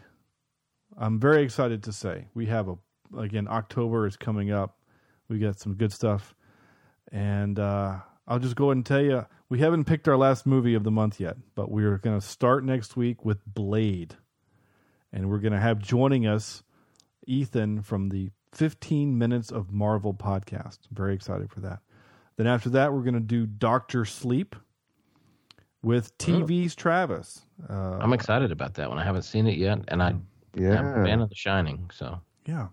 I'm 0.96 1.18
very 1.18 1.42
excited 1.42 1.82
to 1.84 1.92
say 1.92 2.26
we 2.34 2.46
have 2.46 2.68
a 2.68 2.76
again 3.18 3.46
October 3.48 4.06
is 4.06 4.16
coming 4.16 4.50
up. 4.50 4.76
We 5.28 5.38
got 5.38 5.58
some 5.58 5.74
good 5.74 5.92
stuff, 5.92 6.34
and 7.10 7.58
uh, 7.58 7.96
I'll 8.28 8.38
just 8.38 8.56
go 8.56 8.66
ahead 8.66 8.76
and 8.78 8.86
tell 8.86 9.00
you 9.02 9.26
we 9.48 9.58
haven't 9.60 9.84
picked 9.84 10.08
our 10.08 10.16
last 10.16 10.46
movie 10.46 10.74
of 10.74 10.84
the 10.84 10.90
month 10.90 11.20
yet, 11.20 11.36
but 11.54 11.70
we're 11.70 11.98
going 11.98 12.18
to 12.18 12.26
start 12.26 12.64
next 12.64 12.96
week 12.96 13.24
with 13.24 13.38
Blade, 13.46 14.16
and 15.12 15.30
we're 15.30 15.38
going 15.38 15.52
to 15.52 15.60
have 15.60 15.78
joining 15.78 16.26
us 16.26 16.62
Ethan 17.26 17.82
from 17.82 18.08
the 18.10 18.30
15 18.52 19.16
Minutes 19.16 19.50
of 19.50 19.72
Marvel 19.72 20.12
podcast. 20.12 20.78
I'm 20.90 20.96
very 20.96 21.14
excited 21.14 21.50
for 21.50 21.60
that. 21.60 21.78
Then 22.36 22.46
after 22.46 22.68
that, 22.70 22.92
we're 22.92 23.02
going 23.02 23.14
to 23.14 23.20
do 23.20 23.46
Doctor 23.46 24.04
Sleep 24.04 24.56
with 25.82 26.16
TV's 26.18 26.74
Travis. 26.74 27.42
Uh, 27.68 27.98
I'm 28.00 28.12
excited 28.12 28.52
about 28.52 28.74
that 28.74 28.88
one. 28.88 28.98
I 28.98 29.04
haven't 29.04 29.22
seen 29.22 29.46
it 29.46 29.56
yet, 29.58 29.80
and 29.88 30.02
I, 30.02 30.08
I'm 30.08 30.26
a 30.56 30.60
Yeah. 30.62 31.04
fan 31.04 31.20
of 31.20 31.28
The 31.28 31.34
Shining. 31.34 31.90
So 31.92 32.20
Yeah. 32.46 32.68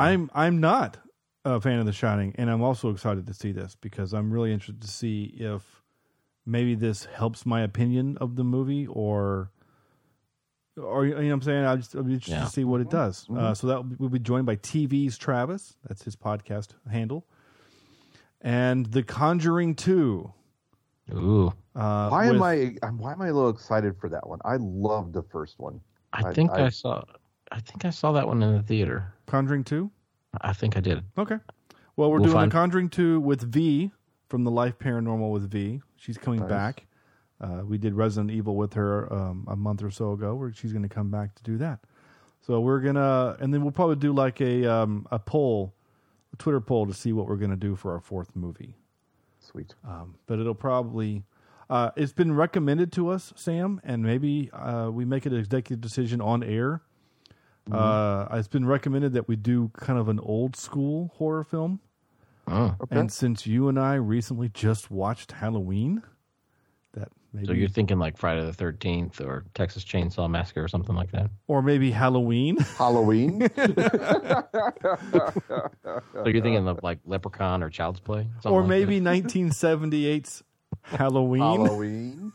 I'm 0.00 0.30
I'm 0.34 0.60
not 0.60 0.98
a 1.44 1.60
fan 1.60 1.78
of 1.78 1.86
The 1.86 1.92
Shining, 1.92 2.34
and 2.36 2.50
I'm 2.50 2.62
also 2.62 2.90
excited 2.90 3.26
to 3.26 3.34
see 3.34 3.52
this 3.52 3.76
because 3.80 4.12
I'm 4.12 4.32
really 4.32 4.52
interested 4.52 4.82
to 4.82 4.88
see 4.88 5.24
if 5.38 5.62
maybe 6.46 6.74
this 6.74 7.04
helps 7.06 7.44
my 7.46 7.62
opinion 7.62 8.16
of 8.20 8.36
the 8.36 8.44
movie 8.44 8.86
or 8.86 9.50
or 10.76 11.04
you 11.06 11.14
know 11.14 11.20
what 11.22 11.32
I'm 11.32 11.42
saying? 11.42 11.64
I 11.64 11.76
just 11.76 11.94
I'll 11.94 12.02
be 12.02 12.14
interested 12.14 12.34
Yeah. 12.38 12.44
to 12.44 12.50
see 12.50 12.64
what 12.64 12.80
it 12.80 12.88
does. 12.90 13.26
Uh, 13.34 13.52
so 13.54 13.66
that 13.66 13.98
we'll 14.00 14.08
be 14.08 14.18
joined 14.18 14.46
by 14.46 14.56
TV's 14.56 15.18
Travis. 15.18 15.76
That's 15.88 16.02
his 16.04 16.16
podcast 16.16 16.68
handle. 16.90 17.26
And 18.40 18.86
The 18.86 19.02
Conjuring 19.02 19.74
Two. 19.74 20.32
Ooh. 21.12 21.48
Uh, 21.74 22.08
Why 22.08 22.26
am 22.26 22.34
with- 22.34 22.42
I? 22.42 22.76
I'm- 22.86 22.98
Why 22.98 23.12
am 23.12 23.20
I 23.22 23.28
a 23.28 23.32
little 23.32 23.50
excited 23.50 23.96
for 23.98 24.08
that 24.10 24.26
one? 24.28 24.38
I 24.44 24.56
loved 24.56 25.12
the 25.12 25.22
first 25.22 25.58
one. 25.58 25.80
I 26.12 26.32
think 26.32 26.50
I, 26.50 26.68
saw. 26.70 27.02
I 27.52 27.60
think 27.60 27.84
I 27.84 27.90
saw 27.90 28.12
that 28.12 28.26
one 28.26 28.42
in 28.42 28.52
the 28.56 28.62
theater. 28.62 29.12
Conjuring 29.30 29.64
Two? 29.64 29.90
I 30.40 30.52
think 30.52 30.76
I 30.76 30.80
did. 30.80 31.02
Okay. 31.16 31.36
Well, 31.96 32.10
we're 32.10 32.16
We'll 32.18 32.24
doing 32.24 32.34
find- 32.34 32.50
The 32.50 32.54
Conjuring 32.54 32.88
2 32.88 33.20
with 33.20 33.42
V 33.42 33.90
from 34.28 34.44
the 34.44 34.50
Life 34.50 34.78
Paranormal 34.78 35.30
with 35.32 35.50
V. 35.50 35.82
She's 35.96 36.16
coming 36.18 36.40
Nice. 36.40 36.48
back. 36.48 36.86
Uh, 37.40 37.62
we 37.66 37.78
did 37.78 37.94
Resident 37.94 38.30
Evil 38.30 38.54
with 38.56 38.74
her 38.74 39.12
um, 39.12 39.44
a 39.48 39.56
month 39.56 39.82
or 39.82 39.90
so 39.90 40.12
ago, 40.12 40.34
where 40.34 40.52
she's 40.52 40.72
going 40.72 40.82
to 40.82 40.88
come 40.88 41.10
back 41.10 41.34
to 41.36 41.42
do 41.42 41.56
that. 41.58 41.80
So 42.42 42.60
we're 42.60 42.80
gonna, 42.80 43.36
and 43.40 43.52
then 43.52 43.62
we'll 43.62 43.70
probably 43.72 43.96
do 43.96 44.12
like 44.12 44.40
a 44.40 44.66
um, 44.66 45.06
a 45.10 45.18
poll, 45.18 45.74
a 46.32 46.36
Twitter 46.36 46.60
poll 46.60 46.86
to 46.86 46.94
see 46.94 47.12
what 47.12 47.26
we're 47.26 47.36
going 47.36 47.50
to 47.50 47.56
do 47.56 47.76
for 47.76 47.92
our 47.92 48.00
fourth 48.00 48.34
movie. 48.34 48.76
Sweet. 49.40 49.74
Um, 49.86 50.14
but 50.26 50.38
it'll 50.38 50.54
probably, 50.54 51.24
uh, 51.68 51.90
it's 51.96 52.12
been 52.12 52.32
recommended 52.34 52.92
to 52.92 53.08
us, 53.10 53.32
Sam, 53.36 53.80
and 53.84 54.02
maybe 54.02 54.50
uh, 54.52 54.90
we 54.92 55.04
make 55.04 55.26
an 55.26 55.34
executive 55.34 55.80
decision 55.80 56.20
on 56.20 56.42
air. 56.42 56.82
Uh, 57.72 58.28
it's 58.32 58.48
been 58.48 58.66
recommended 58.66 59.12
that 59.14 59.28
we 59.28 59.36
do 59.36 59.70
kind 59.74 59.98
of 59.98 60.08
an 60.08 60.18
old 60.20 60.56
school 60.56 61.12
horror 61.16 61.44
film. 61.44 61.80
Oh. 62.46 62.74
And 62.90 63.12
since 63.12 63.46
you 63.46 63.68
and 63.68 63.78
I 63.78 63.94
recently 63.94 64.48
just 64.48 64.90
watched 64.90 65.32
Halloween, 65.32 66.02
that 66.94 67.08
maybe, 67.32 67.46
So 67.46 67.52
you're 67.52 67.68
thinking 67.68 67.98
like 68.00 68.16
Friday 68.16 68.44
the 68.44 68.52
Thirteenth 68.52 69.20
or 69.20 69.44
Texas 69.54 69.84
Chainsaw 69.84 70.28
Massacre 70.28 70.64
or 70.64 70.68
something 70.68 70.96
like 70.96 71.12
that. 71.12 71.30
or 71.46 71.62
maybe 71.62 71.90
Halloween. 71.92 72.56
Halloween. 72.78 73.48
So 76.12 76.26
you're 76.26 76.42
thinking 76.42 76.68
of 76.68 76.80
like 76.82 76.98
Leprechaun 77.06 77.62
or 77.62 77.70
Child's 77.70 78.00
Play, 78.00 78.26
Something 78.42 78.52
or 78.52 78.60
like 78.60 78.68
maybe 78.68 79.00
1978's 79.00 80.42
Halloween. 80.82 81.40
Halloween. 81.42 82.32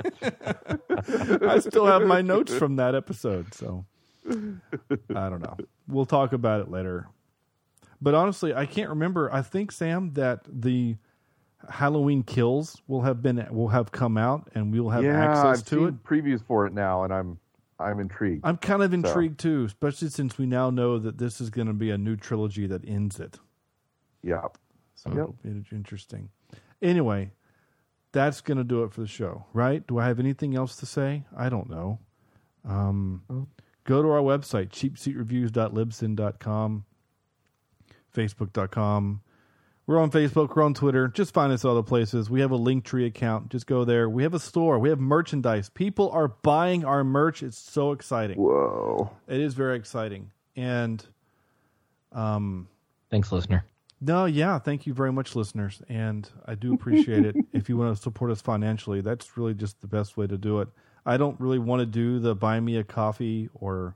I 1.47 1.59
still 1.59 1.85
have 1.85 2.03
my 2.03 2.21
notes 2.21 2.53
from 2.53 2.77
that 2.77 2.95
episode, 2.95 3.53
so 3.53 3.85
I 5.15 5.29
don't 5.29 5.41
know. 5.41 5.57
We'll 5.87 6.05
talk 6.05 6.33
about 6.33 6.61
it 6.61 6.69
later. 6.71 7.07
But 8.01 8.13
honestly, 8.13 8.53
I 8.53 8.65
can't 8.65 8.89
remember. 8.89 9.31
I 9.33 9.41
think 9.41 9.71
Sam 9.71 10.13
that 10.13 10.41
the 10.47 10.97
Halloween 11.69 12.23
Kills 12.23 12.81
will 12.87 13.01
have 13.01 13.21
been 13.21 13.45
will 13.51 13.69
have 13.69 13.91
come 13.91 14.17
out, 14.17 14.49
and 14.53 14.71
we'll 14.73 14.89
have 14.89 15.03
yeah, 15.05 15.23
access 15.23 15.59
I've 15.59 15.65
to 15.67 15.75
seen 15.77 15.87
it. 15.87 16.03
previews 16.03 16.43
for 16.43 16.65
it 16.67 16.73
now, 16.73 17.03
and 17.03 17.13
I'm 17.13 17.39
I'm 17.79 17.99
intrigued. 17.99 18.45
I'm 18.45 18.57
kind 18.57 18.83
of 18.83 18.91
So, 18.91 18.95
intrigued 18.95 19.39
too, 19.39 19.65
especially 19.65 20.09
since 20.09 20.37
we 20.37 20.45
now 20.45 20.69
know 20.69 20.99
that 20.99 21.17
this 21.17 21.39
is 21.41 21.49
going 21.49 21.67
to 21.67 21.73
be 21.73 21.89
a 21.89 21.97
new 21.97 22.15
trilogy 22.15 22.67
that 22.67 22.87
ends 22.87 23.19
it. 23.19 23.39
yeah. 24.23 24.47
So 24.95 25.11
Yep. 25.15 25.29
be 25.43 25.75
interesting. 25.75 26.29
Anyway, 26.81 27.31
that's 28.11 28.41
going 28.41 28.57
to 28.57 28.63
do 28.63 28.83
it 28.83 28.91
for 28.93 29.01
the 29.01 29.07
show, 29.07 29.45
right? 29.53 29.85
Do 29.87 29.97
I 29.99 30.07
have 30.07 30.19
anything 30.19 30.55
else 30.55 30.75
to 30.77 30.85
say? 30.85 31.25
I 31.35 31.49
don't 31.49 31.69
know. 31.69 31.99
Um, 32.63 33.23
Go 33.85 34.01
to 34.01 34.09
our 34.09 34.21
website, 34.21 34.69
cheapseatreviews.libsyn.com, 34.69 36.85
facebook.com. 38.15 39.21
We're 39.87 39.99
on 39.99 40.09
Facebook, 40.09 40.55
we're 40.55 40.63
on 40.63 40.73
Twitter. 40.73 41.07
Just 41.07 41.31
find 41.31 41.53
us 41.53 41.63
other 41.63 41.83
places. 41.83 42.27
We 42.27 42.41
have 42.41 42.51
a 42.51 42.57
Linktree 42.57 43.05
account. 43.05 43.49
Just 43.49 43.67
go 43.67 43.85
there. 43.85 44.09
We 44.09 44.23
have 44.23 44.33
a 44.33 44.39
store. 44.39 44.79
We 44.79 44.89
have 44.89 44.99
merchandise. 44.99 45.69
People 45.69 46.09
are 46.09 46.29
buying 46.29 46.83
our 46.83 47.03
merch. 47.03 47.43
It's 47.43 47.59
so 47.59 47.91
exciting. 47.91 48.39
Whoa. 48.39 49.11
It 49.27 49.39
is 49.39 49.53
very 49.53 49.77
exciting. 49.77 50.31
And 50.55 51.05
um 52.11 52.67
Thanks, 53.11 53.31
listener. 53.31 53.63
no, 54.01 54.25
yeah, 54.25 54.57
thank 54.57 54.87
you 54.87 54.93
very 54.95 55.11
much, 55.11 55.35
listeners, 55.35 55.83
and 55.87 56.27
I 56.47 56.55
do 56.55 56.73
appreciate 56.73 57.23
it. 57.25 57.35
If 57.53 57.69
you 57.69 57.77
want 57.77 57.95
to 57.95 58.01
support 58.01 58.31
us 58.31 58.41
financially, 58.41 59.01
that's 59.01 59.37
really 59.37 59.53
just 59.53 59.79
the 59.81 59.87
best 59.87 60.17
way 60.17 60.25
to 60.25 60.37
do 60.37 60.61
it. 60.61 60.69
I 61.05 61.17
don't 61.17 61.39
really 61.39 61.59
want 61.59 61.81
to 61.81 61.85
do 61.85 62.19
the 62.19 62.35
buy 62.35 62.59
me 62.59 62.77
a 62.77 62.83
coffee 62.83 63.49
or 63.53 63.95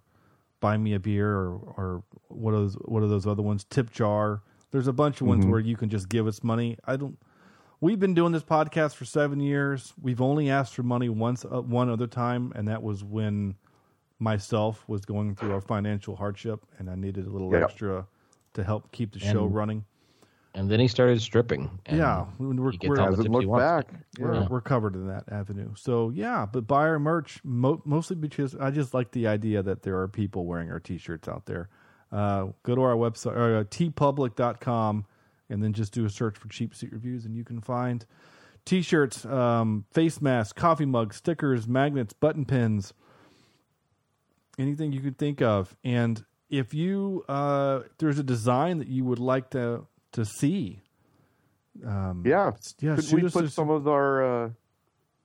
buy 0.59 0.77
me 0.77 0.93
a 0.93 0.99
beer 0.99 1.29
or 1.35 1.55
or 1.77 2.03
what 2.27 2.53
are 2.53 2.57
those 2.59 2.75
what 2.85 3.01
are 3.03 3.07
those 3.07 3.25
other 3.27 3.41
ones? 3.41 3.63
Tip 3.63 3.91
jar. 3.91 4.41
There's 4.71 4.87
a 4.87 4.93
bunch 4.93 5.19
of 5.21 5.27
ones 5.27 5.45
Mhm. 5.45 5.49
where 5.49 5.59
you 5.59 5.75
can 5.75 5.89
just 5.89 6.09
give 6.09 6.27
us 6.27 6.43
money. 6.43 6.77
I 6.85 6.95
don't. 6.97 7.17
We've 7.81 7.99
been 7.99 8.13
doing 8.13 8.33
this 8.33 8.43
podcast 8.43 8.95
for 8.95 9.05
seven 9.05 9.39
years. 9.39 9.93
We've 10.01 10.21
only 10.21 10.49
asked 10.49 10.75
for 10.75 10.83
money 10.83 11.07
once, 11.09 11.45
uh, 11.45 11.61
one 11.61 11.89
other 11.89 12.07
time, 12.07 12.51
and 12.55 12.67
that 12.67 12.83
was 12.83 13.03
when 13.03 13.55
myself 14.19 14.87
was 14.87 15.05
going 15.05 15.33
through 15.35 15.53
a 15.53 15.61
financial 15.61 16.15
hardship, 16.17 16.65
and 16.77 16.89
I 16.89 16.95
needed 16.95 17.25
a 17.25 17.29
little 17.29 17.51
Yeah. 17.53 17.63
extra 17.63 18.05
to 18.53 18.63
help 18.63 18.91
keep 18.91 19.13
the 19.13 19.19
show 19.19 19.45
running. 19.45 19.85
And 20.55 20.69
then 20.69 20.79
he 20.79 20.87
started 20.87 21.21
stripping. 21.21 21.69
and 21.85 21.99
yeah, 21.99 22.25
we're, 22.39 22.47
we're, 22.53 22.99
all 22.99 23.11
the 23.11 23.23
tips 23.23 23.39
he 23.39 23.45
wants. 23.45 23.91
We're, 24.17 24.33
Yeah. 24.33 24.47
we're 24.49 24.61
covered 24.61 24.95
in 24.95 25.07
that 25.07 25.25
avenue. 25.31 25.73
So 25.75 26.09
yeah, 26.09 26.47
but 26.51 26.65
buy 26.65 26.87
our 26.87 26.97
merch 26.99 27.39
mo- 27.43 27.81
mostly 27.85 28.15
because 28.15 28.55
I 28.55 28.71
just 28.71 28.93
like 28.93 29.11
the 29.11 29.27
idea 29.27 29.61
that 29.61 29.83
there 29.83 29.99
are 29.99 30.07
people 30.07 30.45
wearing 30.45 30.71
our 30.71 30.79
T-shirts 30.79 31.27
out 31.27 31.45
there. 31.45 31.69
Uh, 32.11 32.47
go 32.63 32.73
to 32.73 32.81
our 32.81 32.95
website, 32.95 33.33
uh, 33.37 33.63
teepublic.com, 33.65 35.05
and 35.49 35.63
then 35.63 35.73
just 35.73 35.93
do 35.93 36.05
a 36.05 36.09
search 36.09 36.35
for 36.37 36.47
cheap 36.49 36.73
seat 36.73 36.91
reviews, 36.91 37.25
and 37.25 37.35
you 37.35 37.43
can 37.43 37.61
find 37.61 38.05
T-shirts, 38.65 39.25
um, 39.25 39.85
face 39.91 40.19
masks, 40.19 40.53
coffee 40.53 40.85
mugs, 40.85 41.15
stickers, 41.17 41.67
magnets, 41.67 42.13
button 42.13 42.45
pins, 42.45 42.93
anything 44.57 44.91
you 44.91 45.01
could 45.01 45.17
think 45.17 45.41
of. 45.41 45.75
And 45.83 46.23
if 46.49 46.73
you 46.73 47.23
uh, 47.29 47.81
there's 47.99 48.17
a 48.19 48.23
design 48.23 48.79
that 48.79 48.87
you 48.87 49.05
would 49.05 49.19
like 49.19 49.51
to 49.51 49.85
to 50.13 50.25
see, 50.25 50.81
um, 51.85 52.23
Yeah, 52.25 52.51
yeah, 52.79 52.95
Could 52.95 53.11
we 53.13 53.29
put 53.29 53.45
a- 53.45 53.49
some 53.49 53.69
of 53.69 53.87
our 53.87 54.45
uh, 54.45 54.49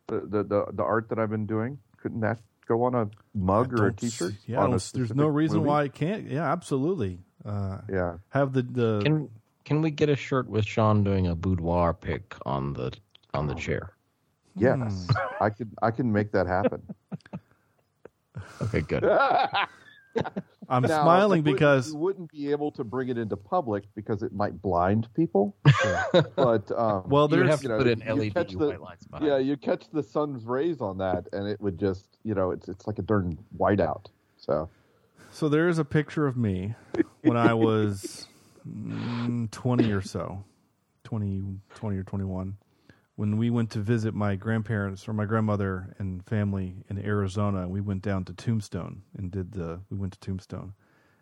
the, 0.08 0.20
the 0.20 0.42
the 0.44 0.66
the 0.72 0.82
art 0.82 1.08
that 1.08 1.18
I've 1.18 1.30
been 1.30 1.46
doing? 1.46 1.78
Couldn't 1.98 2.20
that 2.20 2.38
go 2.66 2.82
on 2.84 2.94
a 2.94 3.08
mug 3.34 3.72
or 3.72 3.76
a 3.76 3.78
don't 3.90 4.04
s- 4.04 4.10
T-shirt? 4.18 4.34
Yeah, 4.46 4.64
a 4.64 4.68
there's 4.92 5.14
no 5.14 5.26
reason 5.26 5.58
movie? 5.58 5.68
why 5.68 5.84
it 5.84 5.94
can't. 5.94 6.30
Yeah, 6.30 6.50
absolutely. 6.50 7.20
Uh, 7.44 7.78
yeah, 7.90 8.16
have 8.30 8.52
the 8.52 8.62
the 8.62 9.00
Can 9.02 9.28
can 9.64 9.80
we 9.82 9.90
get 9.90 10.08
a 10.08 10.16
shirt 10.16 10.48
with 10.48 10.64
Sean 10.66 11.02
doing 11.04 11.26
a 11.26 11.34
boudoir 11.34 11.94
pick 11.94 12.34
on 12.46 12.72
the 12.74 12.92
on 13.32 13.46
the 13.46 13.54
chair? 13.54 13.90
Yes, 14.56 15.08
I 15.40 15.50
could. 15.50 15.70
I 15.82 15.90
can 15.90 16.12
make 16.12 16.30
that 16.32 16.46
happen. 16.46 16.82
Okay, 18.60 18.80
good. 18.80 19.04
I'm 20.68 20.82
Now, 20.82 21.02
smiling 21.02 21.38
you 21.38 21.42
wouldn't- 21.52 21.58
because 21.58 21.92
you 21.92 21.98
wouldn't 21.98 22.30
be 22.32 22.50
able 22.50 22.70
to 22.72 22.84
bring 22.84 23.08
it 23.08 23.18
into 23.18 23.36
public 23.36 23.84
because 23.94 24.22
it 24.22 24.32
might 24.32 24.60
blind 24.62 25.08
people. 25.14 25.54
but 26.36 26.70
um, 26.72 27.08
Well, 27.08 27.28
You'd 27.30 27.38
there's- 27.38 27.50
have 27.50 27.58
to 27.60 27.62
you 27.64 27.68
know, 27.70 27.78
put 27.78 27.86
in 27.86 28.00
you 28.00 28.14
LED 28.14 28.34
catch 28.34 28.52
the- 28.52 28.58
white 28.68 28.80
lights 28.80 29.06
behind. 29.06 29.26
Yeah, 29.26 29.38
you 29.38 29.56
catch 29.56 29.90
the 29.90 30.02
sun's 30.02 30.44
rays 30.44 30.80
on 30.80 30.98
that, 30.98 31.26
and 31.32 31.46
it 31.48 31.60
would 31.60 31.78
just, 31.78 32.18
you 32.24 32.34
know, 32.34 32.50
it's 32.50 32.68
it's 32.68 32.86
like 32.86 32.98
a 32.98 33.02
darn 33.02 33.38
whiteout. 33.58 34.06
So 34.36 34.68
so 35.30 35.48
there 35.48 35.68
is 35.68 35.78
a 35.78 35.84
picture 35.84 36.26
of 36.26 36.36
me 36.36 36.74
when 37.22 37.36
I 37.36 37.54
was 37.54 38.28
mm, 38.68 39.50
20 39.50 39.90
or 39.92 40.00
so, 40.00 40.44
20, 41.04 41.58
20 41.74 41.96
or 41.96 42.02
21, 42.04 42.56
when 43.16 43.36
we 43.36 43.48
went 43.50 43.70
to 43.70 43.80
visit 43.80 44.14
my 44.14 44.34
grandparents 44.34 45.06
or 45.08 45.12
my 45.12 45.24
grandmother 45.24 45.94
and 45.98 46.24
family 46.26 46.76
in 46.88 46.98
Arizona. 46.98 47.68
We 47.68 47.80
went 47.80 48.02
down 48.02 48.24
to 48.26 48.32
Tombstone 48.32 49.02
and 49.16 49.30
did 49.30 49.52
the. 49.52 49.80
We 49.90 49.96
went 49.96 50.14
to 50.14 50.20
Tombstone, 50.20 50.74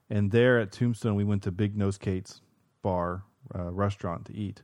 and 0.09 0.31
there 0.31 0.59
at 0.59 0.73
Tombstone 0.73 1.15
we 1.15 1.25
went 1.25 1.43
to 1.43 1.53
Big 1.53 1.77
Nose 1.77 1.99
Kate's 1.99 2.41
bar 2.83 3.25
uh, 3.55 3.71
restaurant 3.71 4.27
to 4.27 4.35
eat, 4.35 4.63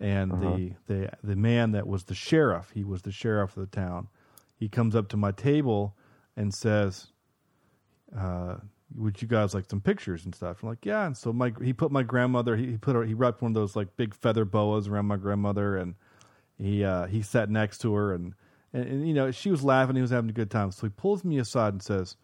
and 0.00 0.32
the 0.32 0.72
the 0.86 1.10
the 1.22 1.36
man 1.36 1.72
that 1.72 1.86
was 1.86 2.04
the 2.04 2.14
sheriff, 2.14 2.70
he 2.74 2.84
was 2.84 3.02
the 3.02 3.12
sheriff 3.12 3.56
of 3.56 3.70
the 3.70 3.76
town. 3.76 4.08
He 4.56 4.68
comes 4.68 4.96
up 4.96 5.08
to 5.08 5.16
my 5.16 5.32
table 5.32 5.94
and 6.36 6.52
says, 6.52 7.12
uh, 8.18 8.56
"Would 8.96 9.22
you 9.22 9.28
guys 9.28 9.54
like 9.54 9.70
some 9.70 9.80
pictures 9.80 10.24
and 10.24 10.34
stuff?" 10.34 10.62
I'm 10.62 10.68
like, 10.70 10.84
"Yeah." 10.84 11.06
And 11.06 11.16
so 11.16 11.32
my 11.32 11.52
he 11.62 11.72
put 11.72 11.92
my 11.92 12.02
grandmother 12.02 12.56
he, 12.56 12.72
he 12.72 12.76
put 12.76 12.96
her, 12.96 13.04
he 13.04 13.14
wrapped 13.14 13.40
one 13.40 13.52
of 13.52 13.54
those 13.54 13.76
like 13.76 13.96
big 13.96 14.14
feather 14.14 14.44
boas 14.44 14.88
around 14.88 15.06
my 15.06 15.16
grandmother, 15.16 15.76
and 15.76 15.94
he 16.58 16.84
uh, 16.84 17.06
he 17.06 17.22
sat 17.22 17.50
next 17.50 17.78
to 17.78 17.94
her, 17.94 18.14
and, 18.14 18.34
and 18.72 18.84
and 18.84 19.08
you 19.08 19.14
know 19.14 19.30
she 19.30 19.50
was 19.50 19.62
laughing, 19.62 19.96
he 19.96 20.02
was 20.02 20.10
having 20.10 20.30
a 20.30 20.34
good 20.34 20.50
time. 20.50 20.70
So 20.72 20.86
he 20.86 20.90
pulls 20.90 21.24
me 21.24 21.38
aside 21.38 21.74
and 21.74 21.82
says, 21.82 22.16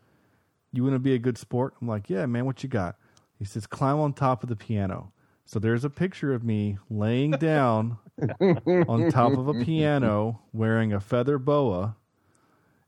"You 0.72 0.82
want 0.84 0.94
to 0.94 1.00
be 1.00 1.14
a 1.14 1.18
good 1.18 1.38
sport?" 1.38 1.74
I'm 1.80 1.88
like, 1.88 2.08
"Yeah, 2.08 2.26
man. 2.26 2.46
What 2.46 2.62
you 2.62 2.68
got?" 2.68 2.96
He 3.38 3.44
says, 3.44 3.66
"Climb 3.66 3.98
on 3.98 4.12
top 4.12 4.42
of 4.42 4.48
the 4.48 4.56
piano." 4.56 5.12
So 5.44 5.58
there's 5.58 5.84
a 5.84 5.90
picture 5.90 6.32
of 6.32 6.44
me 6.44 6.78
laying 6.88 7.32
down 7.32 7.98
on 8.40 9.10
top 9.10 9.36
of 9.36 9.48
a 9.48 9.64
piano 9.64 10.40
wearing 10.52 10.92
a 10.92 11.00
feather 11.00 11.38
boa 11.38 11.96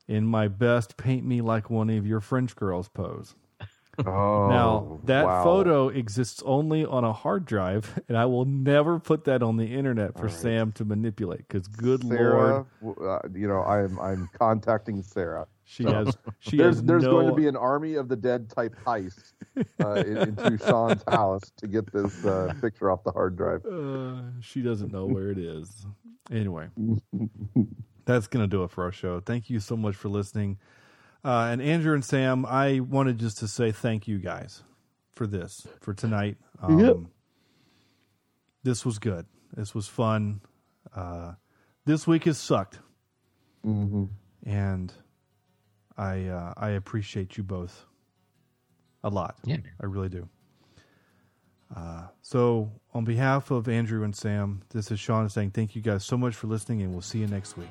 in 0.07 0.25
my 0.27 0.49
best 0.49 0.97
paint 0.97 1.25
me 1.25 1.41
like 1.41 1.69
one 1.69 1.91
of 1.91 2.07
your 2.07 2.21
French 2.21 2.55
girls 2.57 2.89
pose. 2.89 3.35
Oh, 4.07 4.49
now, 4.49 5.01
that 5.05 5.27
wow. 5.27 5.45
photo 5.45 5.89
exists 5.89 6.43
only 6.45 6.85
on 6.85 7.05
a 7.05 7.13
hard 7.13 7.45
drive, 7.45 7.99
and 8.09 8.17
I 8.17 8.27
will 8.27 8.45
never 8.45 8.99
put 8.99 9.25
that 9.25 9.43
on 9.43 9.57
the 9.57 9.67
internet 9.67 10.19
for 10.19 10.29
Sam 10.29 10.73
to 10.73 10.85
manipulate 10.85 11.47
because, 11.49 11.67
good 11.69 12.07
Sarah, 12.07 12.67
lord, 12.81 12.99
uh, 13.03 13.29
you 13.35 13.49
know, 13.49 13.63
I'm 13.63 13.99
I'm 14.01 14.29
contacting 14.39 15.03
Sarah. 15.03 15.47
She 15.65 15.85
So, 15.85 15.93
has- 15.93 16.17
she 16.41 16.57
there's 16.59 16.77
has 16.77 16.85
there's 16.85 17.05
going 17.05 17.27
to 17.27 17.35
be 17.35 17.49
an 17.49 17.57
army 17.57 17.95
of 17.95 18.09
the 18.09 18.17
dead 18.17 18.51
type 18.51 18.75
heist 18.85 19.33
uh, 19.83 19.95
into 19.95 20.59
Sean's 20.59 21.03
house 21.09 21.51
to 21.57 21.67
get 21.67 21.91
this 21.93 22.25
uh, 22.25 22.53
picture 22.61 22.91
off 22.91 23.03
the 23.05 23.13
hard 23.13 23.37
drive. 23.37 23.65
uh, 23.65 24.23
she 24.41 24.61
doesn't 24.63 24.93
know 24.93 25.07
where 25.07 25.31
it 25.31 25.39
is. 25.39 25.87
Anyway, 26.31 26.69
that's 28.05 28.27
going 28.27 28.43
to 28.43 28.49
do 28.49 28.65
it 28.65 28.71
for 28.71 28.85
our 28.85 28.93
show. 28.93 29.21
Thank 29.21 29.49
you 29.51 29.61
so 29.61 29.77
much 29.77 29.95
for 29.97 30.09
listening. 30.09 30.59
Uh, 31.25 31.49
and 31.51 31.63
Andrew 31.63 31.95
and 31.95 32.05
Sam, 32.05 32.45
I 32.45 32.81
wanted 32.81 33.19
just 33.19 33.39
to 33.39 33.49
say 33.49 33.73
thank 33.73 34.07
you 34.07 34.19
guys 34.19 34.63
for 35.13 35.27
this, 35.27 35.67
for 35.81 35.95
tonight. 35.95 36.37
Um, 36.61 36.79
Yep. 36.79 36.97
This 38.63 38.85
was 38.85 38.99
good. 38.99 39.27
This 39.55 39.75
was 39.75 39.89
fun. 39.89 40.41
Uh, 40.95 41.33
this 41.85 42.07
week 42.07 42.25
has 42.25 42.39
sucked. 42.39 42.79
Mm-hmm. 43.65 44.05
And 44.47 44.93
I 45.97 46.27
uh, 46.27 46.55
I 46.57 46.71
appreciate 46.71 47.37
you 47.37 47.43
both 47.43 47.87
a 49.03 49.11
lot. 49.11 49.37
Yeah. 49.45 49.59
I 49.81 49.87
really 49.87 50.09
do. 50.09 50.29
Uh, 51.75 52.07
so, 52.23 52.71
on 52.93 53.05
behalf 53.05 53.51
of 53.51 53.69
Andrew 53.69 54.05
and 54.05 54.15
Sam, 54.15 54.63
this 54.71 54.91
is 54.91 55.01
Sean 55.01 55.29
saying 55.29 55.51
thank 55.51 55.75
you 55.75 55.83
guys 55.83 56.05
so 56.05 56.17
much 56.17 56.35
for 56.35 56.47
listening, 56.47 56.83
and 56.83 56.93
we'll 56.93 57.03
see 57.03 57.19
you 57.19 57.27
next 57.27 57.57
week. 57.57 57.69